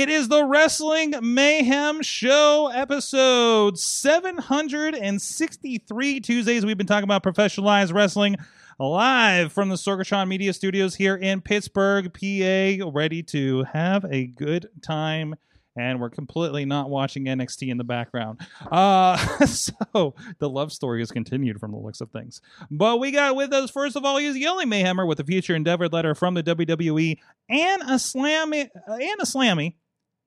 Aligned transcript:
It 0.00 0.08
is 0.08 0.28
the 0.28 0.46
Wrestling 0.46 1.12
Mayhem 1.20 2.00
Show 2.00 2.70
episode 2.74 3.78
763. 3.78 6.20
Tuesdays, 6.20 6.64
we've 6.64 6.78
been 6.78 6.86
talking 6.86 7.04
about 7.04 7.22
professionalized 7.22 7.92
wrestling 7.92 8.36
live 8.78 9.52
from 9.52 9.68
the 9.68 9.74
Sorgatron 9.74 10.26
Media 10.26 10.54
Studios 10.54 10.94
here 10.94 11.16
in 11.16 11.42
Pittsburgh, 11.42 12.10
PA, 12.14 12.90
ready 12.90 13.22
to 13.24 13.64
have 13.74 14.06
a 14.10 14.24
good 14.24 14.70
time. 14.80 15.34
And 15.76 16.00
we're 16.00 16.08
completely 16.08 16.64
not 16.64 16.88
watching 16.88 17.26
NXT 17.26 17.68
in 17.68 17.76
the 17.76 17.84
background. 17.84 18.40
Uh, 18.72 19.18
so 19.46 20.14
the 20.38 20.48
love 20.48 20.72
story 20.72 21.02
is 21.02 21.10
continued 21.10 21.60
from 21.60 21.72
the 21.72 21.78
looks 21.78 22.00
of 22.00 22.10
things. 22.10 22.40
But 22.70 23.00
we 23.00 23.10
got 23.10 23.36
with 23.36 23.52
us, 23.52 23.70
first 23.70 23.96
of 23.96 24.06
all, 24.06 24.16
he's 24.16 24.32
the 24.32 24.46
only 24.46 24.64
Mayhemmer 24.64 25.06
with 25.06 25.20
a 25.20 25.24
future 25.24 25.54
endeavored 25.54 25.92
letter 25.92 26.14
from 26.14 26.32
the 26.32 26.42
WWE 26.42 27.18
and 27.50 27.82
a 27.82 27.96
slammy, 27.96 28.70
and 28.86 29.20
a 29.20 29.26
slammy. 29.26 29.74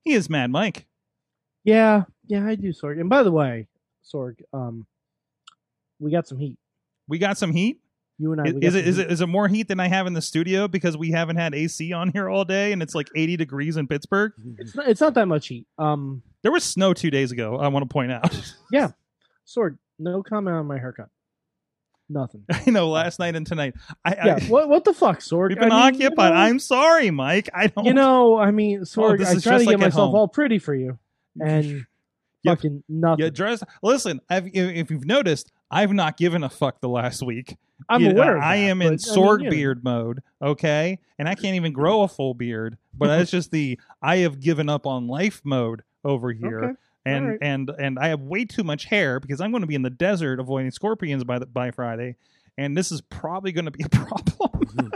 He 0.03 0.13
is 0.13 0.29
Mad 0.29 0.51
Mike. 0.51 0.85
Yeah, 1.63 2.03
yeah, 2.27 2.45
I 2.45 2.55
do, 2.55 2.69
Sorg. 2.73 2.99
And 2.99 3.09
by 3.09 3.23
the 3.23 3.31
way, 3.31 3.67
Sorg, 4.03 4.41
um, 4.51 4.85
we 5.99 6.11
got 6.11 6.27
some 6.27 6.37
heat. 6.37 6.57
We 7.07 7.17
got 7.19 7.37
some 7.37 7.53
heat. 7.53 7.79
You 8.19 8.31
and 8.33 8.41
I. 8.41 8.45
Is, 8.45 8.55
is 8.55 8.75
it 8.75 8.87
is 8.87 8.97
it 8.99 9.11
is 9.11 9.21
it 9.21 9.27
more 9.27 9.47
heat 9.47 9.67
than 9.67 9.79
I 9.79 9.87
have 9.87 10.05
in 10.07 10.13
the 10.13 10.21
studio 10.21 10.67
because 10.67 10.95
we 10.97 11.11
haven't 11.11 11.37
had 11.37 11.55
AC 11.55 11.91
on 11.93 12.11
here 12.11 12.29
all 12.29 12.45
day 12.45 12.71
and 12.71 12.81
it's 12.83 12.93
like 12.93 13.07
80 13.15 13.37
degrees 13.37 13.77
in 13.77 13.87
Pittsburgh? 13.87 14.33
It's 14.59 14.75
not, 14.75 14.87
it's 14.87 15.01
not 15.01 15.13
that 15.15 15.27
much 15.27 15.47
heat. 15.47 15.65
Um, 15.77 16.21
There 16.43 16.51
was 16.51 16.63
snow 16.63 16.93
two 16.93 17.09
days 17.09 17.31
ago. 17.31 17.57
I 17.57 17.69
want 17.69 17.83
to 17.89 17.91
point 17.91 18.11
out. 18.11 18.53
yeah, 18.71 18.91
Sorg. 19.47 19.77
No 19.99 20.21
comment 20.21 20.55
on 20.55 20.65
my 20.67 20.77
haircut. 20.77 21.09
Nothing. 22.09 22.43
I 22.51 22.69
know 22.69 22.89
last 22.89 23.17
night 23.19 23.35
and 23.35 23.45
tonight. 23.47 23.75
I, 24.03 24.13
Yeah. 24.25 24.37
I 24.41 24.45
what 24.45 24.69
what 24.69 24.83
the 24.83 24.93
fuck, 24.93 25.19
Sorg? 25.19 25.49
we've 25.49 25.59
been 25.59 25.71
I 25.71 25.91
mean, 25.91 25.99
you 26.01 26.07
occupied. 26.07 26.33
know- 26.33 26.39
I'm 26.39 26.59
sorry, 26.59 27.11
Mike. 27.11 27.49
I 27.53 27.67
don't. 27.67 27.85
You 27.85 27.93
know, 27.93 28.37
I 28.37 28.51
mean, 28.51 28.79
oh, 28.81 28.83
Sorg. 28.83 29.19
this 29.19 29.29
I 29.29 29.39
try 29.39 29.57
to 29.57 29.63
get 29.63 29.67
like 29.67 29.73
at 29.75 29.79
myself 29.79 30.07
home. 30.11 30.15
all 30.15 30.27
pretty 30.27 30.59
for 30.59 30.73
you, 30.75 30.99
and 31.41 31.85
Yep. 32.45 32.57
fucking 32.57 32.83
nothing. 32.89 33.23
you 33.25 33.31
dress. 33.31 33.63
Listen, 33.81 34.19
I've, 34.29 34.47
if 34.47 34.53
if 34.55 34.91
you've 34.91 35.05
noticed, 35.05 35.51
I've 35.71 35.93
not 35.93 36.17
given 36.17 36.43
a 36.43 36.49
fuck 36.49 36.81
the 36.81 36.89
last 36.89 37.23
week. 37.23 37.55
I'm 37.89 38.01
You 38.01 38.11
aware. 38.11 38.37
Of 38.37 38.43
I 38.43 38.55
am 38.55 38.81
in 38.81 38.87
I 38.87 39.15
mean, 39.15 39.39
you 39.43 39.49
beard 39.49 39.83
mode, 39.83 40.21
okay? 40.41 40.99
And 41.17 41.27
I 41.29 41.35
can't 41.35 41.55
even 41.55 41.71
grow 41.73 42.01
a 42.03 42.07
full 42.07 42.33
beard, 42.33 42.77
but 42.97 43.07
that's 43.17 43.31
just 43.31 43.51
the 43.51 43.79
I 44.01 44.17
have 44.17 44.39
given 44.41 44.67
up 44.69 44.85
on 44.85 45.07
life 45.07 45.41
mode 45.45 45.83
over 46.03 46.31
here. 46.33 46.63
Okay. 46.63 46.73
And 47.05 47.25
Alright. 47.25 47.39
and 47.41 47.69
and 47.79 47.99
I 47.99 48.07
have 48.07 48.21
way 48.21 48.45
too 48.45 48.63
much 48.63 48.85
hair 48.85 49.19
because 49.19 49.41
I'm 49.41 49.51
going 49.51 49.61
to 49.61 49.67
be 49.67 49.75
in 49.75 49.81
the 49.81 49.89
desert 49.89 50.39
avoiding 50.39 50.71
scorpions 50.71 51.23
by 51.25 51.37
the, 51.39 51.45
by 51.45 51.71
Friday, 51.71 52.15
and 52.57 52.77
this 52.77 52.91
is 52.91 53.01
probably 53.01 53.51
going 53.51 53.65
to 53.65 53.71
be 53.71 53.83
a 53.83 53.89
problem. 53.89 54.91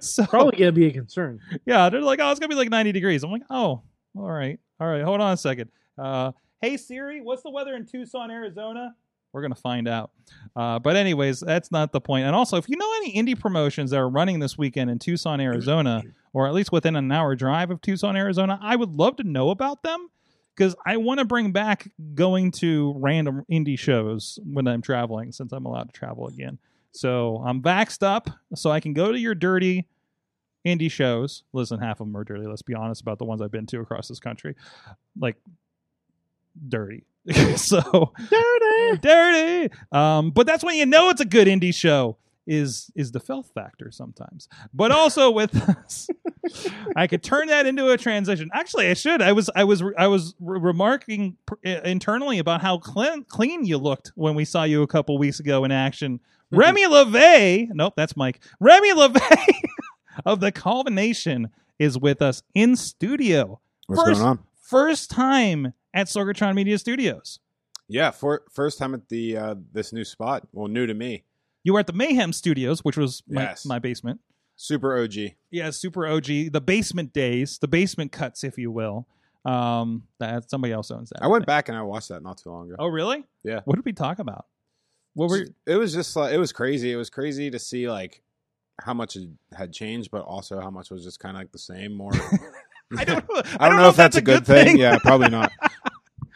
so 0.00 0.26
Probably 0.26 0.58
gonna 0.58 0.72
be 0.72 0.86
a 0.86 0.92
concern. 0.92 1.40
yeah, 1.64 1.88
they're 1.88 2.00
like, 2.02 2.18
oh, 2.20 2.30
it's 2.30 2.40
gonna 2.40 2.48
be 2.48 2.54
like 2.56 2.68
90 2.70 2.92
degrees. 2.92 3.22
I'm 3.24 3.30
like, 3.30 3.42
oh, 3.50 3.82
all 4.16 4.30
right, 4.30 4.58
all 4.80 4.88
right. 4.88 5.02
Hold 5.02 5.20
on 5.20 5.32
a 5.32 5.36
second. 5.36 5.70
Uh, 5.96 6.32
hey 6.60 6.76
Siri, 6.76 7.20
what's 7.20 7.42
the 7.42 7.50
weather 7.50 7.74
in 7.74 7.86
Tucson, 7.86 8.30
Arizona? 8.30 8.94
We're 9.32 9.42
gonna 9.42 9.54
find 9.54 9.86
out. 9.88 10.10
Uh, 10.56 10.78
but 10.80 10.96
anyways, 10.96 11.40
that's 11.40 11.70
not 11.70 11.92
the 11.92 12.00
point. 12.00 12.26
And 12.26 12.34
also, 12.34 12.56
if 12.56 12.68
you 12.68 12.76
know 12.76 12.92
any 12.96 13.12
indie 13.14 13.38
promotions 13.38 13.90
that 13.92 13.98
are 13.98 14.08
running 14.08 14.40
this 14.40 14.58
weekend 14.58 14.90
in 14.90 14.98
Tucson, 14.98 15.40
Arizona, 15.40 16.02
or 16.32 16.46
at 16.48 16.52
least 16.54 16.72
within 16.72 16.96
an 16.96 17.10
hour 17.12 17.36
drive 17.36 17.70
of 17.70 17.80
Tucson, 17.80 18.16
Arizona, 18.16 18.58
I 18.60 18.74
would 18.76 18.96
love 18.96 19.16
to 19.16 19.22
know 19.24 19.50
about 19.50 19.82
them 19.84 20.08
because 20.60 20.76
I 20.84 20.98
want 20.98 21.20
to 21.20 21.24
bring 21.24 21.52
back 21.52 21.90
going 22.14 22.50
to 22.52 22.92
random 22.98 23.46
indie 23.50 23.78
shows 23.78 24.38
when 24.44 24.68
I'm 24.68 24.82
traveling, 24.82 25.32
since 25.32 25.52
I'm 25.52 25.64
allowed 25.64 25.90
to 25.90 25.98
travel 25.98 26.26
again. 26.28 26.58
So 26.92 27.42
I'm 27.46 27.62
vaxxed 27.62 28.02
up, 28.02 28.28
so 28.54 28.70
I 28.70 28.78
can 28.78 28.92
go 28.92 29.10
to 29.10 29.18
your 29.18 29.34
dirty 29.34 29.88
indie 30.66 30.90
shows. 30.90 31.44
Listen, 31.54 31.80
half 31.80 32.00
of 32.00 32.08
them 32.08 32.14
are 32.14 32.24
dirty. 32.24 32.46
Let's 32.46 32.60
be 32.60 32.74
honest 32.74 33.00
about 33.00 33.18
the 33.18 33.24
ones 33.24 33.40
I've 33.40 33.50
been 33.50 33.64
to 33.68 33.80
across 33.80 34.08
this 34.08 34.20
country, 34.20 34.54
like 35.18 35.36
dirty. 36.68 37.04
so 37.56 38.12
Dirty. 38.28 38.98
dirty. 39.00 39.74
Um, 39.92 40.30
but 40.30 40.46
that's 40.46 40.62
when 40.62 40.76
you 40.76 40.84
know 40.84 41.08
it's 41.08 41.22
a 41.22 41.26
good 41.26 41.48
indie 41.48 41.74
show. 41.74 42.18
Is 42.46 42.90
is 42.96 43.12
the 43.12 43.20
filth 43.20 43.50
factor 43.54 43.90
sometimes, 43.92 44.48
but 44.74 44.90
also 44.90 45.30
with 45.30 45.54
us, 45.68 46.08
I 46.96 47.06
could 47.06 47.22
turn 47.22 47.48
that 47.48 47.66
into 47.66 47.90
a 47.90 47.98
transition. 47.98 48.48
Actually, 48.54 48.88
I 48.88 48.94
should. 48.94 49.22
I 49.22 49.32
was 49.32 49.50
I 49.54 49.64
was 49.64 49.82
I 49.96 50.06
was 50.08 50.34
re- 50.40 50.58
remarking 50.58 51.36
pr- 51.46 51.54
internally 51.64 52.38
about 52.38 52.60
how 52.62 52.78
clean 52.78 53.24
clean 53.24 53.64
you 53.66 53.76
looked 53.78 54.12
when 54.14 54.34
we 54.34 54.44
saw 54.44 54.64
you 54.64 54.82
a 54.82 54.86
couple 54.86 55.16
weeks 55.18 55.38
ago 55.38 55.64
in 55.64 55.70
action. 55.70 56.18
Remy 56.50 56.86
LeVay, 56.86 57.68
nope, 57.72 57.92
that's 57.96 58.16
Mike. 58.16 58.42
Remy 58.58 58.94
LeVay 58.94 59.46
of 60.24 60.40
the 60.40 60.50
Culmination 60.50 61.50
is 61.78 61.96
with 61.98 62.20
us 62.22 62.42
in 62.54 62.74
studio. 62.74 63.60
What's 63.86 64.02
First- 64.02 64.20
going 64.20 64.28
on? 64.30 64.38
First 64.60 65.10
time 65.10 65.74
at 65.92 66.06
Sorgatron 66.06 66.54
Media 66.54 66.78
Studios. 66.78 67.38
Yeah, 67.88 68.12
for 68.12 68.42
first 68.50 68.78
time 68.78 68.94
at 68.94 69.08
the 69.08 69.36
uh, 69.36 69.54
this 69.72 69.92
new 69.92 70.04
spot. 70.04 70.46
Well, 70.52 70.68
new 70.68 70.86
to 70.86 70.94
me. 70.94 71.24
You 71.64 71.74
were 71.74 71.80
at 71.80 71.86
the 71.86 71.92
Mayhem 71.92 72.32
Studios, 72.32 72.80
which 72.84 72.96
was 72.96 73.22
my, 73.28 73.42
Yes. 73.42 73.66
my 73.66 73.78
basement. 73.78 74.20
Super 74.56 74.98
OG. 74.98 75.34
Yeah, 75.50 75.70
super 75.70 76.06
OG. 76.06 76.26
The 76.52 76.60
basement 76.64 77.12
days, 77.12 77.58
the 77.58 77.68
basement 77.68 78.12
cuts, 78.12 78.44
if 78.44 78.58
you 78.58 78.70
will. 78.70 79.06
Um, 79.44 80.02
that 80.18 80.50
somebody 80.50 80.72
else 80.72 80.90
owns 80.90 81.08
that. 81.10 81.22
I 81.22 81.26
went 81.28 81.42
think. 81.42 81.46
back 81.46 81.68
and 81.70 81.78
I 81.78 81.82
watched 81.82 82.10
that 82.10 82.22
not 82.22 82.36
too 82.38 82.50
long 82.50 82.66
ago. 82.66 82.76
Oh, 82.78 82.88
really? 82.88 83.24
Yeah. 83.42 83.60
What 83.64 83.76
did 83.76 83.86
we 83.86 83.92
talk 83.94 84.18
about? 84.18 84.44
What 85.14 85.30
were? 85.30 85.46
it 85.66 85.76
was 85.76 85.94
just 85.94 86.14
like 86.14 86.32
it 86.34 86.38
was 86.38 86.52
crazy. 86.52 86.92
It 86.92 86.96
was 86.96 87.08
crazy 87.08 87.50
to 87.50 87.58
see 87.58 87.88
like 87.90 88.22
how 88.82 88.92
much 88.94 89.16
it 89.16 89.28
had 89.56 89.72
changed, 89.72 90.10
but 90.10 90.22
also 90.24 90.60
how 90.60 90.70
much 90.70 90.90
was 90.90 91.02
just 91.04 91.20
kind 91.20 91.36
of 91.36 91.40
like 91.40 91.52
the 91.52 91.58
same. 91.58 91.94
More. 91.94 92.12
I 92.98 93.04
don't. 93.04 93.26
Know, 93.28 93.42
I 93.60 93.68
don't 93.68 93.78
know 93.78 93.88
if 93.88 93.96
that's 93.96 94.16
a 94.16 94.22
good 94.22 94.44
thing. 94.46 94.76
Yeah, 94.78 94.98
probably 94.98 95.30
not. 95.30 95.50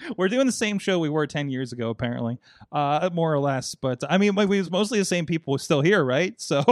We're 0.17 0.29
doing 0.29 0.47
the 0.47 0.53
same 0.53 0.79
show 0.79 0.99
we 0.99 1.09
were 1.09 1.27
ten 1.27 1.49
years 1.49 1.73
ago, 1.73 1.91
apparently, 1.91 2.39
uh, 2.73 3.11
more 3.13 3.33
or 3.33 3.39
less. 3.39 3.75
But 3.75 4.03
I 4.09 4.19
mean, 4.19 4.35
we 4.35 4.47
was 4.47 4.71
mostly 4.71 4.99
the 4.99 5.05
same 5.05 5.27
people 5.27 5.57
still 5.59 5.81
here, 5.81 6.05
right? 6.05 6.35
So 6.41 6.63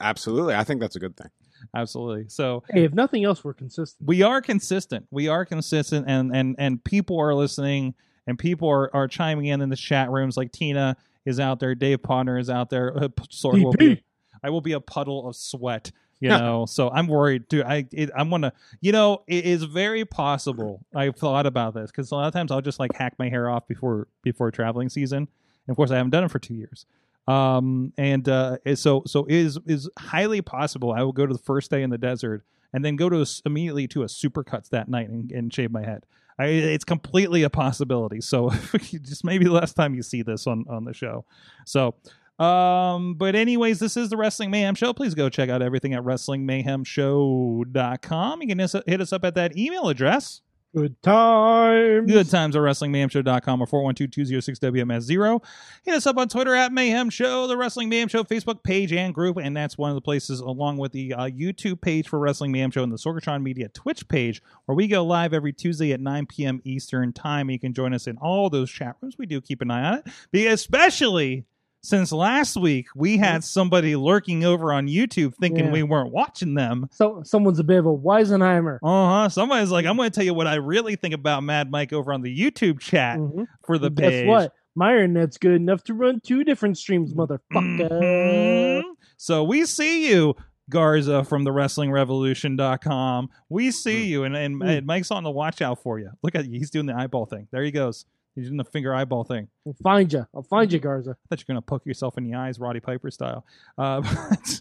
Absolutely, 0.00 0.54
I 0.54 0.64
think 0.64 0.80
that's 0.80 0.96
a 0.96 1.00
good 1.00 1.16
thing. 1.16 1.28
absolutely. 1.74 2.26
So 2.28 2.64
Hey, 2.70 2.84
if 2.84 2.92
nothing 2.92 3.24
else, 3.24 3.42
we're 3.44 3.54
consistent. 3.54 4.06
we 4.06 4.22
are 4.22 4.40
consistent. 4.42 5.06
We 5.10 5.28
are 5.28 5.44
consistent, 5.44 6.06
and 6.08 6.34
and 6.34 6.56
and 6.58 6.82
people 6.84 7.20
are 7.20 7.34
listening, 7.34 7.94
and 8.26 8.38
people 8.38 8.68
are, 8.68 8.94
are 8.94 9.08
chiming 9.08 9.46
in 9.46 9.60
in 9.62 9.68
the 9.68 9.76
chat 9.76 10.10
rooms. 10.10 10.36
Like 10.36 10.52
Tina 10.52 10.96
is 11.24 11.38
out 11.38 11.60
there, 11.60 11.74
Dave 11.74 12.02
Potter 12.02 12.36
is 12.38 12.50
out 12.50 12.70
there. 12.70 12.92
Uh, 12.96 13.08
Sorg 13.30 13.62
will 13.62 13.72
be. 13.72 14.02
I 14.44 14.50
will 14.50 14.60
be 14.60 14.72
a 14.72 14.80
puddle 14.80 15.28
of 15.28 15.36
sweat. 15.36 15.92
You 16.22 16.38
know, 16.38 16.66
so 16.66 16.88
I'm 16.90 17.08
worried, 17.08 17.48
dude. 17.48 17.64
I 17.64 17.86
it, 17.90 18.10
I'm 18.16 18.30
gonna, 18.30 18.52
you 18.80 18.92
know, 18.92 19.22
it 19.26 19.44
is 19.44 19.64
very 19.64 20.04
possible. 20.04 20.84
I've 20.94 21.16
thought 21.16 21.46
about 21.46 21.74
this 21.74 21.90
because 21.90 22.12
a 22.12 22.14
lot 22.14 22.28
of 22.28 22.32
times 22.32 22.52
I'll 22.52 22.60
just 22.60 22.78
like 22.78 22.94
hack 22.94 23.14
my 23.18 23.28
hair 23.28 23.50
off 23.50 23.66
before 23.66 24.06
before 24.22 24.50
traveling 24.52 24.88
season. 24.88 25.18
And 25.18 25.68
of 25.68 25.76
course, 25.76 25.90
I 25.90 25.96
haven't 25.96 26.10
done 26.10 26.24
it 26.24 26.30
for 26.30 26.38
two 26.38 26.54
years. 26.54 26.86
Um, 27.26 27.92
and 27.98 28.28
uh, 28.28 28.58
so 28.74 29.02
so 29.06 29.26
is 29.28 29.58
is 29.66 29.88
highly 29.98 30.42
possible 30.42 30.92
I 30.92 31.02
will 31.02 31.12
go 31.12 31.26
to 31.26 31.32
the 31.32 31.42
first 31.42 31.70
day 31.70 31.82
in 31.82 31.90
the 31.90 31.98
desert 31.98 32.44
and 32.72 32.84
then 32.84 32.96
go 32.96 33.08
to 33.08 33.22
a 33.22 33.26
immediately 33.44 33.88
to 33.88 34.02
a 34.02 34.06
supercuts 34.06 34.68
that 34.70 34.88
night 34.88 35.08
and, 35.08 35.30
and 35.32 35.52
shave 35.52 35.70
my 35.70 35.84
head. 35.84 36.06
I, 36.38 36.46
it's 36.46 36.84
completely 36.84 37.42
a 37.42 37.50
possibility. 37.50 38.20
So 38.20 38.50
just 38.80 39.24
maybe 39.24 39.44
the 39.44 39.52
last 39.52 39.74
time 39.74 39.94
you 39.94 40.02
see 40.02 40.22
this 40.22 40.46
on 40.46 40.64
on 40.68 40.84
the 40.84 40.94
show. 40.94 41.24
So 41.66 41.94
um, 42.38 43.14
but 43.14 43.34
anyways, 43.34 43.78
this 43.78 43.96
is 43.96 44.10
the 44.10 44.16
Wrestling 44.16 44.50
Mayhem 44.50 44.74
Show. 44.74 44.92
Please 44.92 45.14
go 45.14 45.28
check 45.28 45.48
out 45.48 45.62
everything 45.62 45.94
at 45.94 46.02
WrestlingMayhemShow.com. 46.02 48.42
You 48.42 48.48
can 48.48 48.58
hit 48.58 49.00
us- 49.00 49.12
up 49.12 49.24
at 49.24 49.34
that 49.34 49.56
email 49.56 49.88
address. 49.88 50.40
Good 50.74 51.02
times. 51.02 52.10
Good 52.10 52.30
times 52.30 52.56
at 52.56 52.62
WrestlingMayhemShow.com 52.62 53.60
or 53.60 53.66
412-206-WMS0. 53.66 55.44
Hit 55.84 55.94
us 55.94 56.06
up 56.06 56.16
on 56.16 56.28
Twitter 56.28 56.54
at 56.54 56.72
Mayhem 56.72 57.10
Show, 57.10 57.46
the 57.46 57.58
Wrestling 57.58 57.90
Mayhem 57.90 58.08
Show 58.08 58.24
Facebook 58.24 58.62
page 58.62 58.90
and 58.90 59.14
group, 59.14 59.36
and 59.36 59.54
that's 59.54 59.76
one 59.76 59.90
of 59.90 59.96
the 59.96 60.00
places 60.00 60.40
along 60.40 60.78
with 60.78 60.92
the 60.92 61.12
uh, 61.12 61.26
YouTube 61.26 61.82
page 61.82 62.08
for 62.08 62.18
Wrestling 62.18 62.52
Mayhem 62.52 62.70
Show 62.70 62.82
and 62.82 62.90
the 62.90 62.96
Sorgatron 62.96 63.42
Media 63.42 63.68
Twitch 63.68 64.08
page, 64.08 64.40
where 64.64 64.74
we 64.74 64.88
go 64.88 65.04
live 65.04 65.34
every 65.34 65.52
Tuesday 65.52 65.92
at 65.92 66.00
9 66.00 66.24
p.m. 66.24 66.62
Eastern 66.64 67.12
Time. 67.12 67.50
You 67.50 67.58
can 67.58 67.74
join 67.74 67.92
us 67.92 68.06
in 68.06 68.16
all 68.16 68.48
those 68.48 68.70
chat 68.70 68.96
rooms. 69.02 69.16
We 69.18 69.26
do 69.26 69.42
keep 69.42 69.60
an 69.60 69.70
eye 69.70 69.84
on 69.84 69.94
it, 69.98 70.06
Be- 70.30 70.46
especially 70.46 71.44
since 71.82 72.12
last 72.12 72.56
week 72.56 72.86
we 72.94 73.16
had 73.18 73.42
somebody 73.44 73.96
lurking 73.96 74.44
over 74.44 74.72
on 74.72 74.86
YouTube 74.86 75.34
thinking 75.36 75.66
Yeah. 75.66 75.72
we 75.72 75.82
weren't 75.82 76.12
watching 76.12 76.54
them. 76.54 76.88
So 76.92 77.22
someone's 77.24 77.58
a 77.58 77.64
bit 77.64 77.78
of 77.78 77.86
a 77.86 77.96
Weisenheimer. 77.96 78.76
Uh 78.82 79.22
huh. 79.22 79.28
Somebody's 79.28 79.70
like, 79.70 79.84
I'm 79.86 79.96
going 79.96 80.10
to 80.10 80.14
tell 80.14 80.24
you 80.24 80.34
what 80.34 80.46
I 80.46 80.54
really 80.56 80.96
think 80.96 81.14
about 81.14 81.42
Mad 81.42 81.70
Mike 81.70 81.92
over 81.92 82.12
on 82.12 82.22
the 82.22 82.36
YouTube 82.36 82.78
chat 82.80 83.18
Mhm. 83.18 83.46
for 83.66 83.78
the 83.78 83.90
Guess 83.90 84.10
page. 84.10 84.26
what? 84.28 84.52
My 84.74 84.92
internet's 84.94 85.36
good 85.38 85.52
enough 85.52 85.82
to 85.84 85.94
run 85.94 86.20
two 86.20 86.44
different 86.44 86.78
streams, 86.78 87.12
motherfucker. 87.14 87.42
Mhm. 87.90 88.82
So 89.18 89.44
we 89.44 89.66
see 89.66 90.08
you, 90.10 90.34
Garza 90.70 91.24
from 91.24 91.44
the 91.44 91.50
WrestlingRevolution.com. 91.50 93.28
We 93.48 93.70
see 93.70 94.06
you, 94.06 94.24
and, 94.24 94.36
and, 94.36 94.60
Mm. 94.60 94.78
and 94.78 94.86
Mike's 94.86 95.10
on 95.10 95.24
the 95.24 95.30
watch 95.30 95.60
out 95.60 95.82
for 95.82 95.98
you. 95.98 96.10
Look 96.22 96.34
at 96.34 96.46
you. 96.48 96.58
He's 96.58 96.70
doing 96.70 96.86
the 96.86 96.94
eyeball 96.96 97.26
thing. 97.26 97.48
There 97.50 97.62
he 97.62 97.70
goes. 97.70 98.04
He's 98.34 98.46
doing 98.46 98.56
the 98.56 98.64
finger 98.64 98.94
eyeball 98.94 99.24
thing. 99.24 99.48
I'll 99.66 99.76
find 99.82 100.12
you. 100.12 100.26
I'll 100.34 100.42
find 100.42 100.72
you, 100.72 100.78
Garza. 100.78 101.10
I 101.10 101.14
thought 101.28 101.40
you're 101.40 101.54
going 101.54 101.62
to 101.62 101.66
poke 101.66 101.84
yourself 101.84 102.16
in 102.16 102.24
the 102.24 102.34
eyes, 102.34 102.58
Roddy 102.58 102.80
Piper 102.80 103.10
style. 103.10 103.44
Uh, 103.76 104.00
but, 104.00 104.60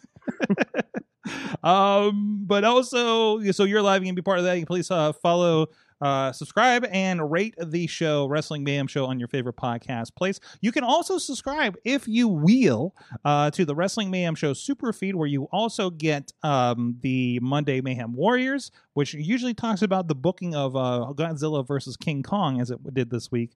um, 1.67 2.43
but 2.45 2.63
also, 2.63 3.41
so 3.51 3.63
you're 3.63 3.81
live. 3.81 4.01
You 4.03 4.07
can 4.07 4.15
be 4.15 4.21
part 4.21 4.39
of 4.39 4.45
that. 4.45 4.55
You 4.55 4.61
can 4.61 4.67
please 4.67 4.91
uh, 4.91 5.13
follow, 5.13 5.67
uh, 6.01 6.31
subscribe, 6.31 6.85
and 6.91 7.31
rate 7.31 7.55
the 7.61 7.87
show, 7.87 8.25
Wrestling 8.27 8.63
Mayhem 8.63 8.87
Show, 8.87 9.05
on 9.05 9.19
your 9.19 9.27
favorite 9.27 9.55
podcast 9.55 10.15
place. 10.15 10.39
You 10.61 10.71
can 10.71 10.83
also 10.83 11.17
subscribe, 11.17 11.77
if 11.83 12.07
you 12.07 12.27
will, 12.27 12.95
uh, 13.23 13.51
to 13.51 13.65
the 13.65 13.75
Wrestling 13.75 14.09
Mayhem 14.09 14.35
Show 14.35 14.53
super 14.53 14.91
feed, 14.93 15.15
where 15.15 15.27
you 15.27 15.47
also 15.51 15.89
get 15.89 16.31
um, 16.43 16.97
the 17.01 17.39
Monday 17.41 17.81
Mayhem 17.81 18.13
Warriors, 18.13 18.71
which 18.93 19.13
usually 19.13 19.53
talks 19.53 19.81
about 19.81 20.07
the 20.07 20.15
booking 20.15 20.55
of 20.55 20.75
uh, 20.75 21.13
Godzilla 21.13 21.65
versus 21.67 21.95
King 21.97 22.23
Kong, 22.23 22.59
as 22.59 22.71
it 22.71 22.93
did 22.93 23.09
this 23.09 23.31
week 23.31 23.51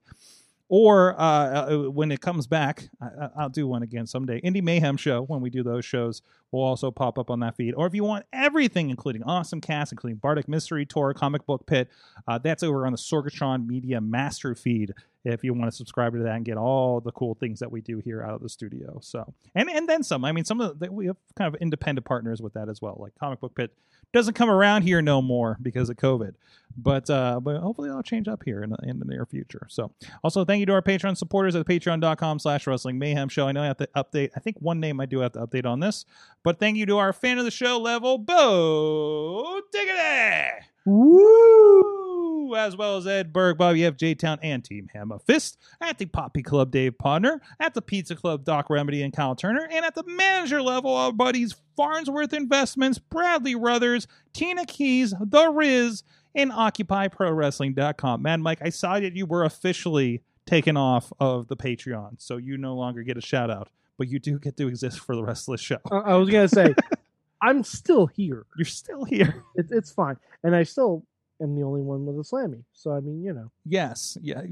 or 0.68 1.14
uh, 1.20 1.22
uh, 1.24 1.76
when 1.90 2.10
it 2.10 2.20
comes 2.20 2.46
back, 2.46 2.88
I, 3.00 3.06
I- 3.06 3.30
I'll 3.38 3.48
do 3.48 3.68
one 3.68 3.82
again 3.84 4.06
someday. 4.06 4.40
Indie 4.40 4.62
Mayhem 4.62 4.96
Show, 4.96 5.22
when 5.22 5.40
we 5.40 5.48
do 5.50 5.62
those 5.62 5.84
shows, 5.84 6.22
will 6.56 6.64
also 6.64 6.90
pop 6.90 7.18
up 7.18 7.30
on 7.30 7.40
that 7.40 7.56
feed. 7.56 7.74
Or 7.74 7.86
if 7.86 7.94
you 7.94 8.04
want 8.04 8.26
everything, 8.32 8.90
including 8.90 9.22
Awesome 9.22 9.60
Cast, 9.60 9.92
including 9.92 10.16
Bardic 10.18 10.48
Mystery 10.48 10.86
Tour, 10.86 11.14
Comic 11.14 11.46
Book 11.46 11.66
Pit, 11.66 11.88
uh, 12.26 12.38
that's 12.38 12.62
over 12.62 12.86
on 12.86 12.92
the 12.92 12.98
Sorgatron 12.98 13.66
Media 13.66 14.00
Master 14.00 14.54
feed. 14.54 14.92
If 15.24 15.42
you 15.42 15.52
want 15.54 15.68
to 15.68 15.76
subscribe 15.76 16.12
to 16.12 16.20
that 16.20 16.36
and 16.36 16.44
get 16.44 16.56
all 16.56 17.00
the 17.00 17.10
cool 17.10 17.34
things 17.34 17.58
that 17.58 17.72
we 17.72 17.80
do 17.80 17.98
here 17.98 18.22
out 18.22 18.34
of 18.34 18.42
the 18.42 18.48
studio, 18.48 19.00
so 19.02 19.34
and 19.56 19.68
and 19.68 19.88
then 19.88 20.04
some. 20.04 20.24
I 20.24 20.30
mean, 20.30 20.44
some 20.44 20.60
of 20.60 20.78
the, 20.78 20.92
we 20.92 21.06
have 21.06 21.16
kind 21.34 21.52
of 21.52 21.60
independent 21.60 22.06
partners 22.06 22.40
with 22.40 22.52
that 22.54 22.68
as 22.68 22.80
well. 22.80 22.96
Like 23.00 23.12
Comic 23.18 23.40
Book 23.40 23.56
Pit 23.56 23.72
doesn't 24.12 24.34
come 24.34 24.48
around 24.48 24.82
here 24.82 25.02
no 25.02 25.20
more 25.20 25.58
because 25.60 25.90
of 25.90 25.96
COVID, 25.96 26.34
but 26.76 27.10
uh, 27.10 27.40
but 27.40 27.56
hopefully 27.60 27.88
that'll 27.88 28.04
change 28.04 28.28
up 28.28 28.44
here 28.44 28.62
in 28.62 28.70
the, 28.70 28.78
in 28.84 29.00
the 29.00 29.04
near 29.04 29.26
future. 29.26 29.66
So 29.68 29.90
also, 30.22 30.44
thank 30.44 30.60
you 30.60 30.66
to 30.66 30.72
our 30.74 30.82
Patreon 30.82 31.16
supporters 31.16 31.56
at 31.56 31.66
patreon.com 31.66 32.38
slash 32.38 32.64
wrestling 32.68 32.96
mayhem 32.96 33.28
show. 33.28 33.48
I 33.48 33.52
know 33.52 33.62
I 33.62 33.66
have 33.66 33.78
to 33.78 33.88
update. 33.96 34.30
I 34.36 34.40
think 34.40 34.58
one 34.60 34.78
name 34.78 35.00
I 35.00 35.06
do 35.06 35.18
have 35.18 35.32
to 35.32 35.44
update 35.44 35.66
on 35.66 35.80
this, 35.80 36.04
but 36.46 36.60
thank 36.60 36.76
you 36.76 36.86
to 36.86 36.96
our 36.96 37.12
fan 37.12 37.38
of 37.38 37.44
the 37.44 37.50
show 37.50 37.76
level, 37.76 38.18
Bo 38.18 39.60
Diggity! 39.72 40.64
Woo! 40.84 42.54
As 42.54 42.76
well 42.76 42.98
as 42.98 43.04
Ed 43.08 43.32
Berg, 43.32 43.58
Bobby 43.58 43.84
F. 43.84 43.96
J 43.96 44.14
Town, 44.14 44.38
and 44.44 44.64
Team 44.64 44.88
Hammer 44.94 45.18
Fist, 45.18 45.58
at 45.80 45.98
the 45.98 46.06
Poppy 46.06 46.44
Club, 46.44 46.70
Dave 46.70 46.92
Podner, 47.02 47.40
at 47.58 47.74
the 47.74 47.82
Pizza 47.82 48.14
Club, 48.14 48.44
Doc 48.44 48.70
Remedy 48.70 49.02
and 49.02 49.12
Kyle 49.12 49.34
Turner, 49.34 49.66
and 49.72 49.84
at 49.84 49.96
the 49.96 50.04
manager 50.06 50.62
level, 50.62 50.94
our 50.94 51.10
buddies 51.12 51.56
Farnsworth 51.76 52.32
Investments, 52.32 53.00
Bradley 53.00 53.56
Ruthers, 53.56 54.06
Tina 54.32 54.66
Keys, 54.66 55.14
The 55.18 55.50
Riz, 55.50 56.04
and 56.36 56.52
OccupyProWrestling.com. 56.52 58.22
Man, 58.22 58.40
Mike, 58.40 58.60
I 58.62 58.68
saw 58.68 59.00
that 59.00 59.16
you 59.16 59.26
were 59.26 59.42
officially 59.42 60.22
taken 60.46 60.76
off 60.76 61.12
of 61.18 61.48
the 61.48 61.56
Patreon, 61.56 62.20
so 62.20 62.36
you 62.36 62.56
no 62.56 62.76
longer 62.76 63.02
get 63.02 63.18
a 63.18 63.20
shout 63.20 63.50
out, 63.50 63.68
but 63.98 64.08
you 64.08 64.18
do 64.18 64.38
get 64.38 64.56
to 64.58 64.68
exist 64.68 65.00
for 65.00 65.14
the 65.16 65.22
rest 65.22 65.48
of 65.48 65.52
the 65.52 65.58
show. 65.58 65.78
I, 65.90 65.96
I 65.96 66.14
was 66.14 66.28
gonna 66.30 66.48
say, 66.48 66.74
I'm 67.42 67.62
still 67.64 68.06
here. 68.06 68.46
You're 68.56 68.64
still 68.64 69.04
here. 69.04 69.44
It, 69.54 69.66
it's 69.70 69.92
fine, 69.92 70.16
and 70.42 70.54
I 70.56 70.62
still 70.62 71.04
am 71.40 71.54
the 71.54 71.62
only 71.62 71.82
one 71.82 72.06
with 72.06 72.16
a 72.16 72.20
slammy. 72.28 72.62
So 72.72 72.92
I 72.92 73.00
mean, 73.00 73.22
you 73.22 73.32
know, 73.32 73.50
Yes, 73.64 74.16
yeah, 74.22 74.42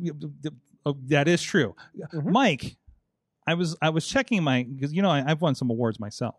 oh, 0.86 0.96
that 1.08 1.28
is 1.28 1.42
true. 1.42 1.74
Mhm. 2.12 2.26
Mike, 2.32 2.76
I 3.46 3.54
was 3.54 3.76
I 3.80 3.90
was 3.90 4.06
checking 4.06 4.42
my 4.42 4.64
because 4.64 4.92
you 4.92 5.02
know 5.02 5.10
I, 5.10 5.24
I've 5.30 5.40
won 5.40 5.54
some 5.54 5.70
awards 5.70 5.98
myself. 6.00 6.36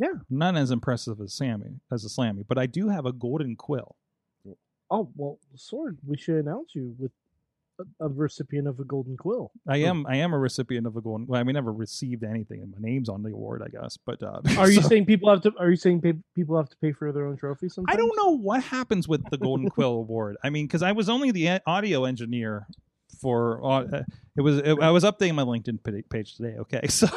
Yeah. 0.00 0.12
not 0.30 0.56
as 0.56 0.70
impressive 0.70 1.20
as 1.20 1.34
Sammy 1.34 1.80
as 1.90 2.04
a 2.04 2.08
Slammy, 2.08 2.44
but 2.46 2.56
I 2.56 2.66
do 2.66 2.88
have 2.88 3.04
a 3.04 3.12
golden 3.12 3.56
quill. 3.56 3.96
oh 4.90 5.10
well, 5.16 5.38
sword. 5.56 5.98
We 6.06 6.16
should 6.16 6.36
announce 6.36 6.74
you 6.74 6.94
with 6.98 7.10
a, 7.78 8.06
a 8.06 8.08
recipient 8.08 8.68
of 8.68 8.80
a 8.80 8.84
golden 8.84 9.16
quill. 9.16 9.50
I 9.66 9.78
am 9.78 10.06
I 10.06 10.16
am 10.16 10.32
a 10.32 10.38
recipient 10.38 10.86
of 10.86 10.96
a 10.96 11.00
golden. 11.00 11.26
Well, 11.26 11.40
I 11.40 11.44
mean, 11.44 11.54
never 11.54 11.72
received 11.72 12.24
anything, 12.24 12.62
and 12.62 12.72
my 12.72 12.88
name's 12.88 13.08
on 13.08 13.22
the 13.22 13.30
award, 13.30 13.62
I 13.64 13.68
guess. 13.68 13.96
But 14.04 14.22
uh, 14.22 14.40
Are 14.58 14.70
you 14.70 14.82
saying 14.82 15.06
people 15.06 15.30
have 15.30 15.42
to? 15.42 15.52
Are 15.58 15.70
you 15.70 15.76
saying 15.76 16.00
pay, 16.00 16.14
people 16.34 16.56
have 16.56 16.68
to 16.70 16.76
pay 16.76 16.92
for 16.92 17.12
their 17.12 17.26
own 17.26 17.36
trophies? 17.36 17.74
Sometimes? 17.74 17.94
I 17.94 17.98
don't 17.98 18.16
know 18.16 18.36
what 18.36 18.62
happens 18.62 19.08
with 19.08 19.28
the 19.30 19.38
Golden 19.38 19.68
Quill 19.70 19.92
Award. 19.92 20.36
I 20.42 20.50
mean, 20.50 20.66
because 20.66 20.82
I 20.82 20.92
was 20.92 21.08
only 21.08 21.30
the 21.30 21.60
audio 21.66 22.04
engineer 22.04 22.66
for 23.20 23.64
uh, 23.64 24.02
it 24.36 24.40
was 24.40 24.58
it, 24.58 24.78
I 24.80 24.90
was 24.90 25.04
updating 25.04 25.34
my 25.34 25.44
LinkedIn 25.44 25.78
page 26.08 26.36
today. 26.36 26.56
Okay, 26.58 26.86
so 26.88 27.08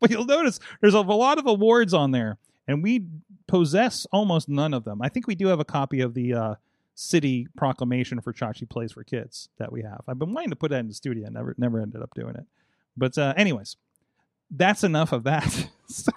but 0.00 0.10
you'll 0.10 0.26
notice 0.26 0.58
there's 0.80 0.94
a, 0.94 1.00
lot 1.00 1.38
of 1.38 1.46
awards 1.46 1.94
on 1.94 2.10
there, 2.10 2.38
and 2.66 2.82
we 2.82 3.06
possess 3.46 4.06
almost 4.12 4.48
none 4.48 4.74
of 4.74 4.84
them. 4.84 5.02
I 5.02 5.08
think 5.08 5.26
we 5.26 5.34
do 5.34 5.48
have 5.48 5.60
a 5.60 5.64
copy 5.64 6.00
of 6.00 6.14
the 6.14 6.34
uh, 6.34 6.54
city 7.00 7.48
proclamation 7.56 8.20
for 8.20 8.30
Chachi 8.30 8.68
Plays 8.68 8.92
for 8.92 9.02
Kids 9.02 9.48
that 9.58 9.72
we 9.72 9.82
have. 9.82 10.02
I've 10.06 10.18
been 10.18 10.34
wanting 10.34 10.50
to 10.50 10.56
put 10.56 10.70
that 10.70 10.80
in 10.80 10.88
the 10.88 10.94
studio, 10.94 11.28
never 11.30 11.54
never 11.56 11.80
ended 11.80 12.02
up 12.02 12.12
doing 12.14 12.36
it. 12.36 12.44
But 12.96 13.16
uh, 13.16 13.32
anyways, 13.36 13.76
that's 14.50 14.84
enough 14.84 15.12
of 15.12 15.24
that. 15.24 15.68
so, 15.86 16.12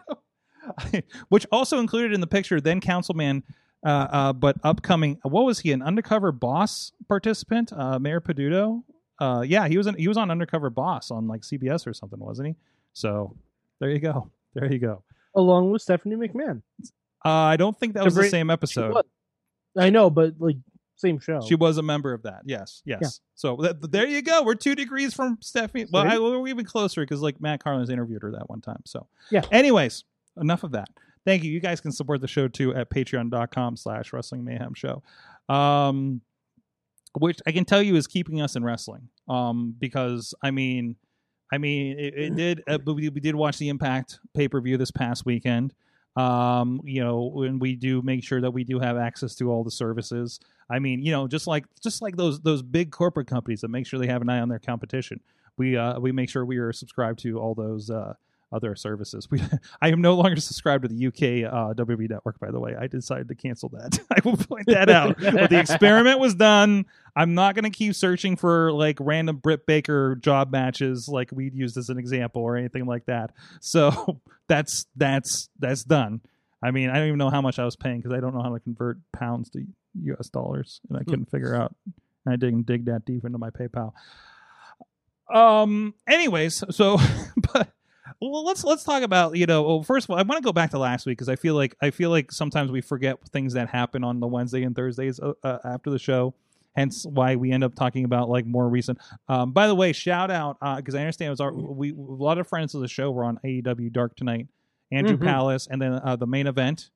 which 1.30 1.48
also 1.52 1.80
included 1.80 2.14
in 2.14 2.20
the 2.22 2.28
picture 2.28 2.60
then 2.60 2.82
councilman 2.82 3.44
uh, 3.86 4.08
uh, 4.12 4.34
but 4.34 4.58
upcoming 4.64 5.20
what 5.24 5.44
was 5.44 5.60
he 5.60 5.72
an 5.72 5.82
undercover 5.82 6.32
boss 6.32 6.94
participant 7.08 7.72
uh, 7.74 8.00
mayor 8.00 8.22
peduto 8.22 8.82
uh, 9.20 9.44
yeah 9.46 9.68
he 9.68 9.78
was 9.78 9.88
an, 9.88 9.96
he 9.96 10.08
was 10.08 10.16
on 10.16 10.32
undercover 10.32 10.70
boss 10.70 11.12
on 11.12 11.28
like 11.28 11.42
cbs 11.42 11.86
or 11.86 11.94
something 11.94 12.20
wasn't 12.20 12.48
he 12.48 12.56
so 12.94 13.36
there 13.80 13.90
you 13.90 14.00
go 14.00 14.30
there 14.54 14.72
you 14.72 14.80
go 14.80 15.04
Along 15.36 15.72
with 15.72 15.82
Stephanie 15.82 16.16
McMahon. 16.16 16.62
uh, 17.26 17.30
i 17.30 17.58
don't 17.58 17.78
think 17.78 17.94
that 17.96 18.06
was 18.06 18.16
the 18.16 18.30
same 18.30 18.50
episode. 18.50 18.96
I 19.78 19.90
know, 19.90 20.10
but 20.10 20.36
like 20.40 20.58
same 21.08 21.20
show. 21.20 21.42
She 21.42 21.56
was 21.56 21.78
a 21.78 21.84
member 21.84 22.14
of 22.14 22.24
that. 22.24 22.42
Yes, 22.46 22.82
yes. 22.86 23.00
Yeah. 23.02 23.08
So 23.36 23.58
th- 23.58 23.76
there 23.82 24.08
you 24.08 24.22
go. 24.22 24.44
We're 24.44 24.56
two 24.56 24.76
degrees 24.76 25.14
from 25.14 25.38
Stephanie. 25.42 25.86
Well, 25.92 26.08
I, 26.08 26.18
we're 26.18 26.48
even 26.48 26.66
closer 26.66 27.02
because 27.02 27.22
like 27.22 27.40
Matt 27.42 27.64
Carlin's 27.64 27.90
interviewed 27.90 28.22
her 28.24 28.32
that 28.32 28.50
one 28.50 28.62
time. 28.62 28.82
So 28.86 29.08
Yeah. 29.30 29.44
Anyways, 29.52 30.04
enough 30.40 30.64
of 30.64 30.72
that. 30.72 30.90
Thank 31.26 31.44
you. 31.44 31.52
You 31.52 31.60
guys 31.60 31.80
can 31.80 31.92
support 31.92 32.22
the 32.22 32.28
show 32.28 32.48
too 32.48 32.74
at 32.76 32.90
patreon.com 32.90 33.78
slash 33.78 34.12
wrestling 34.12 34.44
mayhem 34.44 34.74
show. 34.74 35.04
Um, 35.50 36.22
which 37.18 37.40
I 37.46 37.52
can 37.52 37.66
tell 37.66 37.82
you 37.82 37.96
is 37.96 38.08
keeping 38.08 38.42
us 38.42 38.56
in 38.56 38.64
wrestling. 38.64 39.10
Um, 39.30 39.76
because 39.80 40.34
I 40.42 40.52
mean, 40.52 40.96
I 41.52 41.60
mean, 41.60 42.00
it, 42.00 42.14
it 42.16 42.36
did. 42.36 42.64
Uh, 42.68 42.80
we, 42.86 43.10
we 43.10 43.20
did 43.20 43.36
watch 43.36 43.58
the 43.58 43.70
Impact 43.70 44.20
pay 44.34 44.48
per 44.48 44.60
view 44.60 44.78
this 44.78 44.92
past 44.92 45.26
weekend. 45.26 45.74
Um, 46.16 46.82
you 46.84 47.04
know, 47.04 47.32
when 47.34 47.58
we 47.60 47.76
do 47.76 48.02
make 48.02 48.24
sure 48.24 48.40
that 48.42 48.52
we 48.52 48.64
do 48.64 48.80
have 48.80 48.98
access 48.98 49.36
to 49.36 49.50
all 49.52 49.64
the 49.64 49.72
services. 49.72 50.40
I 50.70 50.80
mean, 50.80 51.02
you 51.04 51.12
know, 51.12 51.28
just 51.28 51.48
like 51.48 51.66
just 51.82 52.02
like 52.02 52.16
those 52.16 52.40
those 52.42 52.62
big 52.62 52.92
corporate 52.92 53.28
companies 53.28 53.62
that 53.62 53.70
make 53.70 53.88
sure 53.88 54.00
they 54.00 54.08
have 54.08 54.22
an 54.22 54.30
eye 54.30 54.40
on 54.40 54.50
their 54.50 54.60
competition. 54.60 55.22
We 55.58 55.76
uh 55.76 56.00
we 56.00 56.12
make 56.12 56.30
sure 56.30 56.46
we 56.46 56.58
are 56.58 56.72
subscribed 56.72 57.20
to 57.20 57.40
all 57.40 57.56
those 57.56 57.90
uh 57.90 58.14
other 58.54 58.76
services. 58.76 59.30
We 59.30 59.42
I 59.82 59.90
am 59.90 60.02
no 60.02 60.14
longer 60.14 60.40
subscribed 60.40 60.84
to 60.84 60.88
the 60.88 61.08
UK 61.08 61.52
uh, 61.52 61.74
WB 61.74 62.10
network. 62.10 62.40
By 62.40 62.52
the 62.52 62.60
way, 62.60 62.76
I 62.80 62.88
decided 62.88 63.28
to 63.30 63.36
cancel 63.36 63.70
that. 63.70 64.00
I 64.12 64.20
will 64.24 64.38
point 64.38 64.68
that 64.68 64.90
out. 64.90 65.18
but 65.20 65.50
the 65.50 65.60
experiment 65.60 66.20
was 66.20 66.36
done. 66.36 66.86
I'm 67.16 67.36
not 67.36 67.56
going 67.56 67.64
to 67.64 67.70
keep 67.70 67.94
searching 67.96 68.36
for 68.36 68.72
like 68.72 68.98
random 69.00 69.38
Britt 69.38 69.66
Baker 69.66 70.16
job 70.16 70.52
matches 70.52 71.08
like 71.08 71.30
we 71.32 71.52
used 71.54 71.78
as 71.78 71.90
an 71.90 72.00
example 72.00 72.42
or 72.42 72.58
anything 72.58 72.86
like 72.86 73.06
that. 73.06 73.32
So 73.62 74.20
that's 74.48 74.86
that's 74.96 75.50
that's 75.60 75.84
done. 75.84 76.22
I 76.64 76.72
mean, 76.72 76.90
I 76.90 76.96
don't 76.96 77.08
even 77.08 77.20
know 77.20 77.30
how 77.30 77.42
much 77.42 77.60
I 77.60 77.66
was 77.66 77.76
paying 77.76 78.00
because 78.00 78.14
I 78.14 78.20
don't 78.20 78.34
know 78.34 78.42
how 78.42 78.54
to 78.54 78.60
convert 78.60 78.98
pounds 79.12 79.50
to 79.52 79.66
U.S. 80.04 80.30
dollars, 80.30 80.80
and 80.90 80.98
I 80.98 81.04
couldn't 81.04 81.30
figure 81.30 81.56
out. 81.56 81.76
I 82.26 82.38
didn't 82.38 82.66
dig 82.66 82.86
that 82.86 83.04
deep 83.06 83.26
into 83.26 83.38
my 83.38 83.50
PayPal. 83.50 83.92
Um. 85.34 85.94
Anyways, 86.08 86.64
so 86.70 86.98
but 87.54 87.74
well, 88.22 88.46
let's 88.46 88.64
let's 88.64 88.84
talk 88.84 89.04
about 89.04 89.36
you 89.36 89.46
know. 89.46 89.64
Well, 89.64 89.84
first 89.84 90.06
of 90.06 90.12
all, 90.12 90.18
I 90.18 90.24
want 90.24 90.42
to 90.42 90.46
go 90.46 90.54
back 90.54 90.72
to 90.72 90.80
last 90.80 91.06
week 91.06 91.18
because 91.18 91.30
I 91.30 91.36
feel 91.36 91.56
like 91.56 91.76
I 91.82 91.92
feel 91.92 92.10
like 92.10 92.32
sometimes 92.32 92.72
we 92.72 92.82
forget 92.82 93.18
things 93.30 93.54
that 93.54 93.70
happen 93.70 94.04
on 94.04 94.20
the 94.20 94.28
Wednesday 94.28 94.64
and 94.64 94.76
Thursdays 94.76 95.20
uh, 95.20 95.34
uh, 95.44 95.60
after 95.66 95.90
the 95.90 96.00
show. 96.00 96.34
Hence, 96.76 97.06
why 97.06 97.36
we 97.36 97.52
end 97.52 97.64
up 97.64 97.76
talking 97.76 98.04
about 98.04 98.30
like 98.30 98.46
more 98.48 98.68
recent. 98.68 98.98
Um, 99.28 99.52
by 99.52 99.68
the 99.68 99.76
way, 99.76 99.94
shout 99.94 100.32
out 100.32 100.58
because 100.78 100.96
I 100.96 101.00
understand 101.00 101.28
it 101.28 101.32
was 101.32 101.40
our 101.42 101.54
we 101.54 101.92
a 101.92 101.96
lot 101.96 102.38
of 102.40 102.48
friends 102.48 102.74
of 102.74 102.82
the 102.82 102.88
show 102.88 103.12
were 103.12 103.24
on 103.24 103.40
AEW 103.46 103.92
Dark 103.92 104.16
tonight. 104.16 104.48
Andrew 104.92 105.18
Mhm. 105.18 105.24
Palace, 105.24 105.68
and 105.70 105.82
then 105.82 105.94
uh, 105.94 106.16
the 106.16 106.28
main 106.28 106.46
event, 106.48 106.90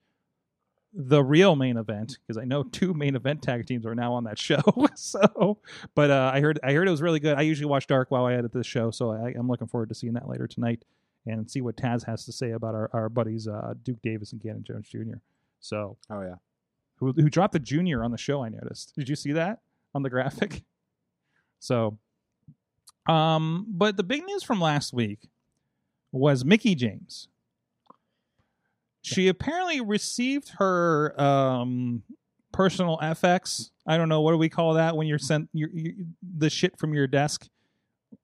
the 0.93 1.23
real 1.23 1.55
main 1.55 1.77
event, 1.77 2.17
because 2.25 2.37
I 2.41 2.45
know 2.45 2.63
two 2.71 2.93
main 2.93 3.15
event 3.15 3.41
tag 3.41 3.65
teams 3.67 3.85
are 3.85 3.95
now 3.95 4.13
on 4.13 4.23
that 4.23 4.39
show. 4.39 4.61
so, 4.95 5.59
but 5.95 6.09
uh, 6.09 6.31
I 6.33 6.41
heard 6.41 6.59
I 6.63 6.73
heard 6.73 6.87
it 6.87 6.91
was 6.91 7.01
really 7.01 7.19
good. 7.19 7.37
I 7.37 7.41
usually 7.41 7.67
watch 7.69 7.87
Dark 7.87 8.09
while 8.11 8.25
I 8.25 8.33
edit 8.33 8.53
this 8.53 8.67
show, 8.67 8.91
so 8.91 9.11
I, 9.11 9.33
I'm 9.37 9.47
looking 9.47 9.67
forward 9.67 9.89
to 9.89 9.95
seeing 9.95 10.13
that 10.13 10.27
later 10.27 10.47
tonight 10.47 10.83
and 11.25 11.49
see 11.49 11.61
what 11.61 11.75
Taz 11.75 12.05
has 12.05 12.23
to 12.25 12.31
say 12.31 12.51
about 12.51 12.73
our, 12.73 12.89
our 12.93 13.09
buddies 13.09 13.47
uh, 13.47 13.73
Duke 13.83 14.01
Davis 14.01 14.31
and 14.31 14.41
Gannon 14.41 14.63
Jones 14.63 14.87
Jr. 14.89 15.17
So 15.59 15.97
Oh 16.09 16.21
yeah. 16.21 16.35
who 16.97 17.11
who 17.13 17.29
dropped 17.29 17.53
the 17.53 17.59
junior 17.59 18.03
on 18.03 18.11
the 18.11 18.17
show. 18.17 18.43
I 18.43 18.49
noticed. 18.49 18.93
Did 18.95 19.09
you 19.09 19.15
see 19.15 19.31
that 19.33 19.59
on 19.95 20.03
the 20.03 20.09
graphic? 20.09 20.63
So, 21.59 21.97
um, 23.09 23.65
but 23.67 23.97
the 23.97 24.03
big 24.03 24.23
news 24.25 24.43
from 24.43 24.61
last 24.61 24.93
week 24.93 25.19
was 26.11 26.45
Mickie 26.45 26.75
James. 26.75 27.29
She 29.01 29.27
apparently 29.27 29.81
received 29.81 30.49
her 30.59 31.19
um 31.19 32.03
personal 32.53 32.99
FX. 33.01 33.71
I 33.87 33.97
don't 33.97 34.07
know 34.07 34.21
what 34.21 34.33
do 34.33 34.37
we 34.37 34.49
call 34.49 34.75
that 34.75 34.95
when 34.95 35.07
you're 35.07 35.17
sent 35.17 35.49
your, 35.51 35.69
your 35.73 35.93
the 36.37 36.49
shit 36.51 36.77
from 36.77 36.93
your 36.93 37.07
desk. 37.07 37.47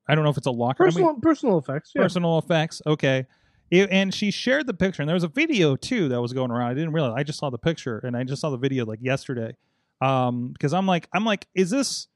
I 0.07 0.13
don't 0.13 0.23
know 0.23 0.29
if 0.29 0.37
it's 0.37 0.45
a 0.47 0.51
locker. 0.51 0.83
I 0.83 0.87
mean- 0.87 0.93
Personal 0.93 1.15
personal 1.21 1.57
effects. 1.57 1.91
Yeah. 1.95 2.03
personal 2.03 2.37
effects. 2.37 2.81
Okay. 2.85 3.25
It- 3.71 3.89
and 3.89 4.13
she 4.13 4.29
shared 4.29 4.67
the 4.67 4.73
picture, 4.75 5.01
and 5.01 5.09
there 5.09 5.15
was 5.15 5.23
a 5.23 5.27
video 5.29 5.75
too 5.75 6.07
that 6.09 6.21
was 6.21 6.33
going 6.33 6.51
around. 6.51 6.69
I 6.69 6.73
didn't 6.75 6.93
realize. 6.93 7.13
I 7.17 7.23
just 7.23 7.39
saw 7.39 7.49
the 7.49 7.57
picture, 7.57 7.97
and 7.99 8.15
I 8.15 8.23
just 8.25 8.41
saw 8.41 8.51
the 8.51 8.57
video 8.57 8.85
like 8.85 8.99
yesterday. 9.01 9.55
Um, 10.03 10.49
because 10.49 10.73
I'm 10.73 10.85
like, 10.85 11.07
I'm 11.13 11.25
like, 11.25 11.47
is 11.55 11.69
this? 11.69 12.07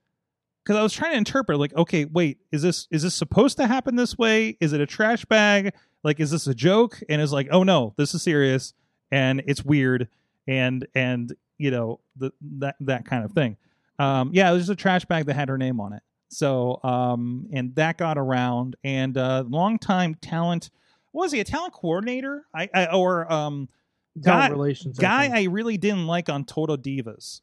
Because 0.63 0.77
I 0.77 0.84
was 0.84 0.91
trying 0.91 1.12
to 1.13 1.17
interpret, 1.17 1.60
like, 1.60 1.74
okay, 1.75 2.03
wait, 2.06 2.39
is 2.51 2.62
this 2.62 2.88
is 2.91 3.03
this 3.03 3.15
supposed 3.15 3.58
to 3.58 3.67
happen 3.67 3.96
this 3.96 4.17
way? 4.17 4.58
Is 4.60 4.74
it 4.74 4.82
a 4.82 4.86
trash 4.86 5.24
bag? 5.25 5.74
Like, 6.03 6.20
is 6.20 6.32
this 6.32 6.48
a 6.48 6.53
joke? 6.53 7.00
And 7.08 7.22
it's 7.22 7.32
like, 7.32 7.48
oh 7.51 7.63
no, 7.63 7.94
this 7.98 8.13
is 8.13 8.22
serious, 8.22 8.74
and 9.12 9.41
it's 9.48 9.63
weird, 9.63 10.10
and 10.48 10.86
and 10.94 11.34
you 11.58 11.72
know 11.72 12.01
the 12.17 12.32
that 12.60 12.75
that 12.82 13.06
kind 13.06 13.24
of 13.24 13.32
thing. 13.32 13.56
Um, 14.00 14.32
yeah, 14.34 14.50
it 14.50 14.53
was 14.53 14.63
just 14.63 14.72
a 14.72 14.75
trash 14.75 15.06
bag 15.06 15.25
that 15.27 15.36
had 15.36 15.48
her 15.50 15.58
name 15.58 15.79
on 15.79 15.94
it. 15.94 16.03
So, 16.29 16.82
um, 16.84 17.48
and 17.53 17.74
that 17.75 17.98
got 17.98 18.17
around, 18.17 18.75
and 18.84 19.17
uh, 19.17 19.46
longtime 19.48 20.15
talent 20.15 20.70
was 21.13 21.32
he 21.32 21.39
a 21.39 21.44
talent 21.44 21.74
coordinator? 21.74 22.46
I, 22.53 22.70
I 22.74 22.86
or 22.88 23.32
um, 23.32 23.70
Talent 24.24 24.50
guy 24.50 24.50
relations. 24.50 25.00
Guy 25.00 25.24
think. 25.24 25.36
I 25.36 25.44
really 25.51 25.77
didn't 25.77 26.08
like 26.08 26.29
on 26.29 26.46
Total 26.46 26.77
Divas. 26.77 27.41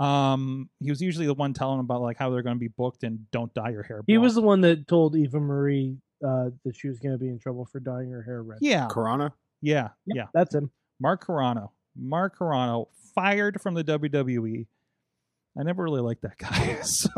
Um, 0.00 0.70
he 0.80 0.90
was 0.90 1.00
usually 1.02 1.26
the 1.26 1.34
one 1.34 1.52
telling 1.52 1.76
them 1.76 1.84
about 1.84 2.00
like 2.00 2.16
how 2.16 2.30
they're 2.30 2.42
going 2.42 2.56
to 2.56 2.60
be 2.60 2.68
booked 2.68 3.04
and 3.04 3.30
don't 3.30 3.52
dye 3.52 3.70
your 3.70 3.82
hair. 3.82 4.02
he 4.06 4.16
was 4.18 4.34
the 4.34 4.40
one 4.40 4.62
that 4.62 4.88
told 4.88 5.14
Eva 5.14 5.38
Marie 5.38 5.98
uh, 6.26 6.50
that 6.64 6.74
she 6.74 6.88
was 6.88 6.98
going 6.98 7.12
to 7.12 7.18
be 7.18 7.28
in 7.28 7.38
trouble 7.38 7.66
for 7.66 7.80
dyeing 7.80 8.10
her 8.10 8.22
hair 8.22 8.42
red. 8.42 8.58
yeah, 8.62 8.86
Corona. 8.90 9.32
yeah, 9.60 9.88
Yep, 10.06 10.16
yeah. 10.16 10.24
that's 10.32 10.54
him. 10.54 10.70
Mark 11.00 11.26
Carrano, 11.26 11.70
Mark 11.94 12.38
Carrano, 12.38 12.88
fired 13.14 13.60
from 13.60 13.74
the 13.74 13.84
WWE. 13.84 14.66
I 15.58 15.62
never 15.62 15.82
really 15.82 16.00
liked 16.00 16.22
that 16.22 16.38
guy. 16.38 16.80
So, 16.82 17.10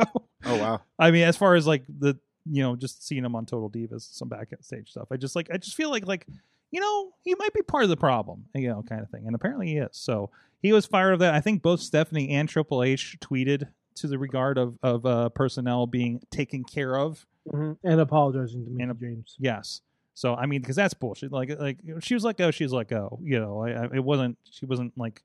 Oh 0.44 0.56
wow. 0.56 0.80
I 0.98 1.10
mean, 1.12 1.22
as 1.22 1.36
far 1.36 1.54
as 1.54 1.66
like 1.66 1.84
the 1.86 2.18
you 2.50 2.62
know 2.62 2.74
just 2.74 3.06
seeing 3.06 3.24
him 3.24 3.36
on 3.36 3.46
Total 3.46 3.70
Divas, 3.70 4.12
some 4.12 4.28
backstage 4.28 4.90
stuff, 4.90 5.06
I 5.12 5.16
just 5.16 5.36
like 5.36 5.48
I 5.52 5.56
just 5.56 5.76
feel 5.76 5.90
like 5.90 6.06
like 6.06 6.26
you 6.72 6.80
know 6.80 7.12
he 7.22 7.34
might 7.36 7.52
be 7.54 7.62
part 7.62 7.84
of 7.84 7.90
the 7.90 7.96
problem, 7.96 8.46
you 8.54 8.68
know, 8.68 8.82
kind 8.82 9.02
of 9.02 9.10
thing. 9.10 9.26
And 9.26 9.36
apparently 9.36 9.68
he 9.68 9.76
is. 9.76 9.90
So 9.92 10.30
he 10.62 10.72
was 10.72 10.86
fired 10.86 11.12
of 11.12 11.18
that. 11.20 11.34
I 11.34 11.40
think 11.40 11.60
both 11.62 11.80
Stephanie 11.80 12.30
and 12.30 12.48
Triple 12.48 12.82
H 12.82 13.18
tweeted 13.20 13.68
to 13.96 14.06
the 14.06 14.18
regard 14.18 14.56
of 14.58 14.78
of 14.82 15.04
uh, 15.04 15.28
personnel 15.30 15.86
being 15.86 16.20
taken 16.30 16.64
care 16.64 16.96
of. 16.96 17.26
hmm 17.50 17.72
And 17.84 18.00
apologizing 18.00 18.64
to 18.64 18.82
And 18.82 18.90
a- 18.90 18.94
James. 18.94 19.36
Yes. 19.38 19.80
So 20.14 20.34
I 20.34 20.46
mean, 20.46 20.60
because 20.60 20.76
that's 20.76 20.94
bullshit. 20.94 21.32
Like 21.32 21.50
like 21.58 21.78
she 22.00 22.14
was 22.14 22.24
let 22.24 22.36
go, 22.36 22.50
she 22.50 22.64
was 22.64 22.72
let 22.72 22.88
go. 22.88 23.18
You 23.22 23.40
know, 23.40 23.62
I, 23.64 23.70
I, 23.70 23.84
it 23.96 24.04
wasn't. 24.04 24.38
She 24.50 24.66
wasn't 24.66 24.96
like. 24.96 25.22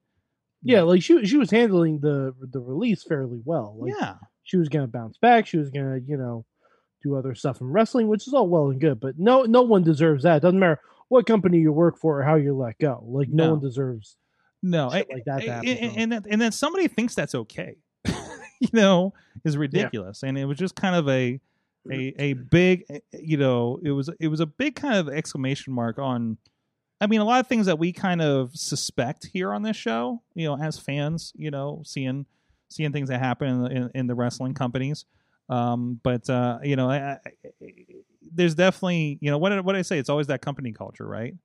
Yeah, 0.64 0.82
like 0.82 1.04
she 1.04 1.26
she 1.26 1.38
was 1.38 1.52
handling 1.52 2.00
the 2.00 2.34
the 2.40 2.60
release 2.60 3.04
fairly 3.04 3.40
well. 3.46 3.76
Like 3.80 3.94
yeah. 4.00 4.16
she 4.44 4.58
was 4.58 4.70
gonna 4.70 4.88
bounce 4.88 5.18
back. 5.18 5.46
She 5.46 5.58
was 5.58 5.70
gonna 5.70 6.00
you 6.06 6.18
know 6.18 6.46
do 7.04 7.16
other 7.16 7.36
stuff 7.36 7.62
in 7.62 7.68
wrestling, 7.68 8.08
which 8.08 8.28
is 8.28 8.34
all 8.34 8.48
well 8.50 8.70
and 8.72 8.82
good. 8.82 9.00
But 9.00 9.20
no 9.20 9.44
no 9.44 9.62
one 9.62 9.84
deserves 9.84 10.24
that. 10.24 10.42
Doesn't 10.42 10.60
matter 10.60 10.80
what 11.10 11.28
company 11.28 11.60
you 11.60 11.72
work 11.72 11.98
for 12.00 12.20
or 12.20 12.24
how 12.24 12.36
you're 12.36 12.54
let 12.54 12.80
go. 12.80 13.04
Like 13.06 13.30
no, 13.30 13.46
No. 13.46 13.52
one 13.54 13.62
deserves. 13.62 14.18
No, 14.64 14.90
I- 14.90 15.06
like 15.12 15.26
that 15.26 15.42
to 15.42 15.48
I- 15.50 15.54
happen 15.54 15.70
and, 15.70 15.98
and 15.98 16.12
then 16.12 16.24
and 16.30 16.42
then 16.42 16.52
somebody 16.52 16.88
thinks 16.88 17.16
that's 17.16 17.36
okay. 17.36 17.76
you 18.60 18.70
know, 18.74 19.14
is 19.46 19.56
ridiculous, 19.58 20.24
and 20.24 20.38
it 20.38 20.46
was 20.46 20.58
just 20.58 20.76
kind 20.76 20.96
of 20.96 21.08
a 21.10 21.40
a 21.92 22.14
a 22.20 22.34
big, 22.34 22.84
eh, 22.90 23.00
you 23.14 23.38
know, 23.38 23.80
it 23.84 23.92
was 23.92 24.10
it 24.20 24.28
was 24.28 24.40
a 24.40 24.46
big 24.46 24.76
kind 24.76 24.96
of 24.96 25.10
exclamation 25.10 25.74
mark 25.74 26.00
on. 26.00 26.38
I 27.00 27.06
mean, 27.06 27.20
a 27.20 27.26
lot 27.26 27.40
of 27.40 27.46
things 27.48 27.68
that 27.68 27.78
we 27.78 27.94
kind 27.94 28.22
of 28.24 28.56
suspect 28.56 29.28
here 29.28 29.54
on 29.54 29.62
this 29.62 29.78
show, 29.78 30.24
you 30.34 30.48
know, 30.48 30.58
as 30.58 30.80
fans, 30.80 31.32
you 31.36 31.52
know, 31.52 31.84
seeing 31.86 32.26
seeing 32.70 32.92
things 32.92 33.10
that 33.10 33.20
happen 33.20 33.48
in 33.48 33.64
the, 33.64 33.70
in, 33.70 33.92
in 33.94 34.08
the 34.08 34.16
wrestling 34.16 34.56
companies. 34.56 35.06
Um, 35.50 36.00
but 36.04 36.28
uh, 36.30 36.58
you 36.64 36.76
know, 36.76 36.90
I, 36.90 37.12
I, 37.14 37.20
there's 38.34 38.56
definitely, 38.56 39.20
you 39.22 39.30
know, 39.32 39.38
what 39.38 39.64
what 39.64 39.76
I 39.76 39.84
say? 39.84 40.00
It's 40.00 40.10
always 40.10 40.28
that 40.28 40.42
company 40.42 40.72
culture, 40.74 41.06
right? 41.08 41.36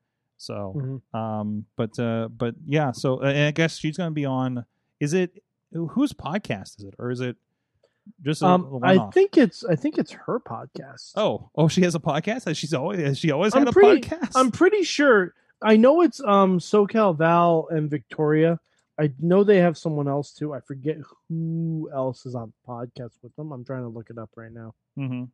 So, 0.42 1.00
Mhm. 1.14 1.18
um, 1.18 1.66
but 1.76 1.96
uh, 2.00 2.28
but 2.28 2.56
yeah, 2.66 2.90
so 2.90 3.22
uh, 3.22 3.26
and 3.26 3.46
I 3.46 3.50
guess 3.52 3.76
she's 3.78 3.96
going 3.96 4.10
to 4.10 4.14
be 4.14 4.24
on. 4.24 4.64
Is 4.98 5.12
it 5.14 5.42
whose 5.72 6.12
podcast 6.12 6.78
is 6.80 6.84
it, 6.86 6.94
or 6.98 7.10
is 7.12 7.20
it 7.20 7.36
just 8.24 8.42
a, 8.42 8.46
a 8.46 8.48
Um, 8.54 8.80
I 8.82 8.98
think 9.12 9.38
it's 9.38 9.64
I 9.64 9.76
think 9.76 9.98
it's 9.98 10.10
her 10.12 10.40
podcast. 10.40 11.12
Oh, 11.14 11.50
oh, 11.54 11.68
she 11.68 11.82
has 11.82 11.94
a 11.94 12.00
podcast. 12.00 12.46
Has 12.46 12.58
She's 12.58 12.74
always 12.74 12.98
has 13.00 13.18
she 13.18 13.30
always 13.30 13.54
I'm 13.54 13.60
had 13.60 13.68
a 13.68 13.72
pretty- 13.72 14.00
podcast. 14.00 14.32
I'm 14.34 14.50
pretty 14.50 14.82
sure. 14.82 15.34
I 15.62 15.76
know 15.76 16.00
it's 16.02 16.20
um 16.24 16.58
SoCal 16.58 17.16
Val 17.16 17.68
and 17.70 17.88
Victoria. 17.88 18.58
I 18.98 19.12
know 19.20 19.44
they 19.44 19.58
have 19.58 19.78
someone 19.78 20.08
else 20.08 20.32
too. 20.34 20.52
I 20.52 20.58
forget 20.60 20.96
who 21.28 21.88
else 21.94 22.26
is 22.26 22.34
on 22.34 22.52
podcast 22.68 23.12
with 23.22 23.34
them. 23.36 23.52
I'm 23.52 23.64
trying 23.64 23.82
to 23.82 23.88
look 23.88 24.10
it 24.10 24.18
up 24.18 24.30
right 24.34 24.50
now. 24.52 24.74
hmm 24.96 25.24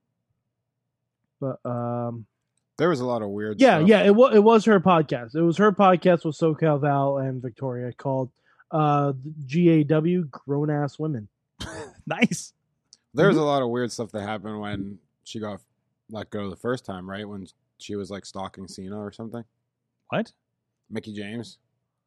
But 1.41 1.65
um 1.65 2.27
There 2.79 2.89
was 2.89 3.01
a 3.01 3.07
lot 3.07 3.23
of 3.23 3.29
weird. 3.31 3.61
yeah, 3.61 3.79
stuff. 3.79 3.89
yeah, 3.89 4.03
it 4.05 4.15
was 4.15 4.35
it 4.35 4.43
was 4.43 4.65
her 4.65 4.81
podcast. 4.81 5.35
It 5.35 5.43
was 5.43 5.57
her 5.59 5.73
podcast 5.73 6.25
with 6.25 6.37
SoCal 6.39 6.81
Val 6.81 7.19
and 7.19 7.43
Victoria 7.43 7.93
called 7.93 8.31
uh 8.71 9.13
GAW 9.47 10.23
Grown 10.31 10.71
Ass 10.71 10.99
Women. 10.99 11.29
Nice. 12.07 12.55
There 13.15 13.27
was 13.29 13.37
Mm-hmm. 13.37 13.43
a 13.43 13.47
lot 13.47 13.63
of 13.63 13.69
weird 13.69 13.93
stuff 13.93 14.13
that 14.13 14.23
happened 14.23 14.61
when 14.61 14.99
she 15.25 15.41
got 15.41 15.61
let 16.11 16.31
go 16.31 16.49
the 16.49 16.57
first 16.57 16.85
time, 16.87 17.09
right? 17.09 17.29
When 17.29 17.47
she 17.79 17.97
was 17.97 18.11
like 18.11 18.25
stalking 18.25 18.67
Cena 18.69 18.99
or 18.99 19.13
something. 19.13 19.45
What 20.09 20.33
Mickie 20.89 21.13
James. 21.13 21.59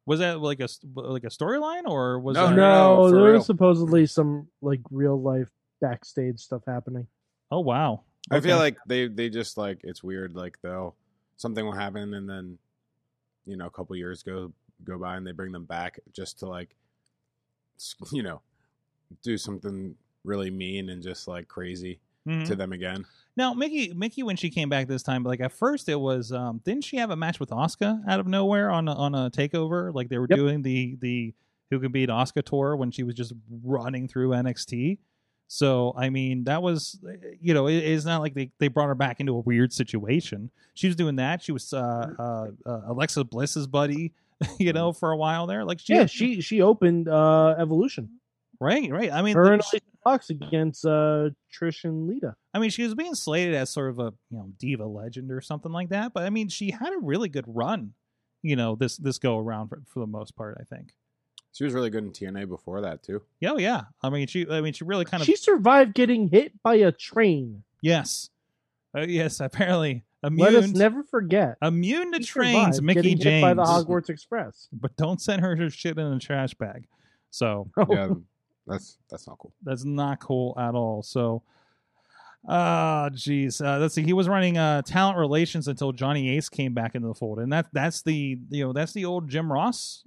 was 0.06 0.18
that 0.20 0.40
like 0.40 0.58
a 0.60 0.68
like 0.94 1.22
a 1.24 1.28
storyline 1.28 1.84
or 1.86 2.18
was 2.18 2.34
No, 2.34 2.48
that, 2.48 2.56
no, 2.56 2.96
no, 2.96 3.10
there 3.12 3.24
real. 3.24 3.34
was 3.34 3.46
supposedly 3.46 4.06
some 4.06 4.48
like 4.60 4.80
real 4.90 5.20
life 5.20 5.48
backstage 5.80 6.40
stuff 6.40 6.62
happening. 6.66 7.06
Oh 7.50 7.60
wow. 7.60 8.02
I 8.30 8.40
feel 8.40 8.56
like 8.56 8.76
they 8.86 9.08
they 9.08 9.28
just 9.28 9.56
like 9.58 9.80
it's 9.84 10.02
weird. 10.02 10.34
Like 10.34 10.58
they'll 10.62 10.94
something 11.36 11.64
will 11.64 11.72
happen 11.72 12.14
and 12.14 12.28
then 12.28 12.58
you 13.46 13.56
know 13.56 13.66
a 13.66 13.70
couple 13.70 13.96
years 13.96 14.22
go 14.22 14.52
go 14.84 14.98
by 14.98 15.16
and 15.16 15.26
they 15.26 15.32
bring 15.32 15.52
them 15.52 15.64
back 15.64 15.98
just 16.12 16.38
to 16.38 16.46
like 16.46 16.74
you 18.12 18.22
know 18.22 18.40
do 19.22 19.36
something 19.36 19.94
really 20.24 20.50
mean 20.50 20.88
and 20.90 21.02
just 21.02 21.26
like 21.28 21.48
crazy 21.48 21.98
Mhm. 22.26 22.46
to 22.46 22.54
them 22.54 22.72
again. 22.72 23.04
Now, 23.36 23.52
Mickie, 23.52 23.92
Mickie, 23.94 24.22
when 24.22 24.36
she 24.36 24.48
came 24.48 24.68
back 24.68 24.86
this 24.86 25.02
time, 25.02 25.24
like 25.24 25.40
at 25.40 25.50
first 25.50 25.88
it 25.88 25.96
was, 25.98 26.30
um, 26.30 26.60
didn't 26.64 26.84
she 26.84 26.98
have 26.98 27.10
a 27.10 27.16
match 27.16 27.40
with 27.40 27.48
Asuka 27.50 28.00
out 28.06 28.20
of 28.20 28.28
nowhere 28.28 28.70
on 28.70 28.86
a, 28.86 28.94
on 28.94 29.14
a 29.16 29.28
takeover? 29.28 29.92
Like 29.92 30.08
they 30.08 30.18
were 30.18 30.28
Yep. 30.30 30.36
doing 30.38 30.62
the 30.62 30.96
the 31.00 31.34
who 31.70 31.80
could 31.80 31.90
beat 31.90 32.10
Asuka 32.10 32.44
tour 32.44 32.76
when 32.76 32.92
she 32.92 33.02
was 33.02 33.16
just 33.16 33.32
running 33.64 34.06
through 34.06 34.28
NXT. 34.30 34.98
So 35.54 35.92
I 35.98 36.08
mean, 36.08 36.44
that 36.44 36.62
was, 36.62 36.98
you 37.38 37.52
know, 37.52 37.66
it, 37.66 37.74
it's 37.76 38.06
not 38.06 38.22
like 38.22 38.32
they, 38.32 38.50
they 38.58 38.68
brought 38.68 38.86
her 38.86 38.94
back 38.94 39.20
into 39.20 39.34
a 39.34 39.40
weird 39.40 39.70
situation. 39.70 40.50
She 40.72 40.86
was 40.86 40.96
doing 40.96 41.16
that. 41.16 41.42
She 41.42 41.52
was 41.52 41.74
uh, 41.74 42.08
uh, 42.18 42.46
uh, 42.64 42.80
Alexa 42.86 43.24
Bliss's 43.24 43.66
buddy, 43.66 44.14
you 44.58 44.72
know, 44.72 44.94
for 44.94 45.10
a 45.10 45.16
while 45.18 45.46
there. 45.46 45.62
Like 45.62 45.78
she, 45.78 45.92
Yeah, 45.94 46.06
she 46.06 46.40
she 46.40 46.62
opened 46.62 47.06
uh 47.06 47.54
Evolution. 47.58 48.08
right, 48.60 48.90
right. 48.90 49.12
I 49.12 49.20
mean, 49.20 49.36
Her 49.36 49.52
and 49.52 49.62
she- 49.62 49.80
Fox 50.02 50.30
against 50.30 50.86
uh 50.86 51.28
Trish 51.54 51.84
and 51.84 52.08
Lita. 52.08 52.34
I 52.54 52.58
mean, 52.58 52.70
she 52.70 52.82
was 52.82 52.94
being 52.94 53.14
slated 53.14 53.54
as 53.54 53.68
sort 53.68 53.90
of 53.90 53.98
a 53.98 54.14
you 54.30 54.38
know 54.38 54.48
diva 54.58 54.86
legend 54.86 55.30
or 55.30 55.42
something 55.42 55.70
like 55.70 55.90
that. 55.90 56.14
But 56.14 56.22
I 56.22 56.30
mean, 56.30 56.48
she 56.48 56.70
had 56.70 56.94
a 56.94 56.98
really 56.98 57.28
good 57.28 57.44
run, 57.46 57.92
you 58.40 58.56
know 58.56 58.74
this 58.74 58.96
this 58.96 59.18
go 59.18 59.36
around 59.38 59.68
for, 59.68 59.82
for 59.86 60.00
the 60.00 60.06
most 60.06 60.34
part. 60.34 60.56
I 60.58 60.64
think. 60.64 60.94
She 61.52 61.64
was 61.64 61.74
really 61.74 61.90
good 61.90 62.04
in 62.04 62.12
TNA 62.12 62.48
before 62.48 62.80
that 62.80 63.02
too. 63.02 63.22
Yeah, 63.40 63.52
oh, 63.52 63.58
yeah. 63.58 63.82
I 64.02 64.08
mean, 64.10 64.26
she. 64.26 64.46
I 64.48 64.60
mean, 64.62 64.72
she 64.72 64.84
really 64.84 65.04
kind 65.04 65.20
of. 65.20 65.26
She 65.26 65.36
survived 65.36 65.94
getting 65.94 66.28
hit 66.28 66.60
by 66.62 66.76
a 66.76 66.90
train. 66.92 67.62
yes, 67.82 68.30
uh, 68.96 69.02
yes. 69.02 69.38
Apparently, 69.40 70.02
immune. 70.24 70.52
Let 70.54 70.64
us 70.64 70.70
never 70.70 71.02
forget. 71.02 71.58
immune 71.60 72.12
to 72.12 72.18
She 72.22 72.24
trains, 72.26 72.76
survived 72.76 72.82
Mickie 72.82 73.02
getting 73.02 73.18
James. 73.18 73.34
hit 73.34 73.42
by 73.42 73.54
the 73.54 73.62
Hogwarts 73.64 74.08
Express. 74.08 74.68
but 74.72 74.96
don't 74.96 75.20
send 75.20 75.42
her 75.42 75.54
her 75.56 75.68
shit 75.68 75.98
in 75.98 76.06
a 76.06 76.18
trash 76.18 76.54
bag. 76.54 76.86
So 77.30 77.68
Yeah, 77.90 78.08
that's 78.66 78.96
that's 79.10 79.26
not 79.26 79.38
cool. 79.38 79.52
that's 79.62 79.84
not 79.84 80.20
cool 80.20 80.54
at 80.58 80.74
all. 80.74 81.02
So, 81.02 81.42
uh 82.48 83.08
geez, 83.10 83.60
uh, 83.60 83.78
let's 83.78 83.94
see. 83.94 84.02
He 84.02 84.12
was 84.12 84.28
running 84.28 84.58
uh 84.58 84.82
talent 84.82 85.16
relations 85.18 85.68
until 85.68 85.92
Johnny 85.92 86.30
Ace 86.36 86.48
came 86.48 86.74
back 86.74 86.94
into 86.94 87.08
the 87.08 87.14
fold, 87.14 87.38
and 87.38 87.52
that 87.52 87.66
that's 87.72 88.02
the 88.02 88.38
you 88.50 88.64
know 88.66 88.72
that's 88.72 88.92
the 88.92 89.04
old 89.04 89.28
Jim 89.28 89.50
Ross, 89.52 90.02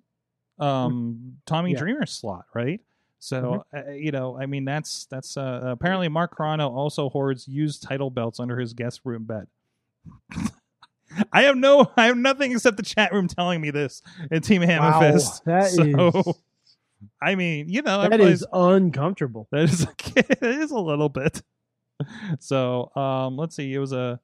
um 0.59 1.37
Tommy 1.45 1.73
Yeah. 1.73 1.79
Dreamer 1.79 2.05
slot, 2.05 2.45
right? 2.53 2.81
So 3.19 3.63
uh, 3.75 3.91
you 3.91 4.11
know, 4.11 4.37
I 4.39 4.45
mean, 4.45 4.65
that's 4.65 5.05
that's 5.07 5.35
uh, 5.37 5.61
apparently 5.63 6.09
Mark 6.09 6.37
Carrano 6.37 6.69
also 6.69 7.09
hoards 7.09 7.47
used 7.47 7.83
title 7.83 8.09
belts 8.09 8.39
under 8.39 8.59
his 8.59 8.73
guest 8.73 9.01
room 9.03 9.23
bed. 9.23 9.47
I 11.31 11.43
have 11.43 11.55
no, 11.55 11.91
I 11.97 12.05
have 12.07 12.17
nothing 12.17 12.51
except 12.51 12.77
the 12.77 12.83
chat 12.83 13.13
room 13.13 13.27
telling 13.27 13.61
me 13.61 13.71
this 13.71 14.01
in 14.31 14.41
Team 14.41 14.61
Hammer 14.61 14.91
Wow, 14.91 14.99
that 15.45 15.71
so, 15.71 16.21
is 16.29 16.35
I 17.21 17.35
mean, 17.35 17.69
you 17.69 17.81
know, 17.81 18.01
that 18.01 18.19
is 18.19 18.45
uncomfortable. 18.51 19.47
that 19.51 19.63
is 19.63 19.87
it 20.15 20.37
is 20.41 20.71
a 20.71 20.79
little 20.79 21.09
bit. 21.09 21.41
So, 22.39 22.91
um, 22.95 23.37
let's 23.37 23.55
see. 23.55 23.73
It 23.73 23.79
was 23.79 23.93
a, 23.93 24.19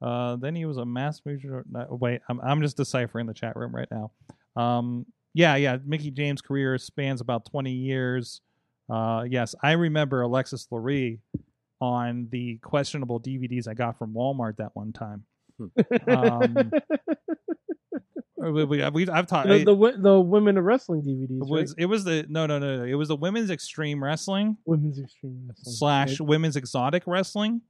uh, 0.00 0.36
then 0.36 0.54
he 0.56 0.64
was 0.64 0.76
a 0.76 0.84
mass 0.84 1.20
major. 1.24 1.64
Wait, 1.88 2.20
I'm 2.28 2.40
I'm 2.40 2.60
just 2.62 2.76
deciphering 2.76 3.26
the 3.26 3.34
chat 3.34 3.56
room 3.56 3.74
right 3.74 3.88
now. 3.90 4.10
Um, 4.60 5.06
yeah, 5.34 5.56
yeah. 5.56 5.78
Mickie 5.84 6.10
James' 6.10 6.40
career 6.40 6.78
spans 6.78 7.20
about 7.20 7.46
20 7.46 7.72
years. 7.72 8.40
Uh, 8.90 9.24
yes, 9.28 9.54
I 9.62 9.72
remember 9.72 10.22
Alexis 10.22 10.66
Laree 10.70 11.18
on 11.80 12.28
the 12.30 12.58
questionable 12.58 13.20
DVDs 13.20 13.66
I 13.66 13.74
got 13.74 13.98
from 13.98 14.14
Walmart 14.14 14.56
that 14.58 14.70
one 14.74 14.92
time. 14.92 15.24
Um, 16.08 16.72
We, 18.42 18.64
we, 18.64 18.90
we, 18.90 19.08
I've 19.08 19.28
taught. 19.28 19.46
the, 19.46 19.64
the 19.64 19.94
the 19.96 20.20
women 20.20 20.58
of 20.58 20.64
wrestling 20.64 21.02
DVDs, 21.02 21.42
it 21.42 21.48
was 21.48 21.74
it 21.78 21.86
was 21.86 22.02
the 22.02 22.26
no 22.28 22.46
no 22.46 22.58
no 22.58 22.78
no 22.78 22.84
it 22.84 22.94
was 22.94 23.06
the 23.06 23.14
women's 23.14 23.50
extreme 23.50 24.02
wrestling 24.02 24.56
women's 24.64 24.98
extreme 24.98 25.44
wrestling 25.46 25.76
slash 25.76 26.18
right? 26.18 26.28
women's 26.28 26.56
exotic 26.56 27.04
wrestling. 27.06 27.60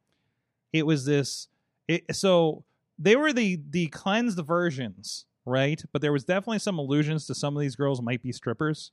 It 0.73 0.87
was 0.87 1.05
this. 1.05 1.49
It, 1.89 2.17
so 2.17 2.65
they 2.99 3.17
were 3.17 3.35
the 3.35 3.61
the 3.69 3.89
cleansed 3.89 4.39
versions, 4.47 5.27
right? 5.45 5.83
But 5.93 6.03
there 6.03 6.13
was 6.13 6.25
definitely 6.25 6.59
some 6.59 6.79
allusions 6.79 7.27
to 7.27 7.35
some 7.35 7.57
of 7.57 7.61
these 7.61 7.77
girls 7.77 8.01
might 8.01 8.23
be 8.23 8.33
strippers. 8.33 8.93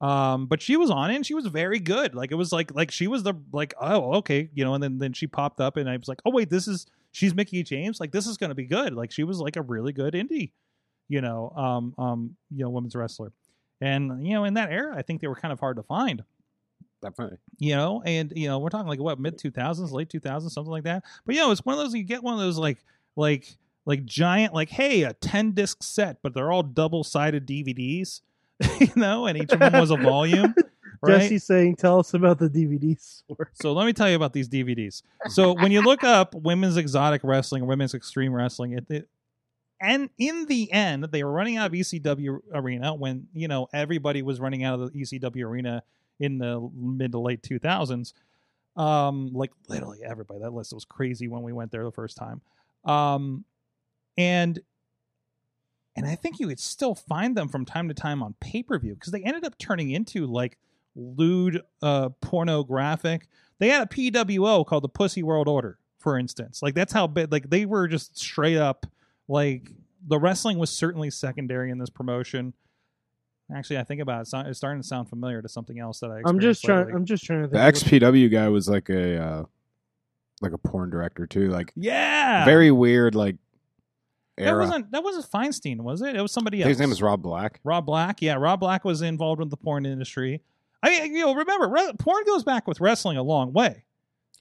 Um, 0.00 0.46
but 0.46 0.60
she 0.60 0.76
was 0.76 0.90
on 0.90 1.10
it 1.10 1.16
and 1.16 1.24
she 1.26 1.34
was 1.34 1.46
very 1.46 1.78
good. 1.78 2.14
Like 2.14 2.30
it 2.30 2.34
was 2.34 2.52
like 2.52 2.74
like 2.74 2.90
she 2.90 3.06
was 3.06 3.22
the 3.22 3.34
like 3.52 3.72
oh 3.80 4.14
okay 4.16 4.50
you 4.52 4.62
know 4.62 4.74
and 4.74 4.82
then 4.82 4.98
then 4.98 5.14
she 5.14 5.26
popped 5.26 5.58
up 5.60 5.78
and 5.78 5.88
I 5.88 5.96
was 5.96 6.06
like 6.06 6.20
oh 6.26 6.30
wait 6.30 6.50
this 6.50 6.68
is 6.68 6.86
she's 7.12 7.34
Mickie 7.34 7.62
James 7.62 7.98
like 7.98 8.12
this 8.12 8.26
is 8.26 8.36
gonna 8.36 8.54
be 8.54 8.66
good 8.66 8.92
like 8.92 9.10
she 9.10 9.24
was 9.24 9.40
like 9.40 9.56
a 9.56 9.62
really 9.62 9.92
good 9.92 10.12
indie, 10.12 10.52
you 11.08 11.22
know 11.22 11.50
um 11.56 11.94
um 11.96 12.36
you 12.50 12.62
know 12.62 12.68
women's 12.68 12.94
wrestler, 12.94 13.32
and 13.80 14.26
you 14.26 14.34
know 14.34 14.44
in 14.44 14.52
that 14.54 14.70
era 14.70 14.94
I 14.94 15.00
think 15.00 15.22
they 15.22 15.28
were 15.28 15.34
kind 15.34 15.52
of 15.52 15.60
hard 15.60 15.78
to 15.78 15.82
find 15.82 16.22
Definitely. 17.02 17.38
you 17.58 17.76
know, 17.76 18.02
and 18.04 18.32
you 18.34 18.48
know, 18.48 18.58
we're 18.58 18.70
talking 18.70 18.88
like 18.88 19.00
what 19.00 19.20
mid 19.20 19.38
two 19.38 19.50
thousands, 19.50 19.92
late 19.92 20.08
two 20.08 20.20
thousands, 20.20 20.54
something 20.54 20.70
like 20.70 20.84
that. 20.84 21.04
But 21.24 21.34
you 21.34 21.40
know, 21.40 21.50
it's 21.50 21.64
one 21.64 21.74
of 21.74 21.78
those 21.78 21.94
you 21.94 22.02
get 22.02 22.22
one 22.22 22.34
of 22.34 22.40
those 22.40 22.58
like 22.58 22.78
like 23.16 23.54
like 23.86 24.04
giant 24.04 24.52
like 24.52 24.68
hey 24.68 25.04
a 25.04 25.14
ten 25.14 25.52
disc 25.52 25.82
set, 25.82 26.18
but 26.22 26.34
they're 26.34 26.52
all 26.52 26.62
double 26.62 27.04
sided 27.04 27.46
DVDs, 27.46 28.20
you 28.80 28.90
know, 28.96 29.26
and 29.26 29.38
each 29.38 29.52
of 29.52 29.60
them 29.60 29.72
was 29.72 29.90
a 29.90 29.96
volume, 29.96 30.54
right? 31.00 31.22
Jesse 31.22 31.38
saying, 31.38 31.76
"Tell 31.76 32.00
us 32.00 32.12
about 32.12 32.38
the 32.38 32.50
DVD 32.50 33.00
store." 33.00 33.50
So 33.54 33.72
let 33.72 33.86
me 33.86 33.92
tell 33.92 34.10
you 34.10 34.16
about 34.16 34.32
these 34.32 34.48
DVDs. 34.48 35.02
So 35.28 35.54
when 35.54 35.72
you 35.72 35.80
look 35.80 36.04
up 36.04 36.34
women's 36.34 36.76
exotic 36.76 37.22
wrestling 37.24 37.66
women's 37.66 37.94
extreme 37.94 38.34
wrestling, 38.34 38.72
it, 38.72 38.84
it 38.90 39.08
and 39.80 40.10
in 40.18 40.46
the 40.46 40.70
end, 40.72 41.04
they 41.04 41.22
were 41.22 41.32
running 41.32 41.56
out 41.56 41.66
of 41.66 41.72
ECW 41.72 42.40
arena 42.52 42.92
when 42.94 43.28
you 43.32 43.46
know 43.46 43.68
everybody 43.72 44.22
was 44.22 44.40
running 44.40 44.64
out 44.64 44.80
of 44.80 44.92
the 44.92 45.00
ECW 45.00 45.44
arena 45.44 45.82
in 46.18 46.38
the 46.38 46.68
mid 46.74 47.12
to 47.12 47.18
late 47.18 47.42
two 47.42 47.58
thousands. 47.58 48.14
Um, 48.76 49.32
like 49.32 49.52
literally 49.68 50.00
everybody. 50.04 50.40
That 50.40 50.52
list 50.52 50.72
was 50.72 50.84
crazy 50.84 51.28
when 51.28 51.42
we 51.42 51.52
went 51.52 51.70
there 51.70 51.84
the 51.84 51.92
first 51.92 52.16
time. 52.16 52.40
Um, 52.84 53.44
and 54.16 54.60
and 55.96 56.06
I 56.06 56.14
think 56.14 56.38
you 56.40 56.48
could 56.48 56.60
still 56.60 56.94
find 56.94 57.36
them 57.36 57.48
from 57.48 57.64
time 57.64 57.88
to 57.88 57.94
time 57.94 58.22
on 58.22 58.34
pay 58.40 58.62
per 58.62 58.78
view 58.78 58.94
because 58.94 59.12
they 59.12 59.22
ended 59.22 59.44
up 59.44 59.56
turning 59.58 59.90
into 59.90 60.26
like 60.26 60.58
lewd 60.94 61.60
uh 61.82 62.08
pornographic 62.22 63.28
they 63.58 63.68
had 63.68 63.82
a 63.82 63.86
pwo 63.86 64.64
called 64.66 64.82
the 64.82 64.88
pussy 64.88 65.22
world 65.22 65.46
order 65.46 65.78
for 65.98 66.18
instance 66.18 66.62
like 66.62 66.74
that's 66.74 66.92
how 66.92 67.06
big 67.06 67.30
like 67.30 67.50
they 67.50 67.66
were 67.66 67.86
just 67.86 68.16
straight 68.18 68.56
up 68.56 68.86
like 69.28 69.70
the 70.06 70.18
wrestling 70.18 70.56
was 70.58 70.70
certainly 70.70 71.10
secondary 71.10 71.70
in 71.70 71.76
this 71.76 71.90
promotion 71.90 72.54
actually 73.54 73.76
i 73.76 73.84
think 73.84 74.00
about 74.00 74.26
it 74.26 74.46
it's 74.46 74.56
starting 74.58 74.80
to 74.80 74.88
sound 74.88 75.06
familiar 75.06 75.42
to 75.42 75.48
something 75.50 75.78
else 75.78 76.00
that 76.00 76.10
i 76.10 76.22
I'm 76.24 76.40
just 76.40 76.60
experienced 76.60 76.88
trying. 76.88 76.96
I'm 76.96 77.04
just 77.04 77.24
trying 77.24 77.42
to 77.42 77.48
The 77.48 77.58
think. 77.58 78.02
XPW 78.02 78.30
guy 78.30 78.48
was 78.48 78.66
like 78.66 78.88
a 78.88 79.22
uh, 79.22 79.44
like 80.40 80.52
a 80.52 80.58
porn 80.58 80.88
director 80.90 81.26
too. 81.26 81.48
Like 81.48 81.72
yeah 81.76 82.44
very 82.46 82.70
weird. 82.70 83.14
Like 83.14 83.36
that 84.38 84.56
wasn't 84.56 84.90
that 84.92 85.02
wasn't 85.02 85.30
feinstein 85.30 85.80
was 85.80 86.02
it 86.02 86.14
it 86.16 86.20
was 86.20 86.32
somebody 86.32 86.62
else 86.62 86.68
his 86.68 86.78
name 86.80 86.92
is 86.92 87.00
Rob 87.02 87.22
Black. 87.22 87.60
Rob 87.64 87.86
Black, 87.86 88.20
yeah, 88.22 88.34
Rob 88.34 88.60
Black 88.60 88.84
was 88.84 89.02
involved 89.02 89.40
with 89.40 89.50
the 89.50 89.56
porn 89.56 89.86
industry. 89.86 90.42
I 90.82 90.90
mean, 90.90 91.14
you 91.14 91.20
know, 91.22 91.34
remember, 91.34 91.68
re- 91.68 91.92
porn 91.98 92.24
goes 92.26 92.44
back 92.44 92.68
with 92.68 92.80
wrestling 92.80 93.16
a 93.16 93.22
long 93.22 93.52
way 93.52 93.84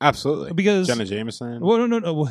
Absolutely. 0.01 0.53
because 0.53 0.87
Jenna 0.87 1.05
Jameson. 1.05 1.61
well, 1.61 1.77
no, 1.79 1.85
no, 1.87 1.99
no. 1.99 2.27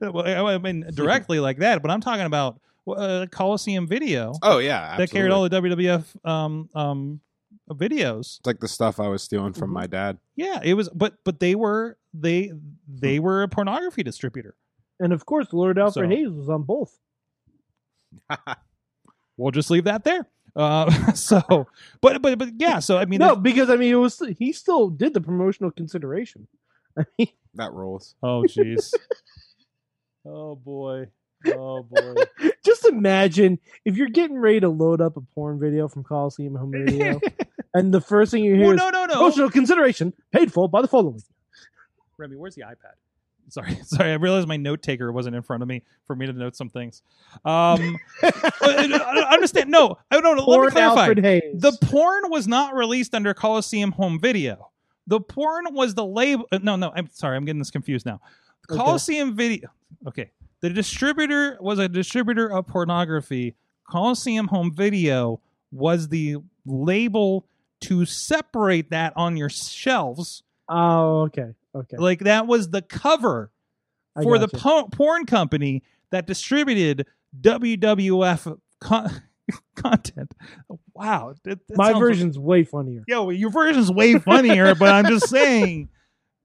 well, 0.10 0.46
I 0.46 0.58
mean, 0.58 0.86
directly 0.94 1.38
like 1.40 1.58
that, 1.58 1.82
but 1.82 1.90
I'm 1.90 2.00
talking 2.00 2.24
about 2.26 2.58
uh, 2.88 3.26
Coliseum 3.30 3.86
Video 3.86 4.32
oh 4.42 4.58
yeah, 4.58 4.96
that 4.96 5.10
carried 5.10 5.30
all 5.30 5.46
the 5.46 5.50
WWF 5.60 6.04
um, 6.28 6.68
um, 6.74 7.20
videos. 7.70 8.38
It's 8.38 8.46
like 8.46 8.60
the 8.60 8.66
stuff 8.68 8.98
I 8.98 9.08
was 9.08 9.22
stealing 9.22 9.52
from 9.52 9.70
Mhm. 9.70 9.74
my 9.74 9.86
dad. 9.86 10.18
Yeah, 10.36 10.60
it 10.64 10.72
was, 10.74 10.88
but 10.88 11.18
but 11.24 11.38
they 11.38 11.54
were 11.54 11.98
they 12.14 12.50
they 12.88 13.18
were 13.18 13.42
a 13.42 13.48
pornography 13.48 14.02
distributor. 14.02 14.56
And 15.00 15.12
of 15.12 15.26
course, 15.26 15.52
Lord 15.52 15.78
Alfred 15.78 16.10
So- 16.10 16.16
Hayes 16.16 16.30
was 16.30 16.48
on 16.48 16.62
both. 16.62 16.98
We'll 19.38 19.52
just 19.52 19.70
leave 19.70 19.84
that 19.84 20.02
there. 20.04 20.28
Uh, 20.56 21.12
so, 21.14 21.68
but 22.00 22.20
but 22.20 22.38
but 22.38 22.48
yeah. 22.58 22.80
So 22.80 22.98
I 22.98 23.04
mean, 23.04 23.20
no, 23.20 23.36
because 23.36 23.70
I 23.70 23.76
mean, 23.76 23.92
it 23.92 23.96
was 23.96 24.20
he 24.36 24.52
still 24.52 24.90
did 24.90 25.14
the 25.14 25.20
promotional 25.20 25.70
consideration. 25.70 26.48
I 26.98 27.04
mean, 27.18 27.28
That 27.54 27.72
rolls. 27.72 28.16
Oh 28.22 28.42
jeez. 28.48 28.92
oh 30.26 30.56
boy. 30.56 31.06
Oh 31.46 31.84
boy. 31.84 32.14
just 32.64 32.84
imagine 32.84 33.60
if 33.84 33.96
you're 33.96 34.08
getting 34.08 34.38
ready 34.38 34.58
to 34.58 34.68
load 34.68 35.00
up 35.00 35.16
a 35.16 35.20
porn 35.20 35.60
video 35.60 35.86
from 35.86 36.02
Coliseum 36.02 36.56
Home 36.56 36.72
Video, 36.72 37.20
and 37.72 37.94
the 37.94 38.00
first 38.00 38.32
thing 38.32 38.42
you 38.42 38.56
hear 38.56 38.64
well, 38.64 38.74
is 38.74 38.78
no, 38.78 38.90
no, 38.90 39.04
no. 39.06 39.14
promotional 39.14 39.50
consideration 39.50 40.12
paid 40.32 40.52
for 40.52 40.68
by 40.68 40.82
the 40.82 40.88
following. 40.88 41.22
Remy, 42.16 42.34
where's 42.34 42.56
the 42.56 42.62
iPad? 42.62 42.96
Sorry, 43.52 43.78
sorry. 43.84 44.10
I 44.12 44.14
realized 44.14 44.46
my 44.48 44.56
note 44.58 44.82
taker 44.82 45.10
wasn't 45.10 45.34
in 45.36 45.42
front 45.42 45.62
of 45.62 45.68
me 45.68 45.82
for 46.06 46.14
me 46.14 46.26
to 46.26 46.32
note 46.32 46.54
some 46.56 46.68
things. 46.68 47.02
Um, 47.44 47.96
I 48.22 49.26
understand. 49.32 49.70
No, 49.70 49.98
I 50.10 50.20
don't. 50.20 50.36
Let 50.36 50.46
me 50.60 50.70
clarify. 50.70 51.06
The 51.54 51.72
porn 51.86 52.30
was 52.30 52.46
not 52.46 52.74
released 52.74 53.14
under 53.14 53.32
Coliseum 53.34 53.92
Home 53.92 54.20
Video. 54.20 54.70
The 55.06 55.20
porn 55.20 55.66
was 55.72 55.94
the 55.94 56.04
label. 56.04 56.46
uh, 56.52 56.58
No, 56.62 56.76
no. 56.76 56.92
I'm 56.94 57.08
sorry. 57.10 57.36
I'm 57.36 57.44
getting 57.44 57.58
this 57.58 57.70
confused 57.70 58.04
now. 58.04 58.20
Okay. 58.70 58.78
Coliseum 58.78 59.34
Video. 59.34 59.68
Okay. 60.06 60.30
The 60.60 60.70
distributor 60.70 61.56
was 61.60 61.78
a 61.78 61.88
distributor 61.88 62.50
of 62.52 62.66
pornography. 62.66 63.54
Coliseum 63.88 64.48
Home 64.48 64.74
Video 64.74 65.40
was 65.72 66.08
the 66.08 66.36
label 66.66 67.46
to 67.82 68.04
separate 68.04 68.90
that 68.90 69.12
on 69.16 69.36
your 69.36 69.48
shelves. 69.48 70.42
oh, 70.68 71.20
okay, 71.22 71.54
okay. 71.80 71.96
Like 71.98 72.20
that 72.20 72.46
was 72.46 72.70
the 72.70 72.82
cover 72.82 73.50
I 74.16 74.22
for 74.22 74.38
the 74.38 74.48
po- 74.48 74.88
porn 74.88 75.26
company 75.26 75.82
that 76.10 76.26
distributed 76.26 77.06
WWF 77.40 78.58
con- 78.80 79.22
content. 79.76 80.32
Wow. 80.94 81.34
that- 81.44 81.66
that 81.68 81.76
My 81.76 81.92
version's 81.98 82.38
way 82.38 82.64
funnier. 82.64 83.04
Yo, 83.06 83.30
your 83.30 83.50
version's 83.50 83.90
way 83.90 84.18
funnier, 84.18 84.74
but 84.74 84.90
I'm 84.90 85.06
just 85.06 85.28
saying 85.28 85.88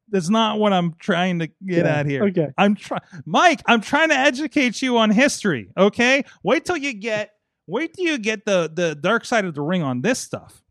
that's 0.10 0.30
not 0.30 0.60
what 0.60 0.74
I'm 0.74 0.94
trying 1.00 1.40
to 1.40 1.48
get 1.48 1.86
Yeah, 1.86 2.00
at 2.00 2.06
here. 2.06 2.24
Okay. 2.26 2.48
I'm 2.58 2.76
trying, 2.76 3.02
Mike. 3.26 3.62
I'm 3.66 3.82
trying 3.82 4.10
to 4.10 4.16
educate 4.18 4.82
you 4.82 4.98
on 4.98 5.10
history. 5.10 5.72
Okay, 5.78 6.24
wait 6.44 6.66
till 6.66 6.78
you 6.78 6.94
get, 6.94 7.32
wait 7.66 7.94
till 7.96 8.06
you 8.06 8.18
get 8.20 8.46
the 8.46 8.70
the 8.72 8.94
dark 8.94 9.26
side 9.26 9.46
of 9.46 9.56
the 9.56 9.62
ring 9.62 9.82
on 9.82 10.02
this 10.02 10.20
stuff. 10.20 10.62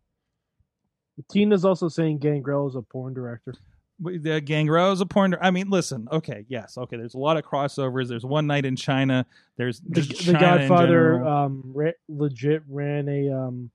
Tina's 1.31 1.65
also 1.65 1.89
saying 1.89 2.19
Gangrel 2.19 2.69
is 2.69 2.75
a 2.75 2.83
porn 2.83 3.15
director. 3.15 3.55
The 4.03 4.41
Gangrel 4.41 4.91
is 4.93 5.01
a 5.01 5.07
porn. 5.07 5.37
I 5.41 5.51
mean, 5.51 5.71
listen. 5.71 6.09
Okay, 6.11 6.45
yes, 6.49 6.77
okay. 6.77 6.97
There's 6.97 7.15
a 7.15 7.19
lot 7.19 7.37
of 7.37 7.45
crossovers. 7.45 8.09
There's 8.09 8.25
one 8.25 8.47
night 8.47 8.65
in 8.65 8.75
China. 8.77 9.25
There's 9.57 9.81
The, 9.81 10.01
just 10.01 10.27
the 10.27 10.33
Godfather 10.33 11.25
um, 11.27 11.63
ra- 11.73 11.91
legit 12.09 12.63
ran 12.69 13.09
a 13.09 13.31
um, 13.31 13.71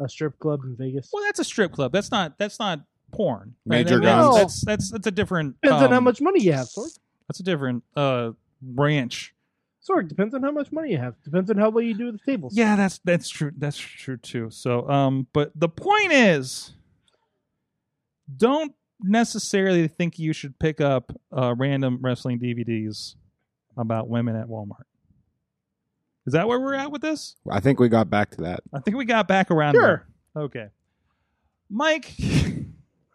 a 0.00 0.08
strip 0.08 0.38
club 0.38 0.60
in 0.64 0.76
Vegas. 0.76 1.08
well, 1.12 1.24
that's 1.24 1.38
a 1.38 1.44
strip 1.44 1.72
club. 1.72 1.92
That's 1.92 2.10
not. 2.10 2.36
That's 2.38 2.58
not 2.58 2.80
porn. 3.12 3.54
Major 3.64 3.98
That- 4.00 4.02
guns. 4.04 4.36
That's 4.36 4.60
that's 4.64 4.90
that's 4.90 5.06
a 5.06 5.10
different. 5.10 5.60
Depends 5.62 5.82
on 5.82 5.90
how 5.90 5.98
um, 5.98 6.04
much 6.04 6.20
money 6.20 6.42
you 6.42 6.52
have, 6.52 6.66
Sorg. 6.66 6.98
That's 7.28 7.40
a 7.40 7.44
different 7.44 7.82
uh 7.96 8.32
branch. 8.60 9.34
Sorg, 9.88 10.06
depends 10.08 10.32
on 10.34 10.42
how 10.42 10.52
much 10.52 10.70
money 10.70 10.90
you 10.92 10.98
have. 10.98 11.14
Depends 11.24 11.50
on 11.50 11.56
how 11.56 11.70
well 11.70 11.82
you 11.82 11.94
do 11.94 12.06
with 12.06 12.20
the 12.24 12.30
tables. 12.30 12.54
Yeah, 12.56 12.76
that's 12.76 12.98
that's 13.04 13.28
true. 13.28 13.52
That's 13.56 13.76
true 13.78 14.16
too. 14.16 14.48
So, 14.50 14.88
um, 14.88 15.26
but 15.32 15.50
the 15.56 15.68
point 15.68 16.12
is, 16.12 16.72
don't 18.36 18.74
necessarily 19.04 19.88
think 19.88 20.18
you 20.18 20.32
should 20.32 20.58
pick 20.58 20.80
up 20.80 21.12
uh, 21.36 21.54
random 21.56 21.98
wrestling 22.00 22.38
DVDs 22.38 23.16
about 23.76 24.08
women 24.08 24.36
at 24.36 24.46
Walmart. 24.48 24.84
Is 26.26 26.34
that 26.34 26.46
where 26.46 26.60
we're 26.60 26.74
at 26.74 26.92
with 26.92 27.02
this? 27.02 27.36
I 27.50 27.60
think 27.60 27.80
we 27.80 27.88
got 27.88 28.08
back 28.08 28.30
to 28.32 28.42
that. 28.42 28.60
I 28.72 28.78
think 28.80 28.96
we 28.96 29.04
got 29.04 29.26
back 29.26 29.50
around 29.50 29.74
Sure. 29.74 30.06
there. 30.34 30.44
Okay, 30.44 30.66
Mike. 31.68 32.12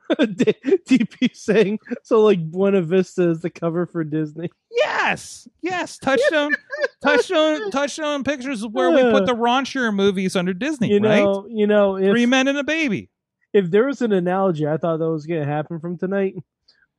DP 0.09 1.35
saying 1.35 1.79
so 2.01 2.21
like 2.21 2.39
Buena 2.49 2.81
Vista 2.81 3.29
is 3.29 3.41
the 3.41 3.49
cover 3.49 3.85
for 3.85 4.05
Disney. 4.05 4.49
Yes, 4.71 5.49
yes. 5.61 5.97
Touchstone, 5.97 6.53
Touchstone, 7.03 7.71
Touchstone 7.71 8.23
Pictures 8.23 8.59
is 8.59 8.67
where 8.67 8.89
we 8.91 9.01
put 9.11 9.25
the 9.25 9.33
raunchier 9.35 9.93
movies 9.93 10.37
under 10.37 10.53
Disney, 10.53 10.89
You 10.93 10.99
right? 11.01 11.23
know, 11.23 11.45
you 11.49 11.67
know, 11.67 11.97
if 11.97 12.09
Three 12.11 12.25
men 12.25 12.47
and 12.47 12.57
a 12.57 12.63
baby. 12.63 13.09
If 13.57 13.71
there 13.71 13.85
was 13.85 14.01
an 14.01 14.13
analogy 14.13 14.67
I 14.67 14.77
thought 14.77 14.97
that 14.97 15.09
was 15.09 15.25
gonna 15.25 15.45
happen 15.45 15.79
from 15.79 15.97
tonight, 15.97 16.35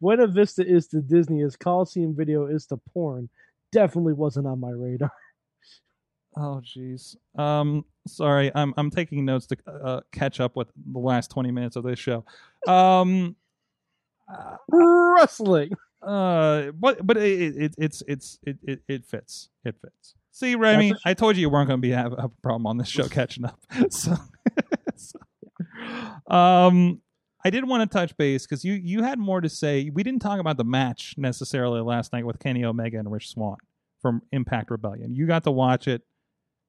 Buena 0.00 0.26
Vista 0.26 0.66
is 0.66 0.88
to 0.88 1.00
Disney 1.00 1.42
as 1.42 1.56
Coliseum 1.56 2.14
Video 2.16 2.46
is 2.46 2.66
to 2.66 2.76
porn. 2.92 3.28
Definitely 3.70 4.14
wasn't 4.14 4.46
on 4.46 4.60
my 4.60 4.70
radar. 4.70 5.12
Oh, 6.36 6.62
jeez. 6.62 7.16
Um, 7.36 7.84
sorry, 8.06 8.52
I'm 8.54 8.72
I'm 8.76 8.90
taking 8.90 9.24
notes 9.24 9.46
to 9.46 9.56
uh, 9.66 10.00
catch 10.12 10.38
up 10.38 10.54
with 10.54 10.68
the 10.76 11.00
last 11.00 11.32
twenty 11.32 11.50
minutes 11.50 11.74
of 11.74 11.82
this 11.82 11.98
show. 11.98 12.24
Um, 12.68 13.34
uh, 14.32 14.56
Wrestling. 14.68 15.70
uh, 16.00 16.70
but 16.78 17.04
but 17.04 17.16
it, 17.16 17.56
it 17.56 17.74
it's 17.76 18.04
it's 18.06 18.38
it, 18.44 18.58
it 18.62 18.82
it 18.86 19.04
fits. 19.04 19.48
It 19.64 19.74
fits. 19.82 20.14
See, 20.30 20.54
Remy, 20.54 20.94
I 21.04 21.14
told 21.14 21.34
you 21.36 21.40
you 21.40 21.50
weren't 21.50 21.66
going 21.66 21.78
to 21.78 21.82
be 21.82 21.90
have, 21.90 22.12
have 22.12 22.30
a 22.30 22.42
problem 22.42 22.68
on 22.68 22.76
this 22.76 22.88
show 22.88 23.08
catching 23.08 23.44
up. 23.44 23.58
So, 23.90 24.14
so, 24.94 25.18
um, 26.26 27.00
I 27.44 27.50
did 27.50 27.66
want 27.66 27.88
to 27.88 27.98
touch 27.98 28.16
base 28.16 28.46
because 28.46 28.64
you 28.64 28.74
you 28.74 29.02
had 29.02 29.18
more 29.18 29.40
to 29.40 29.48
say. 29.48 29.90
We 29.92 30.02
didn't 30.02 30.20
talk 30.20 30.40
about 30.40 30.56
the 30.56 30.64
match 30.64 31.14
necessarily 31.16 31.80
last 31.80 32.12
night 32.12 32.26
with 32.26 32.38
Kenny 32.38 32.64
Omega 32.64 32.98
and 32.98 33.10
Rich 33.10 33.30
Swann 33.30 33.56
from 34.00 34.22
Impact 34.32 34.70
Rebellion. 34.70 35.14
You 35.14 35.26
got 35.26 35.44
to 35.44 35.50
watch 35.50 35.88
it. 35.88 36.02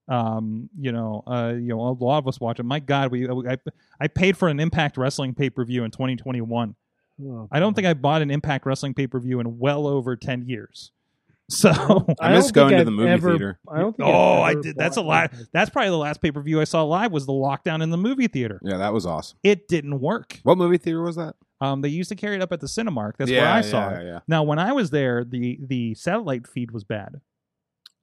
Um, 0.08 0.70
you 0.80 0.92
know, 0.92 1.24
uh, 1.28 1.54
you 1.56 1.70
know, 1.70 1.82
a 1.82 1.92
lot 2.04 2.18
of 2.18 2.28
us 2.28 2.40
watch 2.40 2.60
it. 2.60 2.64
My 2.64 2.80
God, 2.80 3.12
we 3.12 3.28
I 3.30 3.58
I 4.00 4.08
paid 4.08 4.38
for 4.38 4.48
an 4.48 4.60
Impact 4.60 4.98
Wrestling 4.98 5.34
pay 5.34 5.50
per 5.50 5.64
view 5.66 5.84
in 5.84 5.92
2021. 5.92 6.76
Oh, 7.22 7.48
I 7.52 7.60
don't 7.60 7.74
think 7.74 7.86
I 7.86 7.94
bought 7.94 8.22
an 8.22 8.32
Impact 8.32 8.66
Wrestling 8.66 8.94
pay 8.94 9.08
per 9.08 9.20
view 9.20 9.40
in 9.40 9.60
well 9.60 9.88
over 9.88 10.16
10 10.16 10.48
years. 10.48 10.92
So, 11.50 11.70
I 11.72 11.74
don't 12.30 12.38
miss 12.38 12.46
think 12.46 12.56
going 12.56 12.78
to 12.78 12.86
the 12.86 12.92
movie 12.92 13.10
ever- 13.10 13.30
theater. 13.32 13.60
I 13.68 13.80
don't 13.80 13.98
think 13.98 14.08
oh, 14.08 14.42
I've 14.42 14.44
I 14.44 14.52
ever 14.52 14.62
did. 14.62 14.76
That's 14.78 14.98
a 14.98 15.02
bought 15.02 15.34
lot. 15.34 15.34
That's 15.52 15.70
probably 15.70 15.90
the 15.90 15.98
last 15.98 16.22
pay 16.22 16.32
per 16.32 16.42
view 16.42 16.62
I 16.62 16.64
saw 16.66 16.84
live 16.84 17.12
was 17.12 17.26
the 17.26 17.34
lockdown 17.34 17.82
in 17.82 17.90
the 17.90 17.98
movie 17.98 18.28
theater. 18.28 18.60
Yeah, 18.64 18.78
that 18.78 18.94
was 18.94 19.06
awesome. 19.06 19.38
It 19.44 19.68
didn't 19.68 20.00
work. 20.00 20.40
What 20.44 20.58
movie 20.58 20.78
theater 20.78 21.02
was 21.02 21.16
that? 21.16 21.36
Um, 21.62 21.82
they 21.82 21.90
used 21.90 22.10
to 22.10 22.16
carry 22.16 22.36
it 22.36 22.42
up 22.42 22.52
at 22.54 22.60
the 22.62 22.68
Cinemark. 22.68 23.14
That's 23.18 23.32
yeah, 23.32 23.42
where 23.42 23.52
I 23.52 23.62
saw 23.62 23.90
yeah, 23.90 24.00
it. 24.00 24.06
Yeah, 24.06 24.20
Now, 24.28 24.44
when 24.44 24.60
I 24.60 24.72
was 24.74 24.92
there, 24.92 25.24
the 25.26 25.60
the 25.62 25.94
satellite 25.96 26.48
feed 26.48 26.72
was 26.72 26.84
bad. 26.84 27.20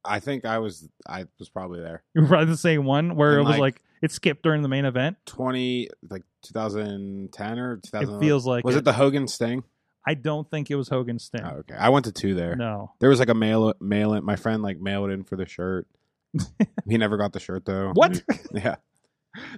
I 0.04 0.20
think 0.20 0.44
I 0.44 0.58
was. 0.58 0.88
I 1.08 1.26
was 1.38 1.48
probably 1.48 1.80
there. 1.80 2.02
You 2.14 2.22
were 2.22 2.28
probably 2.28 2.46
the 2.46 2.56
same 2.56 2.84
one 2.84 3.16
where 3.16 3.38
And, 3.38 3.40
it 3.40 3.42
was 3.44 3.58
like- 3.58 3.60
like, 3.60 3.82
it 4.02 4.12
skipped 4.12 4.42
during 4.42 4.62
the 4.62 4.68
main 4.68 4.84
event. 4.84 5.16
Twenty 5.24 5.88
like 6.10 6.22
2010 6.42 7.58
or 7.58 7.76
2000. 7.78 8.14
It 8.14 8.20
feels 8.20 8.46
like 8.46 8.64
Was 8.64 8.76
it 8.76 8.84
the 8.84 8.92
Hogan 8.92 9.26
Sting? 9.26 9.64
I 10.06 10.14
don't 10.14 10.48
think 10.50 10.70
it 10.70 10.76
was 10.76 10.88
Hogan's 10.88 11.24
Sting. 11.24 11.42
Oh, 11.44 11.56
okay. 11.58 11.74
I 11.74 11.88
went 11.88 12.04
to 12.04 12.12
two 12.12 12.34
there. 12.34 12.54
No. 12.56 12.92
There 13.00 13.08
was 13.10 13.18
like 13.18 13.28
a 13.28 13.34
mail 13.34 13.74
mail 13.80 14.14
in. 14.14 14.24
My 14.24 14.36
friend 14.36 14.62
like 14.62 14.78
mailed 14.80 15.10
in 15.10 15.24
for 15.24 15.36
the 15.36 15.46
shirt. 15.46 15.86
he 16.88 16.96
never 16.98 17.16
got 17.16 17.32
the 17.32 17.40
shirt 17.40 17.64
though. 17.64 17.90
What? 17.94 18.22
Yeah, 18.52 18.76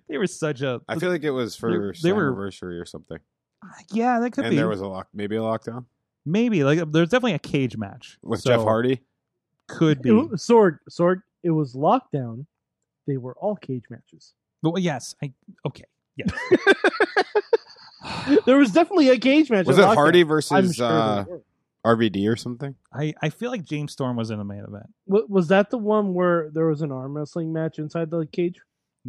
they 0.08 0.16
were 0.18 0.26
such 0.26 0.62
a. 0.62 0.80
I 0.88 0.98
feel 0.98 1.10
like 1.10 1.22
it 1.24 1.30
was 1.30 1.54
for 1.56 1.70
They- 1.70 1.98
they, 2.00 2.08
they 2.08 2.12
were- 2.12 2.28
anniversary 2.28 2.78
or 2.78 2.86
something. 2.86 3.18
yeah, 3.92 4.20
that 4.20 4.30
could 4.32 4.42
be. 4.42 4.46
and 4.46 4.52
be. 4.52 4.56
there 4.56 4.68
was 4.68 4.80
a 4.80 4.86
lock, 4.86 5.08
maybe 5.12 5.36
a 5.36 5.40
lockdown 5.40 5.84
maybe 6.26 6.62
like 6.62 6.78
there's 6.92 7.08
definitely 7.08 7.32
a 7.32 7.38
cage 7.38 7.76
match 7.78 8.18
with 8.22 8.40
So, 8.42 8.50
Jeff 8.50 8.60
Hardy. 8.62 9.00
Could 9.66 10.02
be. 10.02 10.10
It 10.10 10.12
was- 10.12 10.46
Sorg, 10.46 10.78
Sorg, 10.90 11.22
it 11.42 11.50
was 11.50 11.74
lockdown. 11.74 12.44
They 13.06 13.16
were 13.16 13.34
all 13.38 13.56
cage 13.56 13.84
matches. 13.88 14.34
Well, 14.62 14.78
yes. 14.78 15.14
I 15.22 15.32
okay. 15.66 15.84
Yeah. 16.16 16.26
There 18.46 18.56
was 18.58 18.72
definitely 18.72 19.08
a 19.10 19.18
cage 19.18 19.50
match. 19.50 19.66
Was 19.66 19.78
it 19.78 19.82
Lockdown. 19.82 19.94
Hardy 19.94 20.22
versus 20.22 20.76
sure 20.76 20.86
uh. 20.86 21.24
RVD 21.84 22.30
or 22.30 22.36
something? 22.36 22.74
I 22.92 23.14
I 23.22 23.30
feel 23.30 23.50
like 23.50 23.64
James 23.64 23.92
Storm 23.92 24.16
was 24.16 24.30
in 24.30 24.38
the 24.38 24.44
main 24.44 24.64
event. 24.64 24.86
Wa- 25.06 25.22
Was 25.28 25.48
that 25.48 25.70
the 25.70 25.78
one 25.78 26.14
where 26.14 26.50
there 26.52 26.66
was 26.66 26.82
an 26.82 26.92
arm 26.92 27.16
wrestling 27.16 27.52
match 27.52 27.78
inside 27.78 28.10
the 28.10 28.26
cage 28.26 28.60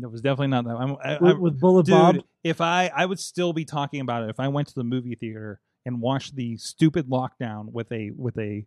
It 0.02 0.10
was 0.10 0.21
definitely 0.21 0.47
not 0.47 0.65
that. 0.65 0.75
I'm, 0.75 0.95
I, 1.04 1.17
with, 1.19 1.36
I, 1.36 1.39
with 1.39 1.60
Bullet 1.60 1.86
dude, 1.88 1.93
Bob? 1.93 2.15
if 2.43 2.62
I 2.62 2.91
I 2.95 3.06
would 3.06 3.19
still 3.19 3.54
be 3.54 3.65
talking 3.65 4.02
about 4.02 4.23
it 4.23 4.30
if 4.30 4.39
I 4.39 4.47
went 4.47 4.67
to 4.69 4.75
the 4.75 4.84
movie 4.84 5.15
theater 5.15 5.60
and 5.86 6.02
watched 6.02 6.36
the 6.36 6.58
stupid 6.58 7.08
lockdown 7.10 7.71
with 7.71 7.91
a 7.91 8.12
with 8.12 8.38
a 8.38 8.65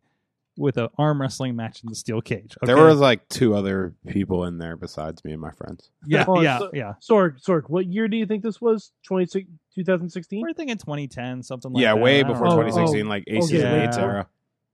with 0.57 0.77
an 0.77 0.89
arm 0.99 1.21
wrestling 1.21 1.57
match 1.57 1.83
in 1.83 1.89
the 1.89 1.95
steel 1.95 2.21
cage. 2.21 2.57
There 2.63 2.77
okay? 2.77 2.83
were 2.85 2.95
like 2.95 3.27
two 3.29 3.55
other 3.55 3.95
people 4.07 4.45
in 4.45 4.59
there 4.59 4.77
besides 4.77 5.25
me 5.25 5.33
and 5.33 5.41
my 5.41 5.51
friends. 5.53 5.91
yeah 6.07 6.25
Oh, 6.29 6.41
yeah 6.41 6.59
so- 6.59 6.71
yeah. 6.75 6.93
Sorg, 7.01 7.43
Sorg, 7.43 7.63
what 7.69 7.87
year 7.87 8.09
do 8.09 8.17
you 8.17 8.27
think 8.27 8.43
this 8.43 8.61
was? 8.61 8.93
26 9.07 9.49
2016? 9.75 10.43
We're 10.43 10.53
thinking 10.53 10.77
2010 10.77 11.43
something 11.43 11.73
like 11.73 11.83
yeah, 11.83 11.93
that. 11.93 11.99
Yeah, 11.99 12.03
way 12.03 12.23
before 12.23 12.47
know. 12.49 12.53
Oh, 12.53 12.63
2016, 12.63 13.09
like 13.09 13.25
Aces 13.27 13.53
okay, 13.53 13.85
and 13.85 13.95
yeah. 13.95 14.01
Era. 14.01 14.27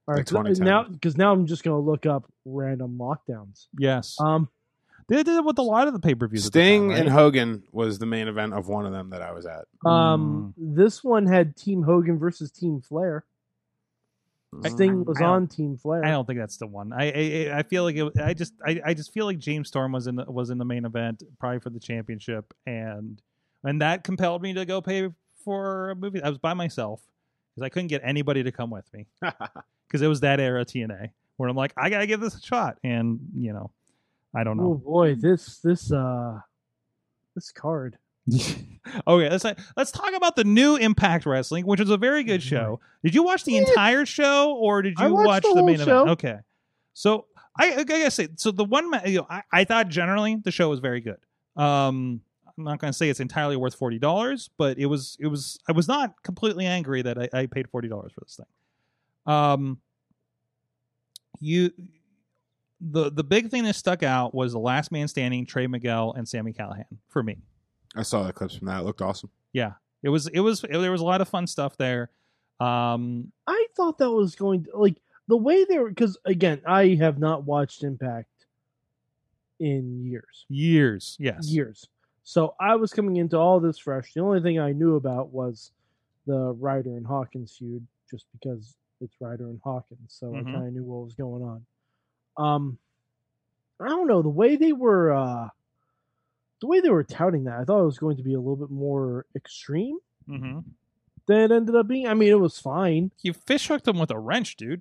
All 0.09 0.15
like 0.17 0.27
so- 0.29 0.65
now 0.65 0.85
because 0.85 1.17
now 1.17 1.33
I'm 1.33 1.47
just 1.47 1.63
gonna 1.63 1.79
look 1.79 2.07
up 2.07 2.25
random 2.45 2.99
lockdowns. 2.99 3.67
Yes, 3.79 4.17
Um, 4.21 4.49
they 5.09 5.17
did 5.23 5.29
it 5.29 5.45
with 5.45 5.59
a 5.59 5.63
lot 5.63 5.87
of 5.87 5.93
the 5.93 6.01
pay 6.01 6.15
per 6.15 6.27
views. 6.27 6.47
Sting 6.47 6.93
and 6.93 7.09
Hogan 7.09 7.63
was 7.73 7.99
the 7.99 8.07
main 8.07 8.27
event 8.27 8.53
of 8.55 8.69
one 8.69 8.85
of 8.87 8.93
them 8.93 9.11
that 9.11 9.23
I 9.23 9.33
was 9.33 9.47
at. 9.47 9.67
um, 9.89 10.55
this 10.57 11.05
one 11.05 11.27
had 11.27 11.57
Team 11.57 11.83
Hogan 11.83 12.19
versus 12.19 12.51
Team 12.51 12.81
Flair. 12.81 13.25
Sting 14.67 15.05
was 15.05 15.19
I 15.19 15.21
don't- 15.23 15.31
on 15.31 15.47
Team 15.49 15.77
Flair. 15.77 16.05
I 16.05 16.11
don't 16.11 16.27
think 16.27 16.39
that's 16.39 16.57
the 16.57 16.67
one. 16.67 16.93
I 16.93 17.11
I, 17.51 17.59
I 17.59 17.63
feel 17.65 17.85
like 17.85 17.97
it, 17.97 18.13
I 18.23 18.33
just 18.35 18.55
I, 18.67 18.81
I 18.85 18.95
just 18.95 19.13
feel 19.13 19.27
like 19.27 19.39
James 19.39 19.69
Storm 19.69 19.93
was 19.93 20.07
in 20.07 20.17
the, 20.17 20.25
was 20.25 20.51
in 20.51 20.59
the 20.59 20.65
main 20.65 20.85
event 20.85 21.23
probably 21.39 21.61
for 21.61 21.71
the 21.71 21.81
championship 21.81 22.53
and 22.67 23.21
and 23.65 23.83
that 23.83 24.05
compelled 24.05 24.41
me 24.43 24.55
to 24.55 24.65
go 24.65 24.81
pay 24.81 25.09
for 25.45 25.91
a 25.91 25.95
movie. 25.97 26.23
I 26.23 26.29
was 26.31 26.39
by 26.39 26.55
myself 26.55 27.01
because 27.55 27.65
I 27.65 27.69
couldn't 27.69 27.89
get 27.89 28.01
anybody 28.05 28.43
to 28.43 28.53
come 28.53 28.71
with 28.71 28.91
me 28.95 29.07
because 29.21 30.01
it 30.03 30.07
was 30.09 30.21
that 30.21 30.41
era 30.41 30.65
TNA 30.65 31.11
where 31.37 31.49
I'm 31.49 31.57
like 31.57 31.73
I 31.77 31.91
gotta 31.91 32.07
give 32.07 32.21
this 32.21 32.35
a 32.37 32.41
shot 32.41 32.79
and 32.83 33.21
you 33.37 33.53
know 33.53 33.71
I 34.35 34.45
don't 34.45 34.57
know. 34.57 34.65
Oh 34.65 34.75
boy, 34.75 35.15
this 35.15 35.59
this 35.59 35.93
uh 35.93 36.39
this 37.35 37.53
card. 37.53 37.99
okay, 39.07 39.31
let's 39.31 39.45
let's 39.77 39.91
talk 39.91 40.15
about 40.15 40.37
the 40.37 40.45
new 40.45 40.77
Impact 40.77 41.27
Wrestling, 41.27 41.67
which 41.67 41.81
is 41.81 41.91
a 41.91 41.97
very 41.97 42.25
good 42.25 42.43
show. 42.43 42.81
Did 43.05 43.15
you 43.15 43.23
watch 43.23 43.45
the 43.45 43.57
entire 43.57 44.05
show, 44.07 44.55
or 44.55 44.83
did 44.83 44.99
you 44.99 45.15
watch 45.15 45.43
the 45.43 45.55
the, 45.55 45.63
main 45.63 45.79
show. 45.79 46.03
event? 46.03 46.09
Okay, 46.11 46.37
so 46.95 47.27
I, 47.59 47.77
I 47.77 47.85
gotta 47.85 48.11
say, 48.11 48.29
so 48.37 48.51
the 48.51 48.65
one 48.65 48.91
you 49.07 49.19
know, 49.19 49.27
I, 49.29 49.43
I 49.53 49.65
thought 49.65 49.89
generally 49.89 50.37
the 50.37 50.51
show 50.51 50.69
was 50.69 50.81
very 50.81 51.01
good. 51.01 51.19
Um, 51.57 52.21
I'm 52.57 52.65
not 52.65 52.79
gonna 52.79 52.93
say 52.93 53.09
it's 53.09 53.21
entirely 53.21 53.57
worth 53.57 53.75
forty 53.75 53.99
dollars, 53.99 54.51
but 54.59 54.79
it 54.79 54.87
was 54.87 55.17
it 55.21 55.27
was 55.27 55.59
I 55.69 55.73
was 55.73 55.89
not 55.89 56.23
completely 56.23 56.67
angry 56.67 57.03
that 57.03 57.19
I, 57.19 57.29
I 57.33 57.47
paid 57.47 57.69
forty 57.69 57.89
dollars 57.89 58.13
for 58.13 58.21
this 58.21 58.37
thing. 58.37 59.35
Um, 59.35 59.79
you. 61.41 61.71
The 62.81 63.11
the 63.11 63.25
big 63.25 63.51
thing 63.51 63.65
that 63.65 63.75
stuck 63.75 64.05
out 64.05 64.33
was 64.33 64.53
the 64.53 64.61
last 64.61 64.93
man 64.93 65.09
standing, 65.09 65.47
Trey 65.47 65.67
Miguel 65.67 66.15
and 66.17 66.29
Sami 66.29 66.53
Callihan 66.53 66.85
for 67.09 67.25
me. 67.25 67.39
I 67.97 68.03
saw 68.03 68.25
the 68.25 68.33
clips 68.33 68.55
from 68.57 68.67
that. 68.69 68.81
It 68.81 68.85
looked 68.85 69.03
awesome. 69.03 69.31
Yeah, 69.53 69.73
it 70.03 70.09
was 70.11 70.27
it 70.29 70.41
was 70.41 70.61
there 70.63 70.93
was 70.93 71.01
a 71.01 71.05
lot 71.05 71.21
of 71.21 71.29
fun 71.29 71.47
stuff 71.47 71.77
there. 71.77 72.11
Um, 72.61 73.33
I 73.47 73.67
thought 73.77 73.99
that 73.99 74.11
was 74.11 74.35
going 74.35 74.65
to 74.65 74.77
like 74.77 74.97
the 75.29 75.37
way 75.37 75.65
they 75.65 75.79
were 75.79 75.89
because 75.91 76.19
again, 76.25 76.61
I 76.67 76.97
have 77.01 77.19
not 77.19 77.45
watched 77.45 77.83
Impact 77.85 78.29
in 79.61 80.05
years. 80.05 80.47
years, 80.49 81.17
yes, 81.19 81.49
Years. 81.49 81.87
So 82.25 82.55
I 82.61 82.77
was 82.77 82.93
coming 82.93 83.17
into 83.17 83.39
all 83.39 83.59
this 83.59 83.79
fresh. 83.79 84.13
The 84.13 84.21
only 84.21 84.41
thing 84.43 84.59
I 84.61 84.73
knew 84.73 84.97
about 84.97 85.31
was 85.33 85.73
the 86.27 86.53
Ryder 86.59 86.97
and 86.97 87.07
Hawkins 87.07 87.57
feud, 87.59 87.85
just 88.11 88.27
because 88.39 88.77
it's 89.01 89.15
Ryder 89.21 89.49
and 89.49 89.61
Hawkins. 89.65 89.99
So 90.09 90.27
Mhm. 90.33 90.41
I 90.49 90.53
kind 90.53 90.67
of 90.69 90.75
knew 90.75 90.85
what 90.85 91.05
was 91.05 91.15
going 91.15 91.43
on. 91.43 91.65
Um, 92.37 92.79
I 93.81 93.89
don't 93.89 94.07
know 94.09 94.23
the 94.23 94.29
way 94.29 94.57
they 94.57 94.73
were, 94.73 95.13
uh 95.13 95.49
the 96.61 96.67
way 96.67 96.81
they 96.81 96.91
were 96.91 97.05
touting 97.05 97.45
that. 97.45 97.59
I 97.61 97.65
thought 97.65 97.83
it 97.83 97.87
was 97.87 97.99
going 97.99 98.17
to 98.17 98.23
be 98.23 98.35
a 98.35 98.39
little 98.39 98.57
bit 98.57 98.71
more 98.71 99.27
extreme 99.37 99.99
hmm 100.27 100.61
than 101.27 101.41
it 101.41 101.51
ended 101.55 101.77
up 101.77 101.87
being. 101.87 102.09
I 102.09 102.15
mean, 102.15 102.31
it 102.31 102.41
was 102.41 102.59
fine. 102.59 103.11
You 103.23 103.35
fish 103.35 103.69
hooked 103.69 103.85
them 103.85 103.99
with 103.99 104.11
a 104.11 104.19
wrench, 104.19 104.57
dude. 104.57 104.81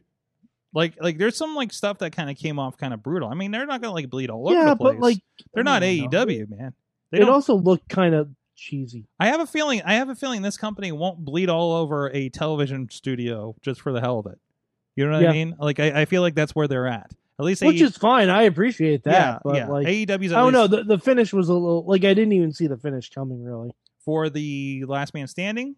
Like 0.74 0.94
like 1.02 1.18
there's 1.18 1.36
some 1.36 1.56
like 1.56 1.74
stuff 1.74 1.98
that 2.00 2.12
kind 2.14 2.30
of 2.30 2.38
came 2.38 2.58
off 2.60 2.78
kind 2.78 2.94
of 2.94 3.04
brutal. 3.04 3.28
I 3.30 3.34
mean, 3.34 3.52
they're 3.52 3.66
not 3.66 3.82
gonna 3.82 3.94
like 3.94 4.10
bleed 4.10 4.30
all 4.30 4.48
over 4.50 4.56
yeah, 4.58 4.70
the 4.70 4.76
place. 4.78 4.96
but 4.96 5.02
like 5.02 5.18
they're 5.54 5.64
not 5.64 5.82
don't 5.82 6.12
know. 6.12 6.26
AEW, 6.26 6.50
man. 6.50 6.74
They 7.12 7.18
It 7.18 7.22
don't. 7.22 7.30
also 7.34 7.56
looked 7.56 7.90
kind 7.90 8.14
of 8.16 8.30
cheesy. 8.56 9.06
I 9.20 9.28
have 9.28 9.40
a 9.40 9.48
feeling. 9.48 9.82
I 9.84 9.96
have 9.96 10.10
a 10.10 10.16
feeling 10.16 10.42
this 10.42 10.58
company 10.58 10.92
won't 10.92 11.24
bleed 11.24 11.50
all 11.50 11.74
over 11.74 12.10
a 12.14 12.30
television 12.30 12.90
studio 12.90 13.56
just 13.62 13.82
for 13.82 13.92
the 13.92 14.00
hell 14.02 14.20
of 14.20 14.26
it. 14.28 14.40
You 14.96 15.06
know 15.06 15.14
what 15.14 15.22
Yeah. 15.24 15.30
I 15.30 15.34
mean? 15.34 15.56
Like 15.60 15.80
I, 15.80 16.02
I 16.02 16.06
feel 16.06 16.22
like 16.22 16.36
that's 16.36 16.56
where 16.56 16.68
they're 16.68 16.88
at. 16.88 17.12
At 17.40 17.46
least 17.46 17.62
Which 17.62 17.82
AE 17.82 17.86
is 17.86 17.98
fine. 17.98 18.30
I 18.30 18.44
appreciate 18.44 19.04
that. 19.04 19.12
yeah, 19.12 19.40
but 19.44 19.56
yeah. 19.56 19.68
like 19.68 19.88
AEW's. 19.88 20.34
I 20.34 20.40
don't 20.40 20.54
know. 20.54 20.68
The, 20.68 20.84
the 20.84 20.98
finish 20.98 21.34
was 21.34 21.50
a 21.50 21.54
little 21.54 21.86
like 21.86 22.04
I 22.04 22.14
didn't 22.14 22.34
even 22.34 22.52
see 22.52 22.68
the 22.68 22.78
finish 22.78 23.12
coming 23.12 23.44
really 23.44 23.72
for 24.00 24.30
the 24.30 24.84
Last 24.86 25.14
Man 25.14 25.28
Standing. 25.28 25.76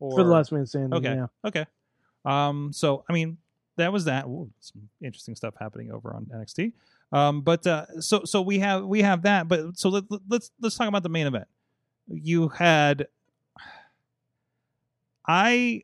Or, 0.00 0.18
for 0.18 0.24
the 0.24 0.30
last 0.30 0.52
man 0.52 0.66
standing. 0.66 0.94
Okay. 0.94 1.14
Yeah. 1.14 1.26
Okay. 1.44 1.66
Um. 2.24 2.72
So 2.72 3.04
I 3.08 3.12
mean, 3.12 3.38
that 3.76 3.92
was 3.92 4.04
that. 4.04 4.26
Ooh, 4.26 4.50
some 4.60 4.88
interesting 5.02 5.34
stuff 5.34 5.54
happening 5.58 5.90
over 5.90 6.14
on 6.14 6.26
NXT. 6.26 6.72
Um. 7.12 7.40
But 7.40 7.66
uh. 7.66 8.00
So 8.00 8.22
so 8.24 8.42
we 8.42 8.58
have 8.60 8.84
we 8.84 9.02
have 9.02 9.22
that. 9.22 9.48
But 9.48 9.78
so 9.78 9.88
let, 9.88 10.04
let's 10.28 10.50
let's 10.60 10.76
talk 10.76 10.88
about 10.88 11.02
the 11.02 11.08
main 11.08 11.26
event. 11.26 11.48
You 12.06 12.48
had. 12.48 13.08
I 15.26 15.82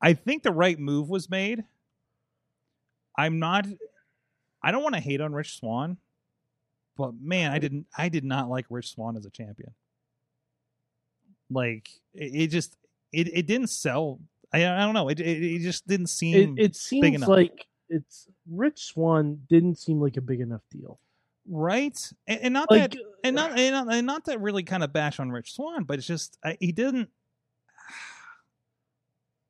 I 0.00 0.14
think 0.14 0.42
the 0.42 0.52
right 0.52 0.78
move 0.78 1.08
was 1.08 1.28
made. 1.30 1.64
I'm 3.18 3.38
not 3.38 3.66
I 4.66 4.72
don't 4.72 4.82
want 4.82 4.96
to 4.96 5.00
hate 5.00 5.20
on 5.20 5.32
Rich 5.32 5.60
Swann, 5.60 5.96
but 6.96 7.12
man, 7.22 7.52
I 7.52 7.60
didn't 7.60 7.86
I 7.96 8.08
did 8.08 8.24
not 8.24 8.50
like 8.50 8.66
Rich 8.68 8.90
Swann 8.90 9.16
as 9.16 9.24
a 9.24 9.30
champion. 9.30 9.72
Like 11.48 11.88
it, 12.12 12.34
it 12.34 12.46
just 12.48 12.76
it, 13.12 13.28
it 13.32 13.46
didn't 13.46 13.68
sell. 13.68 14.18
I 14.52 14.66
I 14.66 14.80
don't 14.80 14.94
know. 14.94 15.08
It 15.08 15.20
it, 15.20 15.40
it 15.40 15.58
just 15.60 15.86
didn't 15.86 16.08
seem 16.08 16.58
it 16.58 16.74
seems 16.74 17.06
enough. 17.06 17.28
like 17.28 17.64
it's 17.88 18.26
Rich 18.50 18.86
Swann 18.86 19.40
didn't 19.48 19.78
seem 19.78 20.00
like 20.00 20.16
a 20.16 20.20
big 20.20 20.40
enough 20.40 20.62
deal. 20.72 20.98
right. 21.48 21.96
And, 22.26 22.40
and 22.40 22.52
not 22.52 22.68
Like 22.68 22.90
that 22.90 23.00
and 23.22 23.36
not 23.36 23.56
and 23.56 23.72
not, 23.72 23.94
and 23.94 24.04
not 24.04 24.24
that 24.24 24.40
really 24.40 24.64
kind 24.64 24.82
of 24.82 24.92
bash 24.92 25.20
on 25.20 25.30
Rich 25.30 25.54
Swann, 25.54 25.84
but 25.84 25.98
it's 25.98 26.08
just 26.08 26.38
I, 26.44 26.56
he 26.58 26.72
didn't. 26.72 27.08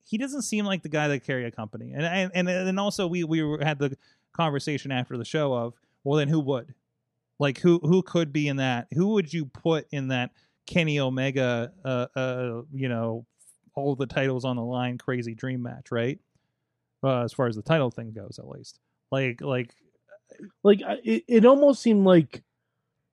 He 0.09 0.19
doesn't 0.19 0.43
seem 0.43 0.65
like 0.65 0.85
the 0.85 0.89
guy 0.89 1.09
that 1.09 1.25
carry 1.25 1.47
a 1.47 1.51
company, 1.51 1.91
and 1.93 2.05
and 2.05 2.31
and, 2.33 2.49
and 2.49 2.79
also 2.79 3.09
we 3.09 3.25
we 3.25 3.41
had 3.61 3.81
the 3.81 3.99
conversation 4.37 4.93
after 4.93 5.17
the 5.17 5.25
show 5.25 5.53
of 5.55 5.75
well 6.05 6.19
then 6.19 6.29
who 6.29 6.41
would, 6.41 6.75
like 7.39 7.59
who 7.59 7.79
who 7.83 8.03
could 8.03 8.33
be 8.33 8.49
in 8.49 8.57
that? 8.57 8.87
Who 8.93 9.09
would 9.09 9.33
you 9.33 9.47
put 9.47 9.87
in 9.91 10.09
that 10.09 10.31
Kenny 10.67 10.99
Omega, 11.01 11.73
uh, 11.85 12.07
uh, 12.17 12.63
you 12.73 12.89
know, 12.89 13.25
all 13.75 13.95
the 13.95 14.07
titles 14.07 14.45
on 14.45 14.57
the 14.57 14.63
line, 14.63 14.99
crazy 14.99 15.35
dream 15.35 15.63
match, 15.63 15.91
right? 15.91 16.19
Uh, 17.05 17.23
as 17.23 17.33
far 17.33 17.47
as 17.47 17.57
the 17.57 17.63
title 17.63 17.91
thing 17.91 18.13
goes, 18.13 18.39
at 18.39 18.49
least, 18.49 18.79
like 19.11 19.41
like 19.41 19.75
like 20.65 20.81
it, 21.05 21.25
it 21.29 21.45
almost 21.45 21.83
seemed 21.83 22.05
like 22.05 22.43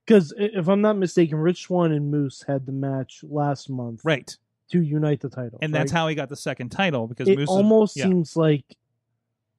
because 0.06 0.34
if 0.36 0.68
I'm 0.68 0.80
not 0.80 0.96
mistaken, 0.96 1.38
Rich 1.38 1.62
Swann 1.62 1.92
and 1.92 2.10
Moose 2.10 2.44
had 2.46 2.66
the 2.66 2.72
match 2.72 3.20
last 3.22 3.70
month, 3.70 4.00
right, 4.04 4.36
to 4.72 4.80
unite 4.80 5.20
the 5.20 5.28
title, 5.28 5.58
and 5.62 5.72
that's 5.72 5.92
how 5.92 6.08
he 6.08 6.14
got 6.14 6.28
the 6.28 6.36
second 6.36 6.70
title 6.70 7.06
because 7.06 7.28
it 7.28 7.36
Moose 7.36 7.44
is- 7.48 7.56
almost 7.56 7.96
yeah. 7.96 8.04
seems 8.04 8.36
like 8.36 8.64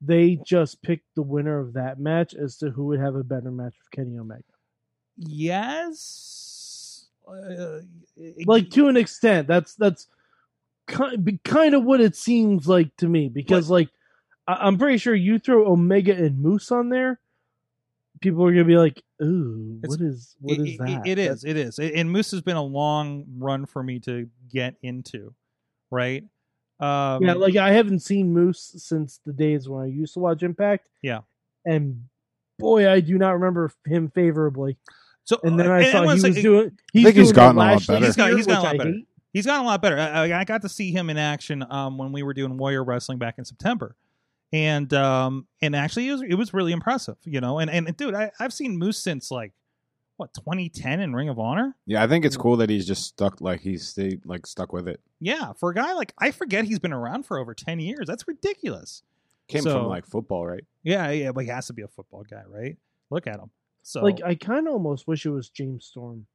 they 0.05 0.37
just 0.45 0.81
picked 0.81 1.07
the 1.15 1.21
winner 1.21 1.59
of 1.59 1.73
that 1.73 1.99
match 1.99 2.33
as 2.33 2.57
to 2.57 2.69
who 2.69 2.85
would 2.87 2.99
have 2.99 3.15
a 3.15 3.23
better 3.23 3.51
match 3.51 3.73
with 3.79 3.91
Kenny 3.91 4.17
Omega. 4.17 4.43
Yes. 5.17 7.07
Uh, 7.27 7.81
Like 8.45 8.69
to 8.71 8.87
an 8.87 8.97
extent, 8.97 9.47
that's 9.47 9.75
that's 9.75 10.07
kind 10.87 11.39
kind 11.43 11.73
of 11.73 11.83
what 11.83 11.99
it 12.01 12.15
seems 12.15 12.67
like 12.67 12.95
to 12.97 13.07
me 13.07 13.29
because 13.29 13.69
like 13.69 13.89
I, 14.47 14.53
I'm 14.67 14.77
pretty 14.77 14.97
sure 14.99 15.15
you 15.15 15.39
throw 15.39 15.67
Omega 15.71 16.13
and 16.13 16.39
Moose 16.39 16.71
on 16.71 16.89
there, 16.89 17.19
people 18.21 18.45
are 18.45 18.51
gonna 18.51 18.63
be 18.65 18.77
like, 18.77 19.01
"Ooh, 19.23 19.79
what 19.83 19.99
is 20.01 20.35
what 20.39 20.59
it, 20.59 20.61
is 20.61 20.73
it- 20.75 20.77
that?" 20.79 21.07
it 21.07 21.17
is. 21.17 21.43
It 21.43 21.57
is. 21.57 21.79
And 21.79 22.11
Moose 22.11 22.29
has 22.31 22.41
been 22.41 22.57
a 22.57 22.63
long 22.63 23.25
run 23.37 23.65
for 23.65 23.81
me 23.81 23.99
to 24.01 24.29
get 24.51 24.75
into, 24.83 25.33
right? 25.89 26.23
Um, 26.79 27.23
yeah, 27.23 27.33
like 27.33 27.55
I 27.55 27.71
haven't 27.71 27.99
seen 27.99 28.33
Moose 28.33 28.73
since 28.77 29.19
the 29.25 29.31
days 29.33 29.69
when 29.69 29.83
I 29.83 29.88
used 29.88 30.13
to 30.15 30.19
watch 30.19 30.43
Impact. 30.43 30.89
Yeah. 31.01 31.21
and 31.65 32.03
boy, 32.59 32.89
I 32.89 32.99
do 32.99 33.17
not 33.17 33.31
remember 33.31 33.71
him 33.85 34.09
favorably. 34.11 34.77
so, 35.23 35.38
And 35.43 35.59
then 35.59 35.69
I 35.71 35.81
and 35.81 35.91
saw 35.91 35.99
he 36.01 36.05
wanna 36.07 36.21
was 36.23 36.35
say- 36.35 36.41
doing. 36.41 36.77
He's 36.93 37.03
think 37.05 37.15
he's 37.17 37.31
gotten 37.31 37.57
a 37.57 37.59
lot 37.59 37.88
better. 37.88 38.05
He's 38.05 38.15
got- 38.15 38.33
he's 38.33 38.45
gotten 38.47 38.59
a 38.61 38.63
lot 38.63 38.75
I 38.75 38.77
better. 38.77 38.91
hate. 38.91 39.07
He's 39.33 39.45
gotten 39.45 39.63
a 39.65 39.67
lot 39.67 39.81
better. 39.81 39.97
I, 39.99 40.31
I 40.39 40.43
got 40.45 40.61
to 40.61 40.69
see 40.69 40.91
him 40.91 41.09
in 41.09 41.17
action 41.17 41.65
um, 41.69 41.97
when 41.97 42.13
we 42.13 42.23
were 42.23 42.33
doing 42.33 42.55
Warrior 42.57 42.85
Wrestling 42.85 43.17
back 43.17 43.38
in 43.38 43.43
September, 43.43 43.97
and 44.53 44.93
um, 44.93 45.45
and 45.61 45.75
actually 45.75 46.07
it 46.07 46.13
was, 46.13 46.21
it 46.21 46.35
was 46.35 46.53
really 46.53 46.71
impressive, 46.71 47.17
you 47.25 47.41
know. 47.41 47.59
And 47.59 47.69
and 47.69 47.97
dude, 47.97 48.13
I, 48.15 48.31
I've 48.39 48.53
seen 48.53 48.77
Moose 48.77 48.97
since 48.97 49.31
like 49.31 49.51
what 50.17 50.34
2010 50.34 50.99
in 51.01 51.13
Ring 51.13 51.30
of 51.30 51.39
Honor. 51.39 51.75
Yeah, 51.86 52.04
I 52.04 52.08
think 52.08 52.25
it's 52.25 52.38
cool 52.38 52.58
that 52.58 52.69
he's 52.69 52.88
just 52.88 53.04
stuck. 53.06 53.41
Like 53.41 53.62
he's 53.62 53.88
stayed 53.88 54.25
like 54.25 54.45
stuck 54.47 54.71
with 54.73 54.88
it. 54.88 55.01
Yeah, 55.19 55.54
for 55.54 55.69
a 55.71 55.73
guy 55.75 55.93
like 55.93 56.13
I 56.17 56.32
forget 56.32 56.65
he's 56.65 56.80
been 56.80 56.93
around 56.93 57.25
for 57.25 57.38
over 57.38 57.54
10 57.54 57.80
years. 57.80 58.06
That's 58.08 58.28
ridiculous. 58.28 59.04
Came 59.47 59.62
So- 59.63 59.80
from 59.80 59.88
like 59.88 60.06
football, 60.06 60.45
right? 60.45 60.63
Yeah, 60.84 61.10
yeah, 61.12 61.32
but 61.32 61.43
he 61.45 61.49
has 61.49 61.67
to 61.67 61.73
be 61.73 61.82
a 61.82 61.88
football 61.88 62.23
guy, 62.30 62.43
right? 62.47 62.78
Look 63.10 63.28
at 63.28 63.39
him. 63.39 63.49
So 63.84 64.01
Like 64.01 64.21
I 64.23 64.36
kind 64.36 64.67
of 64.67 64.73
almost 64.73 65.08
wish 65.08 65.25
it 65.25 65.30
was 65.32 65.49
James 65.49 65.86
Storm. 65.86 66.25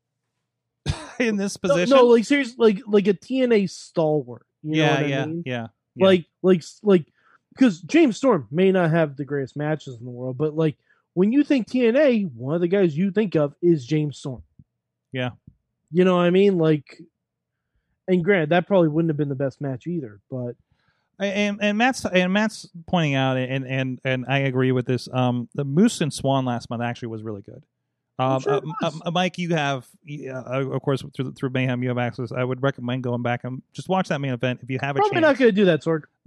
in 1.18 1.36
this 1.36 1.56
position, 1.56 1.94
No, 1.96 2.06
like 2.06 2.24
seriously, 2.24 2.56
like 2.58 2.82
like 2.86 3.06
a 3.06 3.14
TNA 3.14 3.68
stalwart. 3.70 4.46
You 4.62 4.72
know 4.72 4.78
yeah, 4.78 4.90
what 4.94 5.04
I 5.04 5.06
yeah, 5.08 5.26
mean? 5.26 5.42
yeah, 5.46 5.66
yeah. 5.94 6.06
Like 6.06 6.24
like 6.42 6.62
like 6.82 7.06
because 7.54 7.80
James 7.82 8.16
Storm 8.16 8.46
may 8.50 8.72
not 8.72 8.90
have 8.90 9.16
the 9.16 9.24
greatest 9.24 9.56
matches 9.56 9.96
in 9.98 10.04
the 10.04 10.10
world, 10.10 10.38
but 10.38 10.54
like 10.54 10.76
when 11.14 11.32
you 11.32 11.44
think 11.44 11.68
TNA, 11.68 12.32
one 12.34 12.54
of 12.54 12.60
the 12.60 12.68
guys 12.68 12.96
you 12.96 13.10
think 13.10 13.34
of 13.34 13.54
is 13.62 13.84
James 13.84 14.18
Storm. 14.18 14.42
Yeah. 15.12 15.30
You 15.90 16.04
know 16.04 16.16
what 16.16 16.22
I 16.22 16.30
mean? 16.30 16.58
Like, 16.58 17.00
and 18.06 18.24
granted, 18.24 18.50
that 18.50 18.66
probably 18.66 18.88
wouldn't 18.88 19.10
have 19.10 19.16
been 19.16 19.28
the 19.28 19.34
best 19.34 19.60
match 19.60 19.86
either, 19.86 20.20
but 20.30 20.54
and 21.18 21.58
and 21.60 21.76
Matt's 21.76 22.04
and 22.04 22.32
Matt's 22.32 22.68
pointing 22.86 23.14
out, 23.14 23.36
and 23.36 23.66
and 23.66 24.00
and 24.04 24.24
I 24.26 24.38
agree 24.38 24.72
with 24.72 24.86
this. 24.86 25.08
Um, 25.12 25.48
the 25.54 25.64
Moose 25.64 26.00
and 26.00 26.12
Swann 26.12 26.44
last 26.44 26.70
month 26.70 26.82
actually 26.82 27.08
was 27.08 27.22
really 27.22 27.42
good. 27.42 27.62
Um, 28.18 28.40
sure 28.40 28.60
uh, 28.82 28.90
uh, 29.04 29.10
Mike, 29.10 29.38
you 29.38 29.54
have, 29.54 29.86
uh, 30.08 30.70
of 30.70 30.82
course, 30.82 31.02
through 31.14 31.32
through 31.32 31.50
Mayhem, 31.50 31.82
you 31.82 31.88
have 31.88 31.98
access. 31.98 32.32
I 32.32 32.44
would 32.44 32.62
recommend 32.62 33.02
going 33.02 33.22
back 33.22 33.44
and 33.44 33.62
just 33.72 33.88
watch 33.88 34.08
that 34.08 34.20
main 34.20 34.32
event 34.32 34.60
if 34.62 34.70
you 34.70 34.78
have 34.80 34.96
a 34.96 34.98
probably 34.98 35.16
chance. 35.16 35.22
not 35.22 35.38
going 35.38 35.48
to 35.48 35.52
do 35.52 35.64
that, 35.66 35.82
Sorg. 35.82 36.02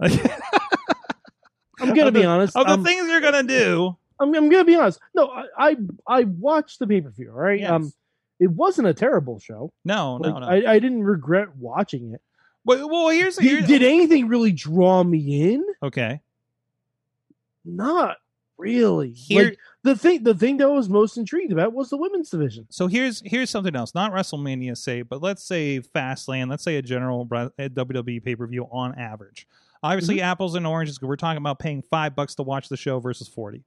I'm 1.80 1.94
going 1.94 2.06
to 2.06 2.12
be 2.12 2.24
honest. 2.24 2.56
of 2.56 2.66
the 2.66 2.72
um, 2.72 2.84
things 2.84 3.08
you're 3.08 3.20
gonna 3.20 3.42
do. 3.42 3.96
I'm, 4.20 4.34
I'm 4.34 4.50
to 4.50 4.64
be 4.64 4.76
honest. 4.76 5.00
No, 5.14 5.28
I 5.28 5.44
I, 5.58 5.76
I 6.06 6.24
watched 6.24 6.78
the 6.78 6.86
pay 6.86 7.00
per 7.00 7.10
view. 7.10 7.30
All 7.32 7.40
right. 7.40 7.60
Yes. 7.60 7.70
Um, 7.70 7.92
it 8.40 8.50
wasn't 8.50 8.88
a 8.88 8.94
terrible 8.94 9.38
show. 9.38 9.72
No, 9.84 10.18
no, 10.18 10.28
Like, 10.30 10.40
no. 10.40 10.46
I, 10.68 10.72
I 10.74 10.78
didn't 10.78 11.04
regret 11.04 11.54
watching 11.56 12.12
it. 12.14 12.20
well, 12.64 12.88
well, 12.88 13.08
here's, 13.08 13.36
Did, 13.36 13.44
here's 13.50 13.66
did 13.66 13.82
anything 13.82 14.26
really 14.28 14.52
draw 14.52 15.02
me 15.04 15.52
in? 15.54 15.64
okay. 15.82 16.20
Not 17.64 18.16
really. 18.58 19.12
Here, 19.12 19.44
Like 19.44 19.58
the 19.82 19.96
thing, 19.96 20.22
the 20.22 20.34
thing 20.34 20.58
that 20.58 20.64
I 20.64 20.70
was 20.70 20.88
most 20.88 21.16
intrigued 21.16 21.52
about 21.52 21.72
was 21.72 21.90
the 21.90 21.96
women's 21.96 22.30
division. 22.30 22.66
So 22.70 22.86
here's 22.86 23.22
here's 23.24 23.50
something 23.50 23.74
else. 23.74 23.94
Not 23.94 24.12
WrestleMania, 24.12 24.76
say, 24.76 25.02
but 25.02 25.22
let's 25.22 25.42
say 25.44 25.80
Fastlane. 25.80 26.50
Let's 26.50 26.62
say 26.64 26.76
a 26.76 26.82
general 26.82 27.26
WWE 27.26 28.22
pay 28.24 28.36
per 28.36 28.46
view 28.46 28.68
on 28.70 28.94
average. 28.98 29.46
Obviously, 29.82 30.16
Mm-hmm. 30.16 30.24
apples 30.24 30.54
and 30.54 30.66
oranges. 30.66 31.00
We're 31.00 31.16
talking 31.16 31.38
about 31.38 31.58
paying 31.58 31.82
five 31.90 32.14
bucks 32.16 32.34
to 32.36 32.42
watch 32.42 32.68
the 32.68 32.76
show 32.76 33.00
versus 33.00 33.28
forty. 33.28 33.64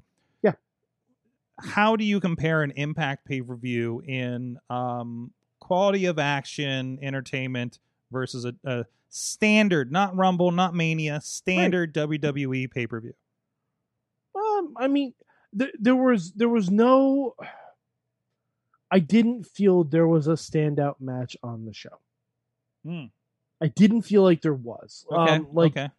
How 1.60 1.96
do 1.96 2.04
you 2.04 2.20
compare 2.20 2.62
an 2.64 2.72
Impact 2.76 3.26
pay 3.26 3.42
per 3.42 3.56
view 3.56 4.02
in 4.06 4.58
um, 4.70 5.32
quality 5.60 6.06
of 6.06 6.20
action, 6.20 7.00
entertainment 7.02 7.80
versus 8.12 8.46
a, 8.46 8.54
a 8.64 8.86
standard, 9.10 9.92
not 9.92 10.16
Rumble, 10.16 10.52
not 10.52 10.76
Mania, 10.76 11.20
standard 11.22 11.94
WWE 11.94 12.70
pay 12.72 12.88
per 12.88 13.00
view? 13.02 13.14
Um, 14.36 14.74
I 14.78 14.88
mean, 14.88 15.14
there, 15.54 15.72
there 15.80 15.96
was 15.96 16.32
there 16.34 16.50
was 16.50 16.70
no. 16.70 17.36
I 18.90 19.00
didn't 19.00 19.46
feel 19.46 19.84
there 19.84 20.08
was 20.08 20.28
a 20.28 20.34
standout 20.34 20.96
match 21.02 21.36
on 21.44 21.66
the 21.66 21.74
show. 21.74 22.00
Hmm. 22.86 23.06
I 23.60 23.68
didn't 23.68 24.04
feel 24.04 24.24
like 24.24 24.42
there 24.42 24.54
was. 24.54 25.06
Okay, 25.12 25.34
Um, 25.34 25.48
like 25.52 25.74
okay. 25.76 25.90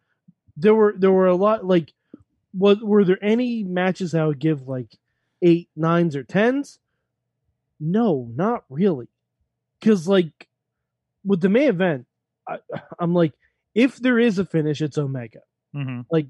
there 0.57 0.73
were 0.73 0.95
there 0.97 1.11
were 1.11 1.27
a 1.27 1.35
lot 1.35 1.65
like 1.65 1.93
was 2.53 2.79
were 2.81 3.03
there 3.03 3.23
any 3.23 3.63
matches 3.63 4.15
I 4.15 4.25
would 4.25 4.39
give 4.39 4.67
like 4.67 4.97
eight, 5.41 5.69
nines, 5.75 6.15
or 6.15 6.23
tens? 6.23 6.79
No, 7.79 8.29
not 8.35 8.65
really. 8.69 9.07
Cause 9.81 10.07
like 10.07 10.47
with 11.23 11.41
the 11.41 11.49
main 11.49 11.69
event, 11.69 12.05
I, 12.47 12.57
I'm 12.99 13.13
like, 13.13 13.33
if 13.75 13.97
there 13.97 14.19
is 14.19 14.39
a 14.39 14.45
finish, 14.45 14.81
it's 14.81 14.97
Omega. 14.97 15.39
hmm 15.73 16.01
Like 16.11 16.27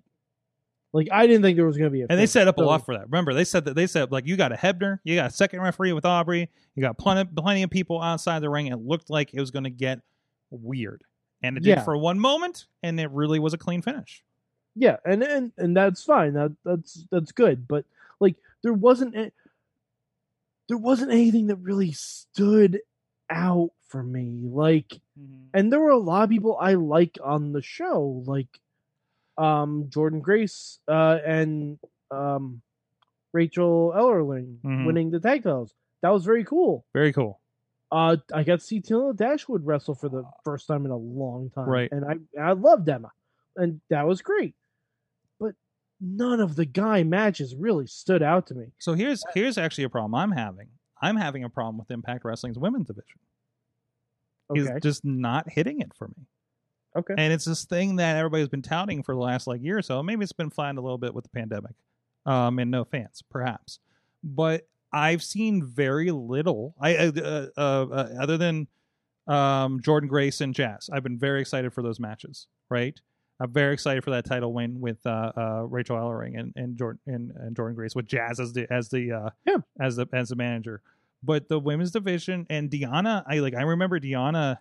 I 1.12 1.28
didn't 1.28 1.43
think 1.43 1.56
there 1.56 1.67
was 1.67 1.78
gonna 1.78 1.89
be 1.91 2.02
a 2.02 2.08
And 2.10 2.19
they 2.19 2.26
set 2.26 2.48
up 2.48 2.58
a 2.58 2.62
lot 2.62 2.86
for 2.86 2.95
that. 2.95 3.06
Remember, 3.06 3.34
they 3.34 3.43
said 3.43 3.65
that 3.65 3.76
they 3.76 3.88
said 3.88 4.12
like 4.12 4.26
you 4.26 4.36
got 4.36 4.52
a 4.52 4.56
Hebner, 4.56 5.00
you 5.04 5.15
got 5.15 5.30
a 5.30 5.34
second 5.34 5.62
referee 5.62 5.93
with 5.93 6.06
Aubrey, 6.06 6.50
you 6.76 6.82
got 6.82 6.98
plenty 6.98 7.30
plenty 7.36 7.63
of 7.63 7.69
people 7.69 8.02
outside 8.02 8.39
the 8.39 8.50
ring. 8.50 8.67
It 8.67 8.78
looked 8.78 9.10
like 9.10 9.34
it 9.34 9.39
was 9.39 9.52
going 9.52 9.65
to 9.65 9.69
get 9.69 10.00
weird, 10.50 11.04
and 11.43 11.58
it 11.58 11.63
did 11.63 11.84
for 11.84 11.95
one 11.95 12.19
moment, 12.19 12.65
and 12.82 13.00
it 13.00 13.12
really 13.12 13.38
was 13.39 13.54
a 13.54 13.58
clean 13.58 13.82
finish. 13.84 14.24
Yeah, 14.76 14.98
and 15.06 15.22
and 15.22 15.52
and 15.58 15.78
that's 15.78 16.04
fine. 16.04 16.34
That 16.34 16.56
that's 16.65 17.06
that's 17.12 17.32
good. 17.32 17.67
But 17.67 17.86
like 18.19 18.36
there 18.63 18.74
wasn't 18.74 19.15
there 20.67 20.78
wasn't 20.78 21.12
anything 21.12 21.48
that 21.48 21.56
really 21.58 21.91
stood 21.91 22.80
out 23.30 23.72
for 23.88 24.04
me. 24.04 24.41
Like 24.43 25.00
and 25.54 25.72
there 25.72 25.80
were 25.80 25.89
a 25.91 25.98
lot 25.98 26.24
of 26.24 26.30
people 26.30 26.58
I 26.60 26.74
like 26.76 27.17
on 27.24 27.52
the 27.54 27.62
show, 27.62 28.24
like 28.26 28.48
um 29.38 29.86
Jordynne 29.89 30.22
Grace 30.22 30.80
uh 30.88 31.19
and 31.26 31.80
um 32.12 32.62
Rachael 33.34 33.93
Ellering 33.95 34.58
Mhm. 34.63 34.86
winning 34.86 35.12
the 35.12 35.19
tag 35.19 35.43
titles. 35.43 35.74
That 36.02 36.10
was 36.10 36.26
very 36.26 36.43
cool. 36.43 36.86
Very 36.93 37.13
cool. 37.13 37.39
Uh 37.91 38.17
I 38.34 38.43
got 38.43 38.60
to 38.60 38.65
see 38.65 38.82
Tina 38.82 39.13
Dashwood 39.13 39.65
wrestle 39.65 39.95
for 39.95 40.10
the 40.10 40.24
first 40.43 40.67
time 40.67 40.86
in 40.86 40.91
a 40.91 40.98
long 40.98 41.50
time. 41.52 41.69
Right. 41.69 41.91
And 41.91 42.06
I 42.06 42.41
I 42.41 42.52
loved 42.54 42.88
Emma. 42.89 43.12
And 43.56 43.82
that 43.89 44.08
was 44.08 44.22
great. 44.22 44.56
None 46.01 46.39
of 46.39 46.55
the 46.55 46.65
guy 46.65 47.03
matches 47.03 47.55
really 47.55 47.88
stood 47.88 48.23
out 48.23 48.47
to 48.47 48.55
me. 48.55 48.67
So 48.79 48.93
here's 48.93 49.23
here's 49.33 49.57
actually 49.57 49.83
a 49.85 49.89
problem 49.89 50.15
I'm 50.15 50.31
having. 50.31 50.67
I'm 51.01 51.15
having 51.17 51.43
a 51.43 51.49
problem 51.49 51.77
with 51.77 51.91
Impact 51.91 52.23
Wrestling's 52.25 52.57
women's 52.57 52.88
division. 52.88 53.19
He's 54.53 54.67
Okay. 54.67 54.79
just 54.79 55.05
not 55.05 55.49
hitting 55.49 55.81
it 55.81 55.93
for 55.93 56.07
me. 56.09 56.25
Okay. 56.95 57.13
and 57.17 57.31
it's 57.31 57.45
this 57.45 57.65
thing 57.65 57.97
that 57.97 58.17
everybody's 58.17 58.47
been 58.47 58.63
touting 58.63 59.03
for 59.03 59.13
the 59.13 59.21
last 59.21 59.45
like 59.45 59.62
year 59.62 59.77
or 59.77 59.81
so. 59.83 60.01
Maybe 60.01 60.23
it's 60.23 60.31
been 60.33 60.49
flattened 60.49 60.79
a 60.79 60.81
little 60.81 60.97
bit 60.97 61.13
with 61.13 61.23
the 61.23 61.29
pandemic, 61.29 61.75
um, 62.25 62.57
and 62.57 62.71
no 62.71 62.83
fans, 62.83 63.21
perhaps. 63.29 63.79
But 64.23 64.67
I've 64.91 65.21
seen 65.21 65.63
very 65.63 66.09
little. 66.09 66.73
I 66.81 66.95
uh, 66.97 67.12
uh, 67.15 67.51
uh, 67.62 68.09
other 68.19 68.38
than 68.38 68.67
um, 69.27 69.79
Jordynne 69.81 70.07
Grace 70.07 70.41
and 70.41 70.55
Jazz. 70.55 70.89
I've 70.91 71.03
been 71.03 71.19
very 71.19 71.41
excited 71.41 71.71
for 71.73 71.83
those 71.83 71.99
matches. 71.99 72.47
Right. 72.69 72.99
I'm 73.39 73.52
very 73.52 73.73
excited 73.73 74.04
for 74.04 74.10
that 74.12 74.25
title 74.25 74.52
win 74.54 74.82
with 74.82 74.97
uh, 75.06 75.32
uh, 75.38 75.63
Rachael 75.69 75.95
Ellering 75.97 76.38
and, 76.38 76.52
and 76.58 76.78
Jordynne 76.78 76.97
and, 77.08 77.32
and 77.32 77.56
Jordynne 77.56 77.75
Grace 77.75 77.95
with 77.95 78.06
Jazz 78.06 78.39
as 78.39 78.52
the 78.54 78.67
as 78.71 78.89
the 78.89 79.12
uh, 79.13 79.30
Yeah. 79.45 79.58
as 79.80 79.95
the 79.95 80.08
as 80.12 80.30
the 80.30 80.36
manager. 80.36 80.82
But 81.23 81.47
the 81.49 81.58
women's 81.60 81.91
division 81.91 82.45
and 82.49 82.69
Deonna, 82.69 83.23
I 83.28 83.39
like. 83.39 83.54
I 83.56 83.62
remember 83.62 83.99
Deonna. 83.99 84.58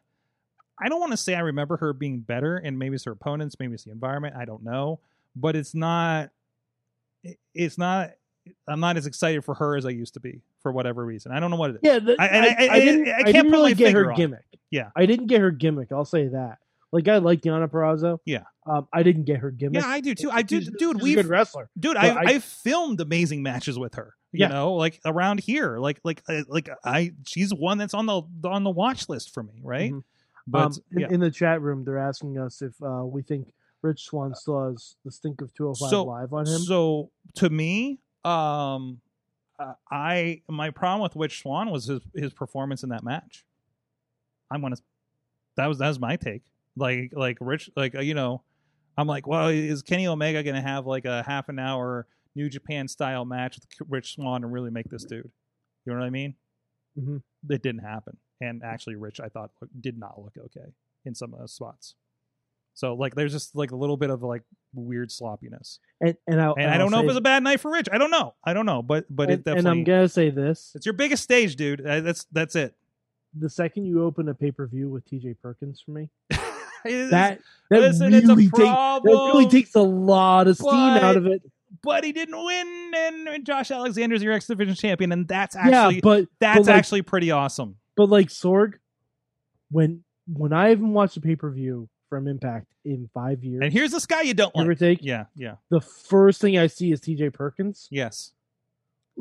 I 0.80 0.88
don't 0.88 1.00
want 1.00 1.10
to 1.12 1.16
say 1.16 1.34
I 1.34 1.40
remember 1.40 1.76
her 1.78 1.92
being 1.92 2.20
better, 2.20 2.56
and 2.56 2.78
maybe 2.78 2.94
it's 2.94 3.04
her 3.04 3.12
opponents, 3.12 3.56
maybe 3.58 3.74
it's 3.74 3.82
the 3.84 3.90
environment. 3.90 4.36
I 4.38 4.44
don't 4.44 4.62
know, 4.62 5.00
but 5.34 5.56
it's 5.56 5.74
not. 5.74 6.30
It's 7.54 7.78
not. 7.78 8.12
I'm 8.66 8.80
not 8.80 8.96
as 8.96 9.06
excited 9.06 9.44
for 9.44 9.54
her 9.54 9.76
as 9.76 9.84
I 9.84 9.90
used 9.90 10.14
to 10.14 10.20
be 10.20 10.40
for 10.62 10.72
whatever 10.72 11.04
reason. 11.04 11.32
I 11.32 11.40
don't 11.40 11.50
know 11.50 11.56
what 11.56 11.70
it 11.70 11.74
is. 11.76 11.80
Yeah, 11.82 11.98
the, 11.98 12.16
I- 12.18 12.26
I, 12.26 12.38
I- 12.38 12.68
I, 12.74 12.80
didn't. 12.80 13.08
I 13.08 13.32
can't 13.32 13.50
really 13.50 13.74
get 13.74 13.92
her 13.92 14.10
it. 14.12 14.16
gimmick. 14.16 14.44
Yeah. 14.70 14.90
I 14.96 15.06
didn't 15.06 15.26
get 15.26 15.40
her 15.40 15.50
gimmick. 15.50 15.92
I'll 15.92 16.04
say 16.04 16.28
that. 16.28 16.58
Like 16.92 17.06
I 17.08 17.18
like 17.18 17.40
Deonna 17.42 17.68
Purrazzo. 17.68 18.18
Yeah. 18.24 18.44
Um, 18.66 18.88
I 18.92 19.02
didn't 19.02 19.24
get 19.24 19.38
her 19.40 19.50
gimmick. 19.50 19.82
Yeah, 19.82 19.88
I 19.88 20.00
do 20.00 20.14
too. 20.14 20.30
I 20.30 20.42
do, 20.42 20.60
She's- 20.60 20.72
dude. 20.78 21.00
We 21.02 21.14
good 21.14 21.26
wrestler. 21.26 21.68
dude 21.78 21.96
I, 21.96 22.08
I- 22.08 22.22
I 22.34 22.38
filmed 22.38 23.00
amazing 23.00 23.42
matches 23.42 23.78
with 23.78 23.94
her 23.94 24.14
you 24.32 24.40
Yeah. 24.40 24.48
know 24.48 24.74
like 24.74 25.00
around 25.06 25.40
here 25.40 25.78
like 25.78 26.00
like 26.04 26.22
uh, 26.28 26.42
like 26.48 26.68
i 26.84 27.12
she's 27.26 27.52
one 27.54 27.78
that's 27.78 27.94
on 27.94 28.04
the 28.04 28.20
on 28.44 28.62
the 28.62 28.70
watch 28.70 29.08
list 29.08 29.32
for 29.32 29.42
me 29.42 29.54
right 29.62 29.90
Mhm. 29.90 30.02
but 30.46 30.62
um, 30.66 30.72
in, 30.92 31.00
yeah. 31.00 31.06
in 31.10 31.20
the 31.20 31.30
chat 31.30 31.62
room, 31.62 31.82
they're 31.84 31.96
asking 31.96 32.38
us 32.38 32.60
if 32.60 32.74
uh, 32.82 33.04
we 33.06 33.22
think 33.22 33.48
Rich 33.80 34.04
Swann 34.04 34.34
still 34.34 34.68
has 34.70 34.96
the 35.04 35.10
stink 35.10 35.40
of 35.40 35.54
205 35.54 35.88
So- 35.90 36.04
live 36.04 36.34
on 36.34 36.46
him. 36.46 36.58
so 36.60 37.10
to 37.36 37.48
me 37.48 38.00
um 38.24 39.00
uh, 39.58 39.72
i 39.90 40.42
my 40.48 40.68
problem 40.70 41.00
with 41.02 41.16
Rich 41.16 41.40
swann 41.40 41.70
was 41.70 41.86
his 41.86 42.00
his 42.14 42.32
performance 42.34 42.82
in 42.82 42.90
that 42.90 43.02
match 43.02 43.46
i'm 44.50 44.60
gonna 44.60 44.76
that 45.56 45.66
was 45.68 45.78
that 45.78 45.88
was 45.88 45.98
my 45.98 46.16
take 46.16 46.42
like 46.78 47.12
like 47.14 47.36
rich 47.40 47.68
like 47.76 47.94
uh, 47.94 48.00
you 48.00 48.14
know 48.14 48.42
i'm 48.96 49.06
like 49.06 49.26
well 49.26 49.48
is 49.48 49.82
kenny 49.82 50.06
omega 50.06 50.42
gonna 50.42 50.60
have 50.62 50.86
like 50.86 51.04
a 51.04 51.22
half 51.24 51.48
an 51.48 51.58
hour 51.58 52.06
new 52.34 52.48
japan 52.48 52.86
style 52.88 53.24
match 53.24 53.56
with 53.56 53.88
rich 53.90 54.14
swann 54.14 54.44
and 54.44 54.52
really 54.52 54.70
make 54.70 54.88
this 54.90 55.04
dude 55.04 55.30
you 55.84 55.92
know 55.92 55.98
what 55.98 56.04
i 56.06 56.10
mean 56.10 56.34
Mhm. 56.98 57.22
it 57.48 57.62
didn't 57.62 57.82
happen 57.84 58.16
and 58.40 58.62
actually 58.64 58.96
rich 58.96 59.20
i 59.20 59.28
thought 59.28 59.50
did 59.80 59.98
not 59.98 60.20
look 60.20 60.32
okay 60.46 60.72
in 61.04 61.14
some 61.14 61.32
of 61.32 61.38
those 61.40 61.52
spots 61.52 61.94
so 62.74 62.94
like 62.94 63.14
there's 63.14 63.32
just 63.32 63.54
like 63.56 63.70
a 63.72 63.76
little 63.76 63.96
bit 63.96 64.10
of 64.10 64.22
like 64.22 64.42
weird 64.74 65.10
sloppiness 65.10 65.80
and 66.00 66.16
and, 66.26 66.40
I'll, 66.40 66.54
and 66.56 66.70
I 66.70 66.74
I'll 66.74 66.78
don't 66.80 66.90
know 66.92 66.98
if 66.98 67.04
it 67.04 67.08
was 67.08 67.16
a 67.16 67.20
bad 67.20 67.42
night 67.42 67.58
for 67.60 67.72
Rich. 67.72 67.88
I 67.90 67.98
don't 67.98 68.12
know. 68.12 68.34
I 68.44 68.52
don't 68.54 68.66
know, 68.66 68.82
but 68.82 69.04
but 69.10 69.24
and, 69.24 69.32
it 69.32 69.36
definitely 69.44 69.58
and 69.58 69.68
I'm 69.80 69.84
gonna 69.84 70.08
say 70.08 70.30
this: 70.30 70.70
it's 70.76 70.86
your 70.86 70.92
biggest 70.92 71.24
stage, 71.24 71.56
dude. 71.56 71.84
Uh, 71.84 72.00
That's 72.02 72.24
that's 72.30 72.54
it. 72.54 72.76
the 73.34 73.50
second 73.50 73.86
you 73.86 74.04
open 74.04 74.28
a 74.28 74.34
pay 74.34 74.52
per 74.52 74.66
view 74.68 74.88
with 74.88 75.04
T.J. 75.06 75.34
Perkins 75.42 75.82
for 75.84 75.90
me, 75.90 76.08
is- 76.84 77.10
that 77.10 77.40
that 77.70 77.80
listen, 77.80 78.14
it's 78.14 78.26
a 78.26 78.28
really 78.34 78.44
takes 78.46 78.58
that 78.58 78.64
problem. 78.64 79.26
really 79.32 79.46
takes 79.48 79.74
a 79.74 79.82
lot 79.82 80.48
of 80.48 80.56
steam 80.56 80.70
But- 80.70 81.02
out 81.02 81.16
of 81.16 81.26
it. 81.26 81.42
but 81.82 82.02
he 82.04 82.12
didn't 82.12 82.42
win, 82.42 82.92
and, 82.96 83.46
Josh 83.46 83.70
Alexander's 83.70 84.22
your 84.22 84.32
X 84.32 84.46
Division 84.46 84.74
champion, 84.74 85.12
and 85.12 85.28
that's 85.28 85.54
actually 85.54 85.96
yeah, 85.96 86.00
but 86.02 86.26
that's 86.40 86.58
but 86.60 86.66
like, 86.66 86.74
actually 86.76 87.02
pretty 87.02 87.30
awesome. 87.30 87.76
but 87.96 88.08
like 88.08 88.28
Sorg, 88.28 88.74
when 89.70 90.02
when 90.32 90.52
I 90.52 90.70
haven't 90.70 90.92
watched 90.92 91.16
a 91.16 91.20
pay 91.20 91.36
per 91.36 91.50
view 91.50 91.88
from 92.08 92.26
Impact 92.26 92.66
in 92.86 93.08
five 93.12 93.44
years, 93.44 93.60
And 93.62 93.72
here's 93.72 93.90
this 93.92 94.06
guy 94.06 94.22
you 94.22 94.32
don't 94.34 94.54
give 94.54 94.66
or 94.66 94.70
like. 94.70 94.78
take, 94.78 94.98
Yeah, 95.02 95.26
yeah, 95.36 95.56
the 95.68 95.80
first 95.82 96.40
thing 96.40 96.56
I 96.58 96.66
see 96.68 96.90
is 96.90 97.00
T.J. 97.00 97.30
Perkins. 97.30 97.86
yes. 97.90 98.32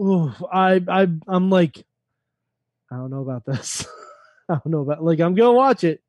Oof, 0.01 0.41
I 0.51 0.81
I 0.87 1.07
I'm 1.27 1.49
like, 1.49 1.85
I 2.91 2.95
don't 2.95 3.09
know 3.09 3.21
about 3.21 3.45
this. 3.45 3.85
I 4.49 4.53
don't 4.53 4.67
know 4.67 4.81
about 4.81 5.03
like 5.03 5.19
I'm 5.19 5.35
gonna 5.35 5.51
watch 5.53 5.83
it. 5.83 6.01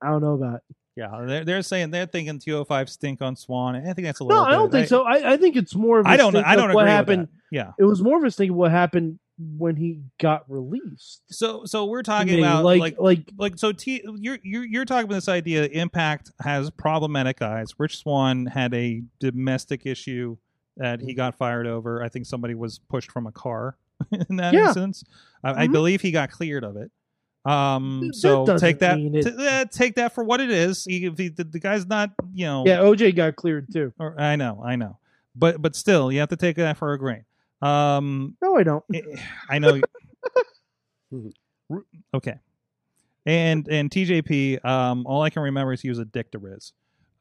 I 0.00 0.08
don't 0.10 0.20
know 0.22 0.34
about. 0.34 0.56
It. 0.56 0.76
Yeah, 0.96 1.24
they're, 1.26 1.44
they're 1.44 1.62
saying 1.62 1.90
they're 1.90 2.06
thinking 2.06 2.38
205 2.38 2.90
stink 2.90 3.22
on 3.22 3.34
Swann. 3.36 3.76
I 3.76 3.92
think 3.94 4.06
that's 4.06 4.20
a 4.20 4.24
little. 4.24 4.42
No. 4.44 4.48
I 4.48 4.52
don't 4.52 4.70
think 4.70 4.88
so. 4.88 5.04
I, 5.04 5.32
I 5.32 5.36
think 5.38 5.56
it's 5.56 5.74
more 5.74 6.00
of. 6.00 6.06
I 6.06 6.12
I 6.14 6.16
don't. 6.18 6.32
Stink 6.32 6.46
I 6.46 6.54
don't 6.56 6.74
what 6.74 6.86
happened. 6.86 7.28
Yeah. 7.50 7.72
It 7.78 7.84
was 7.84 8.02
more 8.02 8.18
of 8.18 8.24
a 8.24 8.30
thing 8.30 8.50
of 8.50 8.56
what 8.56 8.70
happened 8.70 9.18
when 9.56 9.74
he 9.76 10.02
got 10.20 10.44
released. 10.50 11.22
So 11.30 11.64
so 11.64 11.86
we're 11.86 12.02
talking 12.02 12.38
about 12.38 12.64
like 12.64 12.78
like 12.80 12.96
like 12.98 13.30
like 13.38 13.58
so 13.58 13.72
T 13.72 14.04
you're 14.18 14.38
you're 14.42 14.64
you're 14.64 14.84
talking 14.84 15.06
about 15.06 15.14
this 15.14 15.28
idea 15.30 15.62
that 15.62 15.72
Impact 15.72 16.30
has 16.40 16.70
problematic 16.70 17.38
guys. 17.38 17.72
Rich 17.78 17.98
Swann 17.98 18.44
had 18.46 18.74
a 18.74 19.02
domestic 19.18 19.86
issue 19.86 20.36
that 20.76 20.98
Mm-hmm. 20.98 21.08
he 21.08 21.14
got 21.14 21.36
fired 21.36 21.66
over. 21.66 22.02
I 22.02 22.08
think 22.10 22.26
somebody 22.26 22.54
was 22.54 22.78
pushed 22.78 23.10
from 23.10 23.26
a 23.26 23.32
car 23.32 23.76
in 24.28 24.36
that 24.36 24.52
Yeah. 24.52 24.66
instance. 24.66 25.04
I, 25.42 25.64
I 25.64 25.66
Mhm. 25.68 25.72
believe 25.72 26.00
he 26.02 26.10
got 26.12 26.30
cleared 26.30 26.64
of 26.64 26.76
it. 26.76 26.90
Um 27.44 28.02
That 28.08 28.14
so 28.14 28.56
take 28.58 28.78
that 28.80 28.98
it- 28.98 29.22
t- 29.24 29.34
uh, 29.48 29.64
take 29.66 29.96
that 29.96 30.14
for 30.14 30.22
what 30.22 30.40
it 30.40 30.50
is. 30.50 30.84
He, 30.84 31.06
if 31.06 31.18
he, 31.18 31.28
the, 31.28 31.42
the 31.44 31.58
guy's 31.58 31.86
not, 31.86 32.10
you 32.32 32.46
know, 32.46 32.64
yeah, 32.66 32.78
OJ 32.78 33.16
got 33.16 33.34
cleared 33.36 33.72
too. 33.72 33.92
or, 33.98 34.14
I 34.20 34.36
know, 34.36 34.62
I 34.64 34.76
know. 34.76 34.98
But 35.34 35.60
but 35.60 35.74
still, 35.74 36.12
you 36.12 36.20
have 36.20 36.28
to 36.28 36.36
take 36.36 36.56
that 36.56 36.76
for 36.76 36.92
a 36.92 36.98
grain. 36.98 37.24
Um 37.60 38.36
No, 38.40 38.56
I 38.56 38.62
don't. 38.62 38.84
Eh, 38.94 39.00
I 39.48 39.58
know. 39.58 39.80
okay. 42.14 42.38
And 43.24 43.68
and 43.68 43.90
TJP, 43.90 44.64
um, 44.64 45.06
all 45.06 45.22
I 45.22 45.30
can 45.30 45.42
remember 45.42 45.72
is 45.72 45.80
he 45.80 45.88
was 45.88 45.98
a 45.98 46.04
dick 46.04 46.30
to 46.32 46.38
Riz. 46.38 46.72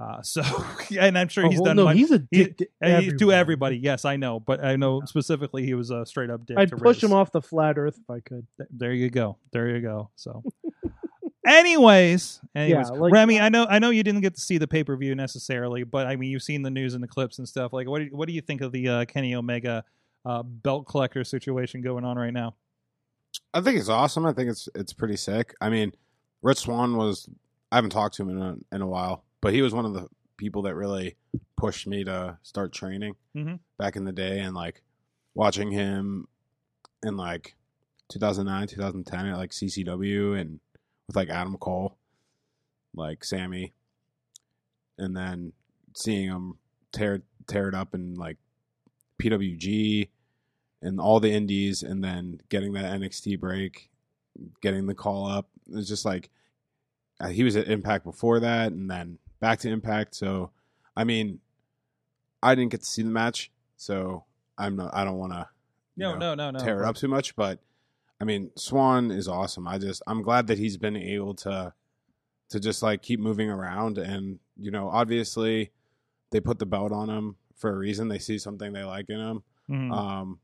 Uh, 0.02 0.22
so, 0.24 0.42
and 1.00 1.16
I'm 1.18 1.28
sure 1.28 1.46
Oh, 1.46 1.50
he's 1.50 1.60
well, 1.60 1.66
done. 1.66 1.76
no, 1.76 1.84
much- 1.86 1.98
he's 1.98 2.12
a 2.12 2.24
he- 2.32 2.46
dick 2.46 2.58
to, 2.58 2.66
uh, 2.66 2.68
everybody. 2.88 3.18
to 3.18 3.32
everybody. 3.34 3.78
Yes, 3.78 4.04
I 4.06 4.16
know, 4.16 4.40
but 4.40 4.64
I 4.64 4.76
know 4.76 5.02
specifically 5.06 5.64
he 5.66 5.74
was 5.76 5.92
a 5.92 6.06
straight 6.08 6.30
up 6.32 6.46
dick. 6.46 6.58
I'd 6.58 6.70
to 6.70 6.78
push 6.78 6.98
Riz. 6.98 7.04
him 7.04 7.14
off 7.14 7.32
the 7.32 7.42
flat 7.42 7.78
Earth 7.78 8.00
if 8.02 8.10
I 8.10 8.20
could. 8.22 8.48
There 8.72 8.94
you 8.94 9.10
go. 9.12 9.38
There 9.54 9.70
you 9.70 9.82
go. 9.82 10.10
So, 10.16 10.44
anyways, 11.46 12.40
anyways, 12.56 12.90
Yeah, 12.90 12.98
like- 12.98 13.14
Remy, 13.14 13.40
I 13.40 13.50
know, 13.50 13.66
I 13.70 13.80
know 13.80 13.90
you 13.90 14.04
didn't 14.04 14.22
get 14.22 14.36
to 14.36 14.42
see 14.42 14.58
the 14.58 14.68
pay 14.68 14.84
per 14.84 14.96
view 14.96 15.16
necessarily, 15.16 15.84
but 15.84 16.08
I 16.08 16.16
mean, 16.16 16.32
you've 16.32 16.44
seen 16.44 16.62
the 16.62 16.72
news 16.72 16.94
and 16.94 17.04
the 17.04 17.08
clips 17.08 17.38
and 17.40 17.48
stuff. 17.48 17.74
Like, 17.74 17.88
what 17.88 18.00
do 18.00 18.06
you, 18.06 18.12
what 18.16 18.28
do 18.28 18.34
you 18.34 18.42
think 18.42 18.62
of 18.62 18.72
the 18.72 18.88
uh, 18.88 19.06
Kenny 19.06 19.36
Omega 19.36 19.84
uh, 20.26 20.44
belt 20.44 20.88
collector 20.88 21.24
situation 21.24 21.82
going 21.82 22.06
on 22.06 22.18
right 22.18 22.34
now? 22.34 22.56
I 23.54 23.62
think 23.62 23.80
it's 23.80 23.90
awesome. 23.90 24.26
I 24.26 24.34
think 24.34 24.50
it's 24.50 24.68
it's 24.76 24.94
pretty 24.94 25.16
sick. 25.18 25.54
I 25.62 25.70
mean, 25.70 25.94
Rich 26.42 26.60
Swann 26.60 26.98
was 26.98 27.30
I 27.72 27.76
haven't 27.76 27.92
talked 27.92 28.16
to 28.16 28.24
him 28.24 28.30
in 28.30 28.42
a, 28.42 28.76
in 28.76 28.82
a 28.82 28.88
while, 28.88 29.24
but 29.42 29.54
he 29.54 29.62
was 29.62 29.74
one 29.74 29.86
of 29.86 29.94
the 29.94 30.08
people 30.38 30.62
that 30.64 30.76
really 30.76 31.16
pushed 31.56 31.86
me 31.88 32.04
to 32.04 32.38
start 32.42 32.72
training 32.74 33.16
Mhm. 33.36 33.60
back 33.78 33.96
in 33.96 34.06
the 34.06 34.12
day, 34.12 34.40
and 34.40 34.56
like 34.56 34.82
watching 35.36 35.72
him 35.72 36.28
in 37.04 37.16
like 37.18 37.56
2009, 38.10 38.68
2010 38.68 39.26
at 39.28 39.38
like 39.38 39.52
CCW 39.54 40.34
and 40.40 40.60
with 41.08 41.16
like 41.16 41.30
Adam 41.30 41.58
Cole, 41.58 41.98
like 42.96 43.24
Sami, 43.24 43.74
and 44.98 45.16
then 45.16 45.54
seeing 45.96 46.28
him 46.30 46.58
tear 46.92 47.22
tear 47.48 47.68
it 47.70 47.76
up 47.76 47.94
in 47.96 48.16
like 48.16 48.38
PWG 49.20 50.10
and 50.82 51.00
all 51.00 51.20
the 51.20 51.32
indies 51.32 51.84
and 51.84 52.04
then 52.04 52.40
getting 52.50 52.74
that 52.74 52.86
NXT 53.00 53.40
break, 53.40 53.90
getting 54.62 54.88
the 54.88 54.96
call 54.96 55.28
up. 55.28 55.50
It's 55.72 55.88
just 55.88 56.06
like 56.06 56.30
uh, 57.20 57.28
he 57.30 57.44
was 57.44 57.56
at 57.56 57.68
Impact 57.68 58.04
before 58.04 58.40
that 58.40 58.72
and 58.72 58.90
then 58.90 59.20
back 59.42 59.60
to 59.60 59.70
Impact. 59.70 60.16
So, 60.16 60.52
I 60.96 61.04
mean, 61.04 61.40
I 62.42 62.56
didn't 62.56 62.72
get 62.72 62.80
to 62.82 62.86
see 62.86 63.02
the 63.04 63.10
match, 63.10 63.52
so 63.76 64.24
I'm 64.58 64.78
not. 64.78 64.92
I 64.96 65.04
don't 65.04 65.18
want 65.18 65.34
to 65.34 65.48
No, 65.98 66.16
no, 66.16 66.34
no, 66.36 66.52
no. 66.52 66.60
tear 66.60 66.82
it 66.82 66.86
up 66.86 66.96
too 66.96 67.08
much, 67.10 67.36
but 67.36 67.60
I 68.20 68.24
mean, 68.24 68.52
Swann 68.56 69.12
is 69.12 69.28
awesome. 69.28 69.68
I 69.68 69.78
just 69.78 70.02
I'm 70.08 70.22
glad 70.22 70.48
that 70.48 70.58
he's 70.58 70.78
been 70.78 70.96
able 70.96 71.34
to 71.36 71.74
to 72.50 72.60
just 72.60 72.82
like 72.84 73.02
keep 73.02 73.20
moving 73.20 73.50
around 73.50 73.98
and 73.98 74.40
you 74.58 74.72
know, 74.72 74.90
obviously 74.90 75.72
they 76.32 76.40
put 76.40 76.60
the 76.60 76.66
belt 76.66 76.92
on 76.92 77.10
him 77.10 77.36
for 77.56 77.72
a 77.74 77.78
reason. 77.78 78.08
They 78.08 78.20
see 78.20 78.38
something 78.38 78.72
they 78.74 78.84
like 78.84 79.10
in 79.10 79.20
him. 79.20 79.44
Mhm. 79.70 79.92
Um, 79.92 80.40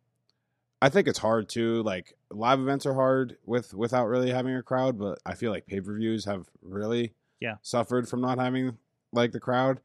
I 0.82 0.90
think 0.90 1.08
it's 1.08 1.20
hard 1.20 1.50
too. 1.50 1.82
Like 1.84 2.14
live 2.30 2.60
events 2.60 2.86
are 2.86 2.94
hard 2.94 3.38
with 3.46 3.74
without 3.74 4.06
really 4.08 4.32
having 4.32 4.56
a 4.56 4.62
crowd, 4.64 4.98
but 5.00 5.20
I 5.26 5.34
feel 5.34 5.52
like 5.52 5.66
pay 5.68 5.82
per 5.82 5.96
views 5.98 6.26
have 6.26 6.48
really 6.62 7.14
Yeah. 7.40 7.56
suffered 7.62 8.08
from 8.08 8.22
not 8.22 8.38
having 8.40 8.78
like 9.18 9.34
the 9.34 9.40
crowd, 9.42 9.82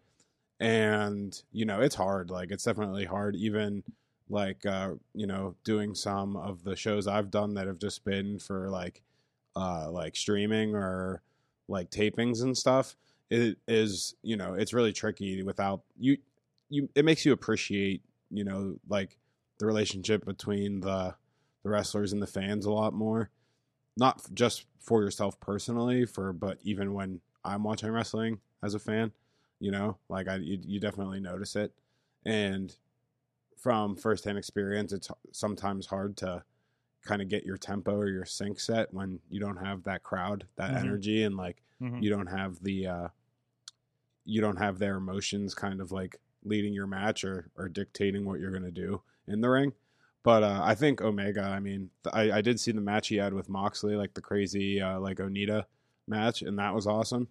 and 0.60 1.42
you 1.50 1.64
know 1.64 1.80
it's 1.80 1.96
hard. 1.96 2.30
Like 2.30 2.52
it's 2.52 2.64
definitely 2.64 3.04
hard. 3.04 3.34
Even 3.34 3.82
like 4.28 4.64
uh, 4.64 4.92
you 5.14 5.26
know 5.26 5.56
doing 5.64 5.94
some 5.94 6.36
of 6.36 6.62
the 6.62 6.76
shows 6.76 7.08
I've 7.08 7.30
done 7.30 7.54
that 7.54 7.66
have 7.66 7.78
just 7.78 8.04
been 8.04 8.38
for 8.38 8.70
like 8.70 9.02
uh, 9.56 9.90
like 9.90 10.14
streaming 10.14 10.76
or 10.76 11.22
like 11.66 11.90
tapings 11.90 12.42
and 12.42 12.56
stuff. 12.56 12.94
It 13.30 13.58
is 13.66 14.14
you 14.22 14.36
know 14.36 14.54
it's 14.54 14.72
really 14.72 14.92
tricky 14.92 15.42
without 15.42 15.82
you. 15.98 16.18
You 16.68 16.88
it 16.94 17.04
makes 17.04 17.26
you 17.26 17.32
appreciate 17.32 18.02
you 18.30 18.44
know 18.44 18.76
like 18.88 19.18
the 19.58 19.66
relationship 19.66 20.24
between 20.24 20.80
the 20.80 21.14
the 21.62 21.70
wrestlers 21.70 22.12
and 22.12 22.22
the 22.22 22.26
fans 22.26 22.66
a 22.66 22.72
lot 22.72 22.92
more. 22.94 23.30
Not 23.96 24.22
just 24.32 24.66
for 24.80 25.02
yourself 25.02 25.38
personally, 25.40 26.06
for 26.06 26.32
but 26.32 26.58
even 26.62 26.94
when 26.94 27.20
I'm 27.44 27.62
watching 27.62 27.90
wrestling, 27.90 28.40
as 28.62 28.74
a 28.74 28.78
fan. 28.78 29.12
You 29.62 29.70
know, 29.70 29.98
like 30.08 30.28
I 30.28 30.36
you, 30.36 30.58
you 30.62 30.80
definitely 30.80 31.20
notice 31.20 31.56
it, 31.56 31.72
and 32.24 32.76
from 33.58 33.96
firsthand 33.96 34.38
experience, 34.38 34.92
it's 34.92 35.10
sometimes 35.32 35.86
hard 35.86 36.16
to 36.18 36.44
kind 37.02 37.22
of 37.22 37.28
get 37.28 37.44
your 37.44 37.58
tempo 37.58 37.94
or 37.96 38.08
your 38.08 38.26
sync 38.26 38.60
set 38.60 38.94
when 38.94 39.20
you 39.30 39.40
don't 39.40 39.58
have 39.58 39.84
that 39.84 40.02
crowd, 40.04 40.46
that 40.56 40.74
Mhm. 40.74 40.76
energy, 40.76 41.24
and 41.24 41.36
like 41.36 41.62
Mhm. 41.80 42.04
you 42.04 42.10
don't 42.10 42.28
have 42.28 42.62
the 42.62 42.86
uh 42.88 43.08
you 44.24 44.40
don't 44.40 44.56
have 44.56 44.78
their 44.78 44.96
emotions 44.96 45.54
kind 45.54 45.80
of 45.80 45.92
like 45.92 46.16
leading 46.44 46.72
your 46.72 46.86
match 46.86 47.24
or 47.24 47.50
or 47.56 47.68
dictating 47.68 48.24
what 48.24 48.40
you're 48.40 48.50
going 48.50 48.62
to 48.62 48.70
do 48.70 49.02
in 49.26 49.40
the 49.40 49.48
ring 49.48 49.72
but 50.22 50.42
uh 50.42 50.60
i 50.62 50.74
think 50.74 51.00
omega 51.00 51.42
i 51.42 51.60
mean 51.60 51.90
th- 52.02 52.14
i 52.14 52.38
i 52.38 52.40
did 52.40 52.58
see 52.58 52.72
the 52.72 52.80
match 52.80 53.08
he 53.08 53.16
had 53.16 53.32
with 53.32 53.48
moxley 53.48 53.94
like 53.94 54.14
the 54.14 54.20
crazy 54.20 54.80
uh 54.80 54.98
like 54.98 55.18
onita 55.18 55.64
match 56.06 56.42
and 56.42 56.58
that 56.58 56.74
was 56.74 56.86
awesome 56.86 57.28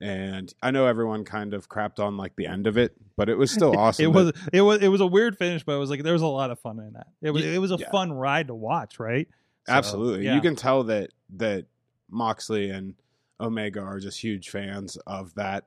and 0.00 0.52
i 0.62 0.70
know 0.70 0.86
everyone 0.86 1.24
kind 1.24 1.54
of 1.54 1.68
crapped 1.68 1.98
on 2.00 2.16
like 2.16 2.34
the 2.36 2.46
end 2.46 2.66
of 2.66 2.76
it 2.76 2.96
but 3.16 3.28
it 3.28 3.36
was 3.38 3.50
still 3.50 3.76
awesome 3.78 4.04
It 4.04 4.08
was 4.08 4.32
it 4.52 4.60
was 4.60 4.82
it 4.82 4.88
was 4.88 5.00
a 5.00 5.06
weird 5.06 5.38
finish, 5.38 5.62
but 5.64 5.72
it 5.74 5.78
was 5.78 5.88
like 5.90 6.02
there 6.02 6.12
was 6.12 6.22
a 6.22 6.26
lot 6.26 6.50
of 6.50 6.58
fun 6.58 6.80
in 6.80 6.94
that. 6.94 7.06
It 7.22 7.30
was 7.30 7.44
it 7.44 7.60
was 7.60 7.70
a 7.70 7.76
yeah. 7.76 7.90
fun 7.90 8.12
ride 8.12 8.48
to 8.48 8.54
watch, 8.54 8.98
right? 8.98 9.28
So, 9.68 9.72
Absolutely. 9.72 10.24
yeah. 10.24 10.34
You 10.34 10.40
can 10.40 10.56
tell 10.56 10.82
that 10.84 11.10
that 11.36 11.66
Moxley 12.10 12.70
and 12.70 12.94
Omega 13.40 13.80
are 13.80 14.00
just 14.00 14.20
huge 14.20 14.50
fans 14.50 14.96
of 15.06 15.32
that 15.36 15.64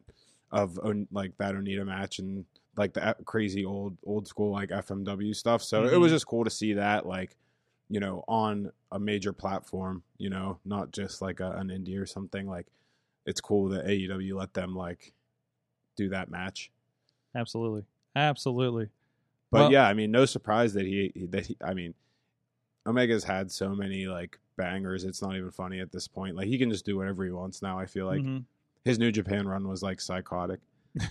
of 0.51 0.77
like 1.11 1.37
that 1.37 1.55
Onita 1.55 1.85
match 1.85 2.19
and 2.19 2.43
like 2.75 2.93
the 2.93 3.11
e- 3.11 3.23
crazy 3.23 3.63
old 3.63 3.97
old 4.05 4.27
school 4.27 4.51
like 4.51 4.69
FMW 4.69 5.33
stuff. 5.33 5.63
So 5.63 5.85
it 5.85 5.97
was 5.97 6.11
Mhm. 6.11 6.15
just 6.15 6.27
cool 6.27 6.43
to 6.43 6.49
see 6.49 6.73
that 6.73 7.05
like 7.05 7.37
you 7.89 8.01
know 8.01 8.25
on 8.27 8.71
a 8.91 8.99
major 8.99 9.31
platform, 9.31 10.03
you 10.17 10.29
know, 10.29 10.59
not 10.65 10.91
just 10.91 11.21
like 11.21 11.39
a, 11.39 11.51
an 11.51 11.69
indie 11.69 11.97
or 11.97 12.05
something 12.05 12.45
like 12.45 12.67
it's 13.27 13.39
cool 13.41 13.69
that 13.69 13.85
AEW 13.85 14.33
let 14.35 14.53
them 14.55 14.73
like 14.75 15.13
do 15.95 16.09
that 16.09 16.29
match. 16.31 16.71
absolutely, 17.35 17.85
absolutely. 18.15 18.89
But 19.51 19.57
Well- 19.59 19.71
yeah, 19.71 19.87
I 19.87 19.93
mean, 19.93 20.09
no 20.11 20.25
surprise 20.25 20.73
that 20.73 20.85
he 20.85 21.11
that 21.29 21.45
he, 21.45 21.57
I 21.63 21.73
mean, 21.75 21.93
Omega's 22.85 23.23
had 23.23 23.51
so 23.51 23.75
many 23.75 24.07
like 24.07 24.39
bangers. 24.57 25.03
It's 25.03 25.21
not 25.21 25.35
even 25.35 25.51
funny 25.51 25.79
at 25.79 25.91
this 25.91 26.07
point. 26.07 26.35
Like 26.35 26.47
he 26.47 26.57
can 26.57 26.71
just 26.71 26.85
do 26.85 26.97
whatever 26.97 27.23
he 27.25 27.31
wants 27.31 27.61
now. 27.61 27.77
I 27.77 27.85
feel 27.85 28.05
like 28.07 28.21
Mhm. 28.21 28.45
his 28.85 28.97
New 28.97 29.11
Japan 29.11 29.47
run 29.47 29.67
was 29.67 29.83
like 29.83 30.01
psychotic. 30.01 30.59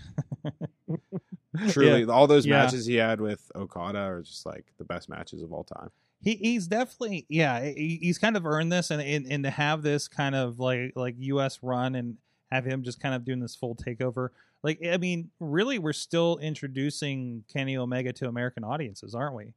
Truly, 1.69 2.01
Yeah. 2.05 2.07
all 2.13 2.27
those 2.27 2.45
Yeah. 2.47 2.63
matches 2.65 2.87
he 2.87 2.97
had 2.97 3.21
with 3.21 3.51
Okada 3.55 3.99
are 4.01 4.23
just 4.23 4.45
like 4.47 4.67
the 4.79 4.85
best 4.85 5.09
matches 5.09 5.43
of 5.43 5.53
all 5.53 5.65
time. 5.65 5.91
He 6.21 6.35
he's 6.35 6.67
definitely 6.67 7.27
yeah 7.29 7.63
he, 7.63 7.99
he's 8.01 8.19
kind 8.19 8.37
of 8.37 8.47
earned 8.47 8.73
this 8.73 8.91
and, 8.91 9.03
and 9.03 9.27
and 9.31 9.45
to 9.45 9.51
have 9.51 9.83
this 9.83 10.09
kind 10.09 10.35
of 10.35 10.59
like 10.59 10.93
like 10.97 11.17
us 11.19 11.59
run 11.63 11.95
and 11.95 12.17
have 12.51 12.65
him 12.65 12.83
just 12.83 13.01
kind 13.01 13.15
of 13.15 13.25
doing 13.25 13.41
this 13.41 13.57
full 13.57 13.75
takeover 13.75 14.29
like 14.63 14.79
i 14.87 14.97
mean 14.97 15.31
really 15.41 15.79
we're 15.79 15.93
still 15.93 16.39
introducing 16.39 17.45
kenny 17.53 17.77
omega 17.77 18.13
to 18.13 18.29
american 18.29 18.65
audiences 18.65 19.15
aren't 19.15 19.35
we 19.35 19.53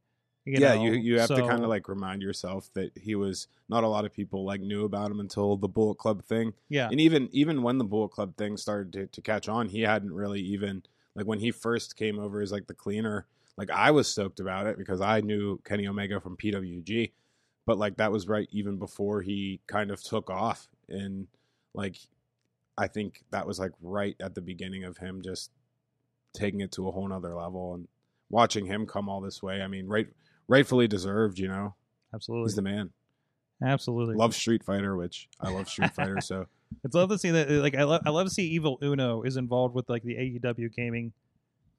You 0.46 0.60
yeah, 0.60 0.76
know? 0.76 0.84
you 0.84 0.92
you 0.94 1.20
have 1.20 1.30
to 1.30 1.48
kind 1.48 1.64
of 1.64 1.70
like 1.70 1.88
remind 1.88 2.22
yourself 2.22 2.70
that 2.74 2.92
he 2.98 3.14
was 3.16 3.48
not 3.68 3.84
a 3.84 3.88
lot 3.88 4.06
of 4.06 4.14
people 4.14 4.46
like 4.46 4.62
knew 4.62 4.86
about 4.86 5.12
him 5.12 5.20
until 5.20 5.58
the 5.58 5.68
Bullet 5.68 5.98
Club 5.98 6.24
thing. 6.24 6.54
yeah 6.70 6.88
And 6.90 7.00
even 7.00 7.30
even 7.32 7.62
when 7.62 7.78
the 7.78 7.84
Bullet 7.84 8.10
Club 8.12 8.36
thing 8.36 8.58
started 8.58 8.94
to, 8.94 9.08
to 9.08 9.22
catch 9.22 9.48
on, 9.48 9.70
he 9.70 9.82
hadn't 9.82 10.14
really 10.14 10.42
even 10.42 10.84
like 11.16 11.28
when 11.28 11.40
he 11.40 11.52
first 11.52 11.96
came 11.96 12.18
over 12.18 12.42
as 12.42 12.52
like 12.52 12.68
the 12.68 12.74
cleaner. 12.74 13.28
Like 13.60 13.72
I 13.72 13.92
was 13.92 14.08
stoked 14.08 14.40
about 14.40 14.68
it 14.68 14.78
because 14.78 15.02
I 15.02 15.20
knew 15.20 15.60
Kenny 15.66 15.86
Omega 15.86 16.22
from 16.22 16.38
PWG, 16.38 17.12
but 17.66 17.78
like 17.78 17.98
that 17.98 18.10
was 18.10 18.26
right 18.26 18.48
even 18.54 18.78
before 18.78 19.22
he 19.22 19.60
kind 19.68 19.92
of 19.92 20.02
took 20.02 20.30
off. 20.30 20.70
And 20.88 21.28
like 21.74 21.98
I 22.78 22.88
think 22.88 23.26
that 23.32 23.46
was 23.46 23.60
like 23.60 23.74
right 23.82 24.16
at 24.22 24.34
the 24.34 24.40
beginning 24.40 24.86
of 24.86 24.98
him 24.98 25.22
just 25.22 25.52
taking 26.34 26.62
it 26.62 26.72
to 26.72 26.88
a 26.88 26.92
whole 26.92 27.06
nother 27.06 27.36
level 27.36 27.74
and 27.74 27.90
watching 28.30 28.66
him 28.66 28.88
come 28.88 29.10
all 29.10 29.20
this 29.20 29.44
way. 29.44 29.62
I 29.62 29.68
mean, 29.68 29.88
right 29.88 30.08
rightfully 30.48 30.88
deserved. 30.88 31.38
You 31.38 31.50
know, 31.50 31.76
absolutely 32.16 32.52
he's 32.52 32.56
the 32.56 32.62
man. 32.62 32.92
absolutely 33.62 34.16
Love 34.16 34.36
Street 34.36 34.64
Fighter, 34.64 34.96
which 34.96 35.28
I 35.42 35.52
love 35.52 35.68
Street 35.68 35.94
Fighter. 35.94 36.20
So 36.22 36.48
it's 36.86 36.96
love 36.96 37.10
to 37.10 37.18
see 37.18 37.32
that 37.32 37.50
like 37.50 37.76
i 37.76 37.84
love 37.84 38.04
i 38.06 38.12
love 38.12 38.28
to 38.28 38.32
see 38.32 38.44
evil 38.44 38.78
uno 38.84 39.24
is 39.24 39.38
involved 39.38 39.74
with 39.74 39.90
like 39.90 40.04
the 40.04 40.14
aew 40.14 40.76
gaming 40.76 41.12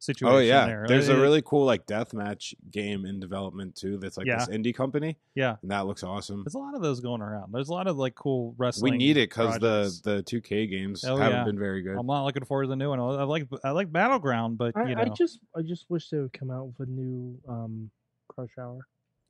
situation 0.00 0.34
Oh 0.34 0.38
yeah, 0.38 0.66
there 0.66 0.84
there's 0.88 1.08
a 1.08 1.16
really 1.20 1.42
cool 1.42 1.64
like 1.64 1.86
deathmatch 1.86 2.54
game 2.70 3.04
in 3.04 3.20
development 3.20 3.76
too. 3.76 3.98
That's 3.98 4.16
like 4.16 4.26
Yeah. 4.26 4.38
this 4.38 4.48
indie 4.48 4.74
company, 4.74 5.18
yeah 5.34 5.56
and 5.62 5.70
that 5.70 5.86
looks 5.86 6.02
awesome. 6.02 6.42
there's 6.44 6.54
a 6.54 6.58
lot 6.58 6.74
of 6.74 6.80
those 6.82 7.00
going 7.00 7.20
around 7.20 7.52
there's 7.52 7.68
a 7.68 7.72
lot 7.72 7.86
of 7.86 7.96
like 7.98 8.14
cool 8.14 8.54
wrestling 8.58 8.92
We 8.92 8.98
need 8.98 9.16
it 9.16 9.28
because 9.28 9.58
the 9.58 9.92
the 10.04 10.22
2K 10.22 10.70
games 10.70 11.04
Oh, 11.04 11.16
haven't 11.16 11.38
yeah. 11.38 11.44
been 11.44 11.58
very 11.58 11.82
good. 11.82 11.96
I'm 11.98 12.06
not 12.06 12.24
looking 12.24 12.44
forward 12.44 12.64
to 12.64 12.68
the 12.68 12.76
new 12.76 12.88
one. 12.88 12.98
I 12.98 13.24
like 13.24 13.46
I 13.62 13.70
like 13.72 13.92
Battleground, 13.92 14.56
but 14.58 14.76
I, 14.76 14.88
you 14.88 14.94
know 14.94 15.02
I 15.02 15.08
just 15.10 15.38
I 15.56 15.62
just 15.62 15.84
wish 15.90 16.08
they 16.08 16.18
would 16.18 16.32
come 16.32 16.50
out 16.50 16.66
with 16.78 16.88
a 16.88 16.90
new 16.90 17.38
um 17.48 17.90
Crush 18.28 18.50
Hour. 18.58 18.86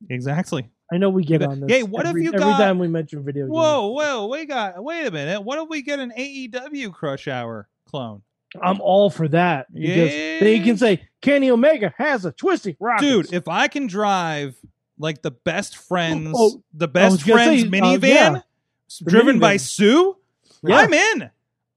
exactly. 0.09 0.69
I 0.93 0.97
know 0.97 1.09
we 1.09 1.23
get 1.23 1.41
on 1.41 1.59
this. 1.61 1.69
hey, 1.71 1.83
what 1.83 2.01
if 2.05 2.09
every, 2.09 2.23
you 2.23 2.33
every 2.33 2.53
time 2.53 2.77
we 2.79 2.87
mention 2.87 3.23
video 3.23 3.45
games? 3.45 3.53
Whoa, 3.53 3.87
whoa, 3.89 4.27
we 4.27 4.45
got 4.45 4.83
wait 4.83 5.05
a 5.07 5.11
minute. 5.11 5.41
What 5.41 5.57
if 5.59 5.69
we 5.69 5.81
get 5.81 5.99
an 5.99 6.11
AEW 6.17 6.91
Crush 6.93 7.27
Hour 7.27 7.69
clone, 7.87 8.21
I'm 8.61 8.81
all 8.81 9.09
for 9.09 9.27
that 9.29 9.73
because 9.73 10.09
then 10.11 10.57
you 10.57 10.63
can 10.63 10.77
say 10.77 11.07
Kenny 11.21 11.49
Omega 11.51 11.93
has 11.97 12.25
a 12.25 12.31
twisty 12.31 12.75
rocket. 12.79 13.01
dude? 13.05 13.33
If 13.33 13.47
I 13.47 13.67
can 13.67 13.87
drive 13.87 14.55
like 14.97 15.21
the 15.21 15.31
best 15.31 15.77
friends, 15.77 16.33
Oh, 16.37 16.61
the 16.73 16.87
best 16.87 17.21
friends 17.23 17.61
say, 17.61 17.67
uh, 17.67 17.71
minivan, 17.71 18.01
yeah. 18.03 18.39
s- 18.89 18.99
The 18.99 19.11
driven 19.11 19.39
by. 19.39 19.57
Sue, 19.57 20.17
Yeah. 20.63 20.77
I'm 20.77 20.93
in. 20.93 21.29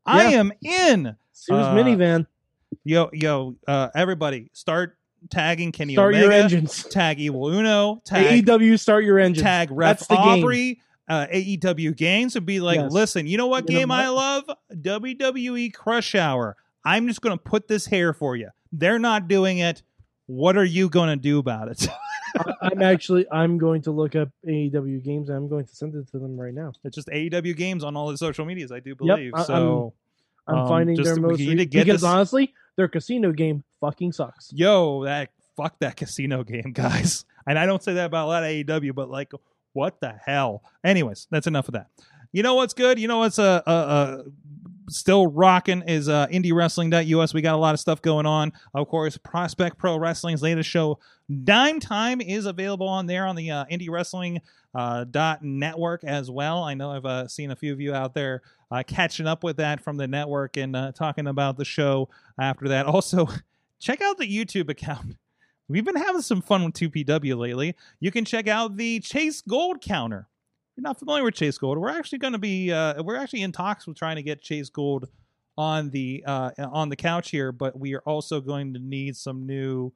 I 0.07 0.25
am 0.35 0.53
in. 0.63 1.17
Sue's 1.33 1.57
uh, 1.59 1.75
minivan. 1.75 2.27
Yo, 2.85 3.09
yo, 3.13 3.55
uh, 3.69 3.89
everybody, 3.95 4.51
start 4.53 4.99
tagging 5.31 5.73
Kenny 5.73 5.95
Start 5.95 6.15
Omega. 6.15 6.25
your 6.27 6.33
engines. 6.35 6.85
Tag 6.91 7.19
Evil 7.21 7.49
Uno. 7.49 8.03
Tag 8.05 8.45
AEW, 8.45 8.79
start 8.79 9.05
your 9.05 9.19
engines. 9.19 9.43
tag 9.43 9.71
Ref 9.71 9.99
That's 10.01 10.09
the 10.09 10.17
game. 10.17 10.43
Aubrey, 10.45 10.81
uh, 11.09 11.27
AEW 11.33 11.97
games 11.97 12.35
would 12.35 12.45
be 12.45 12.61
like, 12.61 12.77
Yes. 12.79 12.93
listen, 12.93 13.27
you 13.27 13.39
know 13.39 13.47
what 13.47 13.69
You 13.71 13.75
know 13.77 13.81
game 13.81 13.91
I 13.91 14.09
love? 14.09 14.45
WWE 14.75 15.73
Crush 15.73 16.15
Hour. 16.15 16.57
I'm 16.85 17.07
just 17.09 17.21
going 17.21 17.37
to 17.37 17.43
put 17.43 17.69
this 17.69 17.87
here 17.87 18.13
for 18.13 18.37
you. 18.37 18.51
They're 18.73 18.99
not 18.99 19.29
doing 19.29 19.59
it. 19.59 19.83
What 20.27 20.57
are 20.57 20.65
you 20.65 20.89
going 20.89 21.09
to 21.11 21.17
do 21.17 21.39
about 21.39 21.69
it? 21.69 21.87
I'm 22.63 22.83
actually 22.83 23.27
I'm 23.31 23.59
going 23.59 23.83
to 23.83 23.91
look 23.93 24.17
up 24.17 24.29
AEW 24.47 25.05
games. 25.05 25.29
and 25.29 25.37
I'm 25.39 25.49
going 25.49 25.67
to 25.67 25.75
send 25.77 25.95
it 25.95 26.09
to 26.11 26.19
them 26.19 26.37
right 26.39 26.53
now. 26.55 26.73
it's 26.83 26.97
just 26.97 27.09
AEW 27.09 27.57
games 27.57 27.85
on 27.85 27.97
all 27.97 28.09
the 28.11 28.19
social 28.19 28.45
medias, 28.45 28.73
I 28.73 28.81
do 28.81 28.91
Yep, 28.91 28.99
believe. 28.99 29.33
I- 29.35 29.45
so, 29.45 29.95
I'm 30.47 30.59
Um, 30.59 30.69
finding 30.69 31.03
their 31.03 31.17
most 31.17 31.39
need 31.39 31.47
to 31.47 31.57
re- 31.59 31.65
get 31.65 31.87
because 31.87 32.01
this- 32.03 32.09
honestly, 32.11 32.53
their 32.77 32.89
casino 32.89 33.33
game 33.33 33.65
fucking 33.81 34.13
sucks. 34.13 34.51
yo, 34.53 35.05
that 35.05 35.31
fuck 35.57 35.79
that 35.79 35.97
casino 35.97 36.43
game, 36.45 36.73
guys. 36.75 37.25
And 37.47 37.59
I 37.59 37.67
don't 37.67 37.83
say 37.83 37.95
that 37.95 38.07
about 38.07 38.27
a 38.27 38.29
lot 38.29 38.43
of 38.43 38.49
AEW, 38.51 38.95
but 38.95 39.09
like, 39.09 39.31
what 39.73 40.01
the 40.01 40.15
hell? 40.27 40.63
Anyways, 40.83 41.29
that's 41.31 41.47
enough 41.47 41.69
of 41.69 41.75
that. 41.75 41.87
You 42.33 42.43
know 42.43 42.55
what's 42.57 42.75
good? 42.75 42.99
You 42.99 43.07
know 43.09 43.19
what's 43.19 43.39
a, 43.39 43.63
uh, 43.67 43.71
uh 43.71 44.23
still 44.89 45.27
rocking 45.27 45.83
is 45.83 46.09
uh 46.09 46.27
indiewrestling.us. 46.29 47.35
We 47.35 47.43
got 47.43 47.55
a 47.55 47.59
lot 47.59 47.75
of 47.75 47.81
stuff 47.81 48.03
going 48.03 48.27
on. 48.27 48.53
Of 48.75 48.89
course, 48.89 49.17
Prospect 49.17 49.79
Pro 49.79 49.97
Wrestling's 49.97 50.43
latest 50.43 50.69
show, 50.69 50.99
Dime 51.45 51.81
Time, 51.81 52.21
is 52.21 52.47
available 52.47 52.89
on 52.89 53.07
there 53.07 53.27
on 53.27 53.37
the 53.37 53.51
uh, 53.51 53.65
Indie 53.67 53.91
Wrestling 53.91 54.41
uh, 54.75 55.05
dot 55.05 55.43
network 55.43 56.05
as 56.05 56.31
well. 56.31 56.63
I 56.63 56.75
know 56.75 56.91
I've 56.91 57.07
uh, 57.07 57.29
seen 57.29 57.51
a 57.51 57.57
few 57.57 57.73
of 57.73 57.81
you 57.81 57.95
out 57.95 58.15
there 58.15 58.43
uh, 58.71 58.83
catching 58.87 59.27
up 59.27 59.45
with 59.45 59.57
that 59.59 59.81
from 59.81 59.97
the 59.97 60.09
network 60.09 60.57
and 60.57 60.75
uh, 60.75 60.93
talking 60.93 61.27
about 61.27 61.57
the 61.57 61.65
show 61.65 62.09
after 62.41 62.69
that. 62.69 62.87
Also, 62.95 63.27
check 63.81 64.01
out 64.01 64.19
the 64.19 64.27
YouTube 64.27 64.71
account. 64.71 65.17
We've 65.69 65.85
been 65.85 65.97
having 65.97 66.23
some 66.23 66.43
fun 66.43 66.65
with 66.65 66.75
2PW 66.75 67.37
lately. 67.37 67.75
You 67.99 68.11
can 68.11 68.25
check 68.25 68.47
out 68.47 68.77
the 68.77 69.01
Chase 69.01 69.41
Gold 69.41 69.81
counter. 69.81 70.29
You're 70.77 70.83
not 70.83 70.99
familiar 70.99 71.23
with 71.23 71.35
Chase 71.35 71.57
Gold, 71.57 71.79
we're 71.79 71.91
actually 71.91 72.19
going 72.19 72.33
to 72.33 72.39
be 72.39 72.73
uh, 72.73 73.03
we're 73.03 73.17
actually 73.17 73.43
in 73.43 73.53
talks 73.53 73.87
with 73.87 73.97
trying 73.97 74.17
to 74.17 74.23
get 74.23 74.43
Chase 74.43 74.69
Gold 74.69 75.09
on 75.57 75.91
the 75.91 76.25
uh, 76.27 76.51
on 76.59 76.89
the 76.89 76.97
couch 76.97 77.31
here, 77.31 77.53
but 77.53 77.79
we 77.79 77.95
are 77.95 78.01
also 78.01 78.41
going 78.41 78.75
to 78.75 78.81
need 78.81 79.17
some 79.17 79.47
new 79.47 79.93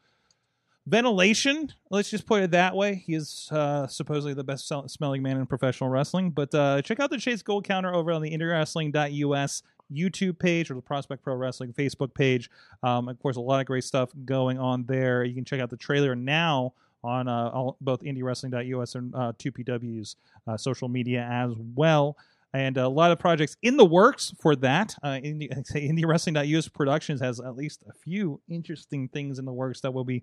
ventilation. 0.87 1.73
Let's 1.91 2.11
just 2.11 2.27
put 2.27 2.43
it 2.43 2.51
that 2.53 2.75
way. 2.75 3.03
He 3.07 3.15
is 3.15 3.49
uh, 3.51 3.87
supposedly 3.87 4.35
the 4.35 4.45
best 4.45 4.73
smelling 4.87 5.23
man 5.23 5.37
in 5.37 5.47
professional 5.47 5.91
wrestling. 5.91 6.31
But 6.31 6.55
uh, 6.55 6.83
check 6.83 7.01
out 7.01 7.11
the 7.11 7.19
Chase 7.19 7.43
Gold 7.43 7.65
counter 7.65 7.95
over 7.95 8.11
on 8.13 8.23
the 8.23 8.31
IndieWrestling.us 8.31 9.63
YouTube 9.93 10.39
page 10.39 10.71
or 10.71 10.75
the 10.75 10.83
Prospect 10.83 11.23
Pro 11.23 11.35
Wrestling 11.35 11.73
Facebook 11.73 12.15
page. 12.15 12.51
Um, 12.83 13.09
of 13.09 13.19
course, 13.19 13.37
a 13.37 13.41
lot 13.41 13.61
of 13.61 13.67
great 13.67 13.85
stuff 13.85 14.11
going 14.25 14.59
on 14.59 14.85
there. 14.85 15.25
You 15.25 15.35
can 15.35 15.45
check 15.45 15.61
out 15.61 15.71
the 15.71 15.77
trailer 15.77 16.15
now 16.15 16.75
on 17.03 17.29
uh, 17.29 17.51
all, 17.53 17.77
both 17.81 18.03
IndieWrestling.us 18.03 18.95
and 18.95 19.15
uh, 19.15 19.33
2PW's 19.39 20.17
uh, 20.47 20.57
social 20.57 20.89
media 20.89 21.27
as 21.31 21.53
well. 21.75 22.17
And 22.55 22.79
a 22.79 22.89
lot 22.89 23.13
of 23.13 23.19
projects 23.19 23.57
in 23.63 23.77
the 23.77 23.85
works 23.85 24.33
for 24.41 24.57
that. 24.57 24.95
Uh, 25.03 25.19
Indie, 25.23 25.51
IndieWrestling.us 25.73 26.69
Productions 26.69 27.21
has 27.21 27.41
at 27.41 27.57
least 27.57 27.85
a 27.89 27.93
few 27.93 28.41
interesting 28.49 29.09
things 29.09 29.39
in 29.39 29.45
the 29.45 29.53
works 29.53 29.81
that 29.83 29.93
will 29.93 30.05
be 30.05 30.23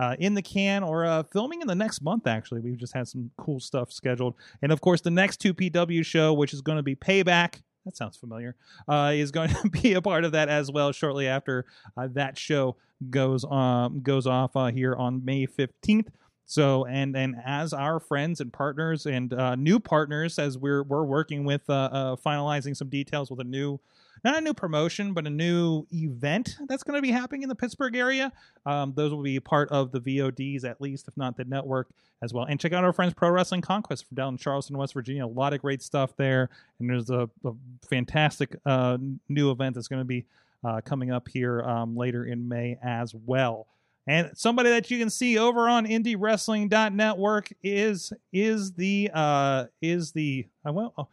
uh, 0.00 0.16
in 0.18 0.34
the 0.34 0.42
can 0.42 0.82
or 0.82 1.04
uh, 1.04 1.22
filming 1.32 1.60
in 1.60 1.68
the 1.68 1.74
next 1.74 2.00
month. 2.00 2.26
Actually, 2.26 2.60
we've 2.60 2.78
just 2.78 2.94
had 2.94 3.06
some 3.06 3.30
cool 3.36 3.60
stuff 3.60 3.92
scheduled, 3.92 4.34
and 4.62 4.72
of 4.72 4.80
course, 4.80 5.00
the 5.00 5.10
next 5.10 5.36
two 5.36 5.54
PW 5.54 6.04
show, 6.04 6.32
which 6.32 6.54
is 6.54 6.62
going 6.62 6.76
to 6.76 6.82
be 6.82 6.96
Payback. 6.96 7.60
That 7.90 7.96
sounds 7.96 8.16
familiar. 8.16 8.54
Uh, 8.88 9.12
is 9.14 9.32
going 9.32 9.48
to 9.62 9.68
be 9.68 9.94
a 9.94 10.02
part 10.02 10.24
of 10.24 10.32
that 10.32 10.48
as 10.48 10.70
well 10.70 10.92
shortly 10.92 11.26
after 11.26 11.66
uh, 11.96 12.08
that 12.12 12.38
show 12.38 12.76
goes 13.08 13.44
um 13.46 14.00
goes 14.02 14.26
off 14.26 14.54
uh, 14.56 14.66
here 14.66 14.94
on 14.94 15.24
May 15.24 15.46
fifteenth. 15.46 16.10
So 16.46 16.84
and 16.86 17.16
and 17.16 17.36
as 17.44 17.72
our 17.72 18.00
friends 18.00 18.40
and 18.40 18.52
partners 18.52 19.06
and 19.06 19.32
uh, 19.32 19.56
new 19.56 19.80
partners, 19.80 20.38
as 20.38 20.58
we're 20.58 20.82
we're 20.82 21.04
working 21.04 21.44
with 21.44 21.68
uh, 21.68 21.88
uh, 21.92 22.16
finalizing 22.16 22.76
some 22.76 22.88
details 22.88 23.30
with 23.30 23.40
a 23.40 23.44
new, 23.44 23.80
not 24.24 24.36
a 24.36 24.40
new 24.40 24.54
promotion, 24.54 25.12
but 25.12 25.26
a 25.26 25.30
new 25.30 25.86
event 25.92 26.56
that's 26.68 26.82
going 26.82 26.96
to 26.96 27.02
be 27.02 27.10
happening 27.10 27.42
in 27.42 27.48
the 27.48 27.54
Pittsburgh 27.54 27.96
area. 27.96 28.32
Um, 28.66 28.92
those 28.94 29.12
will 29.12 29.22
be 29.22 29.40
part 29.40 29.70
of 29.70 29.92
the 29.92 30.00
VODs 30.00 30.64
at 30.64 30.80
least, 30.80 31.08
if 31.08 31.16
not 31.16 31.36
the 31.36 31.44
network 31.44 31.88
as 32.22 32.32
well. 32.32 32.44
And 32.44 32.60
check 32.60 32.72
out 32.72 32.84
our 32.84 32.92
friends 32.92 33.14
Pro 33.14 33.30
Wrestling 33.30 33.62
Conquest 33.62 34.06
from 34.06 34.14
down 34.14 34.34
in 34.34 34.38
Charleston, 34.38 34.76
West 34.76 34.94
Virginia. 34.94 35.24
A 35.24 35.28
lot 35.28 35.52
of 35.52 35.60
great 35.60 35.82
stuff 35.82 36.16
there, 36.16 36.50
and 36.78 36.88
there's 36.88 37.10
a, 37.10 37.28
a 37.44 37.52
fantastic 37.88 38.56
uh, 38.66 38.98
new 39.28 39.50
event 39.50 39.74
that's 39.74 39.88
going 39.88 40.00
to 40.00 40.06
be 40.06 40.26
uh, 40.64 40.80
coming 40.84 41.10
up 41.10 41.28
here 41.28 41.62
um, 41.62 41.96
later 41.96 42.24
in 42.24 42.48
May 42.48 42.78
as 42.82 43.14
well. 43.14 43.66
And 44.06 44.30
somebody 44.34 44.70
that 44.70 44.90
you 44.90 44.98
can 44.98 45.10
see 45.10 45.38
over 45.38 45.68
on 45.68 45.86
IndieWrestling.network 45.86 47.52
is 47.62 48.12
is 48.32 48.72
the 48.72 49.10
uh 49.12 49.66
is 49.80 50.12
the 50.12 50.46
I 50.64 50.70
well 50.70 50.94
oh, 50.98 51.08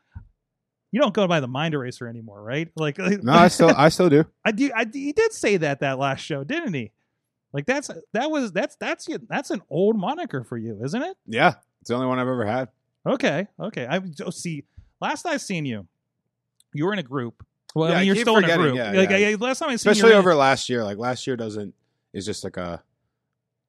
you 0.92 1.02
don't 1.02 1.14
go 1.14 1.28
by 1.28 1.40
the 1.40 1.48
Mind 1.48 1.74
Eraser 1.74 2.08
anymore, 2.08 2.42
right? 2.42 2.70
Like 2.76 2.98
No, 3.00 3.34
I 3.34 3.48
still 3.48 3.74
I 3.76 3.90
still 3.90 4.10
do. 4.10 4.26
I 4.46 4.52
do 4.52 4.72
I 4.76 4.86
he 4.92 5.14
did 5.14 5.34
say 5.34 5.58
that 5.58 5.82
that 5.82 6.00
last 6.00 6.22
show, 6.22 6.44
didn't 6.44 6.74
he? 6.74 6.92
Like 7.54 7.66
that's 7.66 7.90
that 8.14 8.30
was 8.30 8.52
that's 8.52 8.76
that's 8.76 9.08
that's 9.30 9.52
an 9.52 9.62
old 9.70 9.98
moniker 9.98 10.44
for 10.44 10.58
you, 10.58 10.80
isn't 10.84 11.02
it? 11.02 11.18
Yeah, 11.26 11.56
it's 11.82 11.90
the 11.90 11.96
only 11.96 12.08
one 12.08 12.20
I've 12.20 12.28
ever 12.28 12.46
had. 12.46 12.70
Okay, 13.06 13.48
okay. 13.60 13.88
I 13.90 14.02
oh, 14.26 14.30
see. 14.30 14.66
Last 15.00 15.26
I 15.26 15.38
seen 15.38 15.66
you, 15.66 15.88
you 16.74 16.86
were 16.86 16.94
in 16.94 17.00
a 17.00 17.04
group. 17.04 17.46
Well, 17.74 17.90
Yeah, 17.90 17.96
I 17.96 18.00
mean, 18.00 18.08
you're 18.08 18.16
still 18.18 18.38
in 18.38 18.44
a 18.44 18.58
group. 18.58 18.76
yeah, 18.76 18.92
like, 18.92 19.10
yeah. 19.12 19.30
I- 19.30 19.36
last 19.36 19.60
time 19.60 19.70
I 19.70 19.76
seen 19.76 19.92
Especially 19.92 20.12
you, 20.12 20.18
over 20.18 20.36
last 20.36 20.70
year. 20.70 20.84
Like 20.84 20.98
last 20.98 21.28
year 21.28 21.36
doesn't 21.36 21.74
is 22.14 22.26
just 22.26 22.44
like 22.44 22.58
a 22.58 22.84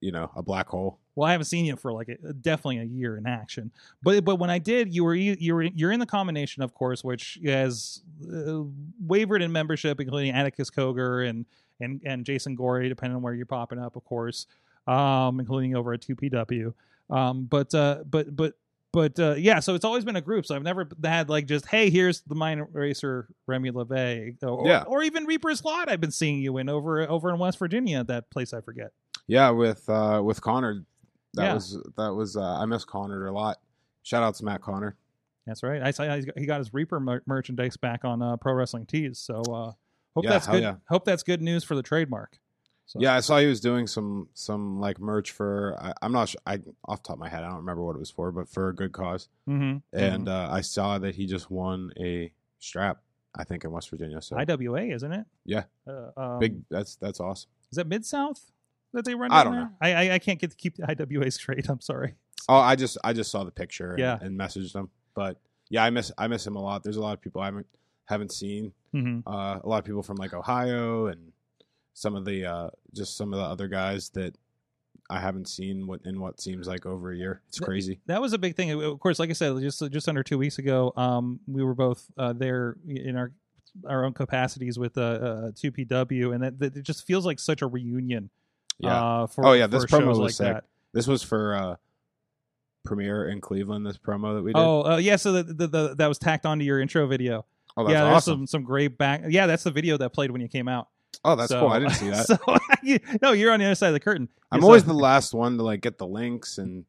you 0.01 0.13
know 0.13 0.31
a 0.35 0.43
black 0.43 0.69
hole. 0.69 0.99
Well, 1.19 1.29
I 1.29 1.33
haven't 1.33 1.47
seen 1.47 1.65
you 1.65 1.75
for 1.75 1.93
like 1.93 2.09
a, 2.09 2.33
definitely 2.33 2.79
a 2.79 2.85
year 2.85 3.17
in 3.17 3.27
action. 3.27 3.73
But 4.05 4.25
but 4.25 4.37
when 4.37 4.51
I 4.51 4.59
did, 4.61 4.95
you 4.95 5.03
were 5.03 5.17
you 5.17 5.53
were 5.53 5.65
you're 5.65 5.91
in 5.91 5.99
the 5.99 6.07
combination, 6.07 6.63
of 6.63 6.75
course, 6.75 7.03
which 7.03 7.41
has 7.45 8.03
uh, 8.33 8.61
wavered 9.05 9.43
in 9.43 9.51
membership, 9.51 9.99
including 10.01 10.31
Atticus 10.31 10.71
Cogar 10.71 11.29
and 11.29 11.45
and 11.81 12.01
and 12.07 12.25
Jason 12.25 12.55
Gory, 12.55 12.89
depending 12.89 13.17
on 13.17 13.23
where 13.23 13.35
you're 13.35 13.47
popping 13.47 13.81
up, 13.81 13.97
of 13.97 14.05
course, 14.05 14.47
um, 14.87 15.41
including 15.41 15.75
over 15.75 15.93
at 15.93 16.03
two 16.03 16.15
PW. 16.15 16.73
Um, 17.11 17.47
but 17.47 17.75
uh, 17.75 18.05
but 18.09 18.37
but 18.37 18.55
but 18.93 19.19
uh, 19.19 19.35
yeah, 19.37 19.59
so 19.59 19.75
it's 19.75 19.85
always 19.85 20.05
been 20.05 20.15
a 20.15 20.21
group. 20.21 20.47
So 20.47 20.55
I've 20.55 20.63
never 20.63 20.89
had 21.03 21.29
like 21.29 21.47
just 21.47 21.67
hey, 21.67 21.91
here's 21.91 22.21
the 22.21 22.37
Mind 22.37 22.61
Eraser 22.75 23.27
Remy 23.49 23.73
LeVay, 23.73 24.37
or, 24.45 24.69
Yeah. 24.69 24.85
or 24.87 25.03
even 25.03 25.25
Reaper's 25.25 25.65
Lot. 25.65 25.89
I've 25.89 26.01
been 26.01 26.13
seeing 26.13 26.39
you 26.41 26.59
in 26.59 26.69
over 26.69 27.09
over 27.11 27.29
in 27.31 27.41
West 27.41 27.59
Virginia, 27.59 28.05
that 28.05 28.31
place 28.31 28.55
I 28.55 28.61
forget. 28.61 28.93
Yeah, 29.27 29.51
with 29.51 29.89
uh 29.91 30.23
with 30.25 30.41
Connor, 30.41 30.85
that 31.39 31.45
Yeah. 31.45 31.55
was 31.55 31.79
that 31.97 32.13
was 32.15 32.37
uh, 32.37 32.43
I 32.59 32.67
miss 32.67 32.85
Connor 32.85 33.27
a 33.27 33.33
lot. 33.33 33.59
Shout 34.03 34.23
out 34.23 34.35
to 34.37 34.45
Matt 34.45 34.61
Connor. 34.63 34.97
That's 35.47 35.63
right. 35.63 35.83
I 35.83 35.91
saw 35.93 36.15
he's 36.15 36.25
got- 36.27 36.39
he 36.39 36.47
got 36.47 36.59
his 36.59 36.75
Reaper 36.75 37.01
mer- 37.01 37.23
merchandise 37.27 37.77
back 37.77 38.05
on 38.05 38.21
uh, 38.23 38.37
Pro 38.37 38.53
Wrestling 38.53 38.87
Tees. 38.87 39.19
So 39.19 39.41
uh, 39.43 39.73
hope 40.15 40.25
Yeah, 40.25 40.31
that's 40.31 40.47
good. 40.47 40.63
yeah. 40.63 40.75
Hope 40.89 41.05
that's 41.05 41.23
good 41.23 41.41
news 41.43 41.65
for 41.65 41.75
the 41.75 41.83
trademark. 41.83 42.39
So, 42.87 42.99
Yeah, 43.03 43.15
I 43.15 43.21
saw 43.21 43.39
he 43.39 43.47
was 43.47 43.61
doing 43.61 43.87
some 43.87 44.29
some 44.35 44.79
like 44.81 44.99
merch 44.99 45.31
for 45.33 45.77
I, 45.81 45.93
I'm 46.03 46.13
not 46.13 46.31
sure 46.31 46.41
I 46.47 46.61
off 46.87 47.03
the 47.03 47.09
top 47.09 47.17
of 47.17 47.19
my 47.21 47.29
head 47.29 47.45
I 47.45 47.49
don't 47.49 47.59
remember 47.59 47.83
what 47.85 47.97
it 47.97 47.99
was 47.99 48.11
for, 48.11 48.31
but 48.33 48.49
for 48.49 48.69
a 48.69 48.75
good 48.75 48.93
cause. 48.93 49.29
hmm 49.47 49.77
And 49.93 50.29
uh, 50.29 50.49
I 50.51 50.61
saw 50.63 50.99
that 50.99 51.15
he 51.15 51.27
just 51.27 51.51
won 51.51 51.93
a 51.99 52.33
strap. 52.59 52.99
I 53.37 53.45
think 53.45 53.65
in 53.65 53.71
West 53.71 53.91
Virginia. 53.91 54.21
So 54.23 54.37
IWA, 54.39 54.85
isn't 54.87 55.13
it? 55.13 55.27
Yeah. 55.45 55.65
Uh, 55.87 56.11
um, 56.17 56.39
big. 56.41 56.63
That's 56.71 56.97
that's 56.97 57.21
awesome. 57.21 57.51
Is 57.71 57.77
that 57.77 57.87
Mid 57.87 58.05
South 58.07 58.51
that 58.93 59.05
they 59.05 59.15
run? 59.15 59.31
I 59.33 59.45
don't 59.45 59.53
there? 59.55 59.71
I, 59.81 59.95
I 60.11 60.15
I 60.15 60.19
can't 60.19 60.39
get 60.41 60.51
to 60.51 60.57
keep 60.57 60.77
the 60.77 60.85
IWA 60.91 61.31
straight. 61.31 61.69
I'm 61.69 61.81
sorry. 61.81 62.15
Oh, 62.49 62.57
I 62.57 62.77
just 62.77 62.97
I 63.05 63.13
just 63.13 63.31
saw 63.31 63.45
the 63.45 63.51
picture 63.51 63.91
and, 63.91 63.99
Yeah. 63.99 64.19
and 64.21 64.39
messaged 64.39 64.75
him. 64.75 64.89
But 65.15 65.39
yeah, 65.71 65.85
I 65.85 65.91
miss 65.91 66.11
I 66.17 66.29
miss 66.29 66.47
him 66.47 66.57
a 66.57 66.63
lot. 66.63 66.83
There's 66.83 66.97
a 66.97 67.01
lot 67.03 67.13
of 67.13 67.21
people 67.21 67.43
I 67.43 67.47
haven't 67.47 67.67
haven't 68.07 68.33
seen. 68.33 68.73
hmm 68.93 69.21
Uh, 69.27 69.61
a 69.63 69.69
lot 69.69 69.79
of 69.79 69.85
people 69.85 70.03
from 70.03 70.17
like 70.17 70.33
Ohio 70.33 71.07
and 71.07 71.33
some 71.95 72.15
of 72.15 72.25
the 72.25 72.47
uh, 72.47 72.71
just 72.95 73.17
some 73.17 73.33
of 73.35 73.39
the 73.39 73.45
other 73.45 73.69
guys 73.69 74.09
that 74.11 74.37
I 75.11 75.21
haven't 75.21 75.49
seen 75.49 75.87
what 75.87 76.01
in 76.05 76.21
what 76.21 76.41
seems 76.41 76.67
like 76.69 76.87
over 76.87 77.13
a 77.13 77.17
year. 77.17 77.43
It's 77.49 77.59
crazy. 77.61 78.01
That 78.07 78.21
was 78.21 78.33
a 78.33 78.39
big 78.39 78.57
thing. 78.57 78.71
Of 78.83 78.99
course, 79.01 79.19
like 79.19 79.31
I 79.31 79.35
said, 79.35 79.59
just 79.61 79.83
just 79.91 80.09
under 80.09 80.23
two 80.23 80.39
weeks 80.39 80.59
ago, 80.59 80.93
um, 80.97 81.41
we 81.47 81.63
were 81.65 81.75
both 81.75 82.07
uh, 82.17 82.33
there 82.33 82.77
in 82.87 83.17
our 83.17 83.33
our 83.87 84.05
own 84.05 84.13
capacities 84.13 84.79
with 84.79 84.97
uh, 84.99 85.01
uh, 85.03 85.51
2PW, 85.53 86.35
and 86.35 86.43
that, 86.43 86.59
that 86.59 86.77
it 86.77 86.83
just 86.83 87.07
feels 87.07 87.25
like 87.27 87.39
such 87.39 87.61
a 87.63 87.67
reunion. 87.67 88.31
Yeah. 88.79 89.03
Uh, 89.23 89.27
for, 89.27 89.47
Oh, 89.47 89.53
yeah, 89.55 89.67
this 89.67 89.85
promo 89.87 90.07
was 90.09 90.19
like 90.19 90.31
sick. 90.33 90.47
that. 90.53 90.65
This 90.93 91.07
was 91.07 91.23
for 91.23 91.55
uh, 91.55 91.77
premiere 92.85 93.29
in 93.29 93.41
Cleveland. 93.41 93.85
This 93.87 93.99
promo 93.99 94.35
that 94.37 94.43
we 94.43 94.53
did. 94.53 94.59
Oh, 94.59 94.83
uh, 94.93 94.97
yeah. 94.97 95.17
So 95.17 95.33
the, 95.33 95.43
the, 95.43 95.67
the 95.67 95.95
that 95.97 96.07
was 96.07 96.19
tacked 96.19 96.47
onto 96.47 96.65
your 96.65 96.81
intro 96.81 97.07
video. 97.07 97.45
Oh, 97.77 97.85
that's 97.85 97.93
yeah, 97.93 98.05
there's 98.05 98.17
awesome. 98.17 98.33
some 98.41 98.47
some 98.47 98.63
great 98.65 98.99
back. 98.99 99.23
Yeah, 99.29 99.47
that's 99.47 99.65
the 99.65 99.71
video 99.71 99.97
that 99.99 100.11
played 100.13 100.31
when 100.31 100.41
you 100.41 100.49
came 100.49 100.69
out. 100.69 100.89
Oh, 101.25 101.37
that's 101.37 101.51
So- 101.51 101.61
cool. 101.61 101.69
I 101.71 101.79
didn't 101.81 101.95
see 101.95 102.11
that. 102.11 102.27
so 102.27 102.37
you- 102.83 103.01
no, 103.23 103.33
you're 103.33 103.53
on 103.53 103.61
the 103.61 103.67
other 103.67 103.75
side 103.75 103.89
of 103.89 103.95
the 103.95 104.01
curtain. 104.01 104.29
I'm 104.51 104.61
So- 104.61 104.67
always 104.67 104.85
the 104.85 104.93
last 104.95 105.35
one 105.35 105.57
to 105.59 105.63
like 105.63 105.81
get 105.81 105.99
the 105.99 106.07
links 106.07 106.59
and 106.59 106.85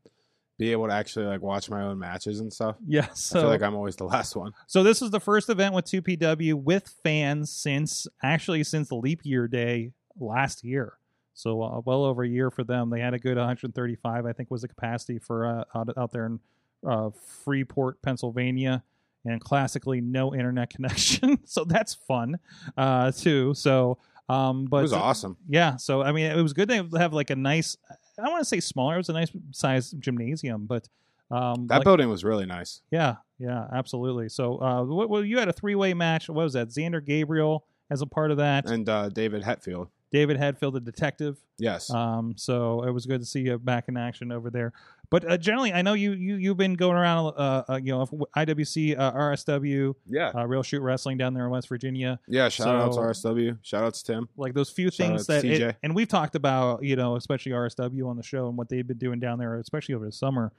be 0.58 0.72
able 0.74 0.88
to 0.88 0.94
actually 0.94 1.26
like 1.26 1.42
watch 1.42 1.70
my 1.70 1.82
own 1.84 1.98
matches 2.00 2.40
and 2.42 2.52
stuff. 2.52 2.76
yeah. 2.86 3.08
I 3.10 3.14
So 3.14 3.42
feel 3.42 3.50
like 3.50 3.62
I'm 3.62 3.76
always 3.76 3.96
the 3.96 4.04
last 4.04 4.36
one. 4.36 4.54
so 4.68 4.84
this 4.84 5.02
is 5.02 5.10
the 5.10 5.20
first 5.20 5.50
event 5.50 5.74
with 5.74 5.86
2PW 5.86 6.54
with 6.56 6.94
fans 7.04 7.50
since 7.52 8.08
actually 8.22 8.64
since 8.66 8.90
the 8.90 8.96
leap 8.96 9.22
year 9.24 9.48
day 9.48 9.94
last 10.20 10.64
year. 10.66 10.94
So 11.40 11.62
uh, 11.62 11.82
well 11.86 12.04
over 12.04 12.24
a 12.24 12.28
year 12.28 12.52
for 12.52 12.66
them. 12.66 12.90
They 12.90 13.00
had 13.00 13.14
a 13.14 13.20
good 13.20 13.38
135, 13.38 14.26
I 14.26 14.34
think, 14.34 14.52
was 14.52 14.62
the 14.62 14.68
capacity 14.68 15.20
for 15.20 15.46
uh, 15.46 15.64
out, 15.74 15.90
out 15.98 16.12
there 16.12 16.26
in 16.26 16.40
uh, 16.86 17.12
Freeport, 17.44 18.02
Pennsylvania, 18.02 18.84
and 19.24 19.40
classically 19.40 20.02
no 20.02 20.36
internet 20.36 20.70
connection. 20.76 21.40
so 21.46 21.64
that's 21.64 21.94
fun 21.94 22.40
uh, 22.76 23.12
too. 23.14 23.54
So, 23.54 23.98
um, 24.28 24.66
but 24.66 24.80
it 24.80 24.82
was 24.82 24.94
awesome. 24.94 25.38
Yeah, 25.48 25.78
so 25.78 26.02
I 26.02 26.12
mean, 26.12 26.26
it 26.26 26.42
was 26.42 26.52
good 26.52 26.68
to 26.70 26.90
have 26.98 27.14
like 27.14 27.30
a 27.30 27.36
nice. 27.38 27.78
I 27.90 28.24
don't 28.24 28.32
want 28.32 28.42
to 28.42 28.50
say 28.50 28.60
smaller. 28.60 28.96
It 28.96 28.98
was 28.98 29.10
a 29.10 29.14
nice 29.14 29.32
size 29.52 29.92
gymnasium, 29.92 30.66
but 30.66 30.90
um, 31.32 31.68
That 31.68 31.78
like- 31.78 31.84
building 31.86 32.10
was 32.10 32.26
really 32.26 32.46
nice. 32.48 32.82
yeah, 32.92 33.16
yeah, 33.40 33.66
absolutely. 33.72 34.28
So, 34.28 34.62
uh, 34.62 34.84
what, 34.84 35.10
well, 35.10 35.24
you 35.24 35.40
had 35.40 35.48
a 35.48 35.54
three 35.54 35.76
way 35.76 35.94
match. 35.94 36.28
What 36.28 36.44
was 36.44 36.54
that? 36.54 36.68
Xander 36.68 37.04
Gabriel 37.04 37.64
as 37.90 38.02
a 38.02 38.06
part 38.06 38.30
of 38.32 38.38
that. 38.38 38.70
And 38.70 38.90
uh, 38.90 39.08
David 39.08 39.44
Hetfield. 39.44 39.88
David 40.12 40.38
Hadfield, 40.38 40.74
the 40.74 40.80
detective. 40.80 41.38
Yes. 41.60 41.89
Um, 41.91 42.34
so 42.36 42.84
it 42.84 42.91
was 42.91 43.05
good 43.05 43.20
to 43.20 43.26
see 43.26 43.41
you 43.41 43.57
back 43.60 43.88
in 43.88 43.97
action 43.97 44.32
over 44.32 44.49
there. 44.49 44.74
But 45.12 45.30
uh, 45.30 45.38
generally, 45.38 45.74
I 45.74 45.82
know 45.82 45.93
you 45.93 46.14
you 46.14 46.36
you've 46.36 46.57
been 46.57 46.76
going 46.76 46.95
around, 46.95 47.34
uh, 47.36 47.64
uh 47.68 47.80
you 47.82 47.91
know, 47.91 48.05
IWC, 48.38 48.97
uh, 48.97 49.12
RSW, 49.12 49.95
yeah. 50.05 50.32
uh, 50.36 50.45
Real 50.47 50.64
Shoot 50.64 50.82
Wrestling 50.82 51.18
down 51.18 51.34
there 51.34 51.45
in 51.45 51.51
West 51.51 51.68
Virginia. 51.68 52.20
yeah. 52.28 52.49
Shout 52.49 52.68
out 52.68 52.93
to 52.93 52.99
RSW. 52.99 53.57
Shout 53.62 53.84
out 53.84 53.93
to 53.95 54.03
Tim. 54.03 54.30
like 54.38 54.53
those 54.53 54.70
few 54.70 54.91
Shout 54.91 55.07
things 55.07 55.28
that 55.28 55.45
it- 55.45 55.78
and 55.84 55.95
we've 55.95 56.07
talked 56.07 56.36
about 56.36 56.84
you 56.84 56.95
know 56.95 57.16
especially 57.16 57.51
rsw 57.51 58.07
on 58.07 58.18
the 58.18 58.24
show 58.24 58.47
and 58.47 58.57
what 58.57 58.70
they've 58.70 58.88
been 58.88 58.97
doing 58.97 59.20
down 59.20 59.39
there 59.39 59.57
especially 59.57 59.95
over 59.95 60.05
the 60.05 60.12
summer 60.12 60.51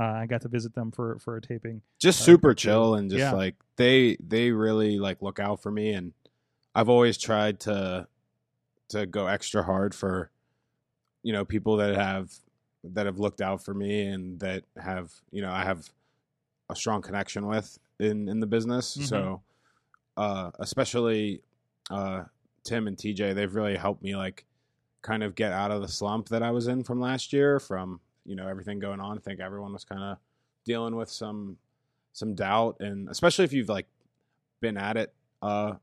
uh, 0.00 0.04
i 0.04 0.26
got 0.26 0.40
to 0.42 0.48
visit 0.48 0.74
them 0.74 0.90
for 0.90 1.18
for 1.18 1.36
a 1.36 1.40
taping 1.40 1.82
Just 1.98 2.20
Uh, 2.22 2.24
super 2.24 2.54
chill 2.54 2.94
and 2.94 3.10
just 3.10 3.20
yeah. 3.20 3.32
like 3.32 3.54
they 3.76 4.16
they 4.20 4.50
really 4.52 4.98
like 4.98 5.22
look 5.22 5.38
out 5.38 5.62
for 5.62 5.70
me 5.70 5.92
and 5.92 6.12
I've 6.74 6.88
always 6.88 7.18
tried 7.18 7.60
to 7.60 8.06
to 8.88 9.06
go 9.06 9.26
extra 9.26 9.62
hard 9.62 9.94
for 9.94 10.30
you 11.22 11.32
know 11.32 11.44
people 11.44 11.76
that 11.76 11.94
have 11.94 12.32
that 12.84 13.06
have 13.06 13.18
looked 13.18 13.40
out 13.40 13.62
for 13.64 13.74
me 13.74 14.06
and 14.06 14.38
that 14.40 14.64
have 14.76 15.12
you 15.30 15.42
know 15.42 15.50
I 15.50 15.64
have 15.64 15.88
a 16.70 16.76
strong 16.76 17.02
connection 17.02 17.46
with 17.46 17.78
in 17.98 18.28
in 18.28 18.40
the 18.40 18.46
business. 18.46 18.96
Mhm. 18.96 19.08
So 19.08 19.42
uh 20.16 20.50
especially 20.58 21.42
uh 21.90 22.24
Tim 22.64 22.86
and 22.86 22.96
TJ, 22.96 23.34
they've 23.34 23.54
really 23.54 23.76
helped 23.76 24.02
me 24.02 24.14
like 24.16 24.44
kind 25.02 25.22
of 25.22 25.34
get 25.34 25.52
out 25.52 25.70
of 25.70 25.80
the 25.80 25.88
slump 25.88 26.28
that 26.28 26.42
I 26.42 26.50
was 26.50 26.66
in 26.66 26.82
from 26.84 27.00
last 27.00 27.32
year 27.32 27.58
from, 27.60 28.00
you 28.26 28.34
know, 28.36 28.46
everything 28.48 28.78
going 28.78 29.00
on. 29.00 29.16
I 29.16 29.20
think 29.20 29.40
everyone 29.40 29.72
was 29.72 29.84
kind 29.84 30.02
of 30.02 30.18
dealing 30.64 30.96
with 30.96 31.08
some 31.10 31.56
some 32.12 32.34
doubt 32.34 32.76
and 32.80 33.08
especially 33.08 33.44
if 33.44 33.52
you've 33.52 33.68
like 33.68 33.86
been 34.60 34.76
at 34.76 34.96
it 34.96 35.14
uh 35.40 35.74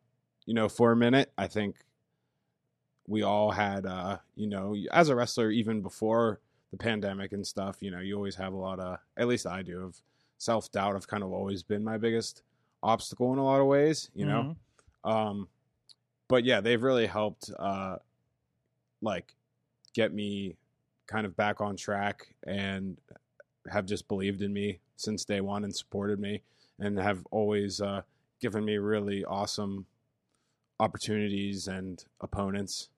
you 0.45 0.53
know 0.53 0.68
for 0.70 0.91
a 0.91 0.95
minute, 0.95 1.32
I 1.38 1.47
think 1.47 1.76
we 3.08 3.24
all 3.24 3.51
had 3.51 3.86
uh 3.86 4.18
you 4.36 4.47
know, 4.47 4.76
as 4.91 5.10
a 5.10 5.16
wrestler 5.16 5.51
even 5.51 5.82
before 5.82 6.39
the 6.72 6.78
pandemic 6.78 7.32
and 7.34 7.45
stuff, 7.45 7.78
you 7.82 7.91
know, 7.91 7.99
you 7.99 8.16
always 8.16 8.36
have 8.36 8.53
a 8.53 8.58
lot 8.58 8.80
of 8.80 8.97
at 9.18 9.28
least 9.28 9.45
I 9.47 9.62
do 9.62 9.84
of 9.84 10.01
self-doubt 10.38 10.93
have 10.93 11.08
kind 11.08 11.24
of 11.24 11.32
always 11.32 11.64
been 11.64 11.84
my 11.84 11.97
biggest 11.97 12.43
obstacle 12.84 13.32
in 13.34 13.39
a 13.39 13.43
lot 13.43 13.62
of 13.62 13.68
ways, 13.68 14.10
you 14.14 14.26
know. 14.26 14.56
Mhm. 15.06 15.10
Um, 15.10 15.49
but 16.28 16.43
yeah, 16.43 16.60
they've 16.62 16.82
really 16.82 17.06
helped, 17.06 17.51
uh, 17.60 17.97
like, 19.01 19.36
get 19.93 20.14
me 20.14 20.58
kind 21.08 21.26
of 21.26 21.36
back 21.36 21.62
on 21.62 21.76
track 21.78 22.34
and 22.47 22.97
have 23.70 23.86
just 23.86 24.08
believed 24.08 24.41
in 24.41 24.51
me 24.51 24.80
since 24.97 25.26
day 25.26 25.41
one 25.41 25.64
and 25.64 25.76
supported 25.76 26.20
me 26.20 26.41
and 26.80 26.97
have 26.97 27.26
always 27.32 27.80
uh, 27.82 28.01
given 28.39 28.66
me 28.66 28.78
really 28.78 29.24
awesome 29.26 29.86
opportunities 30.80 31.68
and 31.68 32.06
opponents. 32.22 32.89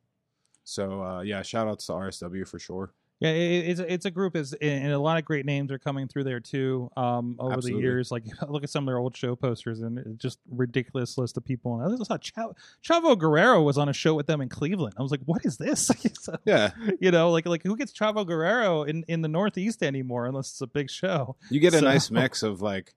So 0.69 1.01
uh, 1.01 1.21
yeah, 1.21 1.41
shout 1.43 1.67
outs 1.69 1.85
to 1.85 1.93
RSW 1.93 2.45
for 2.45 2.59
sure. 2.59 2.91
Yeah, 3.21 3.29
it, 3.29 3.69
it's 3.69 3.79
a- 3.79 3.93
it's 3.93 4.05
a 4.05 4.11
group 4.11 4.35
is 4.35 4.51
and 4.53 4.91
a 4.91 4.99
lot 4.99 5.17
of 5.17 5.23
great 5.23 5.45
names 5.45 5.71
are 5.71 5.79
coming 5.79 6.09
through 6.09 6.25
there 6.25 6.41
too. 6.41 6.91
Um, 6.97 7.37
over 7.39 7.53
Absolutely. 7.53 7.81
the 7.81 7.87
years, 7.87 8.11
like 8.11 8.25
look 8.49 8.63
at 8.63 8.69
some 8.69 8.83
of 8.83 8.87
their 8.87 8.97
old 8.97 9.15
show 9.15 9.33
posters 9.37 9.79
and 9.79 9.97
it's 9.97 10.17
just 10.21 10.39
ridiculous 10.51 11.17
list 11.17 11.37
of 11.37 11.45
people. 11.45 11.79
And 11.79 11.93
I 12.01 12.03
saw 12.03 12.17
Chav- 12.17 12.55
Chavo 12.83 13.17
Guerrero 13.17 13.61
was 13.63 13.77
on 13.77 13.87
a 13.87 13.93
show 13.93 14.13
with 14.13 14.27
them 14.27 14.41
in 14.41 14.49
Cleveland. 14.49 14.93
I 14.99 15.01
was 15.01 15.09
like, 15.11 15.21
what 15.25 15.45
is 15.45 15.57
this? 15.57 15.89
So, 16.19 16.35
Yeah, 16.45 16.71
you 16.99 17.09
know, 17.11 17.31
like 17.31 17.45
like 17.47 17.63
who 17.63 17.77
gets 17.77 17.93
Chavo 17.93 18.27
Guerrero 18.27 18.83
in 18.83 19.05
in 19.07 19.21
the 19.21 19.29
Northeast 19.29 19.81
anymore 19.81 20.25
unless 20.25 20.51
it's 20.51 20.61
a 20.61 20.67
big 20.67 20.89
show? 20.91 21.37
you 21.49 21.61
get 21.61 21.73
a 21.75 21.79
So- 21.79 21.85
nice 21.85 22.11
mix 22.21 22.43
of 22.43 22.61
like, 22.61 22.93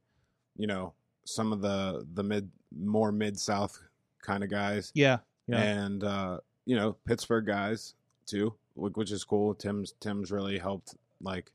you 0.56 0.66
know, 0.66 0.92
some 1.24 1.52
of 1.52 1.62
the 1.62 2.04
the 2.14 2.24
mid 2.24 2.50
more 2.76 3.12
mid 3.12 3.38
south 3.38 3.80
kind 4.22 4.42
of 4.42 4.50
guys, 4.50 4.90
Yeah, 4.92 5.18
yeah, 5.46 5.62
and 5.62 6.02
uh, 6.04 6.40
you 6.70 6.76
know 6.76 6.94
Pittsburgh 7.04 7.46
guys 7.46 7.94
too, 8.26 8.54
which 8.76 9.10
is 9.10 9.24
cool. 9.24 9.54
Tim's 9.56 9.92
Tim's 9.98 10.30
really 10.30 10.56
helped 10.56 10.94
like 11.20 11.50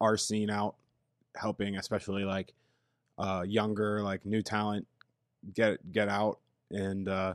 our 0.00 0.16
scene 0.16 0.48
out, 0.48 0.74
helping 1.36 1.76
especially 1.76 2.24
like 2.24 2.54
uh, 3.18 3.44
younger 3.46 4.02
like 4.02 4.24
new 4.24 4.40
talent 4.40 4.86
get 5.52 5.92
get 5.92 6.08
out 6.08 6.38
and 6.70 7.10
uh, 7.10 7.34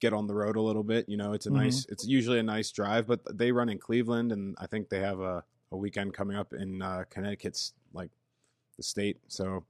get 0.00 0.12
on 0.12 0.26
the 0.26 0.34
road 0.34 0.56
a 0.56 0.60
little 0.60 0.82
bit. 0.82 1.08
You 1.08 1.16
know, 1.16 1.32
it's 1.32 1.46
a 1.46 1.50
Mhm. 1.50 1.62
nice. 1.62 1.86
It's 1.88 2.04
usually 2.04 2.40
a 2.40 2.42
nice 2.42 2.72
drive, 2.72 3.06
but 3.06 3.20
they 3.38 3.52
run 3.52 3.68
in 3.68 3.78
Cleveland, 3.78 4.32
and 4.32 4.56
I 4.58 4.66
think 4.66 4.88
they 4.88 4.98
have 4.98 5.20
a, 5.20 5.44
a 5.70 5.76
weekend 5.76 6.12
coming 6.12 6.36
up 6.36 6.52
in 6.52 6.82
uh, 6.82 7.04
Connecticut's 7.08 7.72
like 7.92 8.10
the 8.76 8.82
state. 8.82 9.18
So 9.28 9.64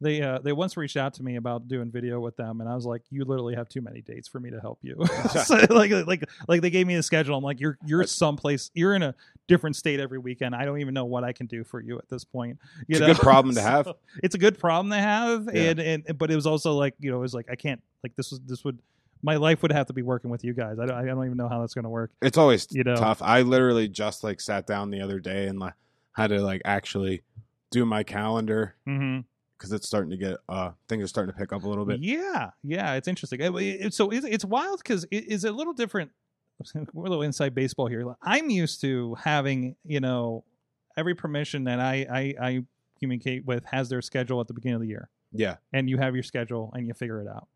they 0.00 0.22
uh, 0.22 0.38
they 0.38 0.52
once 0.52 0.76
reached 0.76 0.96
out 0.96 1.14
to 1.14 1.22
me 1.22 1.36
about 1.36 1.68
doing 1.68 1.90
video 1.90 2.20
with 2.20 2.36
them, 2.36 2.60
and 2.60 2.68
I 2.70 2.74
was 2.74 2.86
like, 2.86 3.02
"You 3.10 3.24
literally 3.24 3.54
have 3.54 3.68
too 3.68 3.80
many 3.80 4.00
dates 4.00 4.28
for 4.28 4.40
me 4.40 4.50
to 4.50 4.60
help 4.60 4.78
you." 4.82 4.96
so, 5.44 5.56
like 5.70 5.90
like 6.06 6.24
like 6.48 6.62
they 6.62 6.70
gave 6.70 6.86
me 6.86 6.96
the 6.96 7.02
schedule. 7.02 7.36
I'm 7.36 7.44
like, 7.44 7.60
"You're 7.60 7.76
you're 7.84 8.04
someplace. 8.04 8.70
You're 8.74 8.94
in 8.94 9.02
a 9.02 9.14
different 9.48 9.76
state 9.76 10.00
every 10.00 10.18
weekend. 10.18 10.54
I 10.54 10.64
don't 10.64 10.80
even 10.80 10.94
know 10.94 11.04
what 11.04 11.22
I 11.24 11.32
can 11.32 11.46
do 11.46 11.64
for 11.64 11.80
you 11.80 11.98
at 11.98 12.08
this 12.08 12.24
point." 12.24 12.58
You 12.88 12.96
It's 12.96 13.00
a 13.00 13.06
good 13.06 13.18
problem 13.18 13.54
to 13.56 13.60
have. 13.62 13.84
So, 13.86 13.96
it's 14.22 14.34
a 14.34 14.38
good 14.38 14.58
problem 14.58 14.90
to 14.90 14.96
have, 14.98 15.48
Yeah. 15.52 15.62
and 15.70 15.80
and 15.80 16.18
but 16.18 16.30
it 16.30 16.34
was 16.34 16.46
also 16.46 16.72
like 16.74 16.94
you 16.98 17.10
know 17.10 17.18
it 17.18 17.20
was 17.20 17.34
like 17.34 17.46
I 17.50 17.54
can't 17.56 17.82
like 18.02 18.16
this 18.16 18.30
was 18.30 18.40
this 18.46 18.64
would 18.64 18.78
my 19.22 19.36
life 19.36 19.60
would 19.60 19.72
have 19.72 19.86
to 19.88 19.92
be 19.92 20.00
working 20.00 20.30
with 20.30 20.44
you 20.44 20.54
guys. 20.54 20.78
I 20.78 20.86
don't, 20.86 20.96
I 20.96 21.04
don't 21.04 21.24
even 21.26 21.36
know 21.36 21.46
how 21.48 21.60
that's 21.60 21.74
going 21.74 21.82
to 21.84 21.90
work. 21.90 22.10
it's 22.22 22.38
always 22.38 22.66
You 22.70 22.84
know. 22.84 22.96
tough. 22.96 23.20
I 23.20 23.42
literally 23.42 23.86
just 23.86 24.24
like 24.24 24.40
sat 24.40 24.66
down 24.66 24.90
the 24.90 25.02
other 25.02 25.20
day 25.20 25.46
and 25.46 25.58
like 25.58 25.74
had 26.12 26.28
to 26.28 26.40
like 26.40 26.62
actually 26.64 27.20
do 27.70 27.84
my 27.84 28.02
calendar 28.02 28.76
Mm-hmm. 28.88 29.20
Because 29.60 29.72
it's 29.72 29.86
starting 29.86 30.10
to 30.10 30.16
get 30.16 30.38
uh 30.48 30.70
things 30.88 31.04
are 31.04 31.06
starting 31.06 31.32
to 31.34 31.38
pick 31.38 31.52
up 31.52 31.64
a 31.64 31.68
little 31.68 31.84
bit. 31.84 32.00
Yeah, 32.00 32.50
yeah, 32.64 32.94
it's 32.94 33.06
interesting. 33.08 33.40
It- 33.40 33.54
it- 33.54 33.94
so 33.94 34.08
it's, 34.10 34.24
it's 34.24 34.44
wild 34.44 34.78
because 34.82 35.04
it 35.10 35.24
is 35.28 35.44
a 35.44 35.52
little 35.52 35.74
different. 35.74 36.10
We're 36.94 37.06
a 37.06 37.08
little 37.08 37.22
inside 37.22 37.54
baseball 37.54 37.86
here. 37.86 38.04
I'm 38.22 38.48
used 38.50 38.80
to 38.82 39.14
having 39.16 39.76
you 39.84 40.00
know 40.00 40.44
every 40.96 41.14
permission 41.14 41.64
that 41.64 41.78
I 41.80 42.06
I, 42.10 42.34
I 42.48 42.64
communicate 42.98 43.44
with 43.44 43.64
has 43.66 43.88
their 43.88 44.02
schedule 44.02 44.40
at 44.40 44.48
the 44.48 44.54
beginning 44.54 44.76
of 44.76 44.80
the 44.82 44.88
year, 44.88 45.08
Yeah. 45.32 45.56
and 45.72 45.88
you 45.88 45.98
have 45.98 46.14
your 46.14 46.22
schedule 46.22 46.70
and 46.74 46.86
you 46.86 46.92
figure 46.94 47.20
it 47.20 47.28
out. 47.28 47.48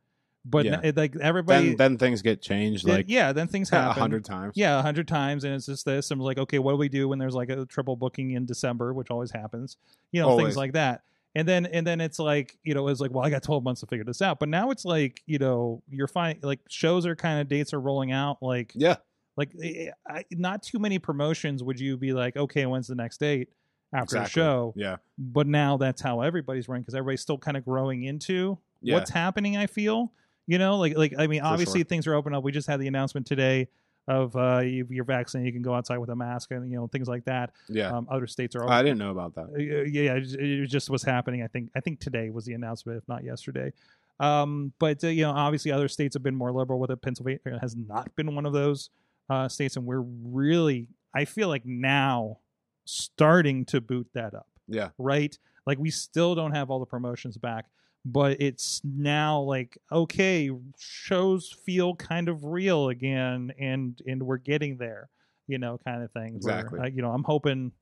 But 0.47 0.65
Yeah. 0.67 0.81
n- 0.83 0.93
like 0.97 1.17
everybody, 1.17 1.69
Then 1.69 1.77
then 1.77 1.99
things 1.99 2.21
get 2.23 2.41
changed 2.43 2.87
like 2.89 3.07
yeah, 3.09 3.33
then 3.33 3.49
things 3.49 3.69
happen 3.71 3.91
a 3.91 3.93
hundred 4.01 4.25
times. 4.25 4.55
Yeah, 4.57 4.79
a 4.79 4.83
hundred 4.83 5.07
times, 5.09 5.45
and 5.45 5.55
it's 5.55 5.67
just 5.67 5.85
this. 5.85 6.11
I'm 6.11 6.19
like, 6.21 6.39
okay, 6.39 6.59
what 6.59 6.73
do 6.73 6.77
we 6.77 6.89
do 6.89 7.09
when 7.09 7.19
there's 7.19 7.35
like 7.35 7.49
a 7.51 7.65
triple 7.67 7.97
booking 7.97 8.31
in 8.33 8.45
December, 8.47 8.93
which 8.95 9.11
always 9.11 9.31
happens, 9.33 9.77
you 10.13 10.21
know, 10.23 10.29
Always. 10.31 10.45
things 10.47 10.57
like 10.57 10.73
that. 10.75 11.03
And 11.37 11.49
then 11.49 11.67
and 11.67 11.87
then 11.87 12.01
it's 12.01 12.19
like, 12.19 12.57
you 12.63 12.75
know, 12.75 12.87
it's 12.89 13.01
like, 13.01 13.11
well, 13.13 13.25
I 13.25 13.31
got 13.31 13.43
12 13.43 13.65
months 13.65 13.81
to 13.81 13.87
figure 13.87 14.05
this 14.05 14.23
out. 14.23 14.39
But 14.39 14.49
now 14.49 14.71
it's 14.71 14.85
like, 14.85 15.21
you 15.27 15.39
know, 15.39 15.83
you're 15.91 16.07
fine. 16.07 16.39
Like 16.43 16.61
shows 16.69 17.07
are 17.07 17.17
kind 17.17 17.41
of 17.41 17.49
dates 17.49 17.73
are 17.75 17.81
rolling 17.81 18.13
out. 18.13 18.39
Like, 18.41 18.73
Yeah. 18.75 18.97
like 19.37 19.51
eh, 19.63 19.91
I, 20.09 20.25
not 20.31 20.63
too 20.63 20.79
many 20.79 20.99
promotions 21.01 21.63
would 21.63 21.81
you 21.81 21.97
be 21.97 22.13
like, 22.13 22.37
okay, 22.37 22.67
when's 22.67 22.87
the 22.87 22.95
next 22.95 23.19
date 23.19 23.49
after 23.93 24.17
Exactly. 24.19 24.43
a 24.43 24.45
show? 24.45 24.75
Yeah. 24.77 24.97
But 25.19 25.47
now 25.49 25.77
that's 25.77 26.01
how 26.01 26.21
everybody's 26.21 26.69
running 26.69 26.83
because 26.83 26.95
everybody's 26.95 27.21
still 27.23 27.39
kind 27.39 27.57
of 27.57 27.65
growing 27.65 28.05
into 28.05 28.59
Yeah. 28.81 28.95
what's 28.95 29.11
happening. 29.11 29.57
I 29.57 29.67
feel, 29.67 30.13
you 30.47 30.59
know, 30.59 30.79
like 30.79 30.97
like 30.97 31.15
I 31.19 31.27
mean, 31.27 31.41
For 31.41 31.47
obviously 31.49 31.81
sure. 31.81 31.87
things 31.87 32.07
are 32.07 32.15
open 32.15 32.33
up. 32.33 32.45
We 32.45 32.53
just 32.53 32.69
had 32.69 32.79
the 32.79 32.87
announcement 32.87 33.27
today 33.27 33.69
of 34.07 34.37
uh, 34.37 34.61
if 34.63 34.91
you're 34.91 35.05
vaccinated, 35.05 35.47
you 35.47 35.53
can 35.53 35.63
go 35.63 35.75
outside 35.75 35.99
with 35.99 36.11
a 36.11 36.17
mask 36.17 36.51
and 36.51 36.71
you 36.71 36.77
know 36.77 36.87
things 36.89 37.09
like 37.09 37.25
that. 37.25 37.53
Yeah. 37.69 37.89
Um, 37.97 38.07
other 38.11 38.27
states 38.27 38.55
are. 38.55 38.69
I 38.69 38.83
didn't 38.83 38.99
know 38.99 39.11
about 39.11 39.35
that. 39.37 39.47
Uh, 39.55 39.59
yeah, 39.85 40.15
it 40.15 40.21
just- 40.21 40.37
it 40.37 40.67
just 40.67 40.91
was 40.91 41.03
happening. 41.03 41.43
I 41.43 41.47
think 41.47 41.71
I 41.75 41.81
think 41.81 42.01
today 42.01 42.31
was 42.31 42.45
the 42.45 42.53
announcement, 42.55 42.99
if 42.99 43.09
not 43.09 43.25
yesterday. 43.25 43.73
Um, 44.21 44.73
but 44.79 45.03
uh, 45.03 45.09
you 45.09 45.23
know, 45.23 45.31
obviously, 45.33 45.73
other 45.73 45.89
states 45.89 46.15
have 46.15 46.23
been 46.23 46.37
more 46.37 46.53
liberal 46.53 46.79
with 46.79 46.91
it. 46.91 47.01
Pennsylvania 47.03 47.41
has 47.61 47.75
not 47.77 48.15
been 48.15 48.35
one 48.35 48.47
of 48.47 48.53
those 48.53 48.91
uh, 49.31 49.49
states, 49.49 49.77
and 49.77 49.87
we're 49.87 50.03
really, 50.03 50.87
I 51.15 51.25
feel 51.25 51.49
like 51.49 51.65
now 51.67 52.39
starting 52.85 53.65
to 53.67 53.81
boot 53.81 54.07
that 54.15 54.35
up. 54.35 54.47
Yeah. 54.69 54.91
Right? 54.99 55.37
Like 55.67 55.79
we 55.79 55.91
still 55.91 56.35
don't 56.35 56.53
have 56.53 56.71
all 56.71 56.79
the 56.79 56.87
promotions 56.87 57.37
back, 57.39 57.67
but 58.05 58.41
it's 58.41 58.81
now 58.85 59.41
like 59.41 59.79
okay, 59.91 60.51
shows 60.79 61.51
feel 61.65 61.95
kind 61.97 62.29
of 62.29 62.45
real 62.45 62.89
again, 62.89 63.53
and 63.59 64.01
and 64.07 64.23
we're 64.23 64.37
getting 64.39 64.77
there. 64.77 65.09
You 65.47 65.59
know, 65.59 65.79
kind 65.85 66.03
of 66.03 66.11
thing. 66.13 66.39
where, 66.41 66.61
Exactly. 66.61 66.81
uh, 66.81 66.87
you 66.87 67.03
know, 67.03 67.11
I'm 67.13 67.25
hoping 67.25 67.73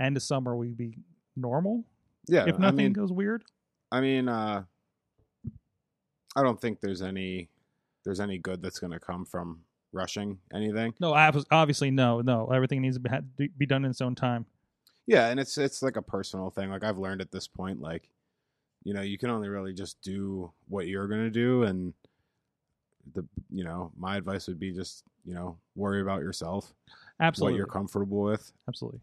end 0.00 0.16
of 0.16 0.22
summer 0.22 0.54
we 0.56 0.68
be 0.68 0.98
normal 1.36 1.84
Yeah. 2.28 2.44
if 2.46 2.56
I 2.56 2.58
nothing 2.58 2.76
mean 2.76 2.92
goes 2.92 3.10
weird. 3.10 3.42
I 3.90 4.00
mean 4.02 4.28
uh 4.28 4.64
I 6.36 6.42
don't 6.42 6.60
think 6.60 6.80
there's 6.80 7.02
any 7.02 7.48
there's 8.04 8.20
any 8.20 8.38
good 8.38 8.62
that's 8.62 8.78
gonna 8.78 9.00
come 9.00 9.24
from 9.24 9.60
rushing 9.92 10.38
anything. 10.54 10.94
No, 11.00 11.14
ob- 11.14 11.44
obviously 11.50 11.90
no, 11.90 12.20
no. 12.20 12.48
Everything 12.52 12.82
needs 12.82 12.98
to 12.98 13.22
be 13.56 13.66
done 13.66 13.84
in 13.84 13.90
its 13.90 14.00
own 14.00 14.14
time. 14.14 14.46
Yeah, 15.06 15.28
and 15.28 15.40
it's 15.40 15.56
it's 15.58 15.82
like 15.82 15.96
a 15.96 16.02
personal 16.02 16.50
thing. 16.50 16.70
Like 16.70 16.84
I've 16.84 16.98
learned 16.98 17.20
at 17.22 17.30
this 17.32 17.48
point, 17.48 17.80
like 17.80 18.08
you 18.84 18.94
know, 18.94 19.02
you 19.02 19.18
can 19.18 19.30
only 19.30 19.48
really 19.48 19.72
just 19.74 20.00
do 20.02 20.52
what 20.68 20.86
you're 20.86 21.08
gonna 21.08 21.30
do, 21.30 21.64
and 21.64 21.92
the 23.14 23.26
you 23.50 23.64
know, 23.64 23.90
my 23.96 24.16
advice 24.16 24.46
would 24.48 24.58
be 24.58 24.72
just 24.72 25.02
you 25.24 25.34
know 25.34 25.56
worry 25.74 26.00
about 26.00 26.20
yourself, 26.20 26.74
Absolutely, 27.20 27.52
what 27.54 27.56
you're 27.58 27.66
comfortable 27.66 28.20
with. 28.22 28.52
absolutely. 28.68 29.00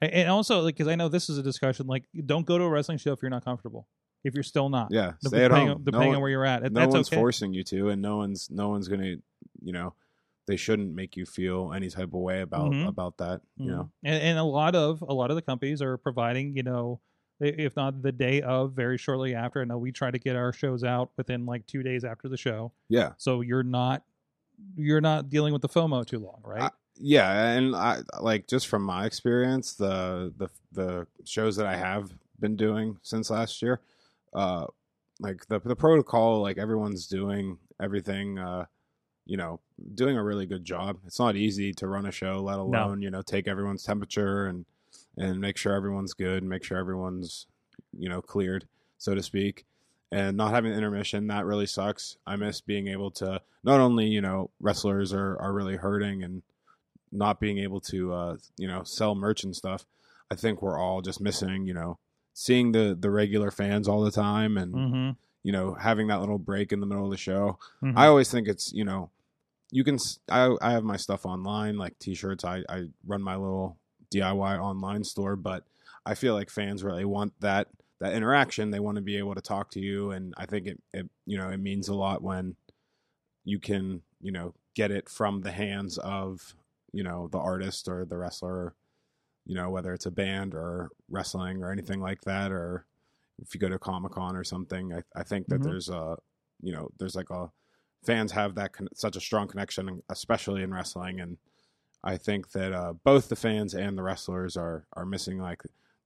And 0.00 0.28
also, 0.28 0.60
like, 0.60 0.76
because 0.76 0.86
I 0.86 0.94
know 0.94 1.08
this 1.08 1.28
is 1.28 1.38
a 1.38 1.42
discussion. 1.42 1.88
Like, 1.88 2.04
don't 2.26 2.46
go 2.46 2.56
to 2.56 2.62
a 2.64 2.68
wrestling 2.70 2.98
show 2.98 3.12
if 3.12 3.20
you're 3.20 3.30
not 3.32 3.44
comfortable. 3.44 3.88
If 4.22 4.32
you're 4.34 4.44
still 4.44 4.68
not, 4.68 4.88
Yeah, 4.92 5.14
stay 5.20 5.44
at 5.44 5.48
depending, 5.48 5.68
home. 5.68 5.76
on, 5.78 5.78
No 5.78 5.84
depending 5.84 6.08
one- 6.10 6.16
on 6.16 6.22
where 6.22 6.30
you're 6.30 6.44
at. 6.44 6.62
no 6.62 6.68
That's 6.80 6.94
one's 6.94 7.08
okay. 7.08 7.16
forcing 7.16 7.52
you 7.52 7.64
to, 7.64 7.88
and 7.88 8.00
no 8.02 8.16
one's 8.18 8.48
no 8.50 8.68
one's 8.68 8.86
gonna 8.88 9.16
you 9.60 9.72
know 9.72 9.94
they 10.46 10.56
shouldn't 10.56 10.94
make 10.94 11.16
you 11.16 11.26
feel 11.26 11.72
any 11.74 11.90
type 11.90 12.08
of 12.14 12.20
way 12.20 12.42
about 12.42 12.70
Mhm. 12.72 12.86
about 12.88 13.16
that. 13.18 13.40
You 13.56 13.66
Mhm. 13.66 13.68
know, 13.70 13.90
and, 14.04 14.22
and 14.22 14.38
a 14.38 14.44
lot 14.44 14.74
of 14.76 15.02
a 15.02 15.12
lot 15.14 15.30
of 15.30 15.34
the 15.36 15.42
companies 15.42 15.82
are 15.82 15.96
providing, 15.98 16.56
you 16.56 16.62
know, 16.62 17.00
if 17.40 17.76
not 17.76 18.02
the 18.02 18.12
day 18.12 18.42
of, 18.42 18.72
very 18.72 18.98
shortly 18.98 19.34
after. 19.34 19.60
I 19.60 19.64
know 19.64 19.78
we 19.78 19.92
try 19.92 20.10
to 20.10 20.18
get 20.18 20.36
our 20.36 20.52
shows 20.52 20.84
out 20.84 21.10
within 21.16 21.46
like 21.46 21.66
two 21.66 21.82
days 21.82 22.04
after 22.04 22.28
the 22.28 22.36
show, 22.36 22.72
yeah. 22.88 23.12
so 23.16 23.40
you're 23.40 23.62
not 23.62 24.02
you're 24.76 25.00
not 25.00 25.28
dealing 25.30 25.52
with 25.52 25.62
the 25.62 25.68
FOMO 25.68 26.04
too 26.04 26.18
long, 26.18 26.40
right? 26.44 26.62
I- 26.62 26.70
yeah 27.00 27.50
and 27.50 27.76
i 27.76 28.00
like 28.20 28.48
just 28.48 28.66
from 28.66 28.82
my 28.82 29.06
experience 29.06 29.74
the 29.74 30.32
the 30.36 30.48
the 30.72 31.06
shows 31.24 31.54
that 31.54 31.64
i 31.64 31.76
have 31.76 32.10
been 32.40 32.56
doing 32.56 32.96
since 33.02 33.30
last 33.30 33.62
year 33.62 33.80
uh 34.34 34.66
like 35.20 35.46
the 35.46 35.60
the 35.60 35.76
protocol 35.76 36.40
like 36.40 36.58
everyone's 36.58 37.06
doing 37.06 37.56
everything 37.80 38.36
uh 38.38 38.64
you 39.26 39.36
know 39.36 39.60
doing 39.94 40.16
a 40.16 40.24
really 40.24 40.44
good 40.44 40.64
job 40.64 40.98
it's 41.06 41.20
not 41.20 41.36
easy 41.36 41.72
to 41.72 41.86
run 41.86 42.04
a 42.06 42.10
show 42.10 42.40
let 42.42 42.58
alone 42.58 43.00
you 43.00 43.10
know 43.10 43.22
take 43.22 43.46
everyone's 43.46 43.84
temperature 43.84 44.46
and 44.46 44.64
and 45.18 45.40
make 45.40 45.56
sure 45.56 45.72
everyone's 45.74 46.14
good 46.14 46.42
make 46.42 46.64
sure 46.64 46.78
everyone's 46.78 47.46
you 47.98 48.08
know 48.08 48.22
cleared 48.22 48.66
so 48.98 49.14
to 49.14 49.22
speak 49.22 49.64
and 50.10 50.36
not 50.36 50.52
having 50.52 50.72
intermission 50.72 51.26
that 51.26 51.44
really 51.44 51.66
sucks 51.66 52.16
i 52.26 52.36
miss 52.36 52.60
being 52.60 52.88
able 52.88 53.10
to 53.10 53.40
not 53.64 53.80
only 53.80 54.06
you 54.06 54.20
know 54.20 54.50
wrestlers 54.60 55.12
are 55.12 55.38
are 55.40 55.52
really 55.52 55.76
hurting 55.76 56.22
and 56.22 56.42
not 57.10 57.40
being 57.40 57.58
able 57.58 57.80
to 57.80 58.12
uh 58.12 58.36
you 58.56 58.68
know 58.68 58.82
sell 58.84 59.14
merch 59.14 59.42
and 59.44 59.56
stuff 59.56 59.86
i 60.30 60.34
think 60.34 60.60
we're 60.60 60.78
all 60.78 61.00
just 61.00 61.20
missing 61.20 61.66
you 61.66 61.74
know 61.74 61.98
seeing 62.34 62.72
the 62.72 62.96
the 62.98 63.10
regular 63.10 63.50
fans 63.50 63.88
all 63.88 64.02
the 64.02 64.10
time 64.10 64.56
and 64.58 64.74
mm-hmm. 64.74 65.10
you 65.42 65.50
know 65.52 65.74
having 65.74 66.06
that 66.08 66.20
little 66.20 66.38
break 66.38 66.70
in 66.72 66.80
the 66.80 66.86
middle 66.86 67.04
of 67.06 67.10
the 67.10 67.16
show 67.16 67.58
Mhm. 67.82 67.94
i 67.96 68.06
always 68.06 68.30
think 68.30 68.46
it's 68.46 68.72
you 68.72 68.84
know 68.84 69.10
you 69.70 69.84
can 69.84 69.98
i 70.30 70.54
i 70.60 70.70
have 70.72 70.84
my 70.84 70.96
stuff 70.96 71.24
online 71.26 71.76
like 71.78 71.98
t-shirts 71.98 72.44
i 72.44 72.62
i 72.68 72.84
run 73.06 73.22
my 73.22 73.36
little 73.36 73.77
diy 74.12 74.58
online 74.58 75.04
store 75.04 75.36
but 75.36 75.64
i 76.06 76.14
feel 76.14 76.34
like 76.34 76.50
fans 76.50 76.82
really 76.84 77.04
want 77.04 77.32
that 77.40 77.68
that 78.00 78.14
interaction 78.14 78.70
they 78.70 78.80
want 78.80 78.96
to 78.96 79.02
be 79.02 79.16
able 79.18 79.34
to 79.34 79.40
talk 79.40 79.70
to 79.70 79.80
you 79.80 80.10
and 80.12 80.34
i 80.36 80.46
think 80.46 80.66
it, 80.66 80.80
it 80.92 81.08
you 81.26 81.36
know 81.36 81.48
it 81.48 81.58
means 81.58 81.88
a 81.88 81.94
lot 81.94 82.22
when 82.22 82.56
you 83.44 83.58
can 83.58 84.02
you 84.20 84.32
know 84.32 84.54
get 84.74 84.90
it 84.90 85.08
from 85.08 85.40
the 85.40 85.52
hands 85.52 85.98
of 85.98 86.54
you 86.92 87.02
know 87.02 87.28
the 87.32 87.38
artist 87.38 87.88
or 87.88 88.04
the 88.04 88.16
wrestler 88.16 88.74
you 89.46 89.54
know 89.54 89.70
whether 89.70 89.92
it's 89.94 90.06
a 90.06 90.10
band 90.10 90.54
or 90.54 90.90
wrestling 91.08 91.62
or 91.62 91.72
anything 91.72 92.00
like 92.00 92.20
that 92.22 92.52
or 92.52 92.86
if 93.40 93.54
you 93.54 93.60
go 93.60 93.68
to 93.68 93.78
Comic 93.78 94.12
Con 94.12 94.36
or 94.36 94.44
something, 94.44 94.92
I, 94.92 95.02
I 95.16 95.22
think 95.22 95.48
that 95.48 95.62
Mhm. 95.62 95.64
there's 95.64 95.88
a 95.88 96.18
you 96.60 96.72
know 96.72 96.90
there's 96.98 97.16
like 97.16 97.30
a 97.30 97.50
fans 98.04 98.32
have 98.32 98.54
that 98.56 98.72
con- 98.72 98.88
such 98.94 99.16
a 99.16 99.20
strong 99.20 99.48
connection, 99.48 100.02
especially 100.10 100.62
in 100.62 100.74
wrestling, 100.74 101.20
and 101.20 101.38
I 102.04 102.16
think 102.16 102.52
that 102.52 102.72
uh, 102.72 102.92
both 103.04 103.28
the 103.28 103.36
fans 103.36 103.74
and 103.74 103.96
the 103.98 104.02
wrestlers 104.02 104.56
are 104.56 104.86
are 104.94 105.04
missing 105.06 105.38
like 105.38 105.62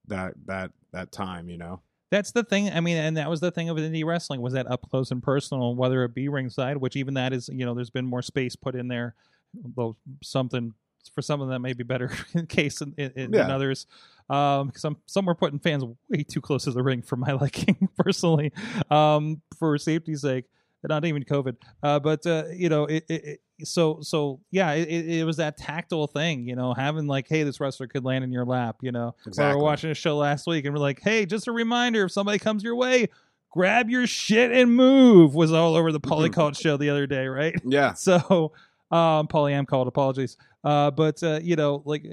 that 0.08 0.34
that 0.46 0.70
that 0.92 1.12
time. 1.12 1.48
You 1.48 1.58
know. 1.58 1.80
That's 2.10 2.32
the 2.32 2.44
thing. 2.44 2.70
I 2.70 2.80
mean, 2.80 2.98
and 2.98 3.16
that 3.16 3.30
was 3.30 3.40
the 3.40 3.50
thing 3.50 3.70
of 3.70 3.78
indie 3.78 4.04
wrestling 4.04 4.42
was 4.42 4.52
that 4.52 4.70
up 4.70 4.86
close 4.90 5.10
and 5.10 5.22
personal, 5.22 5.74
whether 5.74 6.04
it 6.04 6.12
be 6.14 6.28
ringside, 6.28 6.76
which 6.76 6.94
even 6.94 7.14
that 7.14 7.32
is, 7.32 7.48
you 7.50 7.64
know, 7.64 7.72
there's 7.72 7.88
been 7.88 8.04
more 8.04 8.20
space 8.20 8.54
put 8.54 8.74
in 8.74 8.86
there, 8.88 9.14
though 9.54 9.96
something 10.22 10.74
for 11.14 11.22
some 11.22 11.40
of 11.40 11.48
them 11.48 11.62
may 11.62 11.72
be 11.72 11.84
better 11.84 12.10
in 12.34 12.46
case 12.46 12.82
in, 12.82 12.92
in, 12.98 13.32
Yeah. 13.32 13.42
than 13.44 13.50
others. 13.50 13.86
Um, 14.28 14.72
some 14.76 14.98
some 15.06 15.24
were 15.24 15.34
putting 15.34 15.58
fans 15.58 15.84
way 16.10 16.22
too 16.22 16.42
close 16.42 16.64
to 16.64 16.72
the 16.72 16.82
ring 16.82 17.00
for 17.00 17.16
my 17.16 17.32
liking 17.40 17.88
personally, 17.96 18.52
um, 18.90 19.40
for 19.58 19.78
safety's 19.78 20.20
sake. 20.20 20.44
Not 20.88 21.04
even 21.04 21.22
COVID, 21.24 21.56
uh, 21.82 22.00
but 22.00 22.26
uh, 22.26 22.44
you 22.52 22.68
know, 22.68 22.86
it, 22.86 23.04
it, 23.08 23.24
it, 23.24 23.40
so 23.66 24.00
so 24.02 24.40
yeah, 24.50 24.72
it, 24.72 24.88
it 24.88 25.24
was 25.24 25.36
that 25.36 25.56
tactile 25.56 26.08
thing, 26.08 26.48
you 26.48 26.56
know, 26.56 26.74
having 26.74 27.06
like, 27.06 27.28
hey, 27.28 27.44
this 27.44 27.60
wrestler 27.60 27.86
could 27.86 28.04
land 28.04 28.24
in 28.24 28.32
your 28.32 28.44
lap, 28.44 28.76
you 28.82 28.90
know, 28.90 29.14
we 29.24 29.30
Exactly. 29.30 29.56
were 29.56 29.62
watching 29.64 29.90
a 29.90 29.94
show 29.94 30.16
last 30.16 30.46
week 30.46 30.64
and 30.64 30.74
we're 30.74 30.80
like, 30.80 31.00
hey, 31.00 31.24
just 31.24 31.46
a 31.46 31.52
reminder 31.52 32.04
if 32.04 32.12
somebody 32.12 32.38
comes 32.40 32.64
your 32.64 32.74
way, 32.74 33.08
grab 33.50 33.88
your 33.90 34.06
shit 34.08 34.50
and 34.50 34.74
move 34.74 35.34
was 35.34 35.52
all 35.52 35.76
over 35.76 35.92
the 35.92 36.00
Polycult 36.00 36.60
show 36.60 36.76
the 36.76 36.90
other 36.90 37.06
day, 37.06 37.26
right? 37.28 37.54
Yeah. 37.64 37.92
So, 37.94 38.52
um, 38.90 39.28
Polyam 39.28 39.66
called 39.66 39.86
apologies. 39.88 40.36
Uh, 40.64 40.90
but, 40.90 41.22
uh, 41.22 41.38
you 41.42 41.54
know, 41.56 41.82
like, 41.84 42.04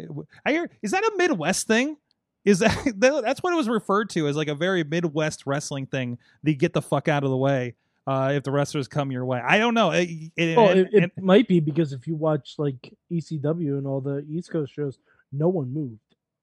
I 0.45 0.51
hear, 0.51 0.69
is 0.81 0.91
that 0.91 1.03
a 1.03 1.11
Midwest 1.17 1.65
thing? 1.67 1.97
Is 2.45 2.59
that 2.59 3.21
that's 3.23 3.43
what 3.43 3.53
it 3.53 3.57
was 3.57 3.67
referred 3.67 4.09
to 4.11 4.27
as 4.27 4.35
like 4.37 4.47
a 4.47 4.55
very 4.55 4.83
Midwest 4.83 5.43
wrestling 5.45 5.87
thing? 5.87 6.17
The 6.43 6.55
get 6.55 6.73
the 6.73 6.81
fuck 6.81 7.07
out 7.07 7.23
of 7.23 7.29
the 7.29 7.37
way. 7.37 7.75
Uh, 8.07 8.31
if 8.33 8.43
the 8.43 8.51
wrestlers 8.51 8.87
come 8.87 9.11
your 9.11 9.23
way, 9.25 9.39
I 9.39 9.59
don't 9.59 9.73
know. 9.75 9.91
It, 9.91 10.09
it, 10.35 10.57
Well, 10.57 10.69
and- 10.69 10.79
it, 10.79 10.89
it 10.93 11.03
and- 11.15 11.23
might 11.23 11.47
be 11.47 11.59
because 11.59 11.93
if 11.93 12.07
you 12.07 12.15
watch 12.15 12.55
like 12.57 12.93
ECW 13.11 13.77
and 13.77 13.85
all 13.85 14.01
the 14.01 14.25
East 14.29 14.51
Coast 14.51 14.73
shows, 14.73 14.97
no 15.31 15.47
one 15.49 15.71
moved. 15.73 15.99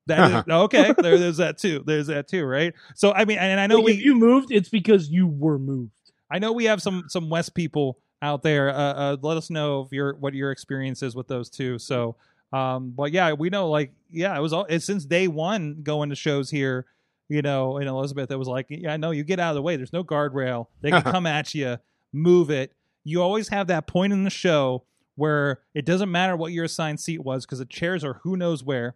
that 0.07 0.46
is- 0.46 0.52
okay, 0.54 0.94
there, 0.98 1.18
there's 1.18 1.38
that 1.38 1.59
too. 1.59 1.82
There's 1.84 2.07
that 2.07 2.28
too, 2.28 2.44
right? 2.44 2.72
So, 2.94 3.12
I 3.12 3.24
mean, 3.24 3.38
and 3.38 3.59
I 3.59 3.66
know 3.66 3.76
Like, 3.76 3.84
we, 3.86 3.92
if 3.94 4.02
you 4.04 4.14
moved, 4.14 4.52
it's 4.52 4.68
because 4.68 5.09
you 5.11 5.26
were 5.26 5.59
moved. 5.59 5.90
I 6.30 6.38
know 6.38 6.52
we 6.52 6.64
have 6.66 6.80
some 6.82 7.04
some 7.09 7.30
West 7.30 7.54
people 7.54 7.98
out 8.22 8.42
there. 8.42 8.70
Uh, 8.70 8.74
uh, 8.74 9.16
let 9.22 9.36
us 9.36 9.50
know 9.50 9.82
if 9.82 9.92
your 9.92 10.14
what 10.14 10.34
your 10.34 10.50
experience 10.52 11.02
is 11.02 11.14
with 11.16 11.26
those 11.28 11.50
two. 11.50 11.78
So, 11.78 12.16
um, 12.52 12.90
but 12.96 13.12
yeah, 13.12 13.32
we 13.32 13.48
know 13.50 13.68
like 13.70 13.92
yeah, 14.11 14.36
it 14.36 14.40
was 14.40 14.52
all 14.52 14.66
it's 14.68 14.84
since 14.84 15.04
day 15.04 15.26
one 15.28 15.78
going 15.82 16.11
to 16.11 16.16
shows 16.16 16.50
here. 16.50 16.86
You 17.29 17.43
know, 17.43 17.79
in 17.79 17.89
Elizabeth, 17.89 18.31
it 18.31 18.39
was 18.39 18.49
like 18.49 18.66
yeah, 18.68 18.97
no, 18.97 19.11
you 19.11 19.24
get 19.24 19.41
out 19.41 19.51
of 19.51 19.57
the 19.57 19.62
way. 19.62 19.77
There's 19.77 19.93
no 19.93 20.05
guardrail. 20.05 20.66
They 20.81 20.91
can 20.93 21.03
come 21.03 21.27
at 21.27 21.55
you, 21.55 21.79
move 22.12 22.51
it. 22.51 22.72
You 23.05 23.22
always 23.22 23.49
have 23.49 23.66
that 23.68 23.87
point 23.87 24.12
in 24.12 24.24
the 24.24 24.31
show 24.31 24.85
where 25.16 25.61
it 25.74 25.85
doesn't 25.85 26.11
matter 26.11 26.37
what 26.37 26.53
your 26.53 26.64
assigned 26.64 27.01
seat 27.01 27.24
was 27.24 27.45
because 27.45 27.59
the 27.59 27.64
chairs 27.64 28.05
are 28.05 28.14
who 28.22 28.37
knows 28.37 28.62
where. 28.62 28.95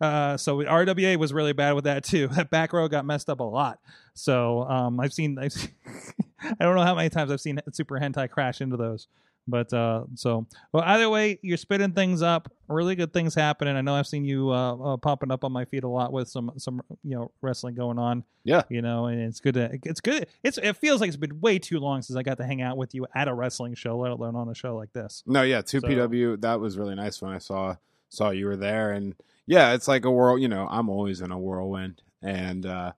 Uh, 0.00 0.36
so 0.36 0.58
RWA 0.58 1.16
was 1.16 1.32
really 1.32 1.52
bad 1.52 1.74
with 1.74 1.84
that 1.84 2.04
too. 2.04 2.28
That 2.32 2.50
back 2.50 2.72
row 2.72 2.88
got 2.88 3.04
messed 3.04 3.30
up 3.30 3.40
a 3.40 3.44
lot. 3.44 3.78
So 4.14 4.62
um, 4.64 4.98
I've 4.98 5.12
seen, 5.12 5.38
I've 5.38 5.52
seen 5.52 5.70
I 6.42 6.64
don't 6.64 6.74
know 6.74 6.82
how 6.82 6.94
many 6.94 7.08
times 7.08 7.30
I've 7.30 7.40
seen 7.40 7.60
Super 7.72 7.98
Hentai 8.00 8.28
crash 8.28 8.60
into 8.60 8.76
those. 8.76 9.06
But 9.48 9.72
uh, 9.72 10.04
so, 10.14 10.46
well, 10.72 10.84
either 10.86 11.10
way, 11.10 11.38
you're 11.42 11.56
spitting 11.56 11.92
things 11.92 12.22
up. 12.22 12.52
Really 12.68 12.94
good 12.94 13.12
things 13.12 13.34
happening. 13.34 13.76
I 13.76 13.80
know 13.80 13.94
I've 13.94 14.06
seen 14.06 14.24
you 14.24 14.50
uh, 14.50 14.94
uh, 14.94 14.96
popping 14.96 15.30
up 15.32 15.42
on 15.44 15.50
my 15.52 15.64
feed 15.64 15.82
a 15.82 15.88
lot 15.88 16.12
with 16.12 16.28
some 16.28 16.52
some 16.58 16.80
you 17.02 17.16
know 17.16 17.32
wrestling 17.40 17.74
going 17.74 17.98
on. 17.98 18.24
Yeah. 18.44 18.62
you 18.68 18.82
know, 18.82 19.06
and 19.06 19.20
it's 19.20 19.40
good. 19.40 19.54
To, 19.54 19.70
it's 19.84 20.00
good. 20.00 20.26
It's 20.42 20.58
it 20.58 20.76
feels 20.76 21.00
like 21.00 21.08
it's 21.08 21.16
been 21.16 21.40
way 21.40 21.58
too 21.58 21.80
long 21.80 22.02
since 22.02 22.16
I 22.16 22.22
got 22.22 22.38
to 22.38 22.46
hang 22.46 22.62
out 22.62 22.76
with 22.76 22.94
you 22.94 23.06
at 23.14 23.28
a 23.28 23.34
wrestling 23.34 23.74
show, 23.74 23.98
let 23.98 24.10
alone 24.12 24.36
on 24.36 24.48
a 24.48 24.54
show 24.54 24.76
like 24.76 24.92
this. 24.92 25.22
No, 25.26 25.42
yeah, 25.42 25.60
two 25.62 25.80
So- 25.80 25.88
PW. 25.88 26.40
That 26.40 26.60
was 26.60 26.78
really 26.78 26.94
nice 26.94 27.20
when 27.20 27.32
I 27.32 27.38
saw 27.38 27.76
saw 28.08 28.30
you 28.30 28.46
were 28.46 28.56
there, 28.56 28.92
and 28.92 29.14
yeah, 29.46 29.74
it's 29.74 29.88
like 29.88 30.04
a 30.04 30.10
whirl. 30.10 30.38
You 30.38 30.48
know, 30.48 30.68
I'm 30.70 30.88
always 30.88 31.20
in 31.20 31.32
a 31.32 31.38
whirlwind, 31.38 32.00
and 32.22 32.64
uh, 32.64 32.92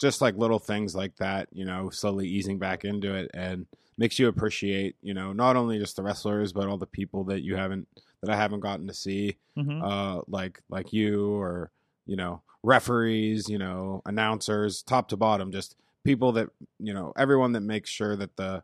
just 0.00 0.20
like 0.20 0.36
little 0.36 0.60
things 0.60 0.94
like 0.94 1.16
that, 1.16 1.48
you 1.52 1.64
know, 1.64 1.90
slowly 1.90 2.28
easing 2.28 2.58
back 2.58 2.84
into 2.84 3.14
it, 3.14 3.30
and 3.34 3.66
makes 3.96 4.18
you 4.18 4.28
appreciate, 4.28 4.96
you 5.02 5.14
know, 5.14 5.32
not 5.32 5.56
only 5.56 5.78
just 5.78 5.96
the 5.96 6.02
wrestlers, 6.02 6.52
but 6.52 6.68
all 6.68 6.78
the 6.78 6.86
people 6.86 7.24
that 7.24 7.42
you 7.42 7.56
haven't 7.56 7.86
that 8.20 8.30
I 8.30 8.36
haven't 8.36 8.60
gotten 8.60 8.86
to 8.86 8.94
see, 8.94 9.36
hmm 9.56 9.82
uh, 9.82 10.22
like 10.28 10.60
like 10.68 10.92
you 10.92 11.32
or 11.34 11.70
you 12.06 12.16
know 12.16 12.42
referees, 12.62 13.48
you 13.48 13.58
know 13.58 14.02
announcers, 14.06 14.82
top 14.82 15.08
to 15.08 15.16
bottom, 15.16 15.52
just 15.52 15.76
people 16.04 16.32
that 16.32 16.48
you 16.78 16.94
know 16.94 17.12
everyone 17.16 17.52
that 17.52 17.60
makes 17.60 17.90
sure 17.90 18.16
that 18.16 18.36
the 18.36 18.62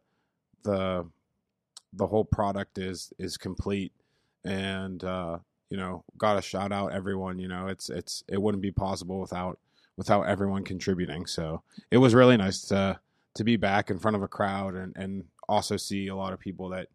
the 0.63 1.07
the 1.93 2.07
whole 2.07 2.25
product 2.25 2.79
is 2.79 3.13
is 3.19 3.37
complete 3.37 3.93
and 4.45 5.03
uh 5.03 5.37
you 5.71 5.77
know 5.77 6.05
gotta 6.17 6.41
shout 6.41 6.71
out 6.71 6.93
everyone 6.93 7.39
you 7.39 7.49
know 7.49 7.67
it's 7.67 7.91
it's 7.91 8.23
it 8.29 8.41
wouldn't 8.41 8.63
be 8.63 8.71
possible 8.71 9.19
without 9.19 9.59
without 10.01 10.23
everyone 10.23 10.65
contributing. 10.65 11.27
So 11.27 11.63
it 11.91 11.99
was 11.99 12.15
really 12.15 12.39
nice 12.39 12.63
to 12.69 12.99
to 13.35 13.45
be 13.45 13.57
back 13.57 13.91
in 13.91 13.99
front 13.99 14.17
of 14.17 14.23
a 14.23 14.29
crowd 14.29 14.75
and 14.75 14.95
and 14.97 15.25
also 15.49 15.77
see 15.77 16.09
a 16.09 16.15
lot 16.15 16.33
of 16.33 16.41
people 16.41 16.69
that 16.69 16.89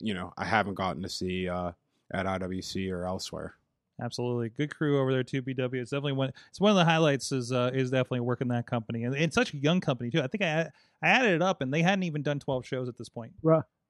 you 0.00 0.14
know 0.14 0.32
i 0.36 0.44
haven't 0.44 0.74
gotten 0.74 1.02
to 1.02 1.08
see 1.08 1.48
uh 1.48 1.72
at 2.12 2.26
iwc 2.26 2.92
or 2.92 3.04
elsewhere 3.04 3.54
Absolutely, 4.00 4.50
good 4.50 4.74
crew 4.74 5.00
over 5.00 5.10
there 5.10 5.22
too. 5.22 5.40
BW. 5.40 5.76
It's 5.76 5.90
definitely 5.90 6.12
one. 6.12 6.30
It's 6.50 6.60
one 6.60 6.70
of 6.70 6.76
the 6.76 6.84
highlights. 6.84 7.32
Is 7.32 7.50
uh, 7.50 7.70
is 7.72 7.90
definitely 7.90 8.20
working 8.20 8.48
that 8.48 8.66
company, 8.66 9.04
and 9.04 9.14
it's 9.14 9.34
such 9.34 9.54
a 9.54 9.56
young 9.56 9.80
company 9.80 10.10
too. 10.10 10.20
I 10.20 10.26
think 10.26 10.42
I 10.42 10.68
I 11.02 11.08
added 11.08 11.32
it 11.32 11.42
up, 11.42 11.62
and 11.62 11.72
they 11.72 11.80
hadn't 11.80 12.02
even 12.02 12.22
done 12.22 12.38
twelve 12.38 12.66
shows 12.66 12.88
at 12.88 12.98
this 12.98 13.08
point. 13.08 13.32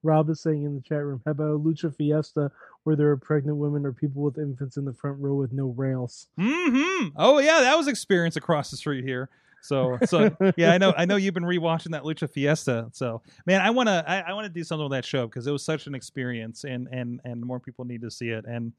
Rob 0.03 0.29
is 0.29 0.39
saying 0.39 0.63
in 0.63 0.75
the 0.75 0.81
chat 0.81 1.03
room, 1.03 1.21
how 1.25 1.31
about 1.31 1.63
Lucha 1.63 1.93
Fiesta 1.93 2.51
where 2.83 2.95
there 2.95 3.09
are 3.09 3.17
pregnant 3.17 3.57
women 3.57 3.85
or 3.85 3.91
people 3.91 4.21
with 4.21 4.37
infants 4.37 4.77
in 4.77 4.85
the 4.85 4.93
front 4.93 5.19
row 5.19 5.33
with 5.33 5.51
no 5.51 5.67
rails? 5.75 6.27
Hmm. 6.39 7.07
Oh 7.15 7.39
yeah, 7.39 7.59
that 7.61 7.77
was 7.77 7.87
experience 7.87 8.35
across 8.35 8.71
the 8.71 8.77
street 8.77 9.03
here. 9.03 9.29
So 9.67 9.97
so 10.05 10.31
yeah, 10.55 10.71
I 10.71 10.77
know 10.77 10.93
I 10.97 11.05
know 11.09 11.17
you've 11.17 11.33
been 11.33 11.43
rewatching 11.43 11.91
that 11.91 12.03
Lucha 12.03 12.29
Fiesta. 12.29 12.89
So 12.93 13.21
man, 13.45 13.61
I 13.61 13.69
wanna 13.69 14.03
I, 14.07 14.21
I 14.21 14.33
wanna 14.33 14.49
do 14.49 14.63
something 14.63 14.83
with 14.83 14.93
that 14.93 15.05
show 15.05 15.27
because 15.27 15.45
it 15.45 15.51
was 15.51 15.63
such 15.63 15.87
an 15.87 15.95
experience, 15.95 16.63
and 16.63 16.87
and 16.91 17.19
and 17.23 17.41
more 17.41 17.59
people 17.59 17.85
need 17.85 18.01
to 18.01 18.11
see 18.11 18.29
it. 18.29 18.45
And 18.45 18.73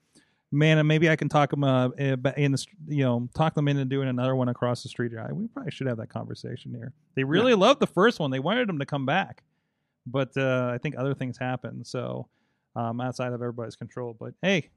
man, 0.51 0.79
and 0.79 0.89
maybe 0.89 1.11
I 1.11 1.17
can 1.17 1.29
talk 1.29 1.51
them 1.51 1.65
uh, 1.65 1.89
in 1.91 2.53
the 2.53 2.67
you 2.87 3.05
know 3.05 3.29
talk 3.35 3.55
them 3.55 3.69
into 3.69 3.85
doing 3.85 4.09
another 4.09 4.35
one 4.35 4.49
across 4.49 4.83
the 4.83 4.89
street. 4.89 5.13
We 5.33 5.49
probably 5.49 5.71
should 5.71 5.87
have 5.87 5.99
that 5.99 6.09
conversation 6.09 6.75
here. 6.75 6.93
They 7.15 7.25
really 7.25 7.55
loved 7.55 7.81
the 7.81 7.87
first 7.87 8.19
one. 8.19 8.31
They 8.31 8.41
wanted 8.41 8.69
them 8.69 8.79
to 8.79 8.87
come 8.87 9.05
back, 9.05 9.43
but 10.07 10.37
uh, 10.37 10.71
I 10.73 10.79
think 10.79 10.97
other 10.97 11.15
things 11.15 11.37
happened. 11.39 11.87
So 11.87 12.29
um, 12.77 13.01
outside 13.01 13.33
of 13.33 13.43
everybody's 13.43 13.77
control. 13.77 14.17
But 14.19 14.35
hey, 14.43 14.71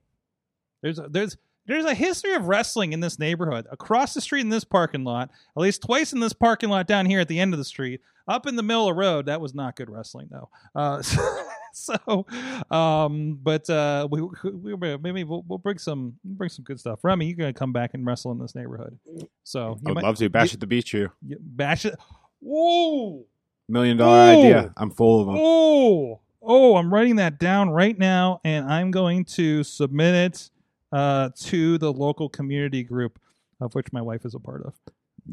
there's 0.81 0.99
there's 1.09 1.37
there's 1.65 1.85
a 1.85 1.93
history 1.93 2.33
of 2.33 2.45
wrestling 2.45 2.93
in 2.93 2.99
this 2.99 3.19
neighborhood. 3.19 3.67
Across 3.71 4.13
the 4.13 4.21
street 4.21 4.41
in 4.41 4.49
this 4.49 4.63
parking 4.63 5.03
lot, 5.03 5.29
at 5.55 5.61
least 5.61 5.81
twice 5.81 6.13
in 6.13 6.19
this 6.19 6.33
parking 6.33 6.69
lot 6.69 6.87
down 6.87 7.05
here 7.05 7.19
at 7.19 7.27
the 7.27 7.39
end 7.39 7.53
of 7.53 7.57
the 7.57 7.65
street, 7.65 8.01
up 8.27 8.47
in 8.47 8.55
the 8.55 8.63
middle 8.63 8.87
of 8.87 8.95
the 8.95 8.99
road. 8.99 9.25
That 9.27 9.41
was 9.41 9.53
not 9.53 9.75
good 9.75 9.89
wrestling 9.89 10.29
though. 10.31 10.49
Uh, 10.75 11.01
so, 11.73 12.25
um, 12.69 13.39
but 13.41 13.69
uh, 13.69 14.07
we, 14.09 14.21
we 14.21 14.75
maybe 14.97 15.23
we'll, 15.23 15.43
we'll 15.47 15.59
bring 15.59 15.77
some 15.77 16.13
bring 16.23 16.49
some 16.49 16.63
good 16.63 16.79
stuff. 16.79 16.99
Remy, 17.03 17.27
you're 17.27 17.37
gonna 17.37 17.53
come 17.53 17.73
back 17.73 17.93
and 17.93 18.05
wrestle 18.05 18.31
in 18.31 18.39
this 18.39 18.55
neighborhood. 18.55 18.97
So 19.43 19.79
i 19.85 19.91
would 19.91 20.03
love 20.03 20.17
to 20.17 20.29
bash 20.29 20.53
at 20.53 20.59
the 20.59 20.67
beach 20.67 20.93
you 20.93 21.11
you 21.25 21.37
bash 21.39 21.85
it. 21.85 21.95
Whoa! 22.39 23.25
million 23.71 23.97
dollar 23.97 24.17
Ooh. 24.17 24.39
idea 24.39 24.73
i'm 24.77 24.91
full 24.91 25.21
of 25.21 25.27
them 25.27 25.35
Oh, 25.39 26.19
oh, 26.41 26.75
I'm 26.75 26.93
writing 26.93 27.17
that 27.17 27.39
down 27.39 27.69
right 27.69 27.97
now, 27.97 28.41
and 28.43 28.65
I'm 28.65 28.91
going 28.91 29.25
to 29.25 29.63
submit 29.63 30.15
it 30.15 30.50
uh, 30.91 31.29
to 31.37 31.77
the 31.77 31.91
local 31.91 32.29
community 32.29 32.83
group, 32.83 33.19
of 33.59 33.73
which 33.75 33.91
my 33.93 34.01
wife 34.01 34.25
is 34.25 34.33
a 34.35 34.39
part 34.39 34.63
of. 34.65 34.73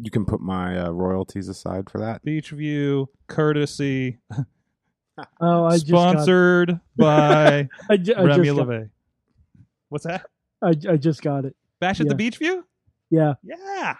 you 0.02 0.11
can 0.11 0.24
put 0.24 0.40
my 0.40 0.78
uh, 0.78 0.90
royalties 0.90 1.48
aside 1.48 1.88
for 1.90 1.98
that 1.98 2.24
Beechview, 2.24 3.06
courtesy, 3.26 4.18
Oh, 5.40 5.64
I 5.64 5.72
just 5.72 5.88
sponsored 5.88 6.78
by 6.96 7.68
I, 7.90 7.96
ju- 7.96 8.14
I 8.16 8.22
Remy 8.22 8.44
just 8.44 8.56
got, 8.56 8.66
LeVay. 8.68 8.90
What's 9.88 10.04
that? 10.04 10.26
I, 10.62 10.68
I 10.88 10.96
just 10.96 11.22
got 11.22 11.44
it. 11.44 11.56
Bash 11.80 12.00
at 12.00 12.09
the 12.09 12.14
Beechview? 12.14 12.62
Yeah, 13.11 13.34
Yeah. 13.42 13.94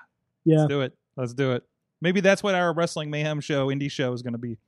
yeah. 0.44 0.56
Let's 0.59 0.68
do 0.68 0.80
it. 0.82 0.92
Let's 1.16 1.34
do 1.34 1.52
it. 1.52 1.64
Maybe 2.00 2.20
that's 2.20 2.42
what 2.42 2.54
our 2.54 2.72
wrestling 2.72 3.11
mayhem 3.11 3.40
show, 3.40 3.66
indie 3.68 3.90
show, 3.90 4.12
is 4.12 4.22
going 4.22 4.34
to 4.34 4.38
be. 4.38 4.59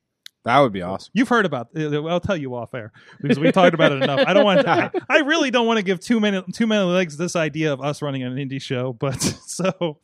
That 0.44 0.58
would 0.60 0.72
be 0.72 0.82
awesome 0.82 1.10
You've 1.14 1.28
heard 1.28 1.44
about. 1.46 1.68
uh, 1.76 2.04
I'll 2.06 2.20
tell 2.20 2.36
you 2.36 2.54
off 2.54 2.72
air 2.74 2.92
because 3.20 3.38
we 3.38 3.52
talked 3.52 3.74
about 3.74 3.92
it 3.92 4.02
enough. 4.02 4.20
I 4.26 4.32
don't 4.32 4.44
want. 4.44 4.66
I, 4.66 4.90
I 5.08 5.18
really 5.18 5.50
don't 5.50 5.66
want 5.66 5.78
to 5.78 5.82
give 5.82 6.00
too 6.00 6.18
many 6.20 6.42
too 6.54 6.66
many 6.66 6.84
legs 6.84 7.16
this 7.16 7.36
idea 7.36 7.72
of 7.72 7.80
us 7.80 8.00
running 8.02 8.22
an 8.22 8.36
indie 8.36 8.60
show. 8.62 8.92
But 8.92 9.20
so, 9.46 9.98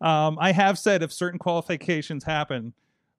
um, 0.00 0.38
I 0.40 0.52
have 0.52 0.78
said 0.78 1.02
if 1.02 1.12
certain 1.12 1.38
qualifications 1.38 2.24
happen, 2.24 2.74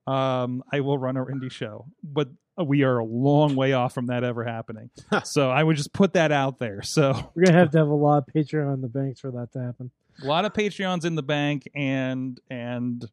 um, 0.07 0.63
I 0.71 0.79
will 0.79 0.97
run 0.97 1.17
our 1.17 1.25
indie 1.25 1.51
show. 1.51 1.85
But 2.03 2.29
we 2.57 2.83
are 2.83 2.99
a 2.99 3.03
long 3.05 3.55
way 3.55 3.73
off 3.73 3.93
from 3.93 4.05
that 4.07 4.23
ever 4.23 4.43
happening. 4.43 4.89
so 5.23 5.49
I 5.49 5.63
would 5.63 5.75
just 5.75 5.91
put 5.91 6.13
that 6.13 6.31
out 6.31 6.59
there. 6.59 6.81
So 6.83 7.31
We're 7.35 7.45
gonna 7.45 7.57
have 7.57 7.71
to 7.71 7.79
have 7.79 7.87
a 7.87 7.93
lot 7.95 8.19
of 8.27 8.33
Patreon 8.33 8.71
on 8.71 8.81
the 8.81 8.87
banks 8.87 9.19
for 9.21 9.31
that 9.31 9.51
to 9.53 9.59
happen. 9.59 9.91
a 10.21 10.25
lot 10.27 10.45
of 10.45 10.53
Patreons 10.53 11.03
in 11.03 11.15
the 11.15 11.23
bank, 11.23 11.67
and 11.75 12.39
and 12.49 13.03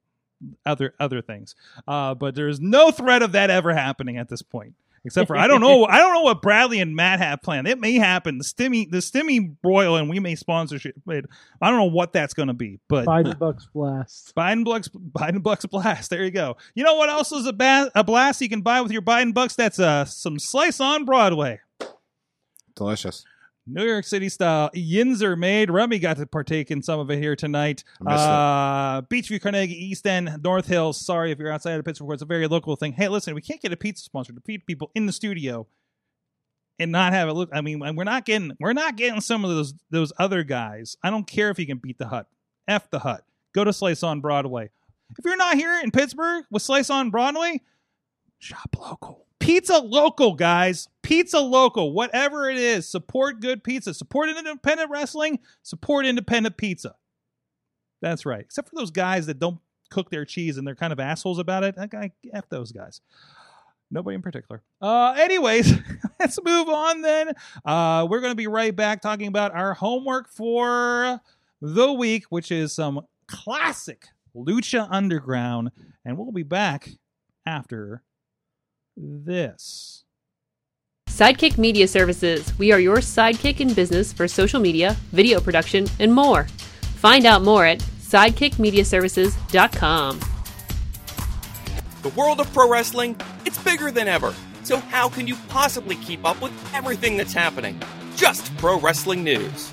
other 0.65 0.95
other 0.99 1.23
things. 1.23 1.55
Uh, 1.87 2.15
but 2.15 2.35
there 2.35 2.49
is 2.49 2.61
no 2.61 2.91
threat 2.91 3.23
of 3.23 3.33
that 3.33 3.51
ever 3.51 3.73
happening 3.75 4.19
at 4.19 4.29
this 4.29 4.43
point. 4.43 4.75
Except 5.03 5.29
for 5.29 5.37
I 5.37 5.47
don't 5.47 5.63
know 5.63 5.87
I 5.87 5.97
don't 5.99 6.13
know 6.13 6.21
what 6.23 6.43
Bradley 6.43 6.79
and 6.79 6.95
Matt 6.95 7.21
have 7.21 7.41
planned. 7.41 7.67
It 7.67 7.81
may 7.81 7.95
happen. 7.95 8.37
The 8.37 8.45
stimmy 8.45 8.91
the 8.91 8.99
stimmy 8.99 9.55
broil 9.63 9.97
and 9.97 10.11
we 10.11 10.21
may 10.21 10.35
sponsorship. 10.35 10.95
But 11.07 11.25
I 11.61 11.71
don't 11.71 11.79
know 11.79 11.85
what 11.85 12.13
that's 12.13 12.35
going 12.35 12.49
to 12.49 12.55
be. 12.55 12.81
But 12.87 13.07
Biden 13.07 13.39
bucks 13.39 13.67
blast. 13.73 14.35
Biden 14.35 14.63
Bucks 14.63 14.89
Biden 14.89 15.43
Bucks 15.43 15.65
blast. 15.65 16.11
There 16.11 16.23
you 16.23 16.31
go. 16.31 16.59
You 16.75 16.85
know 16.85 16.97
what 16.97 17.09
else 17.09 17.33
is 17.33 17.47
a, 17.47 17.53
ba- 17.55 17.91
a 17.95 18.05
blast 18.05 18.43
you 18.43 18.51
can 18.51 18.61
buy 18.61 18.83
with 18.83 18.93
your 18.93 19.01
Biden 19.01 19.33
Bucks? 19.33 19.57
That's 19.57 19.79
uh 19.79 20.05
some 20.05 20.39
slice 20.39 20.81
on 20.81 21.07
Broadway. 21.07 21.61
Delicious. 22.77 23.25
New 23.73 23.85
York 23.85 24.05
City 24.05 24.29
style 24.29 24.71
yinzer 24.75 25.39
made. 25.39 25.71
Remy 25.71 25.99
got 25.99 26.17
to 26.17 26.27
partake 26.27 26.71
in 26.71 26.83
some 26.83 27.01
of 27.01 27.11
it 27.11 27.19
here 27.19 27.37
tonight. 27.37 27.85
I 28.07 28.13
missed 28.13 28.25
it. 28.25 28.29
Uh, 28.29 29.03
Beechview, 29.03 29.41
Carnegie, 29.41 29.85
East 29.85 30.07
End, 30.07 30.41
North 30.43 30.67
Hills. 30.67 31.01
Sorry 31.01 31.31
if 31.31 31.39
you're 31.39 31.53
outside 31.53 31.79
of 31.79 31.85
Pittsburgh. 31.85 32.13
It's 32.13 32.23
a 32.23 32.27
very 32.27 32.47
local 32.47 32.77
thing. 32.77 32.93
Hey, 32.93 33.09
listen, 33.09 33.35
we 33.35 33.41
can't 33.43 33.61
get 33.61 33.73
a 33.73 33.77
pizza 33.77 34.05
sponsor 34.05 34.33
to 34.33 34.41
feed 34.41 34.67
people 34.67 34.91
in 34.95 35.07
the 35.07 35.13
studio 35.13 35.67
and 36.79 36.91
not 36.91 37.13
have 37.13 37.29
it 37.29 37.35
look. 37.35 37.51
I 37.53 37.61
mean, 37.61 37.79
we're 37.79 38.05
not 38.05 38.25
getting 38.25 38.57
we're 38.59 38.73
not 38.73 38.97
getting 38.97 39.21
some 39.21 39.45
of 39.45 39.51
those 39.51 39.75
those 39.91 40.13
other 40.19 40.43
guys. 40.43 40.97
I 41.03 41.11
don't 41.11 41.27
care 41.27 41.51
if 41.51 41.59
you 41.59 41.67
can 41.67 41.79
beat 41.79 41.99
the 41.99 42.09
Hut. 42.09 42.27
F 42.67 42.91
the 42.91 43.01
Hut. 43.01 43.25
Go 43.55 43.65
to 43.65 43.73
Slice 43.73 44.03
on 44.03 44.21
Broadway. 44.21 44.71
If 45.19 45.25
you're 45.25 45.37
not 45.37 45.57
here 45.57 45.81
in 45.83 45.91
Pittsburgh 45.91 46.45
with 46.51 46.63
Slice 46.63 46.89
on 46.89 47.11
Broadway, 47.11 47.61
shop 48.39 48.77
local. 48.79 49.27
Pizza 49.51 49.79
local, 49.81 50.35
guys. 50.35 50.89
Pizza 51.03 51.41
local. 51.41 51.93
Whatever 51.93 52.49
it 52.49 52.57
is, 52.57 52.89
support 52.89 53.41
good 53.41 53.65
pizza. 53.65 53.93
Support 53.93 54.29
independent 54.29 54.93
wrestling. 54.93 55.41
Support 55.65 56.07
independent 56.07 56.57
pizza. 56.57 56.95
That's 58.01 58.25
right. 58.25 58.43
Except 58.43 58.69
for 58.69 58.77
those 58.77 58.93
guys 58.93 59.27
that 59.27 59.41
don't 59.41 59.59
cook 59.91 60.09
their 60.09 60.25
cheese 60.25 60.57
and 60.57 60.65
they're 60.65 60.77
kind 60.77 60.93
of 60.93 61.01
assholes 61.01 61.41
about 61.41 61.65
it. 61.65 61.75
Guy, 61.91 62.13
F 62.33 62.49
those 62.49 62.71
guys. 62.71 63.01
Nobody 63.91 64.15
in 64.15 64.23
particular. 64.23 64.63
Uh, 64.81 65.17
anyways, 65.19 65.75
let's 66.21 66.39
move 66.45 66.69
on 66.69 67.03
then. 67.03 67.33
Uh, 67.65 68.07
we're 68.09 68.21
going 68.21 68.31
to 68.31 68.37
be 68.37 68.47
right 68.47 68.77
back 68.77 69.03
talking 69.03 69.27
about 69.27 69.53
our 69.53 69.75
homework 69.75 70.29
for 70.29 71.21
the 71.61 71.93
week, 71.93 72.27
which 72.29 72.53
is 72.53 72.73
some 72.73 73.01
classic 73.27 74.07
Lucha 74.33 74.87
Underground. 74.93 75.73
And 76.05 76.17
we'll 76.17 76.31
be 76.31 76.45
back 76.45 76.89
after 77.45 78.05
this. 79.01 80.05
Sidekick 81.09 81.59
Media 81.59 81.87
Services. 81.87 82.59
We 82.59 82.73
are 82.73 82.81
your 82.81 82.97
sidekick 82.99 83.61
in 83.61 83.73
business 83.75 84.13
for 84.13 84.27
social 84.27 84.61
media, 84.61 84.97
video 85.13 85.41
production, 85.41 85.87
and 85.99 86.13
more. 86.15 86.45
Find 86.97 87.27
out 87.27 87.43
more 87.43 87.67
at 87.67 87.79
sidekickmediaservices.com. 87.79 90.21
The 92.03 92.09
world 92.11 92.41
of 92.41 92.53
pro 92.55 92.71
wrestling, 92.71 93.17
it's 93.45 93.63
bigger 93.63 93.91
than 93.91 94.09
ever. 94.09 94.35
So 94.63 94.79
how 94.79 95.09
can 95.09 95.27
you 95.27 95.37
possibly 95.49 95.97
keep 95.97 96.25
up 96.25 96.41
with 96.41 96.53
everything 96.75 97.19
that's 97.19 97.35
happening? 97.35 97.79
Just 98.17 98.57
pro 98.57 98.81
wrestling 98.81 99.23
news. 99.23 99.71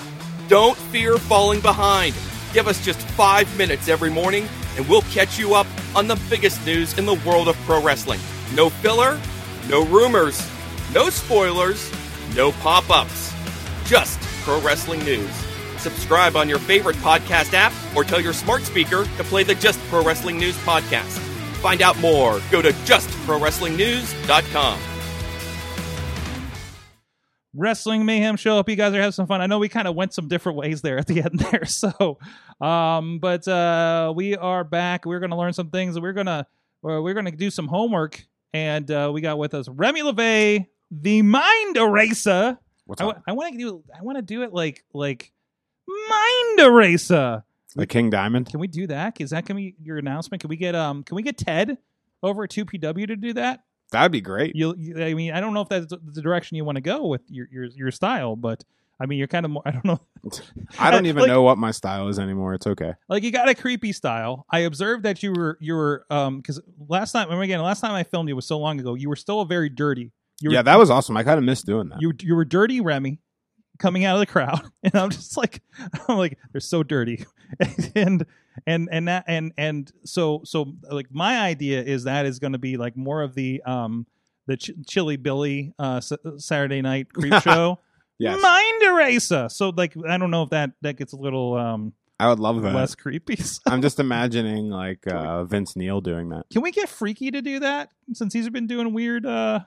Don't 0.50 0.78
fear 0.78 1.18
falling 1.18 1.62
behind. 1.62 2.16
Give 2.54 2.68
us 2.68 2.84
just 2.84 3.00
5 3.00 3.58
minutes 3.58 3.88
every 3.88 4.10
morning 4.10 4.48
and 4.76 4.88
we'll 4.90 5.04
catch 5.04 5.40
you 5.40 5.54
up 5.54 5.68
on 5.96 6.08
the 6.08 6.20
biggest 6.30 6.66
news 6.66 6.98
in 6.98 7.06
the 7.06 7.16
world 7.26 7.48
of 7.48 7.56
pro 7.66 7.82
wrestling. 7.82 8.20
No 8.54 8.70
filler, 8.70 9.20
no 9.70 9.86
rumors, 9.86 10.50
no 10.94 11.10
spoilers, 11.10 11.92
no 12.36 12.52
pop-ups. 12.54 13.34
Just 13.86 14.20
pro 14.44 14.62
wrestling 14.62 15.04
news. 15.04 15.30
Subscribe 15.78 16.36
on 16.36 16.50
your 16.50 16.60
favorite 16.60 16.96
podcast 16.98 17.54
app 17.54 17.74
or 17.96 18.04
tell 18.04 18.20
your 18.20 18.34
smart 18.34 18.64
speaker 18.64 19.06
to 19.06 19.24
play 19.24 19.44
the 19.44 19.56
Just 19.56 19.80
Pro 19.90 20.04
Wrestling 20.04 20.38
News 20.38 20.58
podcast. 20.60 21.18
Find 21.62 21.82
out 21.82 21.98
more. 22.00 22.40
Go 22.52 22.62
to 22.62 22.70
justprowrestlingnews.com. 22.70 24.80
Wrestling 27.54 28.06
Mayhem 28.06 28.36
Show. 28.38 28.56
Hope 28.56 28.70
you 28.70 28.76
guys 28.76 28.94
are 28.94 28.98
having 28.98 29.12
some 29.12 29.28
fun. 29.28 29.42
I 29.42 29.48
know 29.48 29.60
we 29.60 29.70
kind 29.70 29.88
of 29.88 29.96
went 29.96 30.14
some 30.14 30.28
different 30.28 30.58
ways 30.58 30.82
there 30.82 30.98
at 30.98 31.08
the 31.08 31.22
end 31.24 31.40
there. 31.40 31.66
So, 31.66 32.18
um, 32.62 33.20
but 33.20 33.48
uh, 33.48 34.14
we 34.16 34.36
are 34.36 34.64
back. 34.64 35.06
We're 35.06 35.20
going 35.20 35.32
to 35.32 35.38
learn 35.38 35.54
some 35.54 35.70
things. 35.70 36.00
We're 36.00 36.14
going 36.14 36.28
to 36.28 36.46
we're 36.82 37.14
going 37.14 37.26
to 37.26 37.32
do 37.32 37.50
some 37.50 37.68
homework, 37.68 38.26
and 38.54 38.90
uh, 38.90 39.12
we 39.14 39.22
got 39.22 39.38
with 39.38 39.54
us 39.54 39.68
Remy 39.68 40.02
LeVay, 40.02 40.68
the 40.92 41.22
Mind 41.22 41.78
Eraser. 41.78 42.58
What's 42.86 43.02
up? 43.02 43.22
I, 43.28 43.34
want 43.34 43.54
to 43.54 43.58
do. 43.58 43.84
I 43.98 44.02
want 44.02 44.18
to 44.18 44.22
do 44.22 44.44
it 44.44 44.54
like 44.54 44.84
like 44.94 45.32
Mind 45.88 46.60
Eraser. 46.60 47.44
the 47.76 47.88
King 47.88 48.10
Diamond. 48.10 48.48
Can 48.48 48.60
we 48.60 48.68
do 48.68 48.88
that? 48.88 49.20
Is 49.20 49.32
that 49.32 49.46
gonna 49.46 49.60
be 49.60 49.76
your 49.82 49.98
announcement? 49.98 50.42
Can 50.42 50.50
we 50.50 50.58
get 50.58 50.76
um? 50.76 51.04
Can 51.04 51.16
we 51.16 51.24
get 51.24 51.38
Ted 51.38 51.78
over 52.24 52.44
at 52.44 52.50
Two 52.50 52.66
PW 52.66 53.08
to 53.08 53.16
do 53.16 53.34
that? 53.34 53.62
That'd 53.92 54.12
be 54.12 54.22
great. 54.22 54.56
You, 54.56 54.76
you 54.78 55.02
I 55.02 55.14
mean, 55.14 55.32
I 55.32 55.40
don't 55.40 55.54
know 55.54 55.62
if 55.62 55.70
that's 55.70 55.88
the 55.88 56.22
direction 56.22 56.58
you 56.58 56.66
want 56.66 56.76
to 56.76 56.82
go 56.82 57.08
with 57.08 57.22
your 57.30 57.48
your 57.52 57.66
your 57.66 57.92
style, 57.92 58.36
but 58.36 58.64
I 59.00 59.06
mean, 59.06 59.20
you're 59.20 59.28
kind 59.28 59.46
of 59.46 59.52
more. 59.52 59.62
I 59.66 59.72
don't 59.72 59.86
know. 59.86 60.00
I 60.80 60.92
don't 60.92 61.06
even 61.06 61.22
Like- 61.22 61.28
know 61.30 61.42
what 61.44 61.58
my 61.58 61.72
style 61.72 62.08
is 62.08 62.18
anymore. 62.20 62.54
It's 62.54 62.68
okay. 62.68 62.94
Like 63.10 63.24
you 63.24 63.32
got 63.32 63.48
a 63.50 63.56
creepy 63.56 63.94
style. 63.94 64.46
I 64.50 64.60
observed 64.60 65.04
that 65.04 65.22
you 65.24 65.32
were 65.34 65.58
you 65.62 65.76
were 65.76 66.06
um 66.10 66.38
because 66.38 66.60
last 66.88 67.12
time 67.12 67.26
remember 67.28 67.44
again 67.44 67.62
last 67.62 67.82
time 67.82 67.92
I 67.94 68.04
filmed 68.04 68.30
you 68.30 68.36
was 68.36 68.46
so 68.48 68.58
long 68.60 68.80
ago. 68.80 68.96
You 68.96 69.10
were 69.10 69.16
still 69.16 69.42
a 69.42 69.46
very 69.46 69.70
dirty. 69.70 70.12
You 70.42 70.50
were, 70.50 70.54
yeah, 70.56 70.62
that 70.64 70.78
was 70.80 70.90
awesome. 70.90 71.16
I 71.18 71.24
kind 71.24 71.38
of 71.38 71.44
miss 71.44 71.62
doing 71.64 71.90
that. 71.90 72.02
you 72.02 72.14
you 72.22 72.36
were 72.36 72.46
dirty 72.46 72.82
Remy 72.82 73.20
coming 73.80 74.06
out 74.06 74.16
of 74.16 74.20
the 74.20 74.26
crowd, 74.26 74.62
and 74.84 74.96
I'm 74.96 75.10
just 75.12 75.38
like 75.38 75.62
I'm 76.08 76.18
like 76.18 76.38
they're 76.52 76.62
so 76.62 76.82
dirty, 76.84 77.26
and 77.96 78.26
and 78.66 78.90
and 78.92 79.08
that 79.08 79.26
and 79.28 79.52
and 79.58 79.92
so 80.04 80.42
so 80.44 80.74
like 80.90 81.08
my 81.12 81.40
idea 81.40 81.82
is 81.84 82.04
that 82.06 82.26
is 82.26 82.40
going 82.40 82.54
to 82.54 82.60
be 82.60 82.78
like 82.78 82.98
more 82.98 83.22
of 83.22 83.36
the 83.36 83.62
um 83.64 84.06
the 84.48 84.58
Ch- 84.58 84.72
Chilly 84.88 85.18
Billy 85.18 85.74
uh 85.78 85.98
S- 85.98 86.14
Saturday 86.38 86.82
night 86.82 87.12
creep 87.14 87.34
show. 87.42 87.80
Yes, 88.20 88.42
Mind 88.42 88.84
eraser. 88.84 89.50
So 89.50 89.70
like 89.76 89.96
I 90.08 90.18
don't 90.18 90.32
know 90.32 90.44
if 90.44 90.50
that 90.52 90.72
that 90.82 90.98
gets 90.98 91.14
a 91.14 91.18
little 91.18 91.56
um 91.56 91.94
I 92.20 92.30
would 92.30 92.40
love 92.40 92.62
that. 92.64 92.74
less 92.74 92.96
creepy. 92.96 93.36
So- 93.44 93.62
I'm 93.68 93.82
just 93.82 94.00
imagining 94.00 94.70
like 94.70 95.06
uh, 95.08 95.44
Vince 95.44 95.76
Neil 95.76 96.02
doing 96.02 96.30
that. 96.30 96.46
Can 96.52 96.62
we 96.64 96.72
get 96.72 96.90
Freaky 96.90 97.30
to 97.32 97.42
do 97.44 97.60
that 97.60 97.92
since 98.14 98.34
he's 98.34 98.50
been 98.50 98.66
doing 98.68 98.94
weird? 98.94 99.26
uh 99.26 99.60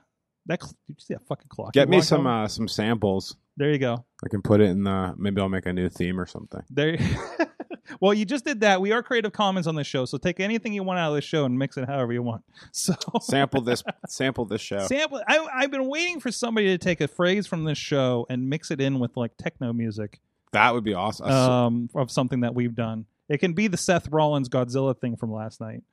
That 0.47 0.61
cl- 0.61 0.73
did 0.87 0.95
you 0.97 1.05
see 1.05 1.13
that 1.13 1.25
fucking 1.27 1.47
clock? 1.49 1.71
Get 1.73 1.87
me 1.87 2.01
some 2.01 2.27
over? 2.27 2.43
uh, 2.43 2.47
some 2.49 2.67
samples. 2.67 3.35
there 3.57 3.71
you 3.71 3.77
go. 3.79 4.03
I 4.25 4.27
can 4.29 4.41
put 4.41 4.59
it 4.59 4.65
in 4.69 4.83
the. 4.83 5.13
Maybe 5.17 5.39
I'll 5.41 5.49
make 5.49 5.65
a 5.65 5.71
new 5.73 5.87
theme 5.89 6.19
or 6.19 6.25
something. 6.25 6.61
There. 6.69 6.97
well, 7.99 8.13
you 8.13 8.25
just 8.25 8.45
did 8.45 8.61
that. 8.61 8.81
We 8.81 8.91
are 8.91 9.03
Creative 9.03 9.31
Commons 9.31 9.67
on 9.67 9.75
the 9.75 9.83
show, 9.83 10.05
so 10.05 10.17
take 10.17 10.39
anything 10.39 10.73
you 10.73 10.83
want 10.83 10.99
out 10.99 11.09
of 11.09 11.15
the 11.15 11.21
show 11.21 11.45
and 11.45 11.57
mix 11.57 11.77
it 11.77 11.87
however 11.87 12.13
you 12.13 12.23
want. 12.23 12.43
So 12.71 12.93
Sample 13.21 13.61
this. 13.61 13.83
sample 14.07 14.45
this 14.45 14.61
show. 14.61 14.85
sample. 14.87 15.21
I, 15.27 15.47
I've 15.53 15.71
been 15.71 15.87
waiting 15.89 16.19
for 16.19 16.31
somebody 16.31 16.67
to 16.67 16.77
take 16.77 17.01
a 17.01 17.07
phrase 17.07 17.47
from 17.47 17.63
this 17.65 17.77
show 17.77 18.25
and 18.29 18.49
mix 18.49 18.71
it 18.71 18.79
in 18.79 18.99
with 18.99 19.17
like 19.17 19.35
techno 19.37 19.73
music 19.73 20.19
that 20.51 20.73
would 20.73 20.83
be 20.83 20.93
awesome. 20.93 21.27
um, 21.29 21.89
of 21.95 22.11
something 22.11 22.41
that 22.41 22.53
we've 22.53 22.75
done. 22.75 23.05
It 23.29 23.37
can 23.39 23.53
be 23.53 23.67
the 23.67 23.77
Seth 23.77 24.09
Rollins 24.09 24.49
Godzilla 24.49 24.97
thing 24.97 25.15
from 25.15 25.31
last 25.31 25.61
night. 25.61 25.83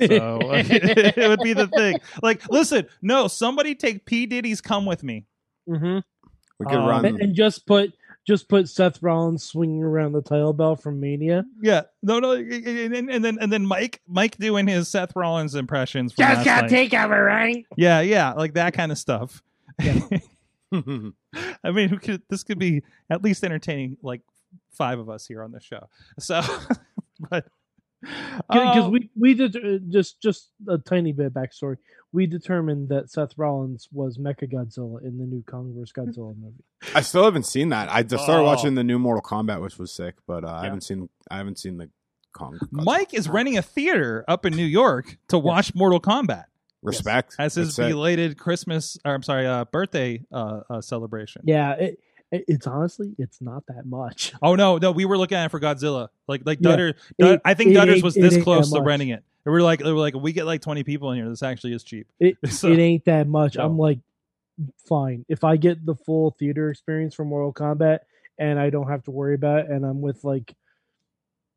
So 0.00 0.06
it 0.52 1.28
would 1.28 1.40
be 1.40 1.52
the 1.52 1.66
thing. 1.68 1.98
Like, 2.22 2.48
listen, 2.48 2.86
no, 3.02 3.28
somebody 3.28 3.74
take 3.74 4.04
P 4.06 4.26
Diddy's 4.26 4.60
"Come 4.60 4.86
with 4.86 5.02
Me." 5.02 5.24
hmm 5.66 5.98
we 6.58 6.66
could 6.66 6.76
um, 6.76 6.86
run. 6.86 7.04
And, 7.04 7.20
and 7.20 7.34
just 7.34 7.66
put 7.66 7.92
just 8.26 8.48
put 8.48 8.68
Seth 8.68 9.02
Rollins 9.02 9.42
swinging 9.42 9.82
around 9.82 10.12
the 10.12 10.22
title 10.22 10.52
belt 10.52 10.80
from 10.82 10.98
Mania. 11.00 11.44
Yeah, 11.60 11.82
no, 12.02 12.18
no, 12.20 12.32
and, 12.32 12.52
and- 12.94 13.10
and 13.10 13.24
then 13.24 13.38
and 13.40 13.52
then 13.52 13.66
Mike 13.66 14.00
Mike 14.06 14.36
doing 14.38 14.66
his 14.66 14.88
Seth 14.88 15.14
Rollins 15.14 15.54
impressions. 15.54 16.12
From 16.14 16.24
last 16.24 16.46
night. 16.46 16.68
take 16.68 16.94
over, 16.94 17.22
right? 17.22 17.64
Yeah, 17.76 18.00
yeah, 18.00 18.32
like 18.32 18.54
that 18.54 18.74
kind 18.74 18.90
of 18.92 18.98
stuff. 18.98 19.42
I 20.72 21.70
mean, 21.70 21.88
who 21.88 21.98
could, 21.98 22.22
this 22.28 22.42
could 22.42 22.58
be 22.58 22.82
at 23.10 23.22
least 23.22 23.44
entertaining, 23.44 23.96
like 24.02 24.22
five 24.72 24.98
of 24.98 25.08
us 25.08 25.26
here 25.26 25.42
on 25.42 25.52
the 25.52 25.60
show. 25.60 25.88
So, 26.18 26.40
but 27.30 27.46
Because 28.48 28.84
oh, 28.84 28.90
we 28.90 29.10
we 29.18 29.34
did 29.34 29.56
uh, 29.56 29.78
just 29.88 30.20
just 30.20 30.50
a 30.68 30.78
tiny 30.78 31.12
bit 31.12 31.26
of 31.26 31.32
backstory. 31.32 31.76
We 32.12 32.26
determined 32.26 32.90
that 32.90 33.10
Seth 33.10 33.36
Rollins 33.36 33.88
was 33.92 34.18
Mecha 34.18 34.52
Godzilla 34.52 35.02
in 35.02 35.18
the 35.18 35.24
new 35.26 35.42
Kong 35.42 35.74
vs 35.76 35.92
Godzilla 35.92 36.36
movie. 36.40 36.62
I 36.94 37.00
still 37.00 37.24
haven't 37.24 37.46
seen 37.46 37.70
that. 37.70 37.88
I 37.90 38.02
just 38.04 38.22
started 38.24 38.42
Oh. 38.42 38.46
watching 38.46 38.74
the 38.76 38.84
new 38.84 38.98
Mortal 38.98 39.22
Kombat, 39.22 39.60
which 39.60 39.78
was 39.78 39.92
sick, 39.92 40.14
but 40.26 40.44
uh, 40.44 40.48
I 40.48 40.64
haven't 40.64 40.82
seen. 40.82 41.08
I 41.30 41.38
haven't 41.38 41.58
seen 41.58 41.78
the 41.78 41.90
Kong. 42.32 42.58
Mike 42.70 43.14
is 43.14 43.28
renting 43.28 43.56
a 43.58 43.62
theater 43.62 44.24
up 44.28 44.44
in 44.46 44.54
New 44.54 44.64
York 44.66 45.16
to 45.28 45.38
watch 45.38 45.74
Mortal 45.74 46.00
Kombat 46.00 46.44
Respect 46.82 47.34
as 47.38 47.54
his 47.54 47.68
It's 47.68 47.76
sick. 47.76 47.88
belated 47.90 48.36
Christmas, 48.38 48.98
or 49.04 49.14
I'm 49.14 49.22
sorry, 49.22 49.46
uh, 49.46 49.64
birthday 49.66 50.22
uh, 50.32 50.60
uh, 50.68 50.80
celebration. 50.80 51.42
Yeah, 51.46 51.72
it, 51.72 51.82
it, 51.84 51.98
it's 52.48 52.66
honestly 52.66 53.14
it's 53.18 53.40
not 53.40 53.64
that 53.66 53.86
much. 53.86 54.32
Oh 54.42 54.54
no, 54.54 54.78
no, 54.78 54.90
we 54.92 55.04
were 55.04 55.18
looking 55.18 55.36
at 55.38 55.46
it 55.46 55.48
for 55.50 55.60
Godzilla. 55.60 56.08
Like 56.28 56.42
like 56.44 56.58
Yeah. 56.60 56.70
Dutter, 56.76 56.94
Dut- 57.18 57.32
It- 57.34 57.40
I 57.44 57.54
think 57.54 57.70
it 57.70 57.74
Dutters 57.76 58.02
was 58.02 58.16
it 58.16 58.20
this 58.22 58.42
close 58.42 58.70
to 58.70 58.78
much. 58.80 58.86
renting 58.86 59.08
it. 59.10 59.22
And 59.44 59.52
we 59.52 59.52
were 59.52 59.62
like, 59.62 59.82
we 59.84 59.92
were 59.92 59.98
like, 59.98 60.14
we 60.14 60.32
get 60.32 60.46
like 60.46 60.60
twenty 60.62 60.84
people 60.84 61.10
in 61.12 61.18
here. 61.18 61.28
This 61.28 61.42
actually 61.42 61.74
is 61.74 61.82
cheap. 61.84 62.06
It 62.20 62.36
So- 62.48 62.68
it 62.68 62.78
ain't 62.78 63.04
that 63.06 63.26
much. 63.28 63.56
No. 63.56 63.64
I'm 63.66 63.78
like, 63.78 63.98
fine 64.88 65.24
if 65.28 65.42
I 65.42 65.56
get 65.56 65.84
the 65.84 65.96
full 65.96 66.30
theater 66.38 66.70
experience 66.70 67.14
from 67.14 67.28
Mortal 67.28 67.52
Kombat 67.52 67.98
and 68.38 68.58
I 68.58 68.70
don't 68.70 68.88
have 68.88 69.02
to 69.04 69.10
worry 69.10 69.34
about 69.34 69.60
it, 69.60 69.70
and 69.70 69.84
I'm 69.84 70.00
with 70.00 70.22
like 70.24 70.54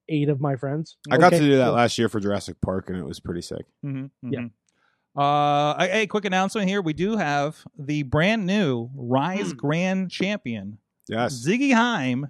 eight 0.10 0.30
of 0.30 0.40
my 0.40 0.56
friends. 0.56 0.96
I 1.12 1.18
got 1.18 1.32
to 1.32 1.40
do 1.40 1.58
that 1.58 1.66
cool. 1.66 1.74
last 1.74 1.98
year 1.98 2.08
for 2.10 2.20
Jurassic 2.20 2.56
Park, 2.62 2.90
and 2.90 2.98
it 2.98 3.06
was 3.06 3.20
pretty 3.20 3.42
sick. 3.42 3.66
Mm-hmm, 3.86 4.34
Yeah. 4.34 4.40
Uh, 5.18 5.76
a, 5.80 6.02
a 6.02 6.08
quick 6.08 6.26
announcement 6.26 6.68
here: 6.70 6.82
we 6.82 6.94
do 6.94 7.18
have 7.18 7.58
the 7.78 8.04
brand 8.04 8.46
new 8.46 8.90
Rise 8.96 9.52
Hmm. 9.52 9.58
Grand 9.58 10.12
Champion 10.12 10.78
Yes, 11.10 11.34
Ziggy 11.34 11.74
Haim 11.74 12.28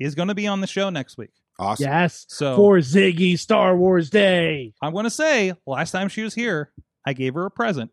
is 0.00 0.14
going 0.14 0.28
to 0.28 0.34
be 0.34 0.46
on 0.46 0.60
the 0.60 0.66
show 0.66 0.90
next 0.90 1.16
week. 1.18 1.30
awesome. 1.58 1.84
Yes, 1.84 2.24
So 2.28 2.56
for 2.56 2.78
Ziggy 2.78 3.38
Star 3.38 3.76
Wars 3.76 4.10
Day. 4.10 4.72
I'm 4.82 4.92
going 4.92 5.04
to 5.04 5.10
say, 5.10 5.52
last 5.66 5.90
time 5.92 6.08
she 6.08 6.22
was 6.22 6.34
here, 6.34 6.72
I 7.06 7.12
gave 7.12 7.34
her 7.34 7.46
a 7.46 7.50
present, 7.50 7.90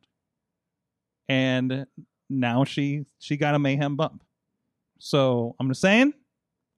and 1.29 1.86
now 2.29 2.63
she 2.63 3.05
she 3.19 3.38
got 3.38 3.55
a 3.55 3.59
mayhem 3.59 3.95
bump. 3.95 4.23
So 4.99 5.55
I'm 5.59 5.67
just 5.69 5.81
saying, 5.81 6.13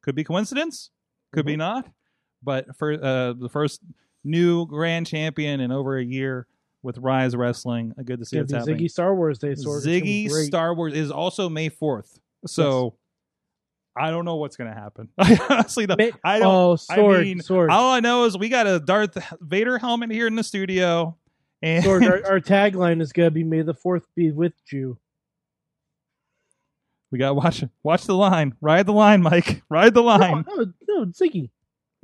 could 0.02 0.16
be 0.16 0.24
coincidence, 0.24 0.90
could 1.32 1.46
be 1.46 1.56
not, 1.56 1.88
but 2.44 2.76
for 2.76 2.94
uh, 2.94 3.34
the 3.34 3.50
first 3.50 3.82
new 4.24 4.66
grand 4.66 5.06
champion 5.08 5.60
in 5.60 5.72
over 5.72 5.98
a 5.98 6.04
year 6.04 6.48
with 6.86 6.98
Rise 7.00 7.36
Wrestling, 7.36 7.94
good 8.06 8.20
to 8.20 8.26
see 8.26 8.38
It's 8.38 8.52
it's 8.54 8.60
happening. 8.60 8.78
Ziggy 8.86 8.92
Star 8.92 9.16
Wars 9.16 9.40
Day. 9.40 9.50
It's 9.50 9.66
Ziggy. 9.66 10.30
Star 10.30 10.74
Wars 10.76 10.94
is 10.94 11.12
also 11.12 11.50
May 11.50 11.70
4th. 11.70 12.20
So 12.46 12.96
I 13.98 14.12
don't 14.12 14.24
know 14.24 14.36
what's 14.36 14.56
going 14.56 14.72
to 14.74 14.80
happen. 14.80 15.10
I 15.18 15.38
honestly 15.50 15.88
don't. 15.88 15.98
Ma- 16.00 16.18
I 16.24 16.40
don't. 16.40 16.54
Oh, 16.54 16.76
sword, 16.76 17.20
I 17.20 17.24
mean, 17.24 17.42
sword, 17.42 17.72
all 17.72 17.92
I 17.92 18.02
know 18.02 18.26
is 18.26 18.38
we 18.38 18.50
got 18.50 18.68
a 18.68 18.80
Darth 18.80 19.18
Vader 19.42 19.78
helmet 19.80 20.12
here 20.12 20.28
in 20.28 20.36
the 20.36 20.44
studio, 20.44 21.18
and 21.62 21.84
sword. 21.84 22.04
Our, 22.04 22.26
our 22.34 22.40
tagline 22.40 23.02
is 23.02 23.12
gonna 23.12 23.32
be 23.32 23.44
"May 23.44 23.64
the 23.64 23.74
Fourth 23.74 24.06
be 24.16 24.32
with 24.32 24.54
you." 24.72 24.98
we 27.12 27.20
got 27.20 27.30
to 27.30 27.34
watch 27.36 27.64
watch 27.82 28.06
the 28.06 28.16
line, 28.16 28.54
ride 28.62 28.86
the 28.86 28.92
line, 28.94 29.22
Mike, 29.22 29.64
ride 29.70 29.94
the 29.94 30.02
No, 30.02 30.08
line. 30.08 30.46
no, 30.48 30.66
no, 30.88 31.06
Ziggy. 31.06 31.50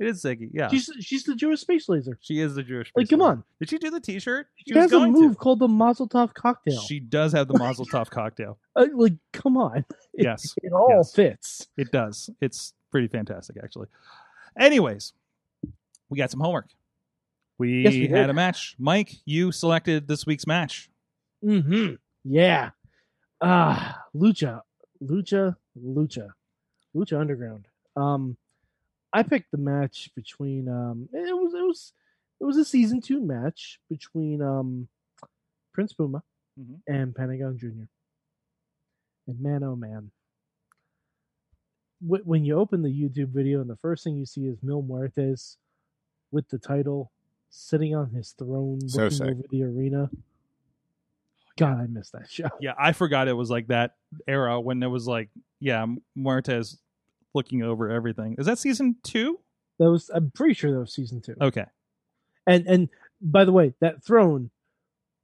It 0.00 0.06
is 0.08 0.22
Ziggy. 0.24 0.50
Yeah, 0.52 0.68
She's 0.68 0.90
she's 1.00 1.22
the 1.24 1.36
Jewish 1.36 1.60
space 1.60 1.88
laser. 1.88 2.18
she 2.20 2.40
is 2.40 2.54
the 2.56 2.62
Jewish. 2.64 2.90
Like, 2.96 3.08
come 3.08 3.22
on. 3.22 3.44
Did 3.60 3.68
she 3.70 3.78
do 3.78 3.88
the 3.90 4.00
T-shirt? 4.00 4.48
She, 4.66 4.74
has 4.76 4.90
a 4.92 5.06
move 5.06 5.38
called 5.38 5.60
the 5.60 5.68
Mazel 5.68 6.08
Tov 6.08 6.34
cocktail. 6.34 6.80
She 6.80 6.98
does 6.98 7.32
have 7.32 7.46
the 7.46 7.56
Mazel 7.58 7.86
Tov 7.86 8.10
cocktail. 8.10 8.58
Uh, 8.74 8.86
like, 8.94 9.14
come 9.32 9.56
on. 9.56 9.84
It, 10.14 10.24
Yes, 10.24 10.54
it 10.62 10.72
all 10.72 10.88
Yes. 10.90 11.14
fits. 11.14 11.68
It 11.78 11.90
does. 11.92 12.28
It's 12.40 12.74
pretty 12.90 13.08
fantastic, 13.08 13.56
actually. 13.62 13.86
Anyways, 14.58 15.12
we 16.10 16.18
got 16.18 16.30
some 16.30 16.40
homework. 16.40 16.68
We, 17.58 17.82
Yes, 17.84 17.92
we 17.94 18.08
had 18.08 18.22
did. 18.22 18.30
a 18.30 18.34
match. 18.34 18.74
Mike, 18.78 19.12
you 19.24 19.52
selected 19.52 20.08
this 20.08 20.26
week's 20.26 20.46
match. 20.46 20.90
Mm-hmm. 21.44 21.94
Yeah. 22.24 22.70
Ah, 23.40 24.02
Lucha, 24.14 24.60
Lucha, 25.02 25.56
Lucha, 25.82 26.28
Lucha 26.94 27.18
Underground. 27.20 27.66
Um, 27.96 28.36
I 29.12 29.22
picked 29.22 29.50
the 29.50 29.58
match 29.58 30.10
between 30.14 30.68
um, 30.68 31.08
it 31.12 31.34
was 31.36 31.54
it 31.54 31.62
was 31.66 31.92
it 32.40 32.44
was 32.44 32.56
a 32.56 32.64
season 32.64 33.00
two 33.00 33.20
match 33.20 33.78
between 33.88 34.40
um, 34.42 34.88
Prince 35.72 35.92
Puma 35.92 36.22
Mhm. 36.60 36.80
and 36.86 37.14
Pentagon 37.14 37.56
Junior. 37.58 37.88
And 39.26 39.40
man, 39.40 39.62
oh 39.62 39.76
man, 39.76 40.10
when 42.00 42.44
you 42.44 42.58
open 42.58 42.82
the 42.82 42.88
YouTube 42.90 43.28
video 43.28 43.60
and 43.60 43.70
the 43.70 43.76
first 43.76 44.02
thing 44.04 44.16
you 44.16 44.26
see 44.26 44.46
is 44.46 44.58
Mil 44.62 44.82
Muertes 44.82 45.56
with 46.30 46.48
the 46.48 46.58
title 46.58 47.12
sitting 47.50 47.94
on 47.94 48.10
his 48.10 48.32
throne, 48.32 48.80
So 48.88 49.02
looking 49.04 49.18
sick. 49.18 49.28
over 49.28 49.42
the 49.50 49.62
arena. 49.62 50.10
God, 51.56 51.78
I 51.80 51.86
missed 51.86 52.12
that 52.12 52.28
show. 52.30 52.48
Yeah, 52.60 52.72
I 52.78 52.92
forgot 52.92 53.28
it 53.28 53.34
was 53.34 53.50
like 53.50 53.68
that 53.68 53.96
era 54.26 54.60
when 54.60 54.82
it 54.82 54.86
was 54.88 55.06
like, 55.06 55.28
yeah, 55.60 55.86
Muertes 56.16 56.78
looking 57.34 57.62
over 57.62 57.90
everything. 57.90 58.36
Is 58.38 58.46
that 58.46 58.58
season 58.58 58.96
two? 59.02 59.38
That 59.78 59.90
was 59.90 60.10
I'm 60.12 60.30
pretty 60.34 60.54
sure 60.54 60.70
that 60.72 60.78
was 60.78 60.94
season 60.94 61.20
two. 61.20 61.34
Okay. 61.40 61.64
And 62.46 62.66
and 62.66 62.88
by 63.20 63.44
the 63.44 63.52
way, 63.52 63.74
that 63.80 64.04
throne 64.04 64.50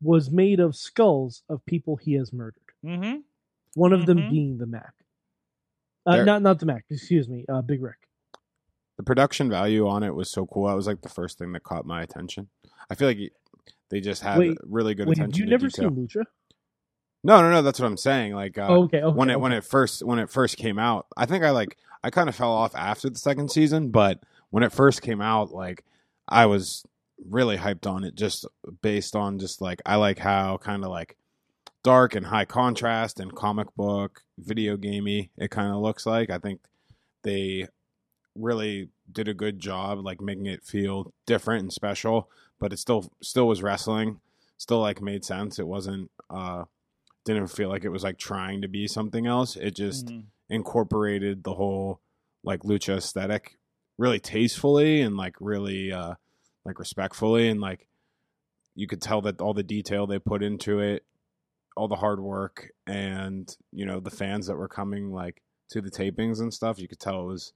was 0.01 0.31
made 0.31 0.61
of 0.61 0.77
skulls 0.77 1.43
of 1.49 1.65
people 1.67 1.97
he 1.97 2.15
has 2.15 2.33
murdered. 2.33 2.63
Mm-hmm. 2.85 3.19
One 3.75 3.93
of 3.93 4.07
them 4.07 4.19
Mhm. 4.19 4.31
being 4.31 4.59
the 4.59 4.67
Mack. 4.67 4.95
Uh, 6.07 6.23
not 6.23 6.43
not 6.43 6.59
the 6.59 6.67
Mack. 6.67 6.85
Excuse 6.91 7.29
me. 7.29 7.45
Uh, 7.49 7.61
Big 7.61 7.83
Ryck. 7.83 7.95
The 8.97 9.03
production 9.03 9.49
value 9.51 9.87
on 9.87 10.03
it 10.03 10.15
was 10.15 10.31
so 10.31 10.47
cool. 10.47 10.67
That 10.67 10.75
was 10.75 10.87
like 10.87 11.03
the 11.03 11.09
first 11.09 11.39
thing 11.39 11.53
that 11.53 11.63
caught 11.63 11.87
my 11.87 12.03
attention. 12.03 12.49
I 12.91 12.95
feel 12.95 13.07
like 13.09 13.19
they 13.91 14.01
just 14.01 14.23
had 14.23 14.39
Wait, 14.39 14.59
really 14.65 14.95
good 14.95 15.07
Wait, 15.09 15.19
have 15.19 15.29
attention 15.29 15.41
you 15.41 15.47
to 15.47 15.51
never 15.51 15.69
detail. 15.69 15.91
seen 15.91 16.09
Lucha? 16.09 16.25
No, 17.25 17.41
no, 17.43 17.51
no. 17.51 17.63
That's 17.63 17.79
what 17.81 17.87
I'm 17.87 17.97
saying. 17.97 18.35
Like 18.35 18.57
uh, 18.59 18.67
oh, 18.69 18.85
okay, 18.85 19.03
okay. 19.03 19.17
when 19.17 19.29
it 19.31 19.35
okay. 19.35 19.41
when 19.43 19.53
it 19.53 19.65
first 19.65 20.05
when 20.05 20.19
it 20.19 20.31
first 20.31 20.57
came 20.57 20.79
out, 20.79 21.07
I 21.17 21.27
think 21.27 21.45
I 21.45 21.51
like 21.51 21.77
I 22.03 22.11
kind 22.11 22.29
of 22.29 22.35
fell 22.35 22.53
off 22.53 22.75
after 22.75 23.11
the 23.11 23.19
second 23.19 23.51
season, 23.51 23.91
but 23.91 24.21
when 24.51 24.63
it 24.63 24.73
first 24.73 25.03
came 25.03 25.21
out, 25.21 25.53
like 25.53 25.85
I 26.29 26.47
was 26.47 26.85
really 27.29 27.57
hyped 27.57 27.87
on 27.87 28.05
it 28.05 28.15
just 28.15 28.47
based 28.83 29.17
on 29.17 29.39
just 29.39 29.61
like 29.61 29.83
I 29.85 29.97
like 29.97 30.19
how 30.21 30.57
kind 30.59 30.85
of 30.85 30.91
like 30.91 31.17
dark 31.83 32.15
and 32.15 32.27
high 32.27 32.45
contrast 32.45 33.19
and 33.21 33.35
comic 33.35 33.67
book 33.77 34.23
video 34.39 34.77
gamey 34.77 35.31
it 35.37 35.51
kind 35.51 35.73
of 35.73 35.81
looks 35.81 36.07
like. 36.07 36.31
I 36.31 36.39
think 36.39 36.61
they 37.23 37.67
really 38.35 38.89
did 39.11 39.27
a 39.29 39.35
good 39.35 39.59
job 39.59 40.05
like 40.05 40.21
making 40.21 40.47
it 40.47 40.65
feel 40.65 41.13
different 41.27 41.63
and 41.63 41.73
special, 41.73 42.29
but 42.61 42.73
it 42.73 42.79
still 42.79 43.11
still 43.23 43.49
was 43.49 43.63
wrestling. 43.63 44.21
Still 44.57 44.81
like 44.81 45.01
made 45.03 45.25
sense. 45.25 45.59
It 45.59 45.67
wasn't 45.67 46.11
uh 46.31 46.65
didn't 47.25 47.49
feel 47.49 47.69
like 47.69 47.85
it 47.85 47.91
was 47.91 48.05
like 48.05 48.19
trying 48.19 48.63
to 48.63 48.69
be 48.69 48.87
something 48.87 49.27
else. 49.27 49.57
It 49.57 49.75
just 49.75 50.07
Mhm. 50.07 50.25
Incorporated 50.51 51.45
the 51.45 51.55
whole 51.55 52.01
like 52.45 52.61
lucha 52.63 52.97
aesthetic 52.97 53.59
really 53.99 54.21
tastefully 54.21 55.01
and 55.01 55.17
like 55.17 55.35
really 55.41 55.93
uh 55.93 56.15
like 56.65 56.79
respectfully. 56.79 57.49
And 57.49 57.61
like 57.61 57.87
you 58.75 58.87
could 58.87 59.03
tell 59.03 59.21
that 59.23 59.41
all 59.41 59.55
the 59.55 59.63
detail 59.63 60.07
they 60.07 60.19
put 60.19 60.43
into 60.43 60.79
it 60.81 61.05
all 61.77 61.89
the 61.89 61.97
hard 61.97 62.19
work 62.21 62.71
and 62.87 63.57
you 63.73 63.87
know 63.87 64.01
the 64.01 64.11
fans 64.11 64.47
that 64.49 64.57
were 64.57 64.69
coming 64.69 65.13
like 65.13 65.43
to 65.71 65.81
the 65.81 65.91
tapings 65.91 66.41
and 66.41 66.53
stuff 66.53 66.79
you 66.79 66.89
could 66.89 66.99
tell 66.99 67.23
it 67.23 67.27
was 67.27 67.53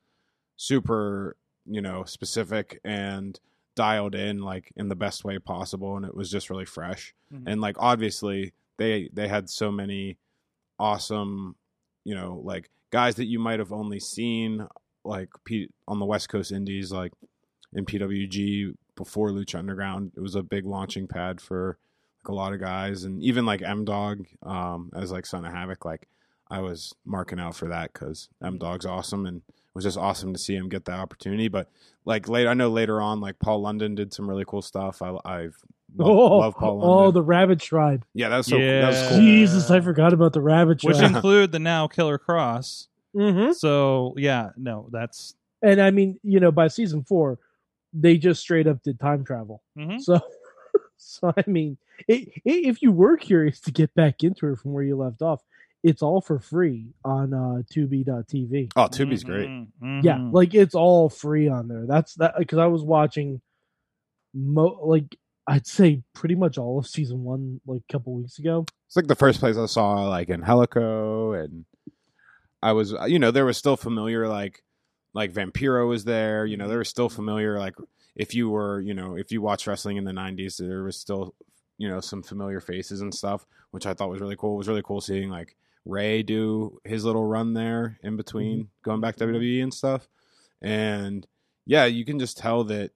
super 0.57 1.36
you 1.66 1.80
know 1.80 2.05
specific 2.05 2.80
and 2.84 3.40
dialed 3.74 4.14
in 4.14 4.43
like 4.43 4.70
in 4.76 4.88
the 4.88 4.95
best 4.95 5.24
way 5.24 5.38
possible. 5.38 5.97
And 5.97 6.05
it 6.05 6.14
was 6.14 6.30
just 6.30 6.51
really 6.51 6.66
fresh. 6.66 7.14
Mhm. 7.32 7.45
and 7.47 7.61
like 7.61 7.76
obviously 7.78 8.53
they 8.78 9.09
they 9.12 9.28
had 9.28 9.49
so 9.49 9.70
many 9.72 10.18
awesome 10.78 11.57
you 12.05 12.14
know 12.14 12.40
like 12.44 12.70
guys 12.90 13.16
that 13.16 13.26
you 13.26 13.38
might 13.38 13.59
have 13.59 13.72
only 13.72 14.00
seen 14.00 14.66
like 15.05 15.28
P- 15.44 15.70
on 15.88 15.98
the 15.98 16.07
west 16.07 16.28
coast 16.28 16.53
indies 16.53 16.92
like 16.92 17.12
in 17.72 17.84
pwg 17.84 18.74
before 18.96 19.30
lucha 19.30 19.59
underground 19.59 20.12
it 20.16 20.20
was 20.20 20.34
a 20.34 20.42
big 20.42 20.66
launching 20.66 21.09
pad 21.09 21.40
for 21.40 21.78
like 22.22 22.28
a 22.28 22.34
lot 22.34 22.53
of 22.53 22.61
guys 22.61 23.05
and 23.05 23.22
even 23.22 23.46
like 23.46 23.62
m 23.62 23.84
dog 23.84 24.26
um 24.42 24.90
as 24.94 25.11
like 25.11 25.26
son 25.26 25.44
of 25.44 25.53
havoc 25.53 25.84
like 25.84 26.09
i 26.50 26.61
was 26.61 26.94
marking 27.05 27.40
out 27.40 27.57
for 27.57 27.68
that 27.68 27.92
because 27.92 28.28
m 28.44 28.59
dog's 28.59 28.86
awesome 28.86 29.26
and 29.26 29.38
it 29.48 29.74
was 29.74 29.84
just 29.84 29.98
awesome 29.98 30.32
to 30.32 30.38
see 30.38 30.55
him 30.55 30.68
get 30.68 30.84
that 30.84 30.98
opportunity 30.98 31.48
but 31.48 31.68
like 32.05 32.28
late 32.28 32.46
i 32.46 32.55
know 32.55 32.68
later 32.68 33.00
on 33.00 33.20
like 33.20 33.38
paul 33.38 33.61
london 33.61 33.94
did 33.94 34.12
some 34.12 34.28
really 34.28 34.44
cool 34.46 34.62
stuff. 34.62 35.00
I 35.00 35.16
i've 35.24 35.57
love, 35.97 36.09
oh, 36.09 36.38
love 36.38 36.55
paul 36.55 36.80
oh, 36.82 37.11
the 37.11 37.22
Rabbit 37.22 37.61
Tribe. 37.61 38.05
yeah 38.14 38.28
that's 38.28 38.47
was 38.51 38.53
so 38.53 38.59
that 38.59 38.93
Yeah. 38.93 39.09
cool 39.11 39.18
Jesus, 39.18 39.70
I 39.70 39.80
forgot 39.80 40.12
about 40.12 40.32
the 40.32 40.40
Rabbit 40.40 40.80
Tribe, 40.80 40.95
Which 40.95 41.03
include 41.03 41.53
the 41.53 41.59
now 41.59 41.86
Killer 41.88 42.18
Kross. 42.18 42.86
mm-hmm. 43.14 43.53
So 43.53 44.14
yeah, 44.16 44.51
no, 44.57 44.88
that's 44.90 45.34
And 45.62 45.80
I 45.80 45.90
mean, 45.90 46.18
you 46.22 46.40
know, 46.40 46.51
by 46.53 46.68
season 46.68 47.05
four, 47.05 47.38
they 47.93 48.16
just 48.18 48.40
straight 48.40 48.66
up 48.66 48.82
did 48.82 48.99
time 48.99 49.24
travel. 49.24 49.62
mhm. 49.78 50.01
So, 50.01 50.18
so 50.97 51.32
I 51.36 51.45
mean, 51.47 51.76
it, 52.09 52.28
i 52.36 52.40
if 52.45 52.80
you 52.82 52.90
were 52.93 53.16
curious 53.16 53.61
to 53.61 53.70
get 53.70 53.95
back 53.95 54.22
into 54.24 54.49
it 54.53 54.59
from 54.59 54.72
where 54.72 54.82
you 54.84 54.97
left 54.97 55.20
off, 55.22 55.43
it's 55.82 56.01
all 56.03 56.20
for 56.20 56.38
free 56.38 56.86
on 57.05 57.34
uh, 57.34 57.62
Tubi.tv. 57.74 58.70
oh 58.76 58.86
tubi's 58.88 59.24
great 59.24 59.49
Mhm. 59.51 60.03
Yeah, 60.05 60.16
Mhm. 60.18 60.32
like 60.32 60.55
it's 60.55 60.74
all 60.74 61.09
free 61.11 61.49
on 61.49 61.68
there. 61.68 61.86
That's 61.86 62.14
that 62.14 62.34
because 62.38 62.59
I 62.59 62.66
was 62.66 62.82
watching, 62.82 63.40
mo 64.34 64.78
like 64.82 65.16
I'd 65.47 65.66
say 65.66 66.03
pretty 66.14 66.34
much 66.34 66.59
all 66.59 66.78
of 66.78 66.86
season 66.86 67.24
one 67.24 67.61
like 67.66 67.82
a 67.88 67.93
couple 67.93 68.14
weeks 68.14 68.38
ago. 68.38 68.64
It's 68.86 68.97
like 68.97 69.09
the 69.09 69.14
first 69.14 69.40
place 69.40 69.57
I 69.57 69.66
saw 69.66 70.09
like 70.09 70.30
Angelico, 70.30 71.32
and 71.32 71.64
I 72.62 72.72
was, 72.72 72.95
uh, 72.95 73.05
you 73.05 73.18
know, 73.18 73.30
there 73.30 73.45
was 73.45 73.57
still 73.57 73.76
familiar 73.76 74.28
like 74.28 74.62
like 75.14 75.32
Vampiro 75.32 75.88
was 75.88 76.05
there. 76.05 76.47
You 76.47 76.57
know, 76.57 76.68
there 76.68 76.78
was 76.78 76.88
still 76.88 77.09
familiar 77.09 77.59
like 77.59 77.74
if 78.14 78.34
you 78.34 78.51
were, 78.51 78.80
you 78.80 78.95
know, 78.95 79.16
if 79.16 79.32
you 79.32 79.43
watched 79.43 79.66
wrestling 79.66 79.97
in 79.97 80.05
the 80.05 80.12
'90s, 80.12 80.59
there 80.59 80.84
was 80.84 80.97
still, 80.97 81.34
you 81.78 81.88
know, 81.88 82.01
some 82.01 82.22
familiar 82.22 82.61
faces 82.61 83.01
and 83.01 83.14
stuff, 83.14 83.47
which 83.72 83.86
I 83.86 83.95
thought 83.95 84.11
was 84.11 84.20
really 84.20 84.36
cool. 84.36 84.55
It 84.55 84.59
was 84.59 84.68
really 84.68 84.82
cool 84.82 85.01
seeing 85.01 85.28
like 85.28 85.57
Rey 85.84 86.22
do 86.22 86.78
his 86.84 87.05
little 87.05 87.24
run 87.24 87.55
there 87.55 87.99
in 88.03 88.16
between 88.16 88.59
mm-hmm. 88.59 88.68
going 88.84 89.01
back 89.01 89.16
to 89.16 89.24
WWE 89.24 89.62
and 89.62 89.74
stuff, 89.74 90.09
and 90.61 91.26
yeah, 91.66 91.84
you 91.86 92.05
can 92.05 92.18
just 92.18 92.38
tell 92.38 92.64
that, 92.64 92.90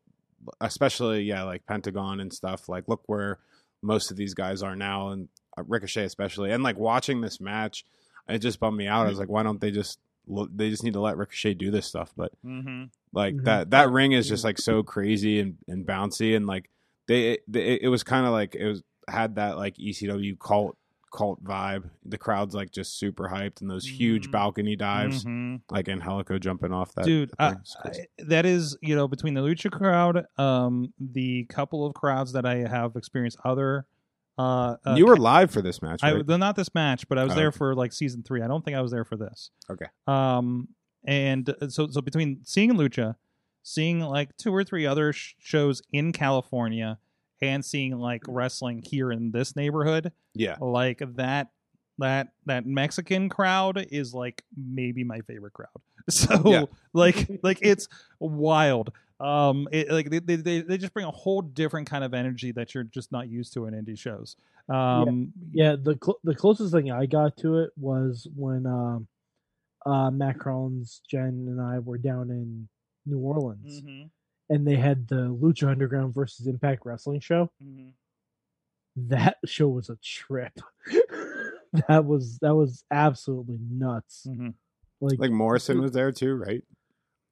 especially 0.60 1.22
yeah, 1.22 1.42
like 1.44 1.66
Pentagon 1.66 2.20
and 2.20 2.32
stuff. 2.32 2.68
Like, 2.68 2.84
look 2.88 3.02
where 3.06 3.38
most 3.82 4.10
of 4.10 4.16
these 4.16 4.34
guys 4.34 4.62
are 4.62 4.76
now, 4.76 5.08
and 5.08 5.28
uh, 5.58 5.62
Ricochet 5.66 6.04
especially, 6.04 6.50
and 6.50 6.62
like 6.62 6.78
watching 6.78 7.20
this 7.20 7.40
match, 7.40 7.84
it 8.28 8.38
just 8.38 8.58
bummed 8.60 8.76
me 8.76 8.86
out. 8.86 9.06
I 9.06 9.10
was 9.10 9.18
like, 9.18 9.28
why 9.28 9.42
don't 9.42 9.60
they 9.60 9.70
just 9.70 9.98
lo- 10.26 10.48
they 10.54 10.70
just 10.70 10.82
need 10.82 10.94
to 10.94 11.00
let 11.00 11.16
Ricochet 11.16 11.54
do 11.54 11.70
this 11.70 11.86
stuff? 11.86 12.12
But 12.16 12.32
Mhm. 12.44 12.90
Like 13.12 13.34
Mhm. 13.36 13.44
that 13.44 13.70
that 13.70 13.90
ring 13.90 14.12
is 14.12 14.28
just 14.28 14.44
like 14.44 14.58
so 14.58 14.82
crazy 14.82 15.40
and, 15.40 15.56
and 15.68 15.86
bouncy 15.86 16.36
and 16.36 16.46
like 16.46 16.68
they, 17.06 17.38
they 17.46 17.78
it 17.80 17.88
was 17.88 18.02
kind 18.02 18.26
of 18.26 18.32
like 18.32 18.54
it 18.54 18.66
was 18.66 18.82
had 19.08 19.36
that 19.36 19.56
like 19.56 19.76
ECW 19.78 20.36
cult 20.38 20.76
cult 21.16 21.42
vibe. 21.42 21.88
The 22.04 22.18
crowd's 22.18 22.54
like 22.54 22.70
just 22.70 22.98
super 22.98 23.28
hyped 23.32 23.60
and 23.62 23.70
those 23.70 23.86
huge 23.86 24.28
Mhm. 24.28 24.32
balcony 24.32 24.76
dives 24.76 25.24
Mhm. 25.24 25.62
like 25.70 25.88
Angelico 25.88 26.38
jumping 26.38 26.72
off 26.72 26.94
that 26.94 27.04
dude 27.06 27.30
that 27.30 27.40
uh, 27.40 27.50
thing. 27.52 27.58
It's 27.62 27.76
crazy. 27.80 28.02
I- 28.20 28.22
that 28.24 28.44
is 28.46 28.76
you 28.82 28.94
know 28.94 29.08
between 29.08 29.34
the 29.34 29.40
lucha 29.40 29.70
crowd 29.70 30.26
um 30.38 30.92
the 31.00 31.44
couple 31.44 31.86
of 31.86 31.94
crowds 31.94 32.32
that 32.32 32.44
i 32.44 32.56
have 32.56 32.96
experienced 32.96 33.38
other 33.44 33.86
uh, 34.38 34.76
uh 34.84 34.94
you 34.96 35.06
were 35.06 35.16
live 35.16 35.50
for 35.50 35.62
this 35.62 35.80
match, 35.80 36.00
I, 36.02 36.12
right? 36.12 36.26
well, 36.26 36.36
not 36.38 36.56
this 36.56 36.74
match 36.74 37.08
but 37.08 37.16
i 37.18 37.24
was 37.24 37.32
Oh, 37.32 37.36
there 37.36 37.48
okay. 37.48 37.56
for 37.56 37.74
like 37.74 37.92
season 37.94 38.22
three 38.22 38.42
i 38.42 38.46
don't 38.46 38.64
think 38.64 38.76
i 38.76 38.82
was 38.82 38.90
there 38.92 39.04
for 39.04 39.16
this 39.16 39.50
Okay. 39.70 39.86
um 40.06 40.68
and 41.04 41.48
uh, 41.62 41.68
so 41.68 41.86
so 41.88 42.00
between 42.02 42.40
seeing 42.44 42.72
lucha 42.74 43.16
seeing 43.62 44.00
like 44.00 44.36
two 44.36 44.54
or 44.54 44.62
three 44.64 44.84
other 44.84 45.12
sh- 45.12 45.34
shows 45.38 45.80
in 45.92 46.12
california 46.12 46.98
and 47.40 47.64
seeing 47.64 47.98
like 47.98 48.22
wrestling 48.26 48.82
here 48.82 49.12
in 49.12 49.30
this 49.30 49.56
neighborhood 49.56 50.12
yeah. 50.34 50.56
like 50.60 51.02
that 51.16 51.48
that 51.98 52.28
that 52.44 52.66
Mexican 52.66 53.28
crowd 53.28 53.86
is 53.90 54.14
like 54.14 54.42
maybe 54.56 55.04
my 55.04 55.20
favorite 55.20 55.52
crowd. 55.52 55.68
So 56.10 56.40
Yeah. 56.44 56.64
like 56.92 57.28
like 57.42 57.58
it's 57.62 57.88
wild. 58.20 58.92
Um, 59.18 59.66
it, 59.72 59.90
like 59.90 60.10
they, 60.10 60.20
they 60.20 60.36
they 60.36 60.60
they 60.60 60.78
just 60.78 60.92
bring 60.92 61.06
a 61.06 61.10
whole 61.10 61.42
different 61.42 61.88
kind 61.88 62.04
of 62.04 62.14
energy 62.14 62.52
that 62.52 62.74
you're 62.74 62.84
just 62.84 63.10
not 63.10 63.28
used 63.28 63.54
to 63.54 63.66
in 63.66 63.74
indie 63.74 63.98
shows. 63.98 64.36
Um, 64.68 65.32
Yeah, 65.52 65.74
the 65.74 65.98
cl- 66.02 66.20
the 66.22 66.34
closest 66.34 66.72
thing 66.72 66.92
I 66.92 67.06
got 67.06 67.36
to 67.38 67.58
it 67.58 67.70
was 67.76 68.28
when 68.36 68.66
um, 68.66 69.08
uh, 69.84 70.10
Matt 70.10 70.38
Crohn's 70.38 71.00
Jen 71.10 71.46
and 71.48 71.60
I 71.60 71.78
were 71.78 71.98
down 71.98 72.30
in 72.30 72.68
New 73.06 73.18
Orleans, 73.18 73.82
mhm, 73.82 74.10
and 74.48 74.66
they 74.66 74.76
had 74.76 75.08
the 75.08 75.16
Lucha 75.40 75.68
Underground 75.68 76.14
versus 76.14 76.46
Impact 76.46 76.82
Wrestling 76.84 77.20
show. 77.20 77.50
mhm. 77.62 77.92
That 78.96 79.36
show 79.44 79.68
was 79.68 79.90
a 79.90 79.96
trip. 80.02 80.52
that 81.88 82.04
was 82.06 82.38
that 82.38 82.54
was 82.54 82.84
absolutely 82.90 83.58
nuts. 83.60 84.26
Mhm. 84.28 84.54
Like, 85.00 85.18
Like 85.18 85.30
Morrison 85.30 85.80
was 85.82 85.92
there 85.92 86.12
too, 86.12 86.34
right? 86.34 86.62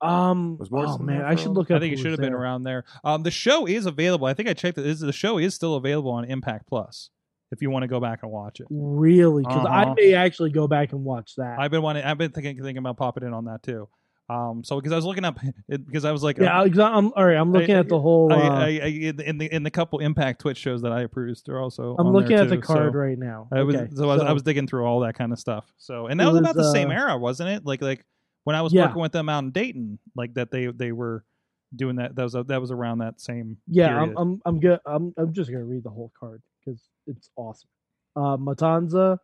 um, 0.02 0.58
was 0.58 0.68
oh 0.70 0.98
man, 0.98 1.18
there 1.20 1.26
I 1.26 1.34
should 1.34 1.46
a 1.46 1.50
look. 1.52 1.70
I 1.70 1.78
think 1.78 1.94
it 1.94 1.96
should 1.96 2.10
was 2.10 2.18
have 2.18 2.20
been 2.20 2.34
around 2.34 2.64
there. 2.64 2.84
Um, 3.04 3.22
the 3.22 3.30
show 3.30 3.66
is 3.66 3.86
available. 3.86 4.26
I 4.26 4.34
think 4.34 4.48
I 4.50 4.52
checked 4.52 4.76
it. 4.76 4.84
Is 4.86 5.00
the 5.00 5.12
show 5.14 5.38
is 5.38 5.54
still 5.54 5.76
available 5.76 6.10
on 6.10 6.26
Impact 6.26 6.66
Plus 6.66 7.08
if 7.50 7.62
you 7.62 7.70
want 7.70 7.84
to 7.84 7.88
go 7.88 8.00
back 8.00 8.22
and 8.22 8.30
watch 8.30 8.60
it. 8.60 8.66
Really, 8.68 9.42
because 9.44 9.64
I 9.64 9.84
Uh-huh. 9.84 9.94
may 9.96 10.12
actually 10.12 10.50
go 10.50 10.68
back 10.68 10.92
and 10.92 11.02
watch 11.04 11.36
that. 11.36 11.58
I've 11.58 11.70
been 11.70 11.80
wanting. 11.80 12.04
I've 12.04 12.18
been 12.18 12.32
thinking 12.32 12.56
thinking 12.56 12.76
about 12.78 12.98
popping 12.98 13.22
in 13.22 13.32
on 13.32 13.46
that 13.46 13.62
too. 13.62 13.88
Um, 14.30 14.64
so 14.64 14.76
because 14.80 14.92
I 14.92 14.96
was 14.96 15.04
looking 15.04 15.24
up 15.24 15.38
because 15.68 16.04
I 16.06 16.12
was 16.12 16.22
like, 16.22 16.38
yeah, 16.38 16.58
I- 16.58 16.64
I'm 16.64 17.12
all 17.14 17.24
right. 17.26 17.36
I'm 17.36 17.52
looking 17.52 17.74
I- 17.74 17.80
at 17.80 17.88
the 17.88 18.00
whole. 18.00 18.32
I, 18.32 18.36
uh, 18.36 18.50
I, 18.64 18.68
in 18.68 19.38
the- 19.38 19.54
in 19.54 19.62
the 19.62 19.70
couple 19.70 19.98
Impact 19.98 20.40
Twitch 20.40 20.56
shows 20.56 20.80
that 20.82 20.92
I 20.92 21.06
produced, 21.06 21.44
they're 21.46 21.60
also. 21.60 21.94
I'm 21.98 22.10
looking 22.10 22.36
at 22.36 22.48
the 22.48 22.56
card 22.56 22.92
so 22.94 22.98
right 22.98 23.18
now. 23.18 23.48
I 23.52 23.62
was 23.62 23.74
Okay, 23.76 23.88
so, 23.94 24.04
I 24.08 24.14
was, 24.14 24.22
I 24.22 24.32
was 24.32 24.42
digging 24.42 24.66
through 24.66 24.86
all 24.86 25.00
that 25.00 25.14
kind 25.14 25.30
of 25.32 25.38
stuff. 25.38 25.70
So 25.76 26.06
and 26.06 26.18
that 26.20 26.24
It 26.24 26.30
was, 26.30 26.38
about 26.38 26.56
was, 26.56 26.66
the 26.66 26.72
same 26.72 26.90
uh, 26.90 26.94
era, 26.94 27.18
wasn't 27.18 27.50
it? 27.50 27.66
Like 27.66 27.82
like 27.82 28.04
when 28.44 28.56
I 28.56 28.62
was 28.62 28.72
Yeah. 28.72 28.86
working 28.86 29.02
with 29.02 29.12
them 29.12 29.28
out 29.28 29.44
in 29.44 29.50
Dayton, 29.50 29.98
like 30.16 30.32
that 30.34 30.50
they 30.50 30.66
they 30.68 30.92
were 30.92 31.24
doing 31.76 31.96
that. 31.96 32.16
That 32.16 32.22
was 32.22 32.32
that 32.32 32.60
was 32.60 32.70
around 32.70 32.98
that 32.98 33.20
same. 33.20 33.58
Yeah, 33.68 33.88
period. 33.88 34.14
I'm 34.16 34.16
I'm 34.16 34.42
I'm 34.46 34.60
good. 34.60 34.80
I'm 34.86 35.12
I'm 35.18 35.32
just 35.34 35.50
gonna 35.50 35.64
read 35.66 35.82
the 35.84 35.90
whole 35.90 36.10
card 36.18 36.40
because 36.64 36.80
it's 37.06 37.28
awesome. 37.36 37.68
Uh, 38.16 38.38
Matanza 38.38 39.18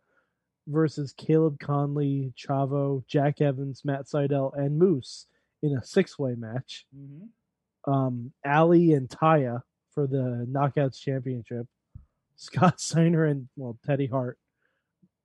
versus 0.67 1.13
Caleb 1.13 1.59
Konley, 1.59 2.33
Chavo, 2.35 3.05
Jack 3.07 3.41
Evans, 3.41 3.83
Matt 3.83 4.05
Sydal, 4.05 4.57
and 4.57 4.77
Moose 4.77 5.27
in 5.61 5.77
a 5.77 5.83
six-way 5.83 6.35
match. 6.35 6.85
Mm-hmm. 6.95 7.91
Um, 7.91 8.31
Allie 8.45 8.93
and 8.93 9.09
Taya 9.09 9.61
for 9.93 10.07
the 10.07 10.47
Knockouts 10.49 10.99
Championship. 10.99 11.67
Scott 12.35 12.79
Steiner 12.79 13.25
and 13.25 13.47
well 13.55 13.77
Teddy 13.85 14.07
Hart 14.07 14.37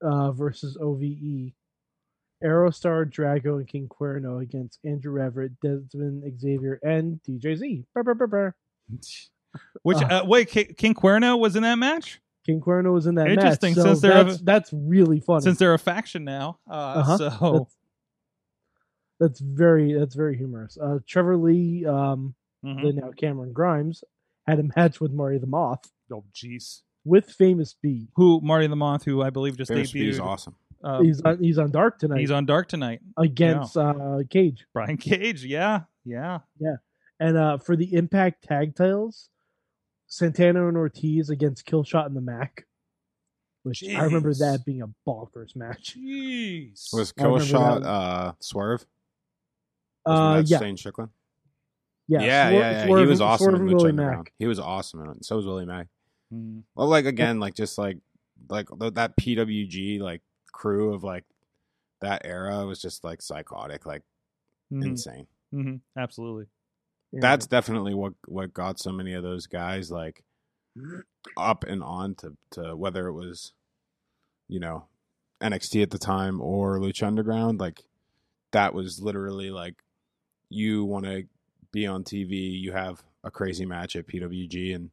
uh, 0.02 0.32
versus 0.32 0.76
OVE. 0.80 1.52
Aerostar, 2.44 3.10
Drago, 3.10 3.56
and 3.56 3.66
King 3.66 3.88
Cuerno 3.88 4.42
against 4.42 4.78
Andrew 4.84 5.22
Everett, 5.22 5.58
Dezmond 5.60 6.38
Xavier, 6.38 6.78
and 6.82 7.18
DJZ. 7.26 7.84
Brr, 7.94 8.02
brr, 8.02 8.26
brr. 8.26 8.54
Which 9.82 10.02
Uh, 10.02 10.22
uh, 10.22 10.24
wait, 10.26 10.50
King 10.50 10.94
Cuerno 10.94 11.38
was 11.38 11.56
in 11.56 11.62
that 11.62 11.76
match. 11.76 12.20
King 12.46 12.60
Cuerno 12.60 12.92
was 12.92 13.06
in 13.06 13.16
that 13.16 13.28
Interesting, 13.28 13.72
match. 13.74 13.76
So 13.76 13.82
since 13.90 14.00
they're- 14.00 14.24
that's, 14.24 14.40
that's 14.42 14.72
really 14.72 15.20
funny. 15.20 15.42
Since 15.42 15.58
they're 15.58 15.74
a 15.74 15.78
faction 15.78 16.24
now, 16.24 16.58
uh, 16.70 16.72
Uh-huh. 16.72 17.16
so 17.18 17.28
that's, 17.58 17.76
that's 19.18 19.40
very 19.40 19.92
that's 19.94 20.14
very 20.14 20.36
humorous. 20.36 20.78
Uh, 20.80 20.98
Trevor 21.06 21.36
Lee, 21.36 21.84
um, 21.86 22.34
Mhm. 22.64 22.82
the 22.82 22.92
now 22.92 23.10
Cameron 23.12 23.52
Grimes, 23.52 24.02
had 24.46 24.58
a 24.60 24.64
match 24.76 25.00
with 25.00 25.12
Marty 25.12 25.38
the 25.38 25.46
Moth 25.46 25.90
oh 26.12 26.24
jeez, 26.32 26.82
with 27.04 27.26
Famous 27.26 27.74
B. 27.82 28.08
who 28.16 28.40
Marty 28.42 28.66
the 28.66 28.76
Moth, 28.76 29.04
who 29.04 29.22
I 29.22 29.30
believe 29.30 29.56
just 29.56 29.70
Famous 29.70 29.92
B 29.92 30.08
is 30.08 30.20
awesome. 30.20 30.54
um, 30.84 31.04
he's 31.04 31.20
on 31.22 31.38
he's 31.42 31.58
on 31.58 31.70
Dark 31.70 31.98
tonight 31.98 32.20
he's 32.20 32.30
on 32.30 32.46
Dark 32.46 32.68
tonight. 32.68 33.00
against 33.16 33.76
uh, 33.76 34.18
Cage. 34.30 34.66
Brian 34.72 34.96
Cage, 34.96 35.44
yeah, 35.44 35.82
yeah, 36.04 36.40
yeah. 36.58 36.76
And 37.18 37.36
uh, 37.38 37.58
for 37.58 37.76
the 37.76 37.94
Impact 37.94 38.44
Tag 38.44 38.74
Titles, 38.74 39.30
Santana 40.06 40.68
and 40.68 40.76
Ortiz 40.76 41.30
against 41.30 41.66
Killshot 41.66 42.06
and 42.06 42.16
the 42.16 42.20
Mack. 42.20 42.66
Which 43.62 43.82
I 43.84 44.04
remember 44.04 44.32
that 44.34 44.60
being 44.64 44.82
a 44.82 44.88
bonkers 45.08 45.56
match. 45.56 45.96
Jeez. 45.98 46.92
Was 46.94 47.12
I 47.18 47.24
remember 47.24 47.44
Killshot 47.44 47.84
uh 47.84 48.32
Swerve? 48.38 48.86
Uh, 50.04 50.42
yeah, 50.46 50.58
Shane 50.60 50.76
Strickland? 50.76 51.10
yeah, 52.06 52.20
yeah, 52.22 52.50
Swer- 52.50 52.52
yeah, 52.52 52.70
yeah. 52.70 52.86
Swerve 52.86 53.00
he 53.00 53.06
was 53.06 53.20
awesome 53.20 53.44
Swerve 53.50 53.60
in 53.60 53.66
Lucha 53.66 53.74
Willie 53.74 53.88
Underground. 53.90 54.30
He 54.38 54.46
was 54.46 54.60
awesome 54.60 55.00
in 55.02 55.10
it. 55.10 55.24
So 55.24 55.34
was 55.36 55.46
Willie 55.46 55.66
Mack. 55.66 55.88
Mm. 56.32 56.62
Well, 56.76 56.86
like 56.86 57.06
again, 57.06 57.40
like 57.40 57.54
just 57.54 57.76
like 57.76 57.98
like 58.48 58.68
that 58.94 59.16
PWG 59.16 59.98
like 60.00 60.22
crew 60.52 60.94
of 60.94 61.02
like 61.02 61.24
that 62.00 62.22
era 62.24 62.64
was 62.66 62.80
just 62.80 63.02
like 63.02 63.20
psychotic, 63.20 63.84
like 63.84 64.02
Mhm, 64.72 64.84
insane. 64.84 65.26
mhm, 65.52 65.80
Absolutely. 65.96 66.46
That's 67.12 67.46
definitely 67.46 67.94
what 67.94 68.14
what 68.26 68.52
got 68.52 68.78
so 68.78 68.92
many 68.92 69.14
of 69.14 69.22
those 69.22 69.46
guys 69.46 69.90
like 69.90 70.22
up 71.36 71.64
and 71.64 71.82
on 71.82 72.14
to 72.16 72.36
to 72.52 72.76
whether 72.76 73.06
it 73.06 73.12
was 73.12 73.52
you 74.48 74.60
know 74.60 74.86
NXT 75.40 75.82
at 75.82 75.90
the 75.90 75.98
time 75.98 76.40
or 76.40 76.78
Lucha 76.78 77.06
Underground. 77.06 77.60
Like 77.60 77.82
that 78.52 78.74
was 78.74 79.00
literally 79.00 79.50
like 79.50 79.74
you 80.48 80.84
want 80.84 81.04
to 81.06 81.24
be 81.72 81.86
on 81.86 82.04
TV, 82.04 82.58
you 82.60 82.72
have 82.72 83.02
a 83.24 83.30
crazy 83.30 83.66
match 83.66 83.96
at 83.96 84.06
PWG, 84.06 84.74
and 84.74 84.90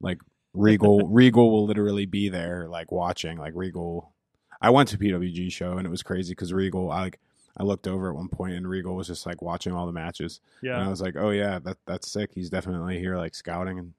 like 0.00 0.18
Regal, 0.54 1.06
Regal 1.08 1.50
will 1.50 1.66
literally 1.66 2.06
be 2.06 2.28
there, 2.28 2.66
like 2.68 2.90
watching. 2.90 3.38
Like 3.38 3.52
Regal, 3.54 4.12
I 4.60 4.70
went 4.70 4.88
to 4.90 4.98
PWG 4.98 5.52
show 5.52 5.78
and 5.78 5.86
it 5.86 5.90
was 5.90 6.02
crazy 6.02 6.32
because 6.32 6.52
Regal, 6.52 6.90
I 6.90 7.02
like, 7.02 7.20
I 7.56 7.64
looked 7.64 7.86
over 7.86 8.08
at 8.10 8.16
one 8.16 8.28
point 8.28 8.54
and 8.54 8.66
Regal 8.68 8.94
was 8.96 9.06
just 9.08 9.26
like 9.26 9.42
watching 9.42 9.72
all 9.72 9.86
the 9.86 9.92
matches, 9.92 10.40
and 10.76 10.84
I 10.84 10.88
was 10.88 11.00
like, 11.02 11.16
oh 11.16 11.30
yeah, 11.30 11.58
that 11.60 11.76
that's 11.86 12.10
sick. 12.10 12.30
He's 12.34 12.48
definitely 12.50 12.98
here, 12.98 13.16
like 13.16 13.34
scouting 13.34 13.78
and 13.78 13.92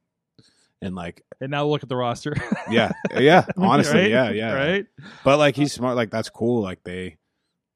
and 0.81 0.95
like 0.95 1.23
And 1.39 1.51
now 1.51 1.65
look 1.65 1.84
at 1.84 1.89
the 1.89 1.95
roster. 1.95 2.35
yeah, 2.69 2.91
yeah, 3.17 3.45
honestly, 3.57 4.01
Right? 4.01 4.09
yeah, 4.09 4.30
yeah, 4.31 4.53
Right. 4.53 4.85
but 5.23 5.38
like 5.38 5.55
he's 5.55 5.71
smart. 5.71 5.95
Like 5.95 6.09
that's 6.11 6.30
cool. 6.30 6.61
Like 6.61 6.84
they 6.84 7.17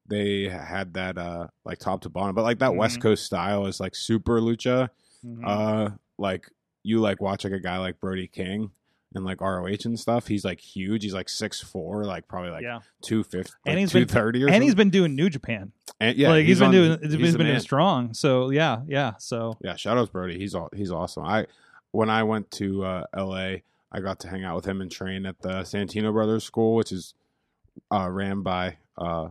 they 0.06 0.48
had 0.48 0.94
that 0.94 1.16
uh 1.18 1.46
like 1.64 1.78
top 1.78 2.00
to 2.02 2.08
bottom. 2.08 2.34
But 2.34 2.42
like 2.44 2.58
that 2.58 2.74
West 2.74 2.98
Mhm. 2.98 3.02
Coast 3.02 3.24
style 3.24 3.66
is 3.66 3.78
like 3.80 3.94
super 3.94 4.40
lucha. 4.40 4.88
Mhm. 5.24 5.42
Uh 5.46 5.90
like 6.18 6.50
you 6.82 7.00
like 7.00 7.20
watch 7.20 7.44
like 7.44 7.52
a 7.52 7.60
guy 7.60 7.78
like 7.78 8.00
Brody 8.00 8.26
King 8.26 8.70
and 9.14 9.24
like 9.24 9.40
ROH 9.40 9.66
and 9.84 9.98
stuff. 9.98 10.26
He's 10.26 10.44
like 10.44 10.60
huge. 10.60 11.02
He's 11.02 11.14
like 11.14 11.28
six 11.28 11.60
four, 11.60 12.04
like 12.04 12.28
probably 12.28 12.50
like 12.50 12.62
yeah. 12.62 12.80
two 13.02 13.24
fifty, 13.24 13.52
And 13.64 13.74
like 13.76 13.80
he's 13.80 13.92
been- 13.92 14.06
two 14.06 14.12
thirty, 14.14 14.44
or 14.44 14.48
And 14.48 14.62
he's 14.62 14.72
something. 14.72 14.86
been 14.86 14.90
doing 14.90 15.14
New 15.16 15.30
Japan. 15.30 15.72
And, 16.00 16.16
yeah, 16.16 16.28
like 16.28 16.46
he's 16.46 16.58
been 16.58 16.66
on- 16.68 16.72
doing. 16.74 16.98
He's 17.02 17.12
he's 17.14 17.36
been 17.36 17.46
doing 17.46 17.60
strong. 17.60 18.14
So 18.14 18.50
yeah, 18.50 18.82
yeah. 18.86 19.14
So 19.18 19.56
Yeah, 19.62 19.76
shout 19.76 19.96
out 19.98 20.12
Brody. 20.12 20.38
He's 20.38 20.54
all 20.54 20.68
he's 20.74 20.90
awesome. 20.92 21.24
I 21.24 21.46
when 21.90 22.10
I 22.10 22.22
went 22.22 22.50
to 22.52 22.84
uh, 22.84 23.04
L.A., 23.14 23.62
I 23.90 24.00
got 24.00 24.20
to 24.20 24.28
hang 24.28 24.44
out 24.44 24.54
with 24.56 24.66
him 24.66 24.82
and 24.82 24.90
train 24.92 25.24
at 25.24 25.40
the 25.40 25.62
Santino 25.62 26.12
Brothers 26.12 26.44
School, 26.44 26.74
which 26.74 26.92
is 26.92 27.14
uh, 27.90 28.08
ran 28.10 28.42
by 28.42 28.76
uh, 28.98 29.28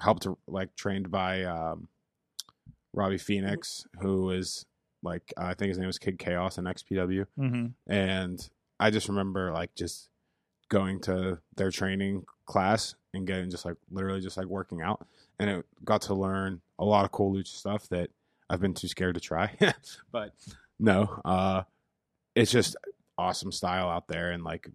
helped 0.00 0.26
like 0.46 0.76
trained 0.76 1.10
by 1.10 1.44
um, 1.44 1.88
Robbie 2.92 3.16
Phoenix, 3.18 3.86
who 4.00 4.30
is 4.30 4.66
like 5.02 5.32
I 5.38 5.54
think 5.54 5.70
his 5.70 5.78
name 5.78 5.86
was 5.86 5.98
Kid 5.98 6.18
Chaos 6.18 6.58
in 6.58 6.64
XPW, 6.64 7.26
mhm. 7.38 7.72
and 7.86 8.50
I 8.82 8.90
just 8.90 9.08
remember 9.08 9.52
like 9.52 9.74
just 9.74 10.08
going 10.68 11.00
to 11.02 11.38
their 11.56 11.70
training 11.70 12.24
class 12.46 12.94
and 13.14 13.26
getting 13.26 13.50
just 13.50 13.64
like 13.64 13.76
literally 13.90 14.20
just 14.20 14.36
like 14.36 14.46
working 14.46 14.80
out, 14.80 15.06
and 15.38 15.48
it 15.48 15.66
got 15.84 16.02
to 16.02 16.14
learn 16.14 16.60
a 16.78 16.84
lot 16.84 17.04
of 17.04 17.12
cool 17.12 17.34
lucha 17.34 17.46
stuff 17.46 17.88
that 17.90 18.10
I've 18.50 18.60
been 18.60 18.74
too 18.74 18.88
scared 18.88 19.14
to 19.14 19.20
try. 19.20 19.56
but 20.12 20.32
no, 20.80 21.20
uh, 21.24 21.62
it's 22.34 22.50
just 22.50 22.76
awesome 23.16 23.52
style 23.52 23.88
out 23.88 24.08
there, 24.08 24.32
and 24.32 24.42
like 24.42 24.68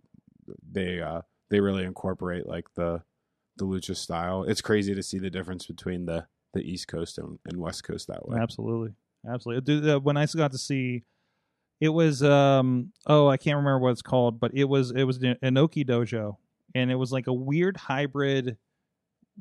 they 0.71 1.01
uh, 1.01 1.21
they 1.49 1.59
really 1.59 1.83
incorporate 1.83 2.47
like 2.47 2.73
the 2.75 3.01
the 3.57 3.65
lucha 3.65 3.95
style. 3.95 4.43
It's 4.43 4.61
crazy 4.61 4.95
to 4.95 5.03
see 5.03 5.19
the 5.19 5.29
difference 5.29 5.65
between 5.65 6.05
the 6.05 6.27
the 6.53 6.61
East 6.61 6.87
Coast 6.87 7.17
and, 7.17 7.39
and 7.45 7.59
West 7.59 7.83
Coast 7.83 8.07
that 8.07 8.27
way. 8.27 8.37
Absolutely, 8.39 8.93
absolutely. 9.29 9.61
Dude, 9.61 9.89
uh, 9.89 9.99
when 9.99 10.15
I 10.15 10.25
got 10.27 10.51
to 10.53 10.57
see, 10.57 11.03
it 11.79 11.89
was 11.89 12.23
um 12.23 12.91
oh 13.05 13.27
I 13.27 13.37
can't 13.37 13.57
remember 13.57 13.79
what 13.79 13.91
it's 13.91 14.01
called, 14.01 14.39
but 14.39 14.51
it 14.53 14.65
was 14.65 14.91
it 14.91 15.03
was 15.03 15.17
an 15.17 15.37
Inoki 15.43 15.87
Dojo, 15.87 16.37
and 16.73 16.91
it 16.91 16.95
was 16.95 17.11
like 17.11 17.27
a 17.27 17.33
weird 17.33 17.77
hybrid 17.77 18.57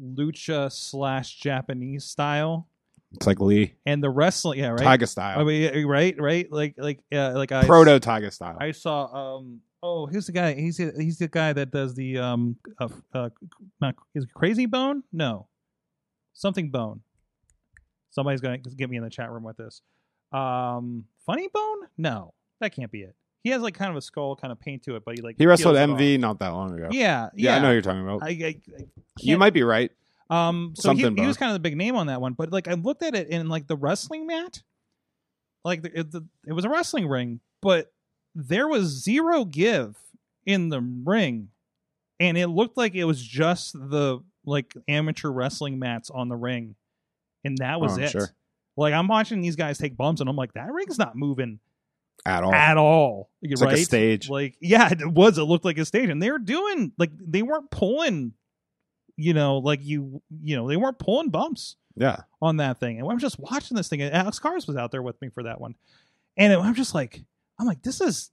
lucha 0.01 0.71
slash 0.71 1.37
Japanese 1.37 2.05
style, 2.05 2.69
It's 3.15 3.27
like 3.27 3.41
Lee. 3.41 3.75
And 3.87 4.03
the 4.03 4.11
wrestling 4.11 4.59
yeah 4.59 4.71
right. 4.71 4.79
Tiger 4.79 5.07
style, 5.07 5.41
I 5.41 5.45
mean, 5.45 5.87
right, 5.87 6.15
right, 6.21 6.51
like 6.53 6.75
like 6.77 7.01
uh, 7.13 7.33
like 7.35 7.53
I 7.53 7.65
proto 7.65 7.99
Tiger 8.01 8.31
style. 8.31 8.57
I 8.61 8.73
saw 8.73 9.39
um 9.39 9.61
oh 9.83 10.07
who's 10.07 10.27
the 10.27 10.33
guy 10.33 10.55
he's 10.55 10.77
the, 10.77 10.93
he's 10.99 11.19
the 11.19 11.29
guy 11.29 11.53
that 11.53 11.71
does 11.71 11.95
the 11.95 12.19
um 12.19 12.57
uh, 12.79 12.89
uh 13.15 13.31
not 13.81 13.95
is 14.15 14.25
it 14.25 14.35
Crazy 14.35 14.67
Bone? 14.67 15.03
No. 15.13 15.47
Something 16.35 16.71
Bone. 16.71 17.01
Somebody's 18.11 18.43
gonna 18.43 18.59
get 18.59 18.91
me 18.91 18.99
in 18.99 19.03
the 19.03 19.11
chat 19.11 19.31
room 19.31 19.45
with 19.45 19.57
this 19.57 19.81
um 20.33 21.05
Funny 21.25 21.49
Bone 21.53 21.79
no 21.99 22.33
that 22.61 22.71
can't 22.75 22.91
be 22.91 23.03
it 23.03 23.15
he 23.43 23.51
has 23.51 23.63
like 23.63 23.75
kind 23.75 23.91
of 23.91 23.97
a 23.97 24.01
skull 24.01 24.35
kind 24.37 24.51
of 24.53 24.59
paint 24.61 24.83
to 24.85 24.97
it 24.97 25.03
but 25.05 25.15
he 25.17 25.23
like 25.23 25.37
he 25.39 25.47
wrestled 25.47 25.77
peels 25.77 25.89
it 25.89 25.93
MV 25.95 26.21
not 26.21 26.39
that 26.41 26.49
long 26.49 26.73
ago. 26.75 26.87
off. 26.87 26.95
yeah 26.95 27.29
yeah, 27.35 27.57
I 27.57 27.59
know 27.61 27.69
what 27.69 27.73
you're 27.73 27.83
talking 27.83 28.03
about. 28.03 28.23
I, 28.23 28.27
I, 28.27 28.31
I 28.31 28.55
you 29.19 29.27
can't- 29.29 29.39
might 29.39 29.53
be 29.55 29.63
right. 29.63 29.91
um, 30.31 30.73
so 30.77 30.93
he, 30.93 31.03
Something 31.03 31.17
he 31.23 31.27
was 31.27 31.37
Bone. 31.37 31.41
kind 31.41 31.51
of 31.51 31.55
the 31.55 31.61
big 31.69 31.77
name 31.77 31.95
on 31.97 32.09
that 32.09 32.21
one, 32.21 32.33
but 32.33 32.51
like 32.53 32.67
I 32.69 32.73
looked 32.75 33.03
at 33.05 33.15
it 33.15 33.29
in 33.29 33.49
like 33.49 33.67
the 33.69 33.77
wrestling 33.77 34.27
mat, 34.27 34.63
like 35.65 35.83
the, 35.83 36.01
it, 36.01 36.11
the, 36.11 36.27
it 36.47 36.53
was 36.53 36.65
a 36.65 36.69
wrestling 36.69 37.07
ring, 37.09 37.41
but 37.63 37.93
there 38.35 38.67
was 38.69 38.87
zero 39.05 39.45
give 39.45 39.97
in 40.45 40.69
the 40.69 40.81
ring, 40.81 41.49
and 42.21 42.37
it 42.37 42.49
looked 42.49 42.77
like 42.77 42.95
it 42.97 43.05
was 43.05 43.23
just 43.23 43.73
the 43.75 44.19
like 44.45 44.75
amateur 44.89 45.29
wrestling 45.31 45.79
mats 45.79 46.11
on 46.11 46.29
the 46.29 46.37
ring, 46.37 46.75
and 47.45 47.57
that 47.59 47.81
was 47.81 47.93
Oh, 47.93 47.95
I'm 47.97 48.03
it. 48.03 48.11
sure. 48.11 48.29
Like 48.77 48.95
I'm 48.95 49.09
watching 49.09 49.41
these 49.41 49.57
guys 49.57 49.79
take 49.79 49.97
bumps, 49.97 50.21
and 50.21 50.29
I'm 50.29 50.37
like, 50.37 50.55
that 50.55 50.73
ring's 50.73 50.99
not 50.99 51.17
moving 51.17 51.61
At 52.27 52.45
all. 52.45 52.55
at 52.55 52.77
all. 52.77 53.31
it's 53.43 53.63
right? 53.63 53.73
like 53.73 53.79
a 53.79 53.85
stage. 53.85 54.29
Like, 54.29 54.57
yeah, 54.61 54.91
it 54.93 55.07
was. 55.07 55.39
It 55.39 55.45
looked 55.45 55.65
like 55.65 55.79
a 55.79 55.85
stage, 55.85 56.09
and 56.11 56.23
they 56.23 56.31
were 56.31 56.39
doing 56.39 56.93
like 56.99 57.11
they 57.19 57.43
weren't 57.43 57.71
pulling, 57.71 58.35
you 59.17 59.35
know, 59.35 59.59
like 59.59 59.81
you, 59.83 60.23
you 60.43 60.57
know, 60.57 60.69
they 60.69 60.77
weren't 60.77 60.99
pulling 60.99 61.31
bumps 61.31 61.77
yeah. 61.97 62.21
on 62.43 62.59
that 62.59 62.79
thing. 62.79 63.01
And 63.01 63.11
I'm 63.11 63.19
just 63.19 63.39
watching 63.39 63.77
this 63.77 63.89
thing, 63.89 64.03
and 64.03 64.15
Alex 64.15 64.39
Cars 64.39 64.67
was 64.67 64.77
out 64.77 64.91
there 64.91 65.03
with 65.03 65.21
me 65.23 65.31
for 65.31 65.45
that 65.45 65.61
one, 65.61 65.75
and 66.37 66.53
I'm 66.53 66.75
just 66.75 66.95
like, 66.95 67.25
I'm 67.59 67.67
like, 67.67 67.83
this 67.83 68.01
is, 68.03 68.31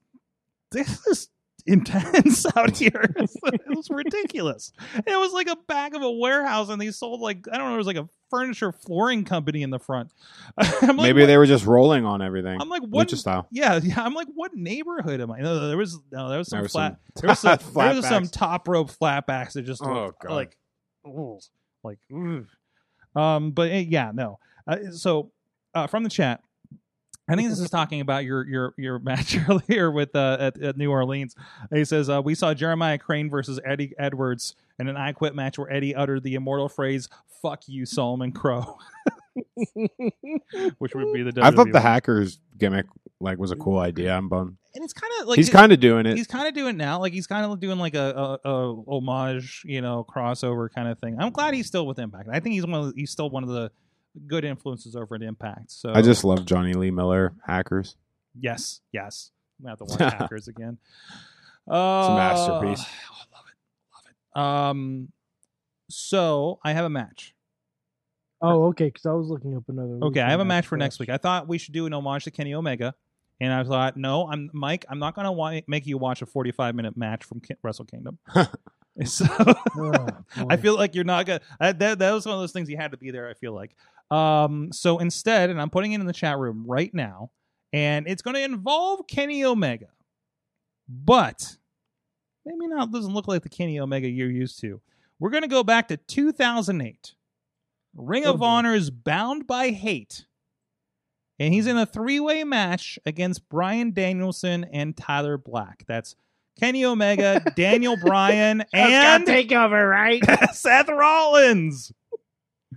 this 0.72 1.07
is 1.07 1.30
intense 1.65 2.45
out 2.57 2.77
here. 2.77 3.14
it 3.18 3.61
was 3.76 3.90
ridiculous. 3.90 4.72
And 4.94 5.07
it 5.07 5.18
was 5.18 5.31
like 5.34 5.48
a 5.48 5.56
back 5.68 5.94
of 5.95 6.02
a 6.02 6.11
warehouse, 6.11 6.69
and 6.69 6.81
they 6.81 6.91
sold 6.91 7.22
like 7.22 7.45
I 7.52 7.57
don't 7.57 7.69
know, 7.69 7.76
it 7.76 7.77
was 7.77 7.88
like 7.88 7.98
a 7.98 8.07
furniture 8.30 8.72
flooring 8.72 9.23
company 9.26 9.61
in 9.61 9.69
the 9.69 9.80
front. 9.80 10.11
Like, 10.57 10.95
Maybe 10.95 11.22
what- 11.22 11.27
they 11.27 11.38
were 11.38 11.45
just 11.45 11.65
rolling 11.65 12.06
on 12.06 12.22
everything. 12.22 12.60
I'm 12.61 12.69
like, 12.69 12.84
what? 12.84 13.07
Lucha 13.07 13.18
style. 13.18 13.48
Yeah, 13.52 13.80
yeah. 13.81 14.02
I'm 14.03 14.14
like, 14.14 14.27
what 14.34 14.53
neighborhood 14.56 15.22
am 15.22 15.31
I? 15.31 15.40
No, 15.40 15.68
there 15.68 15.77
was 15.77 15.99
no, 16.11 16.30
there 16.30 16.38
was 16.40 16.48
some 16.49 16.60
There 16.60 16.69
flat. 16.69 16.98
some 17.18 17.22
there 17.22 17.30
was 17.30 17.40
some, 17.40 17.60
there 17.73 17.95
was 17.95 18.07
some 18.07 18.27
top 18.27 18.68
rope 18.68 18.91
flatbacks 18.91 19.53
that 19.53 19.64
just 19.64 19.81
Oh, 19.84 20.14
God. 20.22 20.31
like, 20.31 20.57
ugh, 21.06 21.40
like, 21.84 21.99
ugh. 22.14 22.45
um. 23.15 23.52
But 23.52 23.72
eh, 23.72 23.85
yeah, 23.88 24.11
no. 24.14 24.40
Uh, 24.68 24.91
so 24.91 25.31
uh, 25.73 25.88
from 25.88 26.03
the 26.03 26.10
chat, 26.10 26.41
I 27.30 27.36
think 27.36 27.50
this 27.50 27.60
is 27.60 27.70
talking 27.70 28.02
about 28.02 28.26
your 28.26 28.45
your 28.48 28.74
your 28.78 29.00
match 29.00 29.38
earlier 29.50 29.91
with 29.91 30.16
uh, 30.16 30.38
at, 30.40 30.62
at 30.62 30.78
New 30.78 30.91
Orleans. 30.91 31.36
He 31.74 31.86
says 31.86 32.10
uh, 32.10 32.22
we 32.22 32.36
saw 32.36 32.54
Jeremiah 32.54 32.98
Crane 32.98 33.30
versus 33.30 33.60
Eddie 33.66 33.94
Edwards 33.98 34.56
in 34.80 34.88
an 34.90 34.98
I 34.98 35.14
Quit 35.14 35.34
match 35.36 35.58
where 35.58 35.72
Eddie 35.72 35.95
uttered 35.95 36.24
the 36.24 36.36
immortal 36.36 36.68
phrase 36.68 37.08
"Fuck 37.41 37.62
you, 37.68 37.86
Solomon 37.86 38.34
Crowe," 38.34 38.78
which 40.78 40.94
would 40.95 41.14
be 41.14 41.24
the. 41.24 41.40
I 41.41 41.52
thought 41.52 41.72
the 41.72 41.80
hackers 41.80 42.40
gimmick 42.58 42.86
like 43.20 43.38
was 43.38 43.52
a 43.52 43.56
cool 43.56 43.80
idea. 43.80 44.14
I'm 44.14 44.28
bummed. 44.28 44.58
and 44.76 44.84
it's 44.84 44.94
kind 44.94 45.12
of 45.22 45.28
like 45.28 45.38
He's 45.38 45.50
kind 45.50 45.72
of 45.72 45.80
doing 45.80 46.06
it. 46.06 46.18
he's 46.18 46.28
kind 46.28 46.48
of 46.48 46.54
doing 46.54 46.76
it 46.76 46.78
now. 46.78 47.00
Like 47.00 47.14
he's 47.14 47.28
kind 47.28 47.45
of 47.45 47.60
doing 47.60 47.80
like 47.80 47.95
a, 47.95 48.40
a, 48.44 48.50
a 48.50 48.84
homage, 48.88 49.62
you 49.66 49.80
know, 49.82 50.06
crossover 50.08 50.70
kind 50.70 50.90
of 50.90 51.00
thing. 51.00 51.18
I'm 51.20 51.32
glad 51.32 51.54
he's 51.54 51.68
still 51.68 51.88
with 51.88 52.00
Impact. 52.00 52.28
I 52.32 52.41
think 52.41 52.54
he's 52.54 52.66
one 52.66 52.74
of 52.82 52.86
the, 52.88 52.94
he's 53.00 53.12
still 53.12 53.30
one 53.30 53.44
of 53.44 53.50
the 53.50 53.72
good 54.27 54.45
influences 54.45 54.95
over 54.95 55.15
at 55.15 55.22
Impact. 55.22 55.72
So 55.72 55.91
I 55.94 56.02
just 56.02 56.23
love 56.23 56.45
Jonny 56.45 56.73
Lee 56.73 56.91
Miller 56.91 57.34
hackers. 57.45 57.95
yes, 58.40 58.81
yes, 58.91 59.31
we 59.61 59.69
have 59.69 59.77
to 59.80 59.85
watch 59.85 59.99
Hackers 59.99 60.48
again. 60.48 60.77
Uh, 61.69 61.76
a 61.76 62.15
masterpiece. 62.15 62.85
oh, 63.11 63.15
I 63.34 63.38
love 63.38 63.45
it, 63.48 63.95
love 63.95 64.06
it. 64.10 64.69
Um, 64.69 65.10
so 65.90 66.60
I 66.64 66.73
have 66.73 66.85
a 66.85 66.90
match. 66.90 67.34
Oh, 68.41 68.65
okay. 68.65 68.85
Because 68.85 69.06
I 69.06 69.14
was 69.14 69.30
looking 69.30 69.56
up 69.56 69.64
another. 69.69 69.99
Okay, 70.03 70.19
I 70.22 70.30
have 70.31 70.41
a 70.41 70.45
match 70.45 70.68
for 70.68 70.76
next 70.77 70.99
week. 70.99 71.10
I 71.10 71.18
thought 71.18 71.48
we 71.48 71.57
should 71.57 71.73
do 71.73 71.85
an 71.85 71.94
homage 71.94 72.26
to 72.26 72.31
Kenny 72.31 72.53
Omega, 72.53 72.94
and 73.40 73.53
I 73.53 73.64
thought, 73.64 73.95
no, 73.95 74.27
I'm 74.27 74.49
Mike. 74.52 74.84
I'm 74.90 74.99
not 74.99 75.15
going 75.15 75.26
to 75.26 75.31
wa- 75.31 75.61
make 75.68 75.85
you 75.88 75.98
watch 75.98 76.22
a 76.22 76.26
45 76.26 76.76
minute 76.76 76.98
match 76.98 77.23
from 77.23 77.40
Ki- 77.40 77.56
Wrestle 77.64 77.85
Kingdom. 77.85 78.18
so 79.06 79.26
Oh, 79.77 80.07
I 80.49 80.57
feel 80.57 80.76
like 80.76 80.94
you're 80.94 81.03
not 81.06 81.26
gonna. 81.26 81.40
I, 81.60 81.72
that 81.72 81.99
that 81.99 82.11
was 82.11 82.26
one 82.26 82.35
of 82.35 82.41
those 82.41 82.52
things 82.52 82.69
you 82.69 82.77
had 82.77 82.91
to 82.91 82.98
be 82.98 83.11
there. 83.11 83.30
I 83.30 83.34
feel 83.34 83.53
like. 83.53 83.76
Um. 84.11 84.71
So 84.71 84.99
instead, 84.99 85.49
and 85.49 85.59
I'm 85.61 85.69
putting 85.69 85.93
it 85.93 85.99
in 85.99 86.05
the 86.05 86.13
chat 86.13 86.38
room 86.38 86.63
right 86.67 86.93
now, 86.93 87.31
and 87.71 88.07
it's 88.07 88.21
going 88.21 88.35
to 88.35 88.43
involve 88.43 89.07
Kenny 89.07 89.43
Omega, 89.43 89.88
but 90.88 91.57
maybe 92.45 92.67
not. 92.67 92.91
Doesn't 92.91 93.13
look 93.13 93.27
like 93.27 93.43
the 93.43 93.49
Kenny 93.49 93.80
Omega 93.80 94.07
you're 94.07 94.30
used 94.30 94.59
to. 94.61 94.81
We're 95.19 95.30
going 95.31 95.43
to 95.43 95.47
go 95.49 95.63
back 95.63 95.88
to 95.88 95.97
2008. 95.97 97.15
Ring 97.95 98.25
Oh, 98.25 98.34
of 98.34 98.39
boy. 98.39 98.45
Honor's 98.45 98.89
Bound 98.89 99.47
by 99.47 99.69
Hate. 99.69 100.25
And 101.39 101.53
he's 101.53 101.67
in 101.67 101.77
a 101.77 101.85
three 101.85 102.19
way 102.19 102.43
match 102.43 102.99
against 103.05 103.47
Bryan 103.49 103.91
Danielson 103.93 104.65
and 104.65 104.95
Tyler 104.95 105.38
Black. 105.38 105.84
That's 105.88 106.15
Kenny 106.59 106.85
Omega, 106.85 107.41
Daniel 107.55 107.97
Bryan, 107.97 108.63
and 108.73 109.25
take 109.25 109.51
over, 109.51 109.88
right? 109.88 110.21
Seth 110.53 110.89
Rollins. 110.89 111.91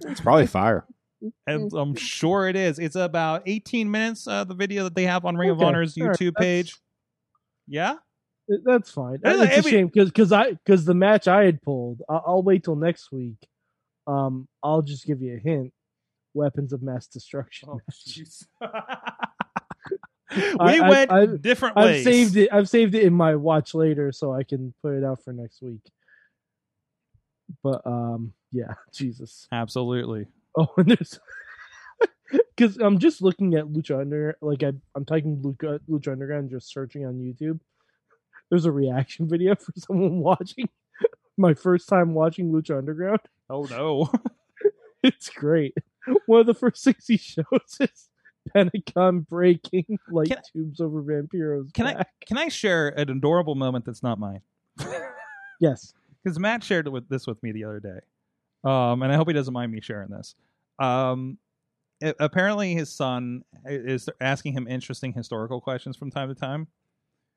It's 0.06 0.20
probably 0.20 0.46
fire. 0.46 0.86
And 1.46 1.72
I'm 1.72 1.94
sure 1.94 2.48
it 2.48 2.56
is. 2.56 2.78
It's 2.78 2.96
about 2.96 3.42
18 3.46 3.90
minutes. 3.90 4.26
Uh, 4.26 4.44
the 4.44 4.54
video 4.54 4.84
that 4.84 4.94
they 4.94 5.04
have 5.04 5.24
on 5.24 5.36
Ring 5.36 5.50
of 5.50 5.60
Honor's 5.62 5.96
right, 5.96 6.10
YouTube 6.10 6.34
that's- 6.34 6.42
page. 6.44 6.76
Yeah, 7.68 7.96
That's 8.64 8.90
fine. 8.92 9.18
I- 9.24 9.32
It's 9.32 9.40
I 9.40 9.44
a 9.58 9.62
shame 9.62 9.86
because 9.88 10.08
because 10.10 10.30
I 10.32 10.52
because 10.52 10.84
the 10.84 10.94
match 10.94 11.26
I 11.28 11.44
had 11.44 11.60
pulled. 11.62 12.02
I'll, 12.08 12.22
I'll 12.26 12.42
wait 12.42 12.62
till 12.64 12.76
next 12.76 13.10
week. 13.10 13.36
Um, 14.06 14.46
I'll 14.62 14.82
just 14.82 15.04
give 15.06 15.20
you 15.20 15.34
a 15.34 15.38
hint. 15.38 15.72
Weapons 16.34 16.72
of 16.72 16.82
mass 16.82 17.06
destruction. 17.08 17.70
Oh, 17.72 17.80
we 18.60 18.68
I- 20.60 20.78
I- 20.86 20.88
went 20.90 21.12
I've- 21.12 21.38
different 21.38 21.76
I've 21.78 22.02
saved 22.04 22.36
it. 22.36 22.50
I've 22.52 22.68
saved 22.68 22.94
it 22.94 23.02
in 23.04 23.12
my 23.14 23.34
watch 23.36 23.74
later, 23.74 24.12
so 24.12 24.32
I 24.32 24.42
can 24.44 24.74
put 24.82 24.94
it 24.94 25.02
out 25.04 25.22
for 25.24 25.32
next 25.32 25.62
week. 25.62 25.80
But 27.62 27.84
um, 27.86 28.32
yeah, 28.52 28.74
Jesus. 28.92 29.48
Absolutely. 29.50 30.26
Oh, 30.58 30.68
and 30.78 30.88
there's 30.88 31.18
because 32.56 32.78
I'm 32.78 32.98
just 32.98 33.20
looking 33.22 33.54
at 33.54 33.66
Lucha 33.66 34.00
Under, 34.00 34.36
like 34.40 34.62
I, 34.62 34.72
I'm 34.94 35.04
typing 35.04 35.36
Lucha, 35.42 35.78
Lucha 35.88 36.12
Underground, 36.12 36.50
just 36.50 36.72
searching 36.72 37.04
on 37.04 37.14
YouTube. 37.14 37.60
There's 38.50 38.64
a 38.64 38.72
reaction 38.72 39.28
video 39.30 39.54
for 39.54 39.72
someone 39.76 40.18
watching 40.20 40.68
my 41.36 41.52
first 41.54 41.88
time 41.88 42.14
watching 42.14 42.50
Lucha 42.52 42.78
Underground. 42.78 43.20
Oh 43.50 43.64
no. 43.70 44.10
It's 45.02 45.28
great. 45.28 45.74
One 46.26 46.40
of 46.40 46.46
the 46.46 46.54
first 46.54 46.82
things 46.84 47.04
he 47.06 47.16
shows 47.18 47.44
is 47.80 48.08
Pentagon 48.52 49.20
breaking 49.20 49.98
light 50.10 50.28
Can 50.28 50.38
I- 50.38 50.42
tubes 50.52 50.80
over 50.80 51.02
Vampiro's 51.02 51.70
Can 51.74 51.86
I 51.86 51.94
back. 51.94 52.08
can 52.26 52.38
I 52.38 52.48
share 52.48 52.88
an 52.88 53.10
adorable 53.10 53.54
moment 53.56 53.84
that's 53.84 54.02
not 54.02 54.18
mine? 54.18 54.40
Yes. 55.60 55.92
because 56.24 56.38
Matt 56.38 56.64
shared 56.64 56.86
it 56.86 56.90
with 56.90 57.08
this 57.08 57.26
with 57.26 57.42
me 57.42 57.52
the 57.52 57.64
other 57.64 57.80
day, 57.80 57.98
um, 58.66 59.02
and 59.02 59.12
I 59.12 59.16
hope 59.16 59.28
he 59.28 59.34
doesn't 59.34 59.52
mind 59.54 59.70
me 59.72 59.80
sharing 59.80 60.10
this. 60.10 60.34
Um, 60.78 61.38
a- 62.02 62.14
apparently, 62.20 62.74
his 62.74 62.90
son 62.92 63.42
is 63.64 64.08
asking 64.20 64.52
him 64.54 64.66
interesting 64.68 65.12
historical 65.12 65.60
questions 65.60 65.96
from 65.96 66.10
time 66.10 66.28
to 66.28 66.34
time, 66.34 66.68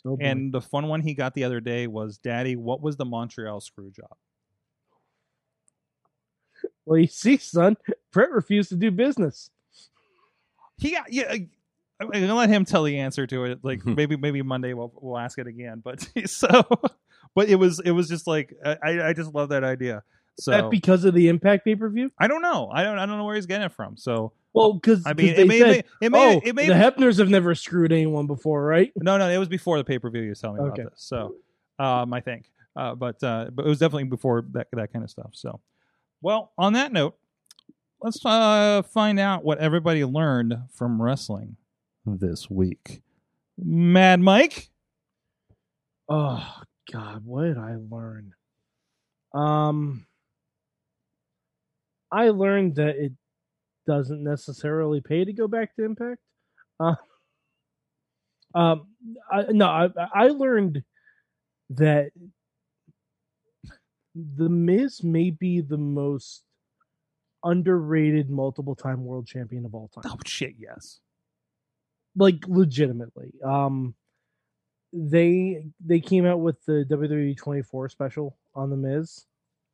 Oh, 0.05 0.17
and 0.19 0.53
the 0.53 0.61
fun 0.61 0.87
one 0.87 1.01
he 1.01 1.13
got 1.13 1.33
the 1.33 1.43
other 1.43 1.59
day 1.59 1.87
was, 1.87 2.17
"Daddy, 2.17 2.55
what 2.55 2.81
was 2.81 2.97
the 2.97 3.05
Montreal 3.05 3.59
screw 3.61 3.91
job?" 3.91 4.15
well, 6.85 6.97
you 6.99 7.07
see, 7.07 7.37
son, 7.37 7.77
Brett 8.11 8.31
refused 8.31 8.69
to 8.69 8.75
do 8.75 8.91
business. 8.91 9.49
He 10.77 10.91
got 10.91 11.11
yeah. 11.11 11.35
I'm 12.01 12.09
gonna 12.09 12.33
let 12.33 12.49
him 12.49 12.63
tell 12.63 12.83
the 12.83 12.97
answer 12.99 13.27
to 13.27 13.43
it. 13.45 13.59
Like 13.61 13.85
maybe 13.85 14.15
maybe 14.15 14.41
Monday 14.41 14.73
we'll 14.73 14.91
we'll 15.01 15.17
ask 15.17 15.37
it 15.37 15.47
again. 15.47 15.81
But 15.83 16.07
so, 16.25 16.47
but 17.35 17.49
it 17.49 17.55
was 17.55 17.79
it 17.79 17.91
was 17.91 18.07
just 18.07 18.25
like 18.25 18.53
I 18.63 19.09
I 19.09 19.13
just 19.13 19.33
love 19.33 19.49
that 19.49 19.63
idea. 19.63 20.03
So 20.39 20.51
that 20.51 20.69
because 20.69 21.05
of 21.05 21.13
the 21.13 21.27
Impact 21.27 21.65
pay 21.65 21.75
per 21.75 21.89
view? 21.89 22.11
I 22.17 22.27
don't 22.27 22.41
know. 22.41 22.69
I 22.73 22.83
don't 22.83 22.97
I 22.97 23.05
don't 23.05 23.17
know 23.17 23.25
where 23.25 23.35
he's 23.35 23.45
getting 23.45 23.65
it 23.65 23.71
from. 23.73 23.97
So 23.97 24.33
Well, 24.53 24.73
because 24.73 25.05
I 25.05 25.13
mean, 25.13 25.35
they 25.35 25.43
it 25.43 25.47
may, 25.47 25.59
said, 25.59 25.85
it 26.01 26.11
may, 26.11 26.35
oh, 26.37 26.41
it 26.43 26.55
may, 26.55 26.67
the 26.67 26.73
Hebners 26.73 27.19
have 27.19 27.29
never 27.29 27.53
screwed 27.55 27.91
anyone 27.91 28.27
before, 28.27 28.63
right? 28.63 28.91
no, 28.95 29.17
no, 29.17 29.29
it 29.29 29.37
was 29.37 29.47
before 29.47 29.77
the 29.77 29.83
pay 29.83 29.99
per 29.99 30.09
view. 30.09 30.21
You 30.21 30.29
was 30.29 30.39
telling 30.39 30.63
me 30.63 30.69
Okay. 30.69 30.81
about 30.81 30.91
this, 30.91 31.01
so 31.01 31.35
um, 31.77 32.13
I 32.13 32.21
think, 32.21 32.49
uh, 32.75 32.95
but 32.95 33.21
uh, 33.23 33.49
but 33.53 33.65
it 33.65 33.69
was 33.69 33.79
definitely 33.79 34.05
before 34.05 34.43
that 34.51 34.67
that 34.73 34.91
kind 34.93 35.03
of 35.03 35.09
stuff. 35.11 35.31
So, 35.33 35.59
well, 36.21 36.51
on 36.57 36.73
that 36.73 36.91
note, 36.91 37.15
let's 38.01 38.25
uh, 38.25 38.81
find 38.83 39.19
out 39.19 39.43
what 39.43 39.59
everybody 39.59 40.03
learned 40.05 40.55
from 40.73 41.01
wrestling 41.01 41.57
this 42.05 42.49
week. 42.49 43.01
Mad 43.57 44.19
Mike. 44.21 44.69
Oh 46.07 46.43
God, 46.91 47.23
what 47.23 47.43
did 47.43 47.57
I 47.57 47.75
learn? 47.89 48.33
Um, 49.33 50.05
I 52.11 52.29
learned 52.29 52.75
that 52.75 52.95
it 52.97 53.13
doesn't 53.87 54.23
necessarily 54.23 55.01
pay 55.01 55.25
to 55.25 55.33
go 55.33 55.47
back 55.47 55.75
to 55.75 55.83
Impact. 55.83 56.21
Uh, 56.79 56.95
um, 58.55 58.87
I, 59.31 59.45
no, 59.49 59.67
I, 59.67 59.89
I 60.13 60.27
learned 60.27 60.83
that 61.71 62.11
the 64.15 64.49
Miz 64.49 65.03
may 65.03 65.29
be 65.29 65.61
the 65.61 65.77
most 65.77 66.43
underrated 67.43 68.29
multiple 68.29 68.75
time 68.75 69.05
world 69.05 69.27
champion 69.27 69.65
of 69.65 69.73
all 69.73 69.87
time 69.89 70.11
Oh 70.11 70.17
shit, 70.25 70.55
yes. 70.57 70.99
like 72.15 72.43
legitimately. 72.47 73.33
Um, 73.45 73.95
they 74.91 75.63
they 75.85 75.99
came 75.99 76.25
out 76.25 76.39
with 76.39 76.63
the 76.65 76.85
WWE 76.89 77.37
24 77.37 77.89
special 77.89 78.37
on 78.55 78.69
the 78.69 78.77
Miz. 78.77 79.25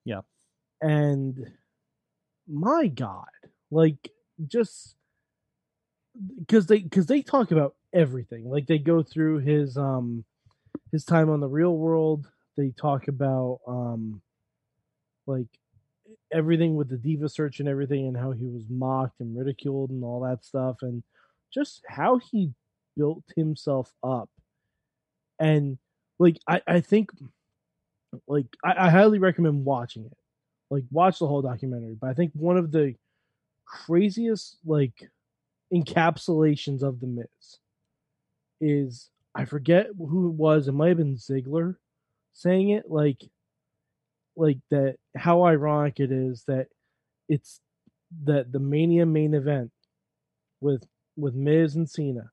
Yeah. 0.03 0.21
and 0.81 1.51
my 2.47 2.87
God, 2.87 3.25
like 3.71 4.11
just 4.47 4.95
because 6.39 6.67
they 6.67 6.79
because 6.79 7.05
they 7.07 7.21
talk 7.21 7.51
about 7.51 7.75
everything. 7.93 8.49
Like 8.49 8.67
they 8.67 8.77
go 8.77 9.03
through 9.03 9.39
his 9.39 9.77
um 9.77 10.23
his 10.91 11.05
time 11.05 11.29
on 11.29 11.39
the 11.39 11.47
Real 11.47 11.75
World. 11.75 12.29
They 12.57 12.71
talk 12.71 13.07
about 13.07 13.59
um 13.67 14.21
like 15.27 15.47
everything 16.31 16.75
with 16.75 16.89
the 16.89 16.97
diva 16.97 17.29
search 17.29 17.59
and 17.59 17.69
everything 17.69 18.07
and 18.07 18.17
how 18.17 18.31
he 18.31 18.45
was 18.45 18.63
mocked 18.69 19.19
and 19.19 19.37
ridiculed 19.37 19.89
and 19.89 20.03
all 20.03 20.21
that 20.21 20.43
stuff 20.43 20.77
and 20.81 21.03
just 21.53 21.81
how 21.87 22.17
he 22.31 22.51
built 22.97 23.23
himself 23.35 23.91
up 24.03 24.29
and 25.39 25.77
like 26.19 26.37
i 26.47 26.61
i 26.67 26.79
think 26.79 27.09
like 28.27 28.45
i, 28.63 28.87
I 28.87 28.89
highly 28.89 29.19
recommend 29.19 29.65
watching 29.65 30.05
it 30.05 30.17
like 30.69 30.83
watch 30.91 31.19
the 31.19 31.27
whole 31.27 31.41
documentary 31.41 31.95
but 31.99 32.09
i 32.09 32.13
think 32.13 32.31
one 32.33 32.57
of 32.57 32.71
the 32.71 32.95
craziest 33.65 34.57
like 34.65 35.09
encapsulations 35.73 36.83
of 36.83 36.99
the 36.99 37.07
Miz 37.07 37.59
is 38.61 39.09
I 39.33 39.45
forget 39.45 39.87
who 39.97 40.29
it 40.29 40.33
was. 40.33 40.67
It 40.67 40.73
might 40.73 40.89
have 40.89 40.97
been 40.97 41.17
Ziggler 41.17 41.75
saying 42.33 42.69
it 42.69 42.89
like 42.89 43.23
like 44.35 44.59
that 44.69 44.97
how 45.15 45.43
ironic 45.45 45.99
it 45.99 46.11
is 46.11 46.43
that 46.47 46.67
it's 47.29 47.61
that 48.23 48.51
the 48.51 48.59
Mania 48.59 49.05
main 49.05 49.33
event 49.33 49.71
with 50.61 50.83
with 51.17 51.33
Miz 51.33 51.75
and 51.75 51.89
Cena 51.89 52.31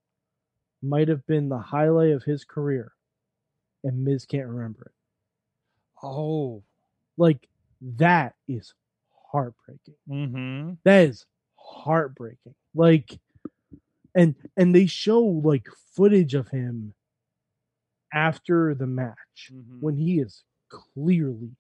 might 0.83 1.09
have 1.09 1.25
been 1.27 1.49
the 1.49 1.59
highlight 1.59 2.11
of 2.11 2.25
his 2.25 2.45
career 2.45 2.93
and 3.85 4.05
Miz 4.05 4.27
can't 4.27 4.49
remember 4.49 4.87
it. 4.87 6.05
Oh. 6.05 6.63
Like 7.17 7.49
that 7.97 8.35
is 8.49 8.73
heartbreaking. 9.31 9.95
Mm-hmm. 10.09 10.73
That 10.85 11.09
is 11.09 11.27
heartbreaking. 11.57 12.55
Like 12.75 13.19
and 14.15 14.35
and 14.57 14.75
they 14.75 14.87
show 14.87 15.21
like 15.21 15.67
footage 15.95 16.35
of 16.35 16.49
him 16.49 16.95
after 18.13 18.75
the 18.75 18.87
match 18.87 19.51
Mhm. 19.53 19.81
when 19.81 19.97
he 19.97 20.21
is 20.21 20.45
clearly 20.69 21.57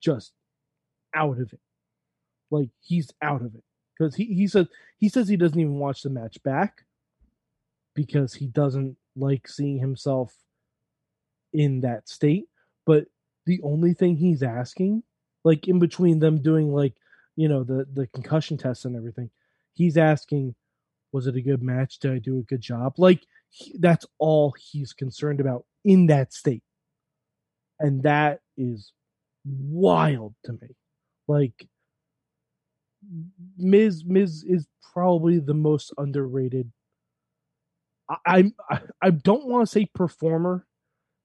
just 0.00 0.32
out 1.14 1.38
of 1.38 1.52
it. 1.52 1.60
Like 2.50 2.68
he's 2.80 3.10
out 3.22 3.42
of 3.42 3.54
it. 3.54 3.64
Because 3.98 4.14
he, 4.14 4.24
he 4.26 4.46
says 4.46 4.66
he 4.98 5.08
says 5.08 5.28
he 5.28 5.36
doesn't 5.36 5.58
even 5.58 5.78
watch 5.78 6.02
the 6.02 6.10
match 6.10 6.42
back 6.42 6.84
because 7.94 8.34
he 8.34 8.46
doesn't 8.48 8.96
like 9.16 9.46
seeing 9.48 9.78
himself 9.78 10.34
in 11.52 11.80
that 11.82 12.08
state. 12.08 12.48
But 12.86 13.06
the 13.46 13.60
only 13.62 13.94
thing 13.94 14.16
he's 14.16 14.42
asking, 14.42 15.04
like 15.44 15.68
in 15.68 15.78
between 15.78 16.18
them 16.18 16.42
doing 16.42 16.72
like, 16.72 16.94
you 17.36 17.48
know, 17.48 17.64
the, 17.64 17.86
the 17.92 18.06
concussion 18.08 18.56
tests 18.56 18.84
and 18.84 18.96
everything, 18.96 19.30
he's 19.74 19.96
asking, 19.96 20.54
was 21.12 21.26
it 21.26 21.36
a 21.36 21.42
good 21.42 21.62
match? 21.62 21.98
Did 21.98 22.12
I 22.12 22.18
do 22.18 22.38
a 22.38 22.42
good 22.42 22.60
job? 22.60 22.94
Like 22.98 23.20
he, 23.50 23.76
that's 23.78 24.06
all 24.18 24.54
he's 24.58 24.92
concerned 24.92 25.40
about 25.40 25.64
in 25.84 26.06
that 26.06 26.32
state. 26.32 26.62
And 27.78 28.02
that 28.04 28.40
is 28.56 28.92
wild 29.44 30.34
to 30.44 30.52
me. 30.52 30.76
Like 31.28 31.66
Miz 33.58 34.04
Miz 34.04 34.44
is 34.44 34.66
probably 34.92 35.38
the 35.38 35.54
most 35.54 35.92
underrated. 35.98 36.72
I 38.26 38.52
I, 38.70 38.80
I 39.02 39.10
don't 39.10 39.46
want 39.46 39.66
to 39.66 39.70
say 39.72 39.86
performer 39.94 40.66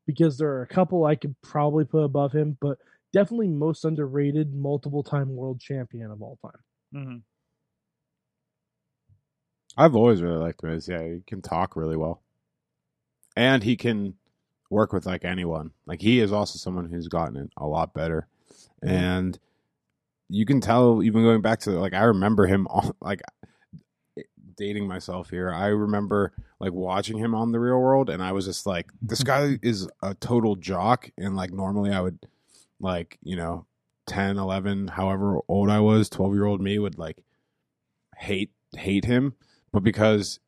because 0.07 0.37
there 0.37 0.49
are 0.49 0.63
a 0.63 0.67
couple 0.67 1.05
I 1.05 1.15
could 1.15 1.35
probably 1.41 1.85
put 1.85 2.03
above 2.03 2.31
him, 2.33 2.57
but 2.59 2.77
definitely 3.13 3.47
most 3.47 3.85
underrated 3.85 4.53
multiple 4.53 5.03
time 5.03 5.35
world 5.35 5.59
champion 5.59 6.11
of 6.11 6.21
all 6.21 6.37
time. 6.41 6.61
Mm-hmm. 6.93 7.17
I've 9.77 9.95
always 9.95 10.21
really 10.21 10.37
liked 10.37 10.63
Miz. 10.63 10.87
Yeah, 10.87 11.03
he 11.03 11.21
can 11.25 11.41
talk 11.41 11.75
really 11.75 11.95
well, 11.95 12.21
and 13.35 13.63
he 13.63 13.75
can 13.75 14.15
work 14.69 14.93
with 14.93 15.05
like 15.05 15.23
anyone. 15.23 15.71
Like 15.85 16.01
he 16.01 16.19
is 16.19 16.31
also 16.31 16.57
someone 16.57 16.89
who's 16.89 17.07
gotten 17.07 17.37
it 17.37 17.51
a 17.57 17.65
lot 17.65 17.93
better, 17.93 18.27
and 18.81 19.37
you 20.29 20.45
can 20.45 20.61
tell 20.61 21.03
even 21.03 21.23
going 21.23 21.41
back 21.41 21.59
to 21.61 21.71
like 21.71 21.93
I 21.93 22.03
remember 22.03 22.45
him 22.45 22.67
on 22.69 22.93
like 23.01 23.21
dating 24.57 24.87
myself 24.87 25.29
here. 25.29 25.51
I 25.51 25.67
remember 25.67 26.33
like 26.59 26.73
watching 26.73 27.17
him 27.17 27.33
on 27.33 27.51
the 27.51 27.59
Real 27.59 27.79
World, 27.79 28.09
and 28.09 28.21
I 28.21 28.33
was 28.33 28.45
just 28.45 28.65
like, 28.65 28.91
this 29.01 29.23
guy 29.31 29.57
is 29.61 29.87
a 30.03 30.13
total 30.15 30.55
jock, 30.55 31.09
and 31.17 31.35
like 31.35 31.51
normally 31.51 31.91
I 31.91 32.01
would 32.01 32.19
like 32.79 33.17
you 33.21 33.35
know 33.35 33.65
10 34.07 34.37
11 34.37 34.87
however 34.89 35.39
old 35.47 35.69
i 35.69 35.79
was 35.79 36.09
12 36.09 36.33
year 36.33 36.45
old 36.45 36.61
me 36.61 36.79
would 36.79 36.97
like 36.97 37.23
hate 38.17 38.51
hate 38.75 39.05
him 39.05 39.35
but 39.71 39.83
because 39.83 40.39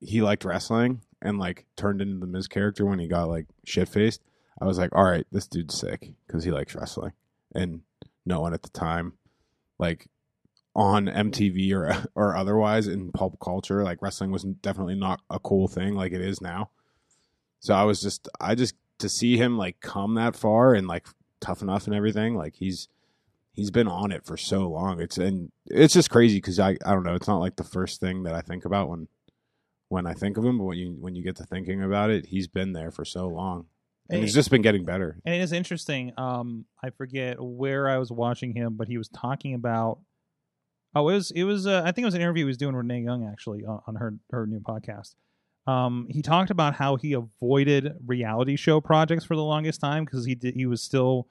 he 0.00 0.22
liked 0.22 0.44
wrestling 0.44 1.02
and 1.22 1.38
like 1.38 1.66
turned 1.76 2.00
into 2.00 2.18
the 2.18 2.26
Miz 2.26 2.48
character 2.48 2.86
when 2.86 2.98
he 2.98 3.06
got 3.06 3.28
like 3.28 3.46
shit 3.64 3.88
faced, 3.88 4.22
I 4.60 4.64
was 4.64 4.78
like, 4.78 4.94
all 4.94 5.04
right, 5.04 5.26
this 5.30 5.46
dude's 5.46 5.78
sick 5.78 6.12
because 6.26 6.44
he 6.44 6.50
likes 6.50 6.74
wrestling. 6.74 7.12
And 7.54 7.82
no 8.24 8.40
one 8.40 8.54
at 8.54 8.62
the 8.62 8.70
time, 8.70 9.14
like 9.78 10.08
on 10.74 11.06
MTV 11.06 11.72
or 11.72 12.04
or 12.14 12.36
otherwise 12.36 12.86
in 12.86 13.12
pulp 13.12 13.38
culture, 13.40 13.84
like 13.84 14.02
wrestling 14.02 14.30
was 14.30 14.44
definitely 14.44 14.94
not 14.94 15.20
a 15.30 15.38
cool 15.38 15.68
thing 15.68 15.94
like 15.94 16.12
it 16.12 16.20
is 16.20 16.40
now. 16.40 16.70
So 17.60 17.74
I 17.74 17.84
was 17.84 18.00
just, 18.00 18.28
I 18.40 18.54
just 18.54 18.74
to 18.98 19.08
see 19.08 19.36
him 19.36 19.58
like 19.58 19.80
come 19.80 20.14
that 20.14 20.36
far 20.36 20.74
and 20.74 20.86
like 20.86 21.06
tough 21.40 21.62
enough 21.62 21.86
and 21.86 21.94
everything, 21.94 22.34
like 22.34 22.54
he's 22.54 22.88
he's 23.52 23.70
been 23.70 23.88
on 23.88 24.12
it 24.12 24.24
for 24.24 24.36
so 24.36 24.68
long. 24.68 25.00
It's 25.00 25.18
and 25.18 25.50
it's 25.66 25.94
just 25.94 26.10
crazy 26.10 26.38
because 26.38 26.58
I 26.58 26.70
I 26.84 26.92
don't 26.92 27.04
know. 27.04 27.14
It's 27.14 27.28
not 27.28 27.40
like 27.40 27.56
the 27.56 27.64
first 27.64 28.00
thing 28.00 28.22
that 28.24 28.34
I 28.34 28.40
think 28.40 28.64
about 28.64 28.88
when 28.88 29.08
when 29.88 30.06
I 30.06 30.14
think 30.14 30.36
of 30.36 30.44
him, 30.44 30.58
but 30.58 30.64
when 30.64 30.78
you 30.78 30.96
when 30.98 31.14
you 31.14 31.22
get 31.22 31.36
to 31.36 31.44
thinking 31.44 31.82
about 31.82 32.10
it, 32.10 32.26
he's 32.26 32.46
been 32.46 32.72
there 32.72 32.90
for 32.90 33.04
so 33.04 33.26
long, 33.26 33.66
and 34.08 34.20
he's 34.22 34.34
just 34.34 34.50
been 34.50 34.62
getting 34.62 34.84
better. 34.84 35.18
And 35.24 35.34
it 35.34 35.40
is 35.40 35.52
interesting. 35.52 36.12
Um, 36.16 36.64
I 36.82 36.90
forget 36.90 37.36
where 37.40 37.88
I 37.88 37.98
was 37.98 38.10
watching 38.10 38.54
him, 38.54 38.76
but 38.76 38.88
he 38.88 38.98
was 38.98 39.08
talking 39.08 39.54
about. 39.54 39.98
Oh, 40.94 41.08
it 41.08 41.14
was 41.14 41.30
it 41.32 41.44
was. 41.44 41.66
Uh, 41.66 41.82
I 41.84 41.92
think 41.92 42.04
it 42.04 42.06
was 42.06 42.14
an 42.14 42.20
interview 42.20 42.44
he 42.44 42.48
was 42.48 42.56
doing 42.56 42.74
with 42.74 42.84
Renee 42.84 43.02
Young 43.02 43.28
actually 43.30 43.64
on, 43.64 43.80
on 43.86 43.94
her 43.96 44.14
her 44.30 44.46
new 44.46 44.60
podcast. 44.60 45.14
Um, 45.70 46.06
he 46.10 46.22
talked 46.22 46.50
about 46.50 46.74
how 46.74 46.96
he 46.96 47.12
avoided 47.12 47.94
reality 48.06 48.56
show 48.56 48.80
projects 48.80 49.24
for 49.24 49.36
the 49.36 49.42
longest 49.44 49.80
time 49.80 50.04
because 50.04 50.24
he 50.24 50.34
did 50.34 50.54
he 50.54 50.66
was 50.66 50.82
still 50.82 51.28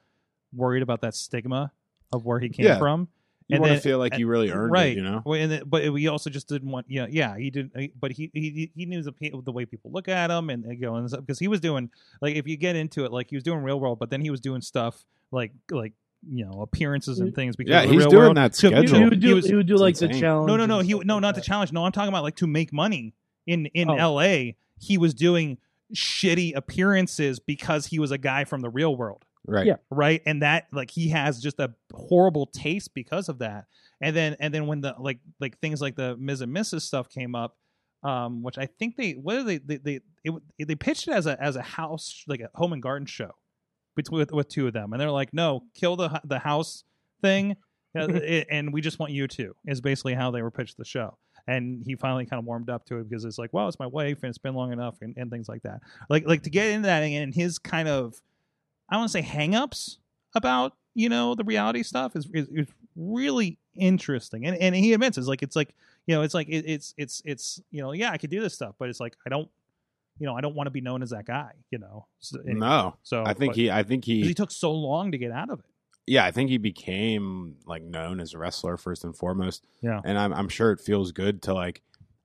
worried 0.53 0.81
about 0.83 1.01
that 1.01 1.15
stigma 1.15 1.71
of 2.11 2.25
where 2.25 2.39
he 2.39 2.49
came 2.49 2.65
Yeah. 2.65 2.77
from. 2.79 3.07
You 3.47 3.55
And 3.55 3.61
want 3.63 3.73
to 3.73 3.79
feel 3.81 3.97
like 3.97 4.15
you 4.19 4.27
really 4.27 4.51
earned 4.51 4.71
right. 4.71 4.91
it, 4.91 4.97
you 4.97 5.01
know? 5.03 5.23
Well, 5.25 5.39
and 5.41 5.51
then, 5.51 5.63
but 5.65 5.89
we 5.91 6.07
also 6.07 6.29
just 6.29 6.47
didn't 6.47 6.69
want, 6.69 6.85
yeah, 6.87 7.07
yeah, 7.09 7.35
he 7.35 7.49
didn't, 7.49 7.99
but 7.99 8.11
he 8.11 8.29
he 8.33 8.71
he 8.75 8.85
knew 8.85 9.01
the 9.01 9.11
the 9.43 9.51
way 9.51 9.65
people 9.65 9.89
look 9.91 10.07
at 10.07 10.29
him 10.29 10.51
and, 10.51 10.63
and 10.65 10.79
go 10.79 10.93
and 10.95 11.09
stuff 11.09 11.21
because 11.21 11.39
he 11.39 11.47
was 11.47 11.59
doing 11.59 11.89
like 12.21 12.35
if 12.35 12.47
you 12.47 12.57
get 12.57 12.75
into 12.75 13.05
it, 13.05 13.11
like 13.11 13.29
he 13.31 13.35
was 13.35 13.43
doing 13.43 13.59
real 13.63 13.79
world, 13.79 13.97
but 13.97 14.11
then 14.11 14.21
he 14.21 14.29
was 14.29 14.39
doing 14.39 14.61
stuff 14.61 15.03
like 15.31 15.51
like 15.71 15.93
you 16.29 16.45
know 16.45 16.61
appearances 16.61 17.19
and 17.21 17.33
things. 17.33 17.55
Because 17.55 17.71
Yeah, 17.71 17.89
he's 17.89 17.97
Real 18.01 18.09
doing 18.11 18.23
World. 18.23 18.37
that 18.37 18.53
To- 18.53 18.67
He, 18.69 18.75
schedule. 18.75 18.97
he 18.99 19.05
would 19.05 19.19
do 19.19 19.27
he 19.29 19.33
was- 19.33 19.45
he 19.47 19.55
would 19.55 19.65
do 19.67 19.73
it's 19.73 19.81
like 19.81 19.95
the 19.97 20.09
challenge. 20.09 20.47
no, 20.47 20.55
no, 20.55 20.65
no, 20.67 20.79
he 20.81 20.93
stuff 20.93 21.05
no, 21.07 21.17
not 21.19 21.33
the 21.35 21.41
challenge. 21.41 21.71
No, 21.71 21.85
I'm 21.85 21.91
talking 21.91 22.09
about 22.09 22.21
like 22.23 22.35
to 22.37 22.47
make 22.47 22.71
money 22.71 23.15
in 23.49 23.65
in 23.67 23.89
Oh. 23.89 23.95
L.A. 23.95 24.55
He 24.79 24.97
was 24.97 25.13
doing 25.13 25.57
shitty 25.93 26.55
appearances 26.55 27.39
because 27.39 27.87
he 27.87 27.99
was 27.99 28.11
a 28.11 28.17
guy 28.17 28.43
from 28.45 28.61
the 28.61 28.69
real 28.69 28.95
world 28.95 29.25
Right. 29.47 29.65
Yeah. 29.65 29.77
right 29.89 30.21
and 30.27 30.43
that 30.43 30.67
like 30.71 30.91
he 30.91 31.09
has 31.09 31.41
just 31.41 31.59
a 31.59 31.73
horrible 31.91 32.45
taste 32.45 32.93
because 32.93 33.27
of 33.29 33.39
that 33.39 33.65
and 33.99 34.15
then 34.15 34.35
and 34.39 34.53
then 34.53 34.67
when 34.67 34.81
the 34.81 34.93
like 34.99 35.17
like 35.39 35.57
things 35.59 35.81
like 35.81 35.95
the 35.95 36.15
ms 36.17 36.41
and 36.41 36.55
mrs 36.55 36.81
stuff 36.81 37.09
came 37.09 37.33
up 37.33 37.57
um 38.03 38.43
which 38.43 38.59
i 38.59 38.67
think 38.67 38.97
they 38.97 39.13
what 39.13 39.43
they 39.47 39.57
they 39.57 39.77
they, 39.77 39.99
it, 40.59 40.67
they 40.67 40.75
pitched 40.75 41.07
it 41.07 41.13
as 41.13 41.25
a 41.25 41.41
as 41.41 41.55
a 41.55 41.61
house 41.63 42.23
like 42.27 42.41
a 42.41 42.49
home 42.53 42.73
and 42.73 42.83
garden 42.83 43.07
show 43.07 43.31
between 43.95 44.19
with, 44.19 44.31
with 44.31 44.47
two 44.49 44.67
of 44.67 44.73
them 44.73 44.93
and 44.93 45.01
they're 45.01 45.09
like 45.09 45.33
no 45.33 45.63
kill 45.73 45.95
the 45.95 46.21
the 46.25 46.37
house 46.37 46.83
thing 47.23 47.55
and 47.95 48.71
we 48.71 48.81
just 48.81 48.99
want 48.99 49.11
you 49.11 49.27
to 49.27 49.55
is 49.65 49.81
basically 49.81 50.13
how 50.13 50.29
they 50.29 50.43
were 50.43 50.51
pitched 50.51 50.77
the 50.77 50.85
show. 50.85 51.17
And 51.49 51.83
he 51.85 51.95
finally 51.95 52.25
kind 52.25 52.39
of 52.39 52.45
warmed 52.45 52.69
up 52.69 52.85
to 52.85 52.97
it 52.97 53.09
because 53.09 53.25
it's 53.25 53.37
like, 53.37 53.51
well, 53.53 53.67
it's 53.67 53.79
my 53.79 53.87
wife 53.87 54.19
and 54.23 54.29
it's 54.29 54.37
been 54.37 54.53
long 54.53 54.71
enough 54.71 54.95
and, 55.01 55.15
and 55.17 55.31
things 55.31 55.49
like 55.49 55.63
that. 55.63 55.81
Like 56.09 56.27
like 56.27 56.43
to 56.43 56.49
get 56.49 56.67
into 56.67 56.85
that 56.87 57.01
and 57.01 57.33
his 57.33 57.57
kind 57.59 57.87
of 57.87 58.21
I 58.89 58.97
want 58.97 59.11
to 59.11 59.13
say 59.13 59.21
hangups 59.21 59.97
about, 60.35 60.73
you 60.93 61.09
know, 61.09 61.35
the 61.35 61.43
reality 61.43 61.83
stuff 61.83 62.15
is 62.15 62.27
is, 62.33 62.47
is 62.51 62.67
really 62.95 63.57
interesting. 63.75 64.45
And 64.45 64.57
and 64.57 64.75
he 64.75 64.93
admits 64.93 65.17
it's 65.17 65.27
like 65.27 65.41
it's 65.41 65.55
like, 65.55 65.75
you 66.05 66.15
know, 66.15 66.21
it's 66.21 66.33
like 66.33 66.47
it, 66.49 66.65
it's 66.67 66.93
it's 66.97 67.21
it's 67.25 67.61
you 67.71 67.81
know, 67.81 67.93
yeah, 67.93 68.11
I 68.11 68.17
could 68.17 68.29
do 68.29 68.41
this 68.41 68.53
stuff, 68.53 68.75
but 68.77 68.89
it's 68.89 68.99
like 68.99 69.15
I 69.25 69.29
don't 69.29 69.49
you 70.19 70.25
know, 70.27 70.35
I 70.35 70.41
don't 70.41 70.53
want 70.55 70.67
to 70.67 70.71
be 70.71 70.81
known 70.81 71.01
as 71.01 71.11
that 71.11 71.25
guy, 71.25 71.51
you 71.71 71.79
know. 71.79 72.05
So, 72.19 72.39
anyway, 72.41 72.59
No, 72.59 72.95
so 73.03 73.23
I 73.25 73.33
think 73.33 73.51
but- 73.51 73.55
he. 73.55 73.71
I 73.71 73.83
think 73.83 74.03
he. 74.03 74.21
he 74.21 74.33
took 74.33 74.51
so 74.51 74.71
long 74.71 75.11
to 75.13 75.17
get 75.17 75.31
out 75.31 75.49
of 75.49 75.59
it. 75.59 75.65
Yeah, 76.07 76.25
I 76.25 76.31
think 76.31 76.49
he 76.49 76.57
became 76.57 77.55
like 77.65 77.83
known 77.83 78.19
as 78.19 78.33
a 78.33 78.37
wrestler 78.37 78.77
first 78.77 79.03
and 79.03 79.15
foremost. 79.15 79.65
Yeah. 79.81 80.01
and 80.03 80.17
I'm 80.17 80.33
I'm 80.33 80.49
sure 80.49 80.71
it 80.71 80.79
feels 80.81 81.11
good 81.11 81.41
to 81.43 81.53
like 81.53 81.81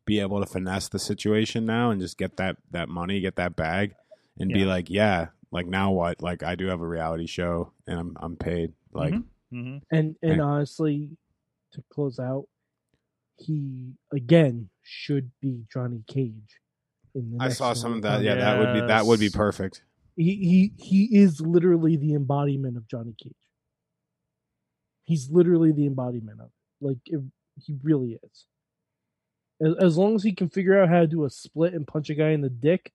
be 0.07 0.21
able 0.21 0.41
to 0.41 0.47
finesse 0.47 0.89
the 0.89 0.99
situation 0.99 1.65
now 1.67 1.91
and 1.91 2.01
just 2.01 2.19
get 2.19 2.37
that 2.39 2.57
that 2.73 2.89
money, 2.89 3.21
get 3.21 3.37
that 3.37 3.57
bag, 3.57 3.95
and 4.39 4.53
be 4.53 4.65
like, 4.65 4.91
yeah, 4.91 5.29
like 5.51 5.67
now 5.67 5.91
what? 5.93 6.23
Like 6.23 6.43
I 6.43 6.55
do 6.55 6.67
have 6.67 6.81
a 6.81 6.87
reality 6.87 7.27
show 7.27 7.73
and 7.87 7.99
I'm 7.99 8.17
I'm 8.21 8.37
paid. 8.37 8.73
Like 8.93 9.15
Mhm. 9.15 9.25
hmm 9.51 9.77
And 9.91 10.17
and 10.23 10.33
And- 10.33 10.41
honestly, 10.43 11.17
to 11.73 11.83
close 11.91 12.19
out, 12.19 12.47
he 13.37 13.95
again 14.13 14.69
should 14.83 15.31
be 15.41 15.65
Johnny 15.73 16.05
Cage. 16.07 16.61
In 17.15 17.37
the 17.37 17.45
I 17.45 17.49
saw 17.49 17.69
one. 17.69 17.77
some 17.77 17.93
of 17.95 18.03
that. 18.03 18.23
Yeah, 18.23 18.35
that 18.37 18.59
would 18.59 18.73
be 18.81 18.87
that 18.87 19.07
would 19.07 19.21
be 19.21 19.31
perfect. 19.31 19.83
He 20.17 20.35
he 20.37 20.73
he 20.85 21.17
is 21.19 21.41
literally 21.41 21.97
the 21.97 22.15
embodiment 22.15 22.77
of 22.77 22.87
Johnny 22.89 23.15
Cage. 23.21 23.33
He's 25.05 25.31
literally 25.31 25.73
the 25.73 25.87
embodiment 25.87 26.41
of 26.41 26.47
it. 26.47 26.87
Like 26.87 26.99
it, 27.07 27.21
he 27.65 27.77
really 27.83 28.19
is. 28.23 28.47
As, 29.61 29.75
as 29.81 29.99
long 29.99 30.15
as 30.17 30.23
he 30.23 30.33
can 30.33 30.49
figure 30.49 30.81
out 30.81 30.89
how 30.89 31.01
to 31.01 31.07
do 31.07 31.25
a 31.25 31.31
split 31.31 31.75
and 31.75 31.87
punch 31.87 32.11
a 32.11 32.15
guy 32.15 32.31
in 32.31 32.41
the 32.41 32.51
dick, 32.51 32.93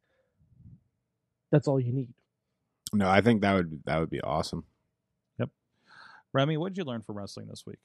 that's 1.52 1.68
all 1.68 1.80
you 1.80 1.94
need. 1.94 2.10
No, 2.94 3.10
I 3.10 3.22
think 3.22 3.42
that 3.42 3.54
would 3.54 3.82
that 3.86 4.00
would 4.00 4.10
be 4.10 4.22
awesome. 4.22 4.66
Yep. 5.40 5.50
Remy, 6.34 6.58
what 6.58 6.74
did 6.74 6.78
you 6.78 6.84
learn 6.84 7.02
from 7.02 7.18
wrestling 7.18 7.48
this 7.48 7.66
week? 7.66 7.80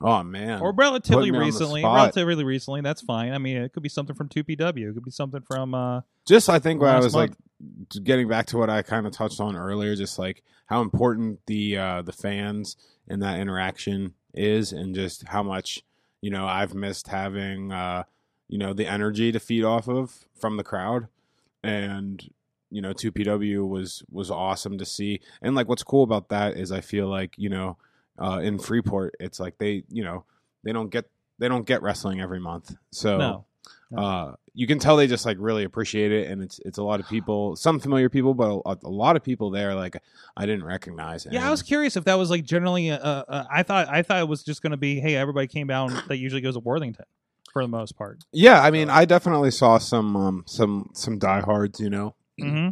Oh 0.00 0.22
man, 0.22 0.60
or 0.60 0.72
relatively 0.72 1.30
Put 1.30 1.32
me 1.32 1.38
on 1.38 1.40
the 1.40 1.46
recently? 1.46 1.82
Relatively 1.82 2.44
recently, 2.44 2.80
that's 2.82 3.00
fine. 3.00 3.32
I 3.32 3.38
mean, 3.38 3.56
it 3.56 3.72
could 3.72 3.82
be 3.82 3.88
something 3.88 4.14
from 4.14 4.28
2PW. 4.28 4.90
It 4.90 4.94
could 4.94 5.04
be 5.04 5.10
something 5.10 5.42
from. 5.42 5.74
uh 5.74 6.00
just 6.26 6.50
I 6.50 6.58
think 6.58 6.80
what 6.80 6.90
I 6.90 6.94
last 6.94 7.04
was 7.04 7.14
like 7.14 7.32
getting 8.02 8.28
back 8.28 8.46
to 8.46 8.58
what 8.58 8.70
I 8.70 8.82
kind 8.82 9.06
of 9.06 9.12
touched 9.12 9.40
on 9.40 9.56
earlier, 9.56 9.94
just 9.96 10.18
like 10.18 10.42
how 10.66 10.82
important 10.82 11.40
the 11.46 11.76
uh, 11.76 12.02
the 12.02 12.12
fans 12.12 12.76
and 13.08 13.22
that 13.22 13.40
interaction 13.40 14.14
is, 14.34 14.72
and 14.72 14.94
just 14.94 15.28
how 15.28 15.42
much 15.42 15.82
you 16.20 16.30
know 16.30 16.46
I've 16.46 16.74
missed 16.74 17.08
having 17.08 17.72
uh, 17.72 18.04
you 18.48 18.58
know 18.58 18.72
the 18.72 18.86
energy 18.86 19.32
to 19.32 19.40
feed 19.40 19.64
off 19.64 19.88
of 19.88 20.26
from 20.38 20.56
the 20.56 20.64
crowd, 20.64 21.08
and 21.62 22.28
you 22.70 22.82
know 22.82 22.92
2PW 22.92 23.68
was 23.68 24.02
was 24.10 24.30
awesome 24.30 24.78
to 24.78 24.84
see, 24.84 25.20
and 25.42 25.54
like 25.54 25.68
what's 25.68 25.82
cool 25.82 26.02
about 26.02 26.28
that 26.28 26.56
is 26.56 26.72
I 26.72 26.80
feel 26.80 27.08
like 27.08 27.34
you 27.36 27.48
know 27.48 27.76
uh, 28.18 28.40
in 28.42 28.58
Freeport 28.58 29.14
it's 29.20 29.40
like 29.40 29.58
they 29.58 29.84
you 29.88 30.04
know 30.04 30.24
they 30.64 30.72
don't 30.72 30.90
get 30.90 31.08
they 31.38 31.48
don't 31.48 31.66
get 31.66 31.82
wrestling 31.82 32.20
every 32.20 32.40
month, 32.40 32.74
so 32.90 33.18
No. 33.18 33.44
No. 33.90 34.02
uh, 34.02 34.34
you 34.58 34.66
can 34.66 34.78
tell 34.78 34.96
they 34.96 35.06
just 35.06 35.26
like 35.26 35.36
really 35.38 35.64
appreciate 35.64 36.10
it, 36.10 36.30
and 36.30 36.42
it's 36.42 36.58
it's 36.64 36.78
a 36.78 36.82
lot 36.82 36.98
of 36.98 37.06
people, 37.10 37.54
some 37.56 37.78
familiar 37.78 38.08
people, 38.08 38.32
but 38.34 38.62
a, 38.64 38.78
a 38.84 38.90
lot 38.90 39.14
of 39.14 39.22
people 39.22 39.50
there 39.50 39.74
like 39.74 40.02
I 40.36 40.46
didn't 40.46 40.64
recognize. 40.64 41.26
Yeah, 41.30 41.46
I 41.46 41.50
was 41.50 41.62
curious 41.62 41.96
if 41.96 42.04
that 42.04 42.14
was 42.14 42.30
like 42.30 42.42
generally. 42.44 42.90
Uh, 42.90 42.98
uh, 42.98 43.44
I 43.50 43.62
thought 43.62 43.88
I 43.88 44.02
thought 44.02 44.20
it 44.20 44.28
was 44.28 44.42
just 44.42 44.62
going 44.62 44.70
to 44.72 44.78
be, 44.78 44.98
hey, 44.98 45.14
everybody 45.14 45.46
came 45.46 45.66
down 45.66 46.02
that 46.08 46.16
usually 46.16 46.40
goes 46.40 46.54
to 46.54 46.60
Worthington 46.60 47.04
for 47.52 47.62
the 47.62 47.68
most 47.68 47.96
part. 47.96 48.24
Yeah, 48.32 48.62
I 48.62 48.70
mean, 48.70 48.88
I 48.88 49.04
definitely 49.04 49.50
saw 49.50 49.76
some 49.76 50.16
um 50.16 50.44
some 50.46 50.90
some 50.94 51.18
diehards, 51.18 51.78
you 51.78 51.90
know. 51.90 52.14
hmm 52.40 52.70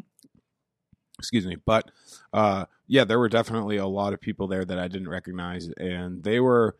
Excuse 1.18 1.46
me, 1.46 1.56
but 1.64 1.90
uh, 2.32 2.64
yeah, 2.88 3.04
there 3.04 3.18
were 3.18 3.28
definitely 3.28 3.76
a 3.76 3.86
lot 3.86 4.12
of 4.14 4.20
people 4.20 4.48
there 4.48 4.64
that 4.64 4.78
I 4.78 4.88
didn't 4.88 5.08
recognize, 5.08 5.68
and 5.76 6.24
they 6.24 6.40
were 6.40 6.76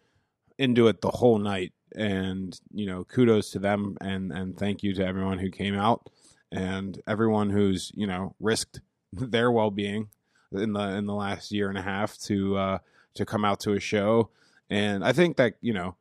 into 0.59 0.89
it 0.89 1.01
the 1.02 1.10
whole 1.10 1.39
night. 1.39 1.72
And 1.94 2.58
you 2.72 2.86
know, 2.86 3.04
kudos 3.04 3.50
to 3.50 3.58
them, 3.58 3.96
and 4.00 4.32
and 4.32 4.56
thank 4.56 4.82
you 4.82 4.94
to 4.94 5.06
everyone 5.06 5.38
who 5.38 5.50
came 5.50 5.74
out, 5.74 6.10
and 6.50 7.00
everyone 7.06 7.50
who's 7.50 7.92
you 7.94 8.06
know 8.06 8.34
risked 8.40 8.80
their 9.12 9.50
well 9.50 9.70
being 9.70 10.08
in 10.52 10.72
the 10.72 10.88
in 10.96 11.06
the 11.06 11.14
last 11.14 11.52
year 11.52 11.68
and 11.68 11.78
a 11.78 11.82
half 11.82 12.18
to 12.22 12.56
uh, 12.56 12.78
to 13.14 13.24
come 13.24 13.44
out 13.44 13.60
to 13.60 13.72
a 13.72 13.80
show. 13.80 14.30
And 14.70 15.04
I 15.04 15.12
think 15.12 15.36
that 15.36 15.54
you 15.60 15.72
know 15.72 15.96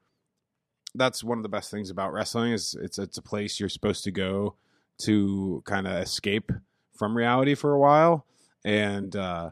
that's 0.95 1.23
one 1.23 1.37
of 1.37 1.43
the 1.43 1.49
best 1.49 1.71
things 1.71 1.89
about 1.89 2.13
wrestling 2.13 2.53
is 2.53 2.75
it's 2.81 2.99
it's 2.99 3.17
a 3.17 3.21
place 3.21 3.59
you're 3.59 3.69
supposed 3.69 4.03
to 4.03 4.11
go 4.11 4.55
to 4.99 5.61
kind 5.65 5.87
of 5.87 5.93
escape 5.93 6.51
from 6.95 7.17
reality 7.17 7.55
for 7.55 7.73
a 7.73 7.79
while 7.79 8.25
and 8.63 9.15
uh 9.15 9.49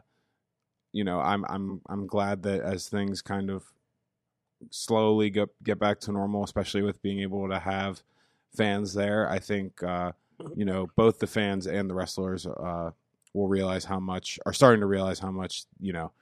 you 0.92 1.04
know 1.04 1.20
i'm 1.20 1.44
i'm 1.48 1.80
i'm 1.88 2.06
glad 2.06 2.42
that 2.44 2.60
as 2.60 2.88
things 2.88 3.20
kind 3.20 3.50
of 3.50 3.64
slowly 4.70 5.30
get 5.30 5.48
get 5.62 5.78
back 5.78 6.00
to 6.00 6.12
normal 6.12 6.44
especially 6.44 6.82
with 6.82 7.00
being 7.02 7.20
able 7.20 7.48
to 7.48 7.58
have 7.58 8.02
fans 8.56 8.92
there. 8.94 9.28
I 9.28 9.38
think 9.38 9.82
uh 9.82 10.12
you 10.54 10.64
know 10.64 10.88
both 10.96 11.18
the 11.18 11.26
fans 11.26 11.66
and 11.66 11.88
the 11.88 11.94
wrestlers 11.94 12.46
uh 12.46 12.90
will 13.34 13.48
realize 13.48 13.84
how 13.84 13.98
much 14.00 14.38
are 14.44 14.52
starting 14.52 14.80
to 14.80 14.86
realize 14.86 15.18
how 15.18 15.30
much 15.30 15.64
you 15.80 15.92
know 15.92 16.12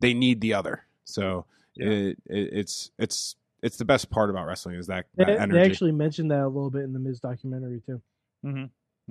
they 0.00 0.14
need 0.14 0.40
the 0.40 0.54
other. 0.54 0.84
So 1.04 1.44
Yeah. 1.76 1.86
it, 1.86 2.18
it 2.26 2.48
it's 2.52 2.90
it's 2.98 3.36
it's 3.62 3.76
the 3.76 3.84
best 3.84 4.10
part 4.10 4.30
about 4.30 4.46
wrestling 4.46 4.76
is 4.76 4.86
that, 4.86 5.06
They, 5.16 5.24
that 5.24 5.36
they 5.36 5.40
energy. 5.42 5.70
actually 5.70 5.92
mentioned 5.92 6.30
that 6.30 6.44
a 6.44 6.48
little 6.48 6.70
bit 6.70 6.82
in 6.82 6.92
the 6.94 6.98
Miz 6.98 7.20
documentary 7.20 7.80
too. 7.84 8.00
hmm 8.42 8.64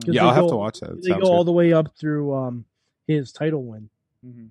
'Cause 0.06 0.16
yeah 0.16 0.26
i'll 0.26 0.34
have 0.34 0.48
to 0.48 0.56
watch 0.56 0.80
that. 0.80 0.92
It 0.92 1.04
They 1.04 1.10
sounds 1.10 1.24
go 1.24 1.32
all 1.36 1.44
the 1.44 1.52
way 1.52 1.74
up 1.74 1.96
through 1.98 2.34
um 2.34 2.66
his 3.08 3.32
title 3.32 3.64
win, 3.64 3.90
hmm 4.24 4.48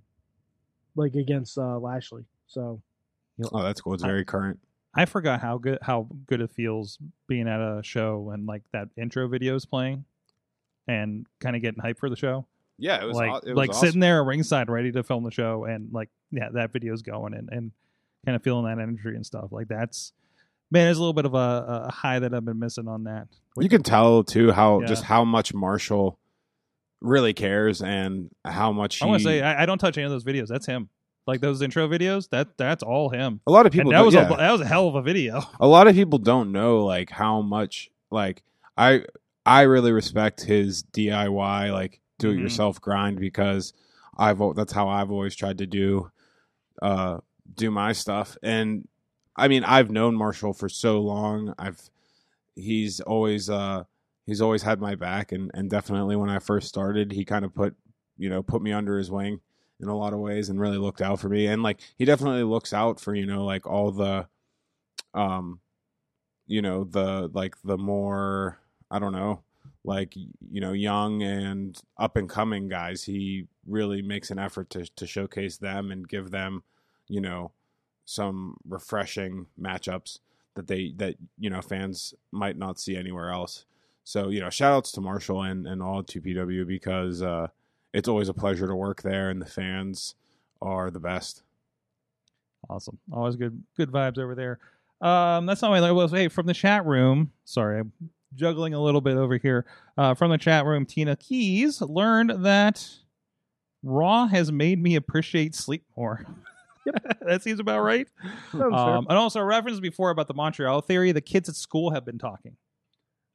like 0.97 1.15
against 1.15 1.57
uh, 1.59 1.79
Lashley. 1.79 2.25
So 2.49 2.83
oh 3.53 3.63
that's 3.63 3.81
cool 3.81 3.95
it's 3.95 4.03
very 4.03 4.25
current 4.25 4.59
I 4.95 5.05
forgot 5.05 5.41
how 5.41 5.59
good 5.59 5.79
how 5.83 6.09
good 6.27 6.41
it 6.41 6.51
feels 6.51 6.99
being 7.29 7.47
at 7.47 7.61
a 7.61 7.83
show 7.85 8.31
and 8.33 8.47
like 8.47 8.63
that 8.73 8.89
intro 8.97 9.29
video 9.29 9.55
is 9.55 9.65
playing, 9.67 10.05
and 10.89 11.27
kind 11.41 11.55
of 11.55 11.63
getting 11.63 11.81
hyped 11.81 11.99
for 11.99 12.09
the 12.11 12.17
show. 12.17 12.47
yeah 12.79 13.01
it 13.03 13.07
was 13.07 13.15
like 13.17 13.43
it 13.45 13.51
was 13.51 13.57
like 13.57 13.71
awesome. 13.71 13.87
sitting 13.87 14.01
there 14.01 14.25
ringside 14.25 14.69
ready 14.71 14.91
to 14.93 15.03
film 15.03 15.25
the 15.25 15.31
show, 15.31 15.65
and 15.65 15.93
like 15.93 16.09
yeah, 16.33 16.49
that 16.55 16.73
video's 16.73 17.03
going 17.03 17.35
and 17.35 17.49
and 17.53 17.71
kind 18.27 18.35
of 18.35 18.43
feeling 18.43 18.65
that 18.65 18.83
energy 18.83 19.11
and 19.15 19.25
stuff. 19.25 19.53
Like 19.53 19.69
that's 19.69 20.13
man, 20.71 20.87
there's 20.87 20.97
a 20.97 21.01
little 21.01 21.13
bit 21.15 21.27
of 21.27 21.35
a, 21.35 21.85
a 21.89 21.93
high 21.93 22.19
that 22.19 22.35
I've 22.35 22.45
been 22.45 22.59
missing 22.59 22.89
on 22.89 23.05
that. 23.05 23.29
you 23.59 23.69
can 23.69 23.83
tell 23.83 24.25
too 24.25 24.51
how 24.53 24.81
Yeah. 24.81 24.87
just 24.87 25.05
how 25.05 25.25
much 25.25 25.55
Marshall 25.55 26.19
really 27.01 27.33
cares 27.35 27.81
and 27.83 28.31
how 28.45 28.73
much 28.73 29.01
I 29.03 29.07
want 29.07 29.21
he- 29.21 29.27
to 29.27 29.31
say 29.31 29.43
I, 29.43 29.63
I 29.63 29.67
don't 29.67 29.79
touch 29.79 29.97
any 29.97 30.05
of 30.07 30.11
those 30.11 30.25
videos. 30.25 30.49
That's 30.49 30.67
him. 30.67 30.89
Like 31.29 31.41
those 31.41 31.63
intro 31.63 31.87
videos, 31.87 32.29
that 32.31 32.57
that's 32.59 32.83
all 32.83 33.11
him. 33.11 33.41
a 33.47 33.51
lot 33.53 33.67
of 33.67 33.73
people 33.73 33.91
and 33.91 33.95
that 33.95 33.99
don't- 33.99 34.07
was 34.07 34.15
yeah. 34.15 34.33
a 34.33 34.37
that 34.37 34.51
was 34.53 34.61
a 34.63 34.67
hell 34.67 34.89
of 34.89 34.95
a 34.97 35.03
video. 35.03 35.43
a 35.61 35.67
lot 35.69 35.87
of 35.87 35.95
people 35.95 36.19
don't 36.19 36.51
know 36.51 36.85
like 36.85 37.11
how 37.11 37.43
much 37.43 37.91
like 38.11 38.43
I 38.77 39.05
I 39.47 39.63
really 39.63 39.93
respect 39.93 40.41
his 40.43 40.83
DIY 40.83 41.73
like 41.73 42.01
do 42.19 42.31
it 42.31 42.33
Mm-hmm. 42.33 42.43
yourself 42.43 42.81
grind 42.81 43.21
because 43.21 43.73
I've 44.17 44.41
that's 44.57 44.73
how 44.73 44.89
I've 44.89 45.11
always 45.13 45.37
tried 45.37 45.59
to 45.59 45.67
do 45.67 46.11
uh 46.83 47.19
do 47.55 47.71
my 47.71 47.93
stuff 47.93 48.37
and 48.43 48.89
I 49.37 49.49
mean 49.49 49.65
I've 49.65 49.91
known 49.91 50.15
Marshall 50.17 50.53
for 50.55 50.69
so 50.69 51.01
long 51.01 51.55
I've 51.59 51.79
he's 52.57 53.01
always 53.01 53.49
uh 53.51 53.85
he's 54.27 54.41
always 54.41 54.63
had 54.63 54.81
my 54.81 54.95
back 54.95 55.33
and 55.33 55.51
and 55.55 55.69
definitely 55.71 56.17
when 56.17 56.31
I 56.31 56.39
first 56.41 56.69
started 56.69 57.13
he 57.13 57.25
kind 57.25 57.45
of 57.45 57.55
put 57.55 57.77
you 58.17 58.29
know 58.29 58.43
put 58.43 58.63
me 58.63 58.73
under 58.73 58.99
his 58.99 59.11
wing 59.11 59.41
in 59.81 59.89
a 59.89 59.97
lot 59.97 60.13
of 60.13 60.19
ways 60.19 60.49
and 60.49 60.61
really 60.61 60.79
looked 60.79 61.01
out 61.01 61.21
for 61.21 61.29
me. 61.29 61.47
And 61.47 61.63
like 61.63 61.81
he 61.97 62.05
definitely 62.05 62.43
looks 62.45 62.73
out 62.73 63.01
for 63.01 63.15
you 63.15 63.27
know 63.27 63.45
like 63.45 63.67
all 63.67 63.91
the 63.91 64.27
um 65.15 65.61
you 66.47 66.63
know 66.63 66.85
the 66.85 67.31
like 67.33 67.55
the 67.63 67.79
more 67.79 68.59
i 68.91 68.99
don't 68.99 69.13
know 69.13 69.43
like 69.89 70.15
you 70.17 70.61
know 70.61 70.73
young 70.73 71.23
and 71.23 71.81
up 71.97 72.17
and 72.17 72.29
coming 72.29 72.69
guys. 72.69 73.05
He 73.05 73.47
really 73.67 74.03
makes 74.03 74.31
an 74.31 74.39
effort 74.39 74.71
to 74.71 74.85
to 74.97 75.07
showcase 75.07 75.57
them 75.57 75.91
and 75.91 76.09
give 76.09 76.31
them 76.31 76.63
you 77.09 77.21
know 77.21 77.53
some 78.05 78.57
refreshing 78.69 79.47
matchups 79.61 80.19
that 80.55 80.67
they 80.67 80.93
that 80.97 81.17
you 81.39 81.51
know 81.51 81.63
fans 81.63 82.15
might 82.31 82.57
not 82.57 82.79
see 82.79 82.97
anywhere 82.97 83.31
else. 83.31 83.65
So 84.05 84.29
you 84.29 84.41
know 84.41 84.51
shout 84.51 84.75
outs 84.75 84.93
to 84.93 85.01
marshall 85.01 85.43
and 85.43 85.67
and 85.67 85.83
all 85.83 86.03
2pw 86.03 86.67
because 86.67 87.23
uh 87.23 87.49
it's 87.99 88.09
always 88.09 88.29
a 88.29 88.35
pleasure 88.35 88.67
to 88.67 88.75
work 88.75 89.03
there 89.03 89.29
and 89.31 89.43
the 89.43 89.47
fans 89.47 90.15
are 90.63 90.91
the 90.91 91.01
best 91.01 91.43
Awesome. 92.69 92.99
Always 93.13 93.37
good 93.37 93.63
good 93.77 93.91
vibes 93.91 94.19
over 94.19 94.35
there. 94.35 94.59
Um, 95.01 95.47
that's 95.47 95.63
not 95.63 95.71
my 95.71 95.93
was 95.93 96.11
hey 96.11 96.29
from 96.29 96.47
the 96.47 96.55
chat 96.55 96.85
room. 96.85 97.33
Sorry, 97.45 97.81
I'm 97.81 97.93
juggling 98.35 98.75
a 98.75 98.81
little 98.81 99.01
bit 99.01 99.17
over 99.17 99.37
here. 99.37 99.65
Uh, 99.97 100.15
from 100.15 100.31
the 100.31 100.39
chat 100.39 100.65
room, 100.65 100.85
Tina 100.85 101.17
Keys 101.17 101.81
learned 101.81 102.45
that 102.45 102.87
Raw 103.83 104.27
has 104.27 104.51
made 104.51 104.83
me 104.83 104.97
appreciate 104.97 105.55
sleep 105.55 105.85
more. 105.97 106.27
that 107.23 107.43
seems 107.43 107.61
about 107.61 107.83
right. 107.83 108.09
Sounds 108.53 108.75
fair. 108.75 108.75
Um, 108.75 109.07
and 109.09 109.17
also 109.17 109.41
a 109.41 109.45
reference 109.45 109.81
before 109.81 110.11
about 110.11 110.27
the 110.27 110.35
Montreal 110.35 110.81
theory. 110.81 111.13
The 111.13 111.21
kids 111.21 111.49
at 111.49 111.55
school 111.55 111.93
have 111.93 112.05
been 112.05 112.19
talking. 112.19 112.57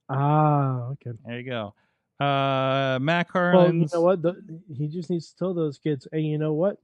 ah, 0.09 0.89
okay. 0.91 1.11
There 1.25 1.39
you 1.39 1.49
go. 1.49 1.73
Uh, 2.19 2.99
Matt 3.01 3.27
Well, 3.33 3.73
you 3.73 3.87
know 3.91 4.01
what? 4.01 4.21
The, 4.21 4.35
he 4.77 4.87
just 4.87 5.09
needs 5.09 5.31
to 5.31 5.35
tell 5.37 5.53
those 5.53 5.77
kids, 5.77 6.07
hey, 6.11 6.21
you 6.21 6.37
know 6.37 6.53
what? 6.53 6.77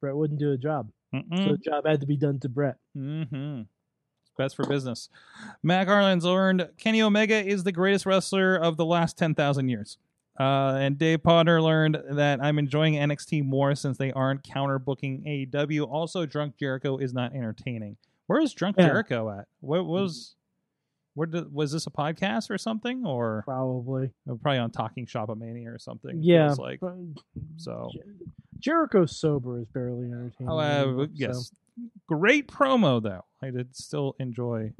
Brett 0.00 0.16
wouldn't 0.16 0.38
do 0.38 0.52
a 0.52 0.56
job. 0.56 0.90
So 1.12 1.20
Mm-mm. 1.20 1.48
the 1.52 1.56
job 1.58 1.86
had 1.86 2.00
to 2.00 2.06
be 2.06 2.16
done 2.16 2.38
to 2.40 2.48
Brett. 2.48 2.76
Mm-hmm. 2.96 3.62
Best 4.36 4.54
for 4.54 4.64
business. 4.66 5.08
Matt 5.62 5.88
Garland's 5.88 6.24
learned 6.24 6.68
Kenny 6.78 7.02
Omega 7.02 7.44
is 7.44 7.64
the 7.64 7.72
greatest 7.72 8.06
wrestler 8.06 8.54
of 8.54 8.76
the 8.76 8.84
last 8.84 9.18
10,000 9.18 9.68
years. 9.68 9.98
Uh, 10.38 10.76
and 10.78 10.96
Dave 10.96 11.24
Potter 11.24 11.60
learned 11.60 11.98
that 12.10 12.40
I'm 12.40 12.60
enjoying 12.60 12.94
NXT 12.94 13.44
more 13.44 13.74
since 13.74 13.98
they 13.98 14.12
aren't 14.12 14.44
counter 14.44 14.78
booking 14.78 15.24
AEW. 15.24 15.90
Also, 15.90 16.24
Drunk 16.26 16.56
Jericho 16.56 16.98
is 16.98 17.12
not 17.12 17.34
entertaining. 17.34 17.96
Where 18.28 18.40
is 18.40 18.54
Drunk 18.54 18.76
Yeah. 18.78 18.86
Jericho 18.86 19.30
at? 19.30 19.46
What 19.60 19.86
was. 19.86 20.36
Where 21.18 21.26
did, 21.26 21.52
was 21.52 21.72
this 21.72 21.86
a 21.86 21.90
podcast 21.90 22.48
or 22.48 22.58
something, 22.58 23.04
or 23.04 23.42
Probably. 23.44 24.10
probably 24.40 24.58
on 24.58 24.70
Talking 24.70 25.04
Shop 25.04 25.28
Mania 25.36 25.72
or 25.72 25.78
something? 25.78 26.20
Yeah. 26.22 26.54
like 26.58 26.80
so. 27.56 27.90
Jer- 27.92 28.04
Jericho 28.60 29.04
sober 29.04 29.58
is 29.60 29.66
barely 29.66 30.06
entertaining. 30.06 30.48
Oh, 30.52 30.58
uh, 30.58 30.62
anymore, 30.62 31.06
so- 31.06 31.10
yes. 31.14 31.52
Great 32.08 32.46
promo, 32.48 33.02
though. 33.02 33.24
I 33.42 33.50
did 33.50 33.74
still 33.74 34.14
enjoy 34.20 34.72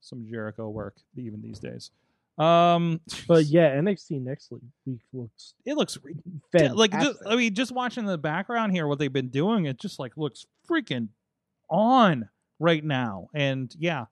some 0.00 0.26
Jericho 0.28 0.68
work 0.68 0.94
even 1.16 1.40
these 1.42 1.58
days. 1.58 1.90
Um, 2.38 3.00
But 3.26 3.46
yeah, 3.46 3.74
NXT 3.76 4.22
next 4.22 4.52
week 4.52 4.62
week 4.86 5.00
looks 5.12 5.54
it 5.66 5.74
looks 5.76 5.98
fantastic. 6.52 6.76
like 6.78 6.92
just, 6.92 7.18
I 7.26 7.34
mean, 7.34 7.52
just 7.54 7.72
watching 7.72 8.04
the 8.04 8.16
background 8.16 8.70
here, 8.72 8.86
what 8.86 9.00
they've 9.00 9.12
been 9.12 9.28
doing, 9.30 9.64
it 9.66 9.78
just 9.78 9.98
like 9.98 10.16
looks 10.16 10.46
freaking 10.70 11.08
on 11.68 12.28
right 12.60 12.84
now. 12.84 13.28
And 13.34 13.74
yeah, 13.76 14.06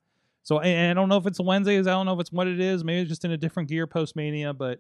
so 0.47 0.59
I 0.59 0.95
don't 0.95 1.09
know 1.09 1.17
if 1.17 1.27
it's 1.27 1.41
Wednesdays. 1.41 1.89
I 1.89 1.91
don't 1.91 2.07
know 2.07 2.15
if 2.15 2.21
it's 2.21 2.31
what 2.31 2.47
it 2.47 2.61
is. 2.61 2.85
Maybe 2.85 3.01
it's 3.01 3.09
just 3.09 3.25
in 3.25 3.33
a 3.33 3.37
different 3.37 3.69
gear 3.69 3.89
post 3.89 4.15
Mania, 4.15 4.55
but 4.55 4.79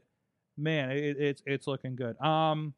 man, 0.56 0.92
it, 0.92 1.16
it's 1.18 1.42
it's 1.44 1.66
looking 1.66 1.96
good. 1.96 2.16
Um, 2.20 2.72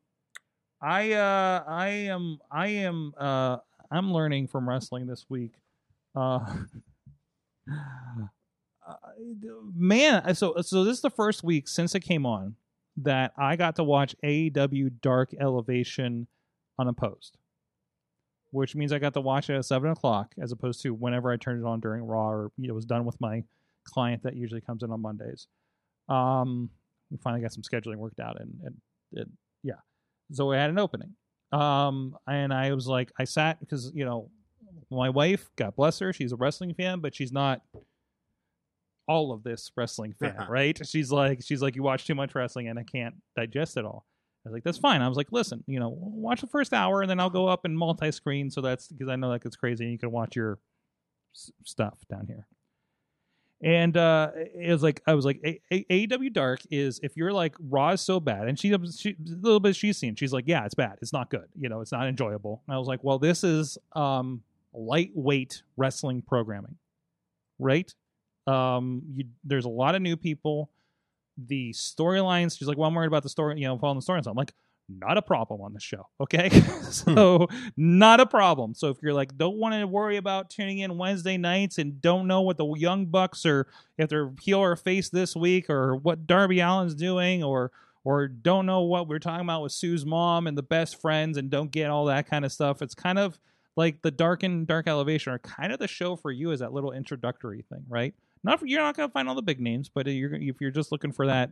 I 0.80 1.12
uh 1.12 1.64
I 1.68 1.88
am 1.88 2.38
I 2.50 2.68
am 2.68 3.12
uh 3.18 3.58
I'm 3.90 4.10
learning 4.10 4.48
from 4.48 4.66
wrestling 4.66 5.06
this 5.06 5.26
week. 5.28 5.52
Uh, 6.16 6.38
uh, 8.88 8.94
man, 9.74 10.34
so 10.34 10.54
so 10.62 10.82
this 10.82 10.96
is 10.96 11.02
the 11.02 11.10
first 11.10 11.44
week 11.44 11.68
since 11.68 11.94
it 11.94 12.00
came 12.00 12.24
on 12.24 12.56
that 12.96 13.32
I 13.36 13.56
got 13.56 13.76
to 13.76 13.84
watch 13.84 14.16
AEW 14.24 14.92
Dark 15.02 15.34
Elevation 15.38 16.26
unopposed, 16.78 17.37
which 18.50 18.74
means 18.74 18.92
I 18.92 18.98
got 18.98 19.14
to 19.14 19.20
watch 19.20 19.50
it 19.50 19.54
at 19.54 19.64
seven 19.64 19.90
o'clock 19.90 20.34
as 20.40 20.52
opposed 20.52 20.82
to 20.82 20.94
whenever 20.94 21.30
I 21.30 21.36
turned 21.36 21.62
it 21.62 21.66
on 21.66 21.80
during 21.80 22.02
Raw 22.02 22.30
or 22.30 22.52
it 22.62 22.72
was 22.72 22.86
done 22.86 23.04
with 23.04 23.20
my 23.20 23.42
client 23.84 24.22
that 24.22 24.36
usually 24.36 24.60
comes 24.60 24.82
in 24.82 24.90
on 24.90 25.00
Mondays. 25.00 25.46
Um, 26.08 26.70
we 27.10 27.18
finally 27.18 27.42
got 27.42 27.52
some 27.52 27.62
scheduling 27.62 27.96
worked 27.96 28.20
out, 28.20 28.40
and, 28.40 28.54
and, 28.64 28.74
and 29.14 29.30
yeah, 29.62 29.74
so 30.32 30.46
we 30.46 30.56
had 30.56 30.70
an 30.70 30.78
opening. 30.78 31.14
Um, 31.52 32.16
and 32.26 32.52
I 32.52 32.72
was 32.74 32.86
like, 32.86 33.10
I 33.18 33.24
sat 33.24 33.60
because 33.60 33.90
you 33.94 34.04
know, 34.04 34.30
my 34.90 35.08
wife, 35.08 35.48
God 35.56 35.74
bless 35.76 35.98
her, 36.00 36.12
she's 36.12 36.32
a 36.32 36.36
wrestling 36.36 36.74
fan, 36.74 37.00
but 37.00 37.14
she's 37.14 37.32
not 37.32 37.62
all 39.06 39.32
of 39.32 39.42
this 39.42 39.70
wrestling 39.76 40.14
fan, 40.18 40.36
right? 40.48 40.78
She's 40.86 41.10
like, 41.10 41.42
she's 41.42 41.62
like, 41.62 41.76
you 41.76 41.82
watch 41.82 42.06
too 42.06 42.14
much 42.14 42.34
wrestling, 42.34 42.68
and 42.68 42.78
I 42.78 42.82
can't 42.84 43.14
digest 43.36 43.76
it 43.76 43.84
all. 43.84 44.04
I 44.44 44.48
was 44.48 44.54
like, 44.54 44.64
that's 44.64 44.78
fine. 44.78 45.02
I 45.02 45.08
was 45.08 45.16
like, 45.16 45.32
listen, 45.32 45.62
you 45.66 45.78
know, 45.80 45.90
watch 46.00 46.40
the 46.40 46.46
first 46.46 46.72
hour, 46.72 47.02
and 47.02 47.10
then 47.10 47.20
I'll 47.20 47.28
go 47.30 47.48
up 47.48 47.64
and 47.64 47.76
multi-screen, 47.76 48.50
so 48.50 48.60
that's 48.60 48.88
because 48.88 49.08
I 49.08 49.16
know 49.16 49.30
that 49.32 49.42
gets 49.42 49.56
crazy, 49.56 49.84
and 49.84 49.92
you 49.92 49.98
can 49.98 50.10
watch 50.10 50.36
your 50.36 50.58
s- 51.34 51.50
stuff 51.64 51.98
down 52.08 52.26
here. 52.26 52.46
And 53.60 53.96
uh, 53.96 54.30
it 54.36 54.70
was 54.70 54.84
like 54.84 55.02
I 55.06 55.14
was 55.14 55.24
like 55.24 55.40
A- 55.44 55.60
A- 55.72 56.06
AEW 56.06 56.32
Dark 56.32 56.60
is 56.70 57.00
if 57.02 57.16
you're 57.16 57.32
like 57.32 57.56
Raw 57.58 57.90
is 57.90 58.00
so 58.00 58.20
bad, 58.20 58.46
and 58.48 58.56
she, 58.58 58.68
she 58.96 59.10
a 59.10 59.16
little 59.40 59.58
bit 59.58 59.74
she's 59.74 59.98
seen, 59.98 60.14
she's 60.14 60.32
like, 60.32 60.44
yeah, 60.46 60.64
it's 60.64 60.74
bad, 60.76 60.98
it's 61.02 61.12
not 61.12 61.28
good, 61.28 61.46
you 61.58 61.68
know, 61.68 61.80
it's 61.80 61.90
not 61.90 62.06
enjoyable. 62.06 62.62
And 62.68 62.74
I 62.76 62.78
was 62.78 62.86
like, 62.86 63.02
well, 63.02 63.18
this 63.18 63.42
is 63.42 63.76
um 63.94 64.42
lightweight 64.72 65.62
wrestling 65.76 66.22
programming, 66.22 66.76
right? 67.58 67.92
Um, 68.46 69.02
you, 69.12 69.24
there's 69.42 69.64
a 69.64 69.68
lot 69.70 69.96
of 69.96 70.02
new 70.02 70.16
people. 70.16 70.70
The 71.46 71.72
storylines, 71.72 72.58
she's 72.58 72.68
like, 72.68 72.76
well, 72.76 72.88
I'm 72.88 72.94
worried 72.94 73.06
about 73.06 73.22
the 73.22 73.28
story, 73.28 73.60
you 73.60 73.66
know, 73.66 73.78
following 73.78 74.00
the 74.00 74.04
storylines. 74.04 74.26
I'm 74.26 74.36
like, 74.36 74.52
not 74.88 75.18
a 75.18 75.22
problem 75.22 75.60
on 75.60 75.74
the 75.74 75.80
show, 75.80 76.08
okay? 76.20 76.48
so 76.90 77.46
not 77.76 78.20
a 78.20 78.26
problem. 78.26 78.74
So 78.74 78.88
if 78.88 78.96
you're 79.02 79.12
like 79.12 79.36
don't 79.36 79.56
want 79.56 79.74
to 79.74 79.86
worry 79.86 80.16
about 80.16 80.50
tuning 80.50 80.78
in 80.78 80.96
Wednesday 80.96 81.36
nights 81.36 81.78
and 81.78 82.00
don't 82.00 82.26
know 82.26 82.40
what 82.40 82.56
the 82.56 82.66
Young 82.74 83.06
Bucks 83.06 83.44
or 83.44 83.66
if 83.98 84.08
they're 84.08 84.32
heel 84.40 84.60
or 84.60 84.76
face 84.76 85.10
this 85.10 85.36
week 85.36 85.68
or 85.68 85.96
what 85.96 86.26
Darby 86.26 86.60
Allin's 86.60 86.94
doing 86.94 87.44
or 87.44 87.70
or 88.04 88.28
don't 88.28 88.64
know 88.64 88.82
what 88.82 89.08
we're 89.08 89.18
talking 89.18 89.44
about 89.44 89.62
with 89.62 89.72
Sue's 89.72 90.06
mom 90.06 90.46
and 90.46 90.56
the 90.56 90.62
best 90.62 91.00
friends 91.00 91.36
and 91.36 91.50
don't 91.50 91.70
get 91.70 91.90
all 91.90 92.06
that 92.06 92.28
kind 92.28 92.44
of 92.44 92.52
stuff, 92.52 92.80
it's 92.80 92.94
kind 92.94 93.18
of 93.18 93.38
like 93.76 94.00
the 94.02 94.10
dark 94.10 94.42
and 94.42 94.66
dark 94.66 94.88
elevation 94.88 95.32
are 95.32 95.38
kind 95.40 95.72
of 95.72 95.78
the 95.78 95.88
show 95.88 96.16
for 96.16 96.30
you 96.32 96.50
as 96.50 96.60
that 96.60 96.72
little 96.72 96.92
introductory 96.92 97.62
thing, 97.68 97.84
right? 97.88 98.14
Not 98.44 98.60
for, 98.60 98.66
you're 98.66 98.80
not 98.80 98.96
gonna 98.96 99.08
find 99.08 99.28
all 99.28 99.34
the 99.34 99.42
big 99.42 99.60
names, 99.60 99.88
but 99.88 100.06
you're 100.06 100.34
if 100.34 100.60
you're 100.60 100.70
just 100.70 100.92
looking 100.92 101.12
for 101.12 101.26
that 101.26 101.50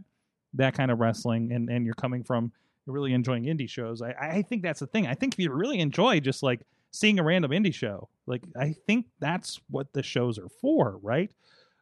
that 0.54 0.74
kind 0.74 0.90
of 0.90 0.98
wrestling 1.00 1.52
and 1.52 1.68
and 1.68 1.84
you're 1.84 1.94
coming 1.94 2.24
from 2.24 2.52
you're 2.86 2.94
really 2.94 3.12
enjoying 3.12 3.44
indie 3.44 3.68
shows. 3.68 4.00
I, 4.00 4.14
I 4.20 4.42
think 4.42 4.62
that's 4.62 4.80
the 4.80 4.86
thing. 4.86 5.06
I 5.06 5.14
think 5.14 5.34
if 5.34 5.38
you 5.40 5.52
really 5.52 5.80
enjoy 5.80 6.20
just 6.20 6.42
like 6.42 6.60
seeing 6.92 7.18
a 7.18 7.22
random 7.22 7.50
indie 7.50 7.74
show, 7.74 8.08
like 8.26 8.44
I 8.58 8.74
think 8.86 9.06
that's 9.20 9.60
what 9.68 9.92
the 9.92 10.02
shows 10.02 10.38
are 10.38 10.48
for, 10.60 10.98
right? 11.02 11.30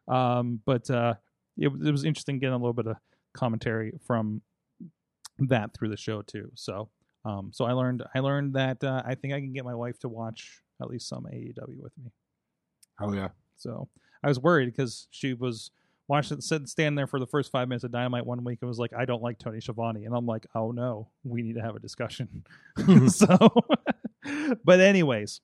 Um, 0.07 0.59
but 0.65 0.89
uh, 0.89 1.13
it, 1.57 1.67
it 1.67 1.91
was 1.91 2.03
interesting 2.03 2.39
getting 2.39 2.53
a 2.53 2.57
little 2.57 2.73
bit 2.73 2.87
of 2.87 2.97
commentary 3.33 3.93
from 4.05 4.41
that 5.39 5.73
through 5.73 5.89
the 5.89 5.97
show 5.97 6.21
too. 6.21 6.49
So, 6.55 6.89
um, 7.23 7.51
so 7.53 7.65
I 7.65 7.73
learned 7.73 8.03
I 8.13 8.19
learned 8.19 8.53
that 8.53 8.83
uh, 8.83 9.03
I 9.05 9.15
think 9.15 9.33
I 9.33 9.39
can 9.39 9.53
get 9.53 9.65
my 9.65 9.75
wife 9.75 9.99
to 9.99 10.09
watch 10.09 10.61
at 10.81 10.89
least 10.89 11.07
some 11.07 11.25
AEW 11.25 11.81
with 11.81 11.93
me. 12.03 12.11
Oh 12.99 13.13
yeah. 13.13 13.29
So 13.57 13.87
I 14.25 14.27
was 14.27 14.39
worried 14.39 14.65
because 14.65 15.07
she 15.11 15.35
was 15.35 15.69
watching, 16.07 16.41
said, 16.41 16.67
stand 16.67 16.97
there 16.97 17.05
for 17.07 17.19
the 17.19 17.27
first 17.27 17.51
five 17.51 17.69
minutes 17.69 17.83
of 17.83 17.91
Dynamite 17.91 18.25
one 18.25 18.43
week 18.43 18.59
and 18.61 18.67
was 18.67 18.79
like, 18.79 18.91
"I 18.93 19.05
don't 19.05 19.21
like 19.21 19.37
Tony 19.37 19.61
Schiavone," 19.61 20.03
and 20.03 20.15
I'm 20.15 20.25
like, 20.25 20.47
"Oh 20.55 20.71
no, 20.71 21.09
we 21.23 21.43
need 21.43 21.53
to 21.55 21.61
have 21.61 21.75
a 21.75 21.79
discussion." 21.79 22.43
so, 23.07 23.37
but 24.65 24.79
anyways, 24.79 25.41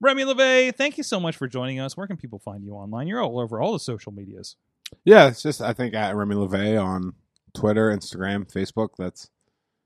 Remy 0.00 0.24
LeVay, 0.24 0.74
thank 0.74 0.98
you 0.98 1.04
so 1.04 1.18
much 1.18 1.36
for 1.36 1.48
joining 1.48 1.80
us. 1.80 1.96
Where 1.96 2.06
can 2.06 2.16
people 2.16 2.38
find 2.38 2.64
you 2.64 2.72
online? 2.74 3.06
You're 3.06 3.22
all 3.22 3.38
over 3.38 3.60
all 3.60 3.72
the 3.72 3.78
social 3.78 4.12
medias. 4.12 4.56
Yeah, 5.04 5.28
it's 5.28 5.42
just 5.42 5.60
I 5.62 5.72
think 5.72 5.94
at 5.94 6.14
Remy 6.14 6.34
LeVay 6.34 6.82
on 6.82 7.14
Twitter, 7.54 7.96
Instagram, 7.96 8.50
Facebook. 8.52 8.90
That's 8.98 9.30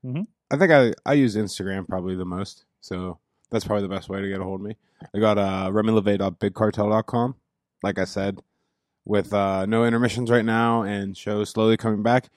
Mhm. 0.03 0.25
I 0.51 0.57
think 0.57 0.71
I 0.71 0.93
I 1.05 1.13
use 1.13 1.35
Instagram 1.35 1.87
probably 1.87 2.15
the 2.15 2.25
most, 2.25 2.65
so 2.81 3.19
that's 3.51 3.65
probably 3.65 3.83
the 3.83 3.93
best 3.93 4.09
way 4.09 4.21
to 4.21 4.27
get 4.27 4.39
a 4.39 4.43
hold 4.43 4.61
of 4.61 4.65
me. 4.65 4.77
I 5.15 5.19
got 5.19 5.37
uh 5.37 5.69
RemyLeVay.BigCartel.com. 5.71 7.35
Like 7.83 7.99
I 7.99 8.05
said, 8.05 8.39
with 9.05 9.33
uh, 9.33 9.65
no 9.65 9.83
intermissions 9.85 10.29
right 10.29 10.45
now 10.45 10.83
and 10.83 11.17
shows 11.17 11.49
slowly 11.49 11.75
coming 11.77 12.03
back, 12.03 12.29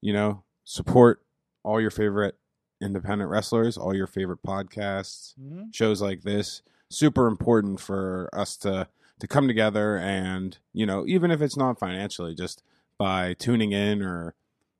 you 0.00 0.12
know, 0.12 0.42
support 0.64 1.22
all 1.62 1.80
your 1.80 1.90
favorite 1.90 2.36
independent 2.80 3.30
wrestlers, 3.30 3.76
all 3.76 3.94
your 3.94 4.06
favorite 4.06 4.42
podcasts, 4.42 5.34
shows 5.72 6.00
like 6.00 6.22
this. 6.22 6.62
Super 6.90 7.26
important 7.26 7.80
for 7.80 8.30
us 8.32 8.56
to 8.58 8.88
to 9.18 9.26
come 9.26 9.48
together 9.48 9.96
and 9.96 10.58
you 10.74 10.84
know 10.84 11.04
even 11.06 11.30
if 11.30 11.40
it's 11.40 11.56
not 11.56 11.78
financially 11.78 12.34
just 12.34 12.62
by 12.98 13.34
tuning 13.34 13.72
in 13.72 14.02
or 14.02 14.34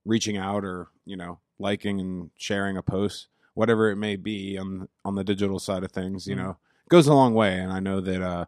reaching 0.05 0.37
out 0.37 0.63
or 0.65 0.89
you 1.07 1.17
know 1.17 1.39
liking 1.59 1.99
and 2.01 2.31
sharing 2.37 2.77
a 2.77 2.83
post 2.83 3.29
whatever 3.57 3.91
it 3.91 3.97
may 3.97 4.15
be 4.16 4.57
on 4.57 4.89
on 5.05 5.15
the 5.16 5.24
digital 5.24 5.59
side 5.59 5.83
of 5.83 5.91
things 5.91 6.27
you 6.27 6.35
Mhm. 6.37 6.39
know 6.39 6.57
goes 6.89 7.07
a 7.09 7.15
long 7.15 7.35
way 7.35 7.59
and 7.59 7.73
i 7.73 7.81
know 7.81 8.01
that 8.01 8.23
uh 8.23 8.45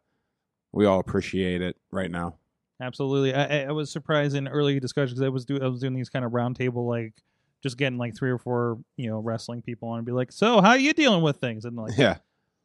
we 0.73 0.87
all 0.87 1.01
appreciate 1.01 1.61
it 1.63 1.77
right 1.91 2.11
now 2.11 2.37
Absolutely. 2.81 3.35
I, 3.35 3.65
I- 3.65 3.73
was 3.73 3.91
surprised 3.91 4.37
in 4.37 4.47
early 4.47 4.79
discussions. 4.79 5.21
I 5.21 5.29
was 5.31 5.45
doing 5.45 5.63
I 5.63 5.67
was 5.67 5.81
doing 5.81 5.95
these 5.95 6.09
kind 6.11 6.25
of 6.25 6.31
roundtable 6.31 6.87
like 6.87 7.13
just 7.61 7.77
getting 7.77 7.99
like 7.99 8.15
three 8.17 8.31
or 8.31 8.39
four 8.39 8.79
you 8.97 9.11
know 9.11 9.19
wrestling 9.19 9.63
people 9.63 9.89
on 9.89 9.99
and 9.99 10.07
be 10.07 10.13
like, 10.13 10.31
so 10.31 10.61
how 10.61 10.75
you 10.75 10.93
dealing 10.95 11.23
with 11.23 11.39
things? 11.39 11.65
And 11.65 11.75
like 11.77 11.99
yeah 11.99 12.19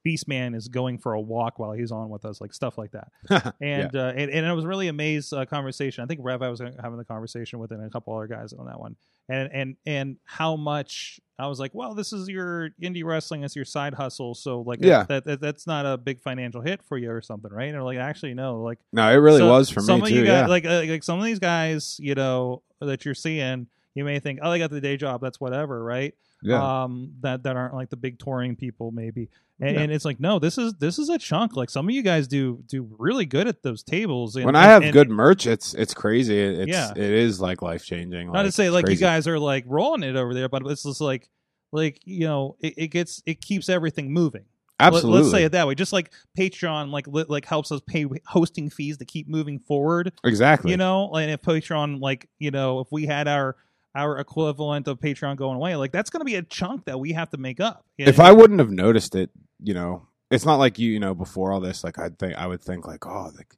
Beastman 0.06 0.53
is 0.56 0.68
going 0.68 0.99
for 0.99 1.14
a 1.14 1.20
walk 1.22 1.57
while 1.57 1.72
he's 1.72 1.91
on 1.91 2.10
with 2.10 2.26
us, 2.26 2.41
like 2.41 2.53
stuff 2.53 2.78
like 2.78 2.91
that. 2.91 3.07
yeah 3.32 3.52
And 3.61 3.95
uh, 3.95 4.14
and, 4.15 4.30
and 4.30 4.45
I 4.45 4.53
was 4.53 4.65
really 4.65 4.88
amazed 4.88 5.34
uh, 5.34 5.45
conversation. 5.48 6.03
I 6.03 6.07
think 6.07 6.20
Rev, 6.22 6.44
I 6.44 6.49
was 6.49 6.60
having 6.60 6.98
the 6.98 7.06
conversation 7.06 7.57
with, 7.57 7.72
and 7.72 7.84
a 7.84 7.90
couple 7.90 8.15
other 8.15 8.28
guys 8.28 8.53
on 8.53 8.68
that 8.68 8.80
one, 8.80 8.95
and 9.30 9.49
and 9.52 9.76
and 9.88 10.18
how 10.26 10.56
much 10.57 11.20
I 11.39 11.47
was 11.47 11.60
like, 11.60 11.72
well, 11.73 11.95
this 11.95 12.14
is 12.14 12.30
your 12.30 12.69
indie 12.81 13.03
wrestling, 13.03 13.43
it's 13.43 13.55
your 13.55 13.65
side 13.65 13.93
hustle, 13.95 14.35
so 14.35 14.61
like, 14.61 14.80
Yeah. 14.81 15.03
that, 15.10 15.26
that 15.26 15.41
that's 15.41 15.65
not 15.65 15.85
a 15.85 15.97
big 15.97 16.22
financial 16.22 16.61
hit 16.61 16.84
for 16.84 16.97
you 16.97 17.10
or 17.11 17.22
something, 17.22 17.51
right? 17.51 17.65
And 17.65 17.73
they're 17.73 17.84
like, 17.84 17.97
actually, 17.97 18.34
no, 18.35 18.61
like 18.61 18.77
no 18.91 19.10
it 19.10 19.15
really 19.15 19.39
so- 19.39 19.49
was 19.49 19.69
for 19.69 19.81
some 19.81 19.99
me 19.99 20.03
of 20.03 20.07
too 20.10 20.15
you 20.15 20.26
guys, 20.26 20.41
yeah 20.41 20.47
like 20.47 20.65
uh, 20.65 20.84
like 20.88 21.03
some 21.03 21.18
of 21.19 21.26
these 21.26 21.39
guys, 21.39 21.97
you 21.99 22.14
know, 22.15 22.61
that 22.81 23.03
you're 23.05 23.15
seeing, 23.15 23.68
you 23.95 24.03
may 24.03 24.19
think, 24.19 24.39
oh, 24.43 24.51
they 24.51 24.60
got 24.60 24.69
the 24.69 24.81
day 24.81 24.95
job, 24.97 25.22
that's 25.22 25.39
whatever, 25.39 25.84
right? 25.84 26.14
Yeah. 26.44 26.84
um 26.84 27.14
that 27.22 27.44
that 27.44 27.56
aren't 27.56 27.74
like 27.74 27.90
the 27.90 27.98
big 27.98 28.20
touring 28.20 28.56
people 28.56 28.91
maybe 28.91 29.30
and, 29.60 29.76
Yeah. 29.76 29.82
and 29.84 29.91
it's 29.91 30.06
like 30.06 30.20
no 30.20 30.40
this 30.40 30.57
is 30.57 30.74
this 30.76 30.99
is 30.99 31.10
a 31.10 31.18
chunk 31.18 31.56
like 31.56 31.70
some 31.70 31.88
of 31.88 31.94
you 31.95 32.02
guys 32.03 32.28
do 32.28 32.64
do 32.68 32.88
really 32.98 33.26
good 33.26 33.48
at 33.48 33.64
those 33.64 33.84
tables 33.84 34.36
and, 34.36 34.45
when 34.45 34.56
I 34.56 34.64
have 34.65 34.84
and- 34.84 34.91
good 34.94 35.10
merch, 35.10 35.48
it's 35.48 35.74
it's 35.74 35.94
crazy. 35.94 36.38
It's 36.40 36.70
Yeah. 36.72 36.91
it 36.91 36.98
is 36.98 37.40
like 37.41 37.61
life 37.61 37.86
changing. 37.86 38.32
not 38.32 38.44
to 38.44 38.52
say 38.52 38.70
like 38.70 38.90
you 38.90 38.95
guys 38.98 39.28
are 39.28 39.40
like 39.40 39.65
rolling 39.68 40.03
it 40.03 40.15
over 40.15 40.34
there 40.34 40.49
but 40.49 40.65
it's 40.68 40.84
just 40.84 41.02
like 41.02 41.30
like 41.72 41.99
you 42.06 42.26
know 42.28 42.56
it, 42.60 42.74
it 42.78 42.88
gets 42.90 43.22
it 43.26 43.41
keeps 43.41 43.70
everything 43.70 44.11
moving 44.11 44.45
absolutely. 44.80 45.22
let's 45.22 45.32
say 45.32 45.44
it 45.44 45.52
that 45.53 45.65
way 45.68 45.76
just 45.76 45.94
like 45.94 46.11
patreon 46.38 46.90
like 46.91 47.07
li- 47.07 47.26
like 47.30 47.45
helps 47.45 47.72
us 47.72 47.80
pay 47.88 48.06
hosting 48.26 48.70
fees 48.70 48.98
to 48.98 49.06
keep 49.06 49.28
moving 49.28 49.60
forward 49.60 50.11
exactly. 50.24 50.72
you 50.72 50.78
know 50.78 51.11
and 51.14 51.32
if 51.32 51.41
patreon 51.41 51.99
like 52.02 52.28
you 52.40 52.52
know 52.52 52.80
if 52.80 52.91
we 52.91 53.06
had 53.06 53.28
our 53.28 53.56
our 53.95 54.18
equivalent 54.18 54.88
of 54.88 54.99
patreon 54.99 55.36
going 55.36 55.56
away 55.56 55.76
like 55.76 55.91
that's 55.91 56.10
going 56.10 56.22
to 56.22 56.26
be 56.26 56.36
a 56.36 56.41
chunk 56.41 56.86
that 56.86 56.99
we 56.99 57.14
have 57.14 57.30
to 57.30 57.38
make 57.38 57.60
up 57.60 57.86
if 57.98 58.20
I 58.20 58.32
wouldn't 58.32 58.60
have 58.60 58.72
noticed 58.72 59.15
it, 59.15 59.30
you 59.61 59.74
know, 59.74 60.07
it's 60.32 60.45
not 60.45 60.56
like 60.56 60.80
you, 60.80 60.91
you 60.91 60.99
know, 60.99 61.14
before 61.14 61.52
all 61.52 61.60
this, 61.60 61.84
like 61.84 61.99
I'd 61.99 62.18
think 62.18 62.36
I 62.36 62.48
would 62.48 62.61
think 62.61 62.88
like, 62.88 63.06
oh, 63.06 63.32
like, 63.36 63.56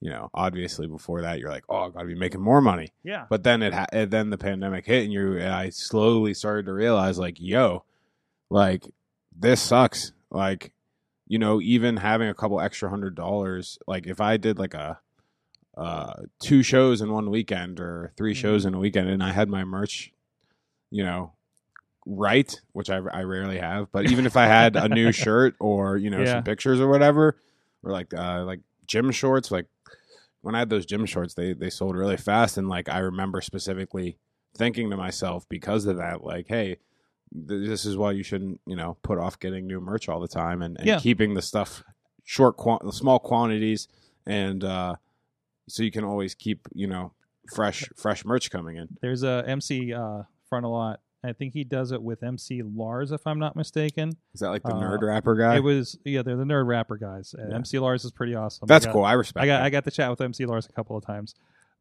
you 0.00 0.10
know, 0.10 0.28
obviously 0.34 0.86
before 0.86 1.22
that, 1.22 1.38
you're 1.38 1.50
like, 1.50 1.64
oh, 1.68 1.84
I 1.84 1.90
got 1.90 2.00
to 2.00 2.06
be 2.06 2.14
making 2.14 2.40
more 2.40 2.60
money. 2.60 2.88
yeah 3.04 3.26
But 3.30 3.44
then 3.44 3.62
it, 3.62 3.72
ha- 3.72 3.86
and 3.92 4.10
then 4.10 4.30
the 4.30 4.38
pandemic 4.38 4.86
hit, 4.86 5.04
and 5.04 5.12
you, 5.12 5.34
and 5.38 5.48
I 5.52 5.70
slowly 5.70 6.34
started 6.34 6.66
to 6.66 6.72
realize, 6.72 7.18
like, 7.18 7.36
yo, 7.38 7.84
like 8.50 8.84
this 9.38 9.60
sucks. 9.60 10.12
Like, 10.30 10.72
you 11.28 11.38
know, 11.38 11.60
even 11.60 11.96
having 11.98 12.28
a 12.28 12.34
couple 12.34 12.60
extra 12.60 12.90
hundred 12.90 13.14
dollars, 13.14 13.78
like 13.86 14.06
if 14.06 14.20
I 14.20 14.36
did 14.36 14.58
like 14.58 14.74
a, 14.74 14.98
uh, 15.76 16.22
two 16.40 16.62
shows 16.62 17.00
in 17.00 17.12
one 17.12 17.30
weekend 17.30 17.78
or 17.80 18.12
3 18.16 18.32
Mhm. 18.32 18.36
shows 18.36 18.64
in 18.64 18.74
a 18.74 18.78
weekend, 18.78 19.08
and 19.08 19.22
I 19.22 19.32
had 19.32 19.48
my 19.48 19.64
merch, 19.64 20.12
you 20.90 21.04
know, 21.04 21.32
right, 22.06 22.60
which 22.72 22.88
I, 22.90 22.96
I 22.96 23.22
rarely 23.22 23.58
have, 23.58 23.90
but 23.92 24.10
even 24.10 24.26
if 24.26 24.36
I 24.36 24.46
had 24.46 24.76
a 24.76 24.88
new 24.88 25.12
shirt 25.24 25.54
or 25.60 25.96
you 25.96 26.10
know 26.10 26.20
Yeah. 26.22 26.34
some 26.34 26.44
pictures 26.44 26.80
or 26.80 26.88
whatever, 26.88 27.36
or 27.82 27.92
like 27.92 28.14
uh, 28.14 28.44
like 28.44 28.60
gym 28.86 29.10
shorts, 29.10 29.50
like 29.50 29.66
when 30.42 30.54
I 30.54 30.60
had 30.60 30.70
those 30.70 30.86
gym 30.86 31.04
shorts, 31.06 31.34
they 31.34 31.52
they 31.52 31.70
sold 31.70 31.96
really 31.96 32.16
fast, 32.16 32.56
and 32.58 32.68
like 32.68 32.88
I 32.88 32.98
remember 32.98 33.40
specifically 33.40 34.18
thinking 34.56 34.88
to 34.90 34.96
myself 34.96 35.46
because 35.48 35.84
of 35.84 35.98
that, 35.98 36.24
like, 36.24 36.46
hey, 36.48 36.78
th- 37.34 37.68
this 37.68 37.84
is 37.84 37.96
why 37.98 38.12
you 38.12 38.22
shouldn't, 38.22 38.60
you 38.66 38.76
know, 38.76 38.96
put 39.02 39.18
off 39.18 39.38
getting 39.38 39.66
new 39.66 39.80
merch 39.80 40.08
all 40.08 40.20
the 40.20 40.28
time 40.28 40.62
and, 40.62 40.78
and 40.78 40.86
Yeah. 40.86 40.98
keeping 40.98 41.34
the 41.34 41.42
stuff 41.42 41.82
short, 42.24 42.56
quan- 42.56 42.90
small 42.92 43.18
quantities, 43.18 43.88
and 44.24 44.64
uh, 44.64 44.94
so 45.68 45.82
you 45.82 45.90
can 45.90 46.04
always 46.04 46.34
keep, 46.34 46.66
you 46.74 46.86
know, 46.86 47.12
fresh 47.54 47.84
fresh 47.96 48.24
merch 48.24 48.50
coming 48.50 48.76
in. 48.76 48.88
there's 49.00 49.22
a 49.22 49.44
mc 49.46 49.92
uh 49.92 50.22
Frontalot 50.52 50.96
i 51.22 51.32
think 51.32 51.52
he 51.52 51.62
does 51.62 51.92
it 51.92 52.02
with 52.02 52.24
mc 52.24 52.60
lars 52.64 53.12
if 53.12 53.24
i'm 53.24 53.38
not 53.38 53.54
mistaken 53.54 54.16
Is 54.34 54.40
that 54.40 54.48
like 54.50 54.64
the 54.64 54.72
Uh, 54.72 54.80
nerd 54.80 55.02
rapper 55.02 55.36
guy? 55.36 55.54
it 55.56 55.60
was 55.62 55.96
yeah 56.04 56.22
they're 56.22 56.34
the 56.36 56.42
nerd 56.44 56.66
rapper 56.66 56.96
guys 56.96 57.36
Uh, 57.38 57.46
Yeah. 57.48 57.54
mc 57.54 57.78
lars 57.78 58.04
is 58.04 58.10
pretty 58.10 58.34
awesome 58.34 58.66
That's 58.66 58.84
I 58.84 58.88
got, 58.88 58.92
cool. 58.92 59.04
I 59.04 59.12
respect. 59.12 59.44
i 59.44 59.46
got 59.46 59.58
that. 59.58 59.64
i 59.64 59.70
got 59.70 59.84
to 59.84 59.90
chat 59.92 60.10
with 60.10 60.20
mc 60.20 60.44
lars 60.44 60.66
a 60.66 60.72
couple 60.72 60.96
of 60.96 61.04
times 61.06 61.36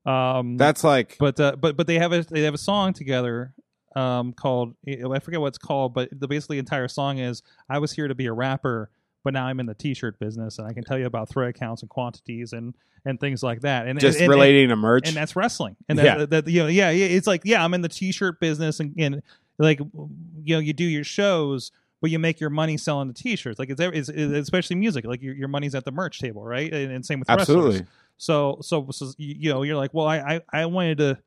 um 0.06 0.56
That's 0.57 0.84
like 0.84 1.16
but 1.20 1.40
uh, 1.40 1.56
but 1.56 1.76
but 1.76 1.88
they 1.88 1.98
have 1.98 2.14
a 2.14 2.22
they 2.22 2.44
have 2.44 2.53
a 2.53 2.60
song 2.60 2.94
together 2.94 3.53
um 3.95 4.34
called 4.34 4.76
I 4.88 5.18
forget 5.20 5.41
what 5.41 5.48
it's 5.48 5.57
called, 5.57 5.95
but 5.95 6.10
the 6.12 6.28
basically 6.28 6.60
entire 6.60 6.88
song 6.88 7.18
is 7.18 7.41
I 7.70 7.80
was 7.80 7.91
here 7.94 8.07
to 8.07 8.14
be 8.14 8.28
a 8.28 8.34
rapper, 8.34 8.91
but 9.26 9.34
now 9.34 9.45
I'm 9.45 9.60
in 9.60 9.65
the 9.65 9.73
t-shirt 9.73 10.18
business 10.19 10.57
and 10.60 10.65
I 10.68 10.72
can 10.72 10.85
tell 10.85 10.97
you 10.97 11.06
about 11.07 11.27
thread 11.27 11.56
counts 11.56 11.81
and 11.81 11.89
quantities 11.89 12.53
and 12.53 12.73
and 13.03 13.19
things 13.19 13.43
like 13.43 13.61
that. 13.61 13.85
And 13.88 13.99
just 13.99 14.18
and, 14.18 14.23
and- 14.23 14.30
relating 14.31 14.69
to 14.69 14.76
merch. 14.77 15.07
and 15.10 15.18
that's 15.18 15.35
wrestling. 15.35 15.76
And 15.89 15.99
that, 15.99 16.06
Yeah. 16.06 16.26
that 16.27 16.47
you 16.47 16.64
know, 16.64 16.68
yeah, 16.68 16.89
yeah, 16.91 17.06
it's 17.07 17.27
like 17.27 17.41
yeah, 17.43 17.64
I'm 17.64 17.73
in 17.73 17.81
the 17.81 17.89
t-shirt 17.89 18.39
business 18.39 18.80
and, 18.80 18.95
and 18.97 19.22
like 19.57 19.80
you 19.80 20.56
know, 20.56 20.60
you 20.60 20.72
do 20.73 20.85
your 20.85 21.03
shows, 21.03 21.72
but 22.02 22.10
you 22.11 22.19
make 22.19 22.39
your 22.39 22.49
money 22.49 22.77
selling 22.77 23.07
the 23.10 23.14
t-shirts. 23.14 23.60
Like 23.60 23.69
it's, 23.69 23.81
it's, 23.81 24.10
it's 24.10 24.34
especially 24.34 24.77
music. 24.77 25.06
Like 25.06 25.22
your 25.22 25.35
your 25.35 25.47
money's 25.49 25.76
at 25.76 25.84
the 25.85 25.91
merch 25.91 26.19
table, 26.19 26.43
right? 26.43 26.72
And, 26.73 26.91
and 26.93 27.06
same 27.06 27.19
with 27.19 27.27
wrestlers. 27.30 27.49
Absolutely. 27.49 27.88
So, 28.18 28.60
so, 28.61 28.88
so 28.91 29.11
you 29.18 29.35
you 29.39 29.53
know, 29.53 29.64
you're 29.64 29.76
like, 29.76 29.93
well, 29.93 30.07
I, 30.07 30.18
I, 30.53 30.61
I 30.61 30.65
wanted 30.68 30.99
to, 30.99 31.18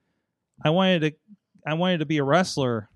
I 0.65 0.71
wanted 0.71 1.01
to, 1.03 1.13
I 1.67 1.75
wanted 1.75 1.99
to 1.99 2.07
be 2.07 2.17
a 2.19 2.25
wrestler, 2.25 2.89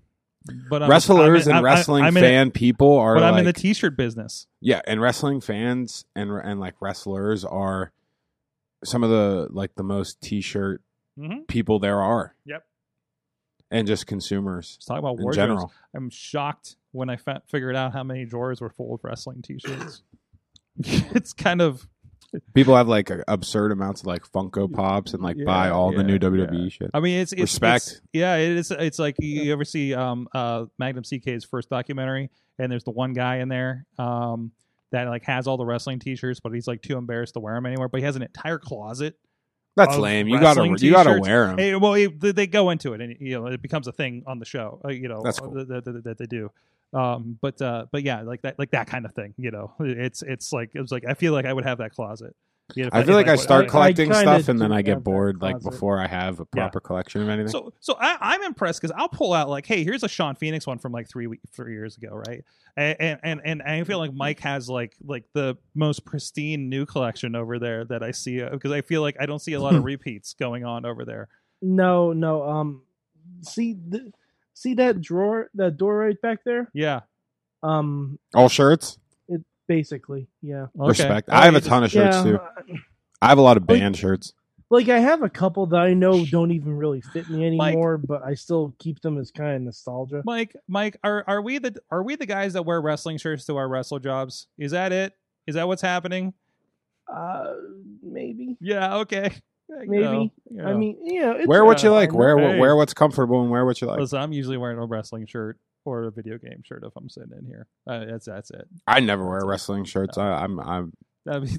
but 0.69 0.83
I'm, 0.83 0.89
Wrestlers 0.89 1.47
I'm, 1.47 1.51
and 1.51 1.55
I'm- 1.57 1.63
wrestling 1.65 2.03
I'm 2.03 2.17
in, 2.17 2.23
fan 2.23 2.51
people 2.51 2.97
are 2.97 3.15
but 3.15 3.23
I'm 3.23 3.33
like, 3.33 3.39
in 3.39 3.45
the 3.45 3.53
t-shirt 3.53 3.95
business. 3.97 4.47
yeah, 4.61 4.81
and 4.85 5.01
wrestling 5.01 5.41
fans 5.41 6.05
and 6.15 6.31
and 6.31 6.59
like 6.59 6.75
wrestlers 6.81 7.45
are 7.45 7.91
some 8.83 9.03
of 9.03 9.09
the 9.09 9.47
like 9.51 9.75
the 9.75 9.83
most 9.83 10.21
t-shirt 10.21 10.81
Mm-hmm. 11.19 11.41
people 11.47 11.77
there 11.77 12.01
are. 12.01 12.33
Yep. 12.47 12.65
And 13.69 13.85
just 13.87 14.07
consumers 14.07 14.77
Let's 14.77 14.85
talk 14.85 14.97
about 14.97 15.17
in 15.17 15.21
wardrobes. 15.23 15.35
general. 15.35 15.71
I'm 15.95 16.09
shocked 16.09 16.75
when 16.91 17.09
I 17.11 17.17
fa- 17.17 17.43
figured 17.47 17.75
out 17.75 17.93
how 17.93 18.03
many 18.03 18.25
drawers 18.25 18.59
were 18.61 18.71
full 18.71 18.95
of 18.95 19.03
wrestling 19.03 19.43
t-shirts. 19.43 20.01
it's 20.79 21.33
kind 21.33 21.61
of 21.61 21.87
People 22.53 22.75
have 22.75 22.87
like 22.87 23.11
absurd 23.27 23.71
amounts 23.71 24.01
of 24.01 24.07
like 24.07 24.29
Funko 24.31 24.71
Pops 24.71 25.13
and 25.13 25.21
like 25.21 25.37
Yeah, 25.37 25.45
buy 25.45 25.69
all 25.69 25.91
the 25.91 26.03
new 26.03 26.13
yeah, 26.13 26.19
WWE 26.19 26.71
shit. 26.71 26.89
I 26.93 26.99
mean, 26.99 27.19
it's, 27.19 27.31
it's 27.31 27.41
Respect. 27.41 27.87
it's- 27.87 28.01
yeah, 28.11 28.35
it 28.35 28.57
is. 28.57 28.71
It's 28.71 28.99
like 28.99 29.15
you, 29.19 29.43
you 29.43 29.53
ever 29.53 29.65
see 29.65 29.93
um 29.93 30.27
uh 30.33 30.65
Magnum 30.77 31.03
CK's 31.03 31.45
first 31.45 31.69
documentary, 31.69 32.29
and 32.57 32.71
there's 32.71 32.83
the 32.83 32.91
one 32.91 33.13
guy 33.13 33.37
in 33.37 33.49
there 33.49 33.85
um 33.97 34.51
that 34.91 35.07
like 35.07 35.23
has 35.23 35.47
all 35.47 35.57
the 35.57 35.65
wrestling 35.65 35.99
T-shirts, 35.99 36.39
but 36.39 36.53
he's 36.53 36.67
like 36.67 36.81
too 36.81 36.97
embarrassed 36.97 37.33
to 37.33 37.39
wear 37.39 37.55
them 37.55 37.65
anywhere. 37.65 37.87
But 37.87 37.99
he 37.99 38.05
has 38.05 38.15
an 38.15 38.21
entire 38.21 38.59
closet. 38.59 39.15
That's 39.75 39.97
lame. 39.97 40.27
You 40.27 40.39
gotta 40.39 40.61
wrestling 40.61 40.77
you 40.79 40.91
gotta 40.91 41.19
wear 41.19 41.47
them. 41.47 41.57
Hey, 41.57 41.75
well, 41.75 41.93
they 41.93 42.07
they 42.07 42.47
go 42.47 42.69
into 42.69 42.93
it, 42.93 43.01
and 43.01 43.15
you 43.19 43.39
know, 43.39 43.47
it 43.47 43.61
becomes 43.61 43.87
a 43.87 43.91
thing 43.91 44.23
on 44.27 44.37
the 44.39 44.45
show. 44.45 44.79
Uh, 44.85 44.89
you 44.89 45.07
know, 45.07 45.21
That's 45.23 45.39
cool. 45.39 45.51
that, 45.65 45.83
that, 45.85 46.03
that 46.03 46.17
they 46.19 46.27
do. 46.27 46.51
Um, 46.93 47.37
but 47.41 47.61
uh, 47.61 47.85
but 47.91 48.03
yeah, 48.03 48.21
like 48.21 48.41
that, 48.43 48.59
like 48.59 48.71
that 48.71 48.87
kind 48.87 49.05
of 49.05 49.13
thing. 49.13 49.33
You 49.37 49.51
know, 49.51 49.73
it's 49.79 50.21
it's 50.21 50.53
like 50.53 50.71
it 50.73 50.81
was 50.81 50.91
like 50.91 51.05
I 51.07 51.13
feel 51.15 51.33
like 51.33 51.45
I 51.45 51.53
would 51.53 51.65
have 51.65 51.79
that 51.79 51.91
closet. 51.93 52.35
You 52.75 52.83
know, 52.83 52.87
if 52.87 52.93
I 52.93 53.03
feel 53.03 53.15
like 53.15 53.27
I 53.27 53.31
would- 53.31 53.39
start 53.41 53.65
I 53.65 53.67
collecting 53.67 54.09
kinda 54.09 54.21
stuff 54.21 54.47
and 54.47 54.59
then 54.61 54.71
I 54.71 54.81
get 54.81 55.03
bored 55.03 55.41
like 55.41 55.61
before 55.61 55.99
I 55.99 56.07
have 56.07 56.39
a 56.39 56.45
proper 56.45 56.79
collection 56.79 57.21
of 57.21 57.27
anything. 57.27 57.49
So, 57.51 57.73
so 57.81 57.97
I, 57.99 58.17
I'm 58.21 58.41
impressed 58.43 58.81
because 58.81 58.95
I'll 58.97 59.09
pull 59.09 59.33
out 59.33 59.49
like, 59.49 59.65
hey, 59.65 59.83
here's 59.83 60.01
a 60.03 60.07
Sean 60.07 60.35
Phoenix 60.35 60.65
one 60.65 60.77
from 60.79 60.93
like 60.93 61.09
three 61.09 61.27
week, 61.27 61.41
three 61.51 61.73
years 61.73 61.97
ago, 61.97 62.21
right? 62.27 62.43
And 62.77 63.19
and 63.21 63.41
and 63.43 63.61
I 63.61 63.83
feel 63.83 63.97
like 63.99 64.13
Mike 64.13 64.39
has 64.39 64.69
like 64.69 64.95
like 65.05 65.25
the 65.33 65.57
most 65.75 66.05
pristine 66.05 66.69
new 66.69 66.85
collection 66.85 67.35
over 67.35 67.59
there 67.59 67.83
that 67.85 68.01
I 68.01 68.11
see 68.11 68.41
because 68.41 68.71
I 68.71 68.81
feel 68.81 69.01
like 69.01 69.17
I 69.19 69.25
don't 69.25 69.39
see 69.39 69.53
a 69.53 69.59
lot 69.61 69.75
of 69.75 69.83
repeats 69.93 70.33
going 70.33 70.63
on 70.63 70.85
over 70.85 71.03
there. 71.05 71.27
No, 71.61 72.13
no. 72.13 72.43
Um, 72.49 72.81
see, 73.41 73.75
th- 73.91 74.03
see 74.53 74.73
that 74.75 75.01
drawer, 75.01 75.49
that 75.55 75.77
door 75.77 75.97
right 75.97 76.19
back 76.21 76.39
there. 76.45 76.69
Yeah, 76.73 77.01
Um, 77.61 78.19
All 78.33 78.49
shirts? 78.49 78.97
it 79.27 79.41
basically, 79.67 80.27
yeah, 80.41 80.67
okay. 80.79 80.89
Respect. 80.89 81.29
I 81.29 81.45
have 81.45 81.55
a 81.55 81.61
ton 81.61 81.83
of 81.83 81.91
shirts 81.91 82.17
yeah. 82.17 82.23
too. 82.23 82.37
uh, 82.37 82.75
I 83.21 83.29
have 83.29 83.37
a 83.37 83.41
lot 83.41 83.57
of 83.57 83.63
Like- 83.67 83.79
band 83.79 83.97
shirts. 83.97 84.33
Like 84.69 84.89
I 84.89 84.97
have 84.97 85.21
a 85.21 85.29
couple 85.29 85.67
that 85.67 85.79
I 85.81 85.93
know 85.93 86.25
don't 86.25 86.49
even 86.51 86.75
really 86.75 86.99
fit 87.01 87.29
me 87.29 87.45
anymore, 87.45 87.99
but 87.99 88.23
I 88.25 88.33
still 88.33 88.73
keep 88.79 89.01
them 89.01 89.19
as 89.19 89.29
kind 89.29 89.55
of 89.57 89.61
nostalgia. 89.61 90.23
Mike, 90.25 90.55
Mike, 90.67 90.97
are 91.03 91.23
are 91.27 91.43
we 91.43 91.59
the 91.59 91.75
are 91.91 92.01
we 92.01 92.15
the 92.15 92.25
guys 92.25 92.53
that 92.53 92.63
wear 92.65 92.81
wrestling 92.81 93.19
shirts 93.19 93.45
to 93.45 93.57
our 93.57 93.69
wrestle 93.69 93.99
jobs? 93.99 94.47
Is 94.57 94.71
that 94.71 94.91
it? 94.91 95.13
Is 95.45 95.53
that 95.55 95.67
what's 95.67 95.83
happening? 95.83 96.33
Uh, 97.07 97.53
maybe, 98.01 98.57
Yeah. 98.61 98.95
Okay. 98.99 99.31
You 99.81 99.89
maybe. 99.89 100.03
know, 100.03 100.29
I 100.67 100.71
know. 100.71 100.77
mean, 100.77 100.97
yeah, 101.01 101.33
it's 101.37 101.47
Wear 101.47 101.65
what 101.65 101.83
you 101.83 101.89
fine. 101.89 101.97
like. 101.97 102.13
Wear 102.13 102.37
what 102.37 102.51
Hey. 102.53 102.59
wear 102.59 102.75
what's 102.75 102.93
comfortable 102.93 103.41
and 103.41 103.49
wear 103.51 103.65
what 103.65 103.81
you 103.81 103.87
like. 103.87 103.99
Listen, 103.99 104.19
I'm 104.19 104.31
usually 104.33 104.57
wearing 104.57 104.77
a 104.77 104.85
wrestling 104.85 105.25
shirt 105.25 105.57
or 105.85 106.03
a 106.03 106.11
video 106.11 106.37
game 106.37 106.61
shirt 106.63 106.83
if 106.85 106.93
I'm 106.95 107.09
sitting 107.09 107.31
in 107.37 107.45
here. 107.45 107.67
Uh, 107.87 108.05
that's 108.05 108.25
that's 108.25 108.51
it. 108.51 108.67
I 108.87 108.99
never 108.99 109.27
wear 109.27 109.45
wrestling 109.45 109.85
shirts. 109.85 110.17
I, 110.17 110.27
I'm 110.43 110.59
I'm 110.59 110.93
That'd 111.25 111.43
be, 111.49 111.57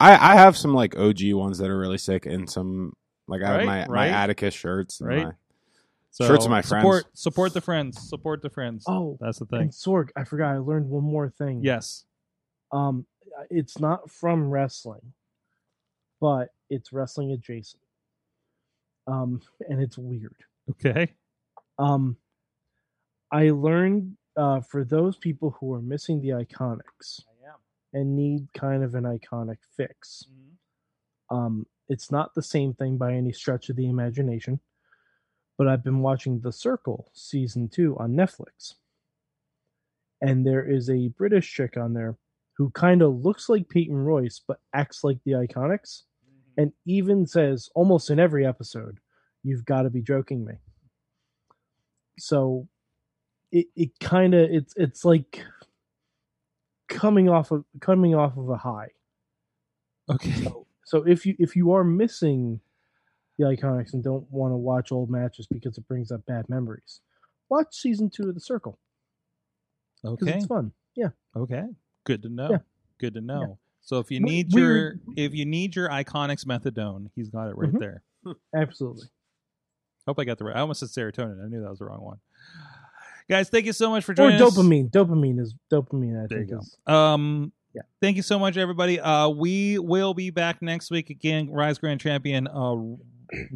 I, 0.00 0.32
I 0.32 0.36
have 0.36 0.56
some 0.56 0.74
like 0.74 0.96
OG 0.96 1.32
ones 1.34 1.58
that 1.58 1.70
are 1.70 1.78
really 1.78 1.98
sick 1.98 2.26
and 2.26 2.48
some 2.50 2.92
like 3.28 3.42
I 3.42 3.46
have 3.48 3.56
Right, 3.58 3.66
my, 3.66 3.86
my 3.86 3.92
right. 3.94 4.10
Atticus 4.10 4.54
shirts. 4.54 5.00
and 5.00 5.08
Right. 5.08 5.24
my- 5.26 5.32
so 6.10 6.26
Shirts 6.28 6.44
of 6.44 6.50
my 6.52 6.62
friends. 6.62 6.82
Support 6.84 7.04
support 7.18 7.54
the 7.54 7.60
friends. 7.60 8.08
Support 8.08 8.42
the 8.42 8.48
friends. 8.50 8.84
Oh, 8.86 9.18
That's 9.20 9.38
the 9.40 9.46
and 9.50 9.50
thing. 9.50 9.68
Sorg, 9.70 10.10
I 10.14 10.22
forgot. 10.22 10.54
I 10.54 10.58
learned 10.58 10.88
one 10.88 11.02
more 11.02 11.28
thing. 11.28 11.60
Yes. 11.64 12.04
Um, 12.70 13.04
it's 13.50 13.80
not 13.80 14.08
from 14.12 14.48
wrestling, 14.48 15.12
but 16.20 16.48
it's 16.70 16.92
wrestling 16.92 17.32
adjacent. 17.32 17.82
Um, 19.06 19.40
and 19.68 19.82
it's 19.82 19.98
weird. 19.98 20.36
Okay. 20.70 21.12
Um, 21.78 22.16
I 23.30 23.50
learned 23.50 24.16
uh, 24.36 24.60
for 24.60 24.84
those 24.84 25.16
people 25.16 25.56
who 25.58 25.72
are 25.72 25.82
missing 25.82 26.20
the 26.20 26.30
IIconics 26.30 27.22
I 27.28 27.48
am. 27.48 27.56
and 27.92 28.16
need 28.16 28.48
kind 28.54 28.82
of 28.82 28.94
an 28.94 29.04
iconic 29.04 29.58
fix. 29.76 30.24
Um, 31.30 31.66
it's 31.88 32.10
not 32.10 32.34
the 32.34 32.42
same 32.42 32.74
thing 32.74 32.96
by 32.96 33.12
any 33.12 33.32
stretch 33.32 33.68
of 33.68 33.76
the 33.76 33.88
imagination, 33.88 34.60
but 35.58 35.68
I've 35.68 35.84
been 35.84 36.00
watching 36.00 36.40
The 36.40 36.52
Circle 36.52 37.10
season 37.12 37.68
two 37.68 37.96
on 37.98 38.12
Netflix. 38.12 38.74
And 40.20 40.46
there 40.46 40.64
is 40.64 40.88
a 40.88 41.08
British 41.08 41.52
chick 41.52 41.76
on 41.76 41.92
there 41.92 42.16
who 42.56 42.70
kind 42.70 43.02
of 43.02 43.24
looks 43.24 43.48
like 43.48 43.68
Peyton 43.68 43.96
Royce, 43.96 44.40
but 44.46 44.58
acts 44.74 45.02
like 45.02 45.18
the 45.24 45.32
IIconics, 45.32 46.02
mm-hmm. 46.24 46.60
and 46.62 46.72
even 46.86 47.26
says 47.26 47.68
almost 47.74 48.10
in 48.10 48.18
every 48.20 48.46
episode, 48.46 48.98
You've 49.44 49.66
got 49.66 49.82
to 49.82 49.90
be 49.90 50.00
joking 50.00 50.44
me. 50.44 50.54
So 52.18 52.66
it, 53.52 53.66
it 53.76 53.90
kind 54.00 54.34
of 54.34 54.50
it's 54.50 54.72
it's 54.76 55.04
like 55.04 55.44
coming 56.88 57.28
off 57.28 57.50
of 57.50 57.64
coming 57.80 58.14
off 58.14 58.38
of 58.38 58.48
a 58.48 58.56
high. 58.56 58.88
Okay. 60.10 60.32
So, 60.44 60.66
so 60.86 61.02
if 61.02 61.26
you 61.26 61.36
if 61.38 61.54
you 61.54 61.72
are 61.72 61.84
missing 61.84 62.60
the 63.38 63.44
IIconics 63.44 63.92
and 63.92 64.02
don't 64.02 64.26
want 64.30 64.52
to 64.52 64.56
watch 64.56 64.90
old 64.90 65.10
matches 65.10 65.46
because 65.46 65.76
it 65.76 65.86
brings 65.86 66.10
up 66.10 66.24
bad 66.24 66.48
memories, 66.48 67.00
watch 67.50 67.66
season 67.72 68.08
two 68.08 68.28
of 68.28 68.34
The 68.34 68.40
Circle 68.40 68.78
Okay. 70.04 70.34
it's 70.36 70.46
fun. 70.46 70.72
Yeah, 70.96 71.08
Okay. 71.36 71.64
Good 72.04 72.22
to 72.22 72.28
know. 72.28 72.48
Yeah. 72.50 72.58
Good 72.98 73.14
to 73.14 73.20
know. 73.20 73.58
So 73.82 73.98
if 73.98 74.10
you 74.10 74.20
We- 74.22 74.30
need 74.30 74.52
we 74.54 74.60
your 74.62 74.94
if 75.16 75.34
you 75.34 75.44
need 75.44 75.76
your 75.76 75.88
IIconics 75.88 76.44
methadone, 76.46 77.10
he's 77.14 77.28
got 77.30 77.48
it 77.48 77.56
right 77.58 77.72
Mhm. 77.72 77.78
there. 77.80 78.02
absolutely. 78.56 79.06
Hope 80.06 80.18
I 80.18 80.24
got 80.24 80.38
the 80.38 80.44
right. 80.44 80.56
I 80.56 80.60
almost 80.60 80.80
said 80.80 80.88
serotonin. 80.90 81.42
I 81.44 81.48
knew 81.48 81.62
that 81.62 81.70
was 81.70 81.78
the 81.80 81.86
wrong 81.86 82.02
one. 82.02 82.18
Guys, 83.28 83.48
thank 83.48 83.64
you 83.66 83.72
so 83.72 83.88
much 83.90 84.04
for 84.04 84.12
Or 84.12 84.16
joining 84.16 84.40
us. 84.40 84.56
Or 84.56 84.62
dopamine. 84.62 84.90
Dopamine 84.90 85.40
is 85.40 85.54
dopamine. 85.72 86.22
I 86.22 86.26
There 86.26 86.40
you 86.40 86.46
think 86.46 86.50
go. 86.50 86.58
is 86.58 86.76
Um, 86.86 87.52
Yeah. 87.74 87.82
Thank 88.00 88.16
you 88.16 88.22
so 88.22 88.38
much, 88.38 88.56
everybody. 88.56 89.00
Uh, 89.00 89.28
we 89.30 89.78
will 89.78 90.14
be 90.14 90.30
back 90.30 90.62
next 90.62 90.90
week 90.90 91.10
again. 91.10 91.50
Rise 91.50 91.78
Grand 91.78 92.00
Champion 92.00 92.46
uh, 92.46 92.76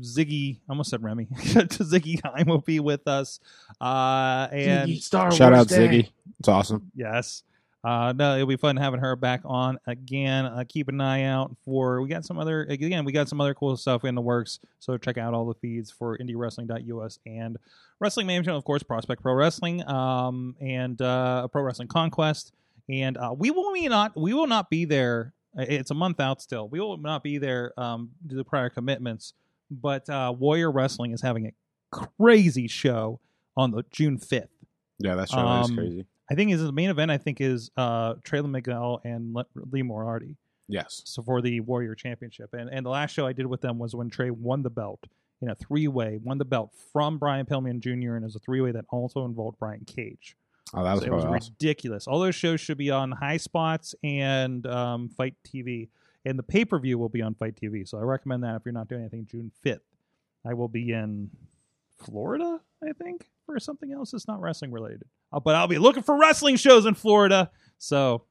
Ziggy, 0.01 0.57
I 0.69 0.73
almost 0.73 0.91
said 0.91 1.03
Remy. 1.03 1.27
Ziggy 1.37 2.21
Haim 2.25 2.49
will 2.49 2.59
be 2.63 2.81
with 2.81 3.07
us. 3.07 3.39
Uh, 3.81 4.49
and 4.51 4.91
Ziggy 4.91 5.01
Star 5.03 5.31
Shout 5.31 5.53
Wars 5.53 5.61
out 5.61 5.69
Day. 5.69 5.89
Ziggy. 5.89 6.09
It's 6.41 6.49
awesome. 6.49 6.91
Yes. 6.97 7.45
Uh, 7.85 8.13
no, 8.17 8.35
it'll 8.35 8.47
be 8.47 8.57
fun 8.57 8.77
having 8.77 8.99
her 9.01 9.15
back 9.15 9.41
on 9.45 9.79
again. 9.87 10.45
Uh, 10.47 10.65
keep 10.69 10.89
an 10.89 11.01
eye 11.01 11.23
out 11.23 11.57
for 11.65 12.03
we 12.03 12.09
got 12.09 12.25
some 12.25 12.37
other 12.39 12.63
again 12.65 13.05
we 13.05 13.13
got 13.13 13.29
some 13.29 13.41
other 13.41 13.55
cool 13.55 13.77
stuff 13.77 14.05
in 14.05 14.15
the 14.17 14.21
works. 14.21 14.59
So 14.81 14.99
check 14.99 15.17
out 15.17 15.33
all 15.33 15.47
the 15.47 15.55
feeds 15.55 15.91
for 15.91 16.19
IndieWrestling.us 16.19 17.19
and 17.25 17.57
Wrestling 18.01 18.27
Management, 18.27 18.57
of 18.59 18.65
course, 18.65 18.83
Prospect 18.83 19.23
Pro 19.23 19.35
Wrestling, 19.35 19.89
um, 19.89 20.57
and 20.61 21.01
uh, 21.01 21.47
Pro 21.49 21.63
Wrestling 21.63 21.89
Conquest. 21.89 22.53
And 22.89 23.17
uh, 23.17 23.35
we 23.37 23.51
will 23.51 23.73
be 23.73 23.87
not 23.89 24.17
we 24.21 24.35
will 24.35 24.47
not 24.49 24.71
be 24.71 24.85
there. 24.85 25.33
It's 25.57 25.91
a 25.91 25.95
month 25.95 26.21
out 26.21 26.41
still. 26.43 26.69
We 26.69 26.81
will 26.81 26.97
not 26.99 27.23
be 27.23 27.39
there 27.39 27.73
um, 27.79 28.11
due 28.27 28.37
to 28.37 28.45
prior 28.45 28.71
commitments. 28.71 29.35
But 29.71 30.09
uh, 30.09 30.35
Warrior 30.37 30.71
Wrestling 30.73 31.13
is 31.13 31.21
having 31.23 31.47
a 31.47 31.53
crazy 31.91 32.67
show 32.69 33.21
on 33.57 33.71
the 33.73 33.85
June 33.91 34.19
fifth. 34.19 34.49
Yeah, 34.99 35.15
that 35.17 35.29
show 35.31 35.39
Um, 35.39 35.63
is 35.65 35.71
crazy. 35.77 36.07
I 36.31 36.35
think 36.35 36.53
is 36.53 36.63
the 36.63 36.73
main 36.73 36.91
event. 36.91 37.11
I 37.11 37.19
think 37.19 37.41
is 37.41 37.71
uh 37.77 38.15
Traylon 38.17 38.51
Miguel 38.51 39.01
and 39.05 39.35
Le- 39.35 39.47
Lee 39.73 39.83
Moriarty. 39.83 40.37
Yes. 40.69 41.03
So 41.07 41.23
for 41.23 41.41
the 41.41 41.61
Warrior 41.61 41.95
Championship, 41.95 42.53
and 42.53 42.69
and 42.71 42.85
the 42.85 42.91
last 42.91 43.13
show 43.13 43.27
I 43.27 43.33
did 43.33 43.47
with 43.47 43.61
them 43.61 43.79
was 43.79 43.95
when 43.95 44.11
Trey 44.11 44.31
won 44.31 44.63
the 44.63 44.71
belt 44.71 45.01
in 45.41 45.49
a 45.51 45.55
three 45.55 45.89
way, 45.89 46.19
won 46.23 46.37
the 46.39 46.45
belt 46.45 46.73
from 46.93 47.17
Brian 47.19 47.47
Pillman 47.47 47.81
Jr. 47.81 48.15
and 48.17 48.23
it 48.23 48.27
was 48.27 48.37
a 48.37 48.41
three 48.41 48.61
way 48.61 48.73
that 48.73 48.85
also 48.91 49.25
involved 49.25 49.59
Brian 49.59 49.85
Cage. 49.87 50.37
Oh, 50.75 50.85
that 50.85 50.95
was 50.95 51.05
So 51.05 51.11
was 51.11 51.25
awesome. 51.25 51.53
ridiculous. 51.55 52.07
All 52.07 52.19
those 52.21 52.35
shows 52.35 52.61
should 52.61 52.77
be 52.77 52.91
on 52.91 53.13
Highspots 53.13 53.95
and 54.05 54.67
um, 54.67 55.09
FITE 55.09 55.35
TV, 55.47 55.89
and 56.27 56.39
the 56.39 56.43
pay 56.43 56.65
per 56.67 56.79
view 56.79 56.99
will 56.99 57.09
be 57.09 57.23
on 57.23 57.35
FITE 57.35 57.57
TV. 57.57 57.89
So 57.89 57.97
I 57.99 58.03
recommend 58.03 58.43
that 58.45 58.57
if 58.57 58.63
you're 58.67 58.73
not 58.73 58.89
doing 58.89 59.01
anything 59.03 59.27
June 59.31 59.51
fifth. 59.63 59.81
I 60.45 60.53
will 60.55 60.69
be 60.69 60.93
in 60.93 61.31
Florida, 61.97 62.61
I 62.87 62.93
think, 62.93 63.27
for 63.49 63.59
something 63.59 63.93
else 63.93 64.11
that's 64.11 64.29
not 64.29 64.41
wrestling 64.41 64.73
related. 64.73 65.05
Uh, 65.33 65.41
but 65.41 65.55
I'll 65.55 65.69
be 65.69 65.79
looking 65.79 66.03
for 66.03 66.19
wrestling 66.19 66.57
shows 66.57 66.87
in 66.87 66.95
Florida, 66.95 67.51
so 67.79 68.25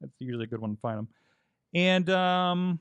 that's 0.00 0.12
usually 0.18 0.44
a 0.44 0.46
good 0.46 0.60
one 0.60 0.74
to 0.74 0.80
find 0.80 0.98
them. 0.98 1.08
And 1.74 2.08
um, 2.10 2.78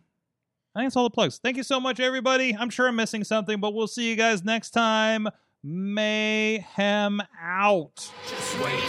I 0.76 0.80
think 0.80 0.88
that's 0.88 0.96
all 0.96 1.04
the 1.04 1.10
plugs. 1.10 1.40
Thank 1.44 1.58
you 1.58 1.64
so 1.64 1.80
much, 1.80 2.00
everybody. 2.00 2.56
I'm 2.56 2.70
sure 2.70 2.88
I'm 2.88 2.96
missing 2.96 3.24
something, 3.24 3.60
but 3.60 3.74
we'll 3.74 3.88
see 3.88 4.10
you 4.10 4.16
guys 4.16 4.44
next 4.44 4.72
time. 4.72 5.28
Mayhem 5.64 7.22
out. 7.42 7.96
Just 8.28 8.60
wait, 8.60 8.80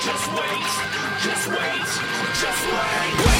just 0.00 0.32
wait, 0.32 0.64
just 1.22 1.48
wait, 1.48 1.86
just 2.40 2.66
wait. 2.66 3.26
Wait 3.26 3.39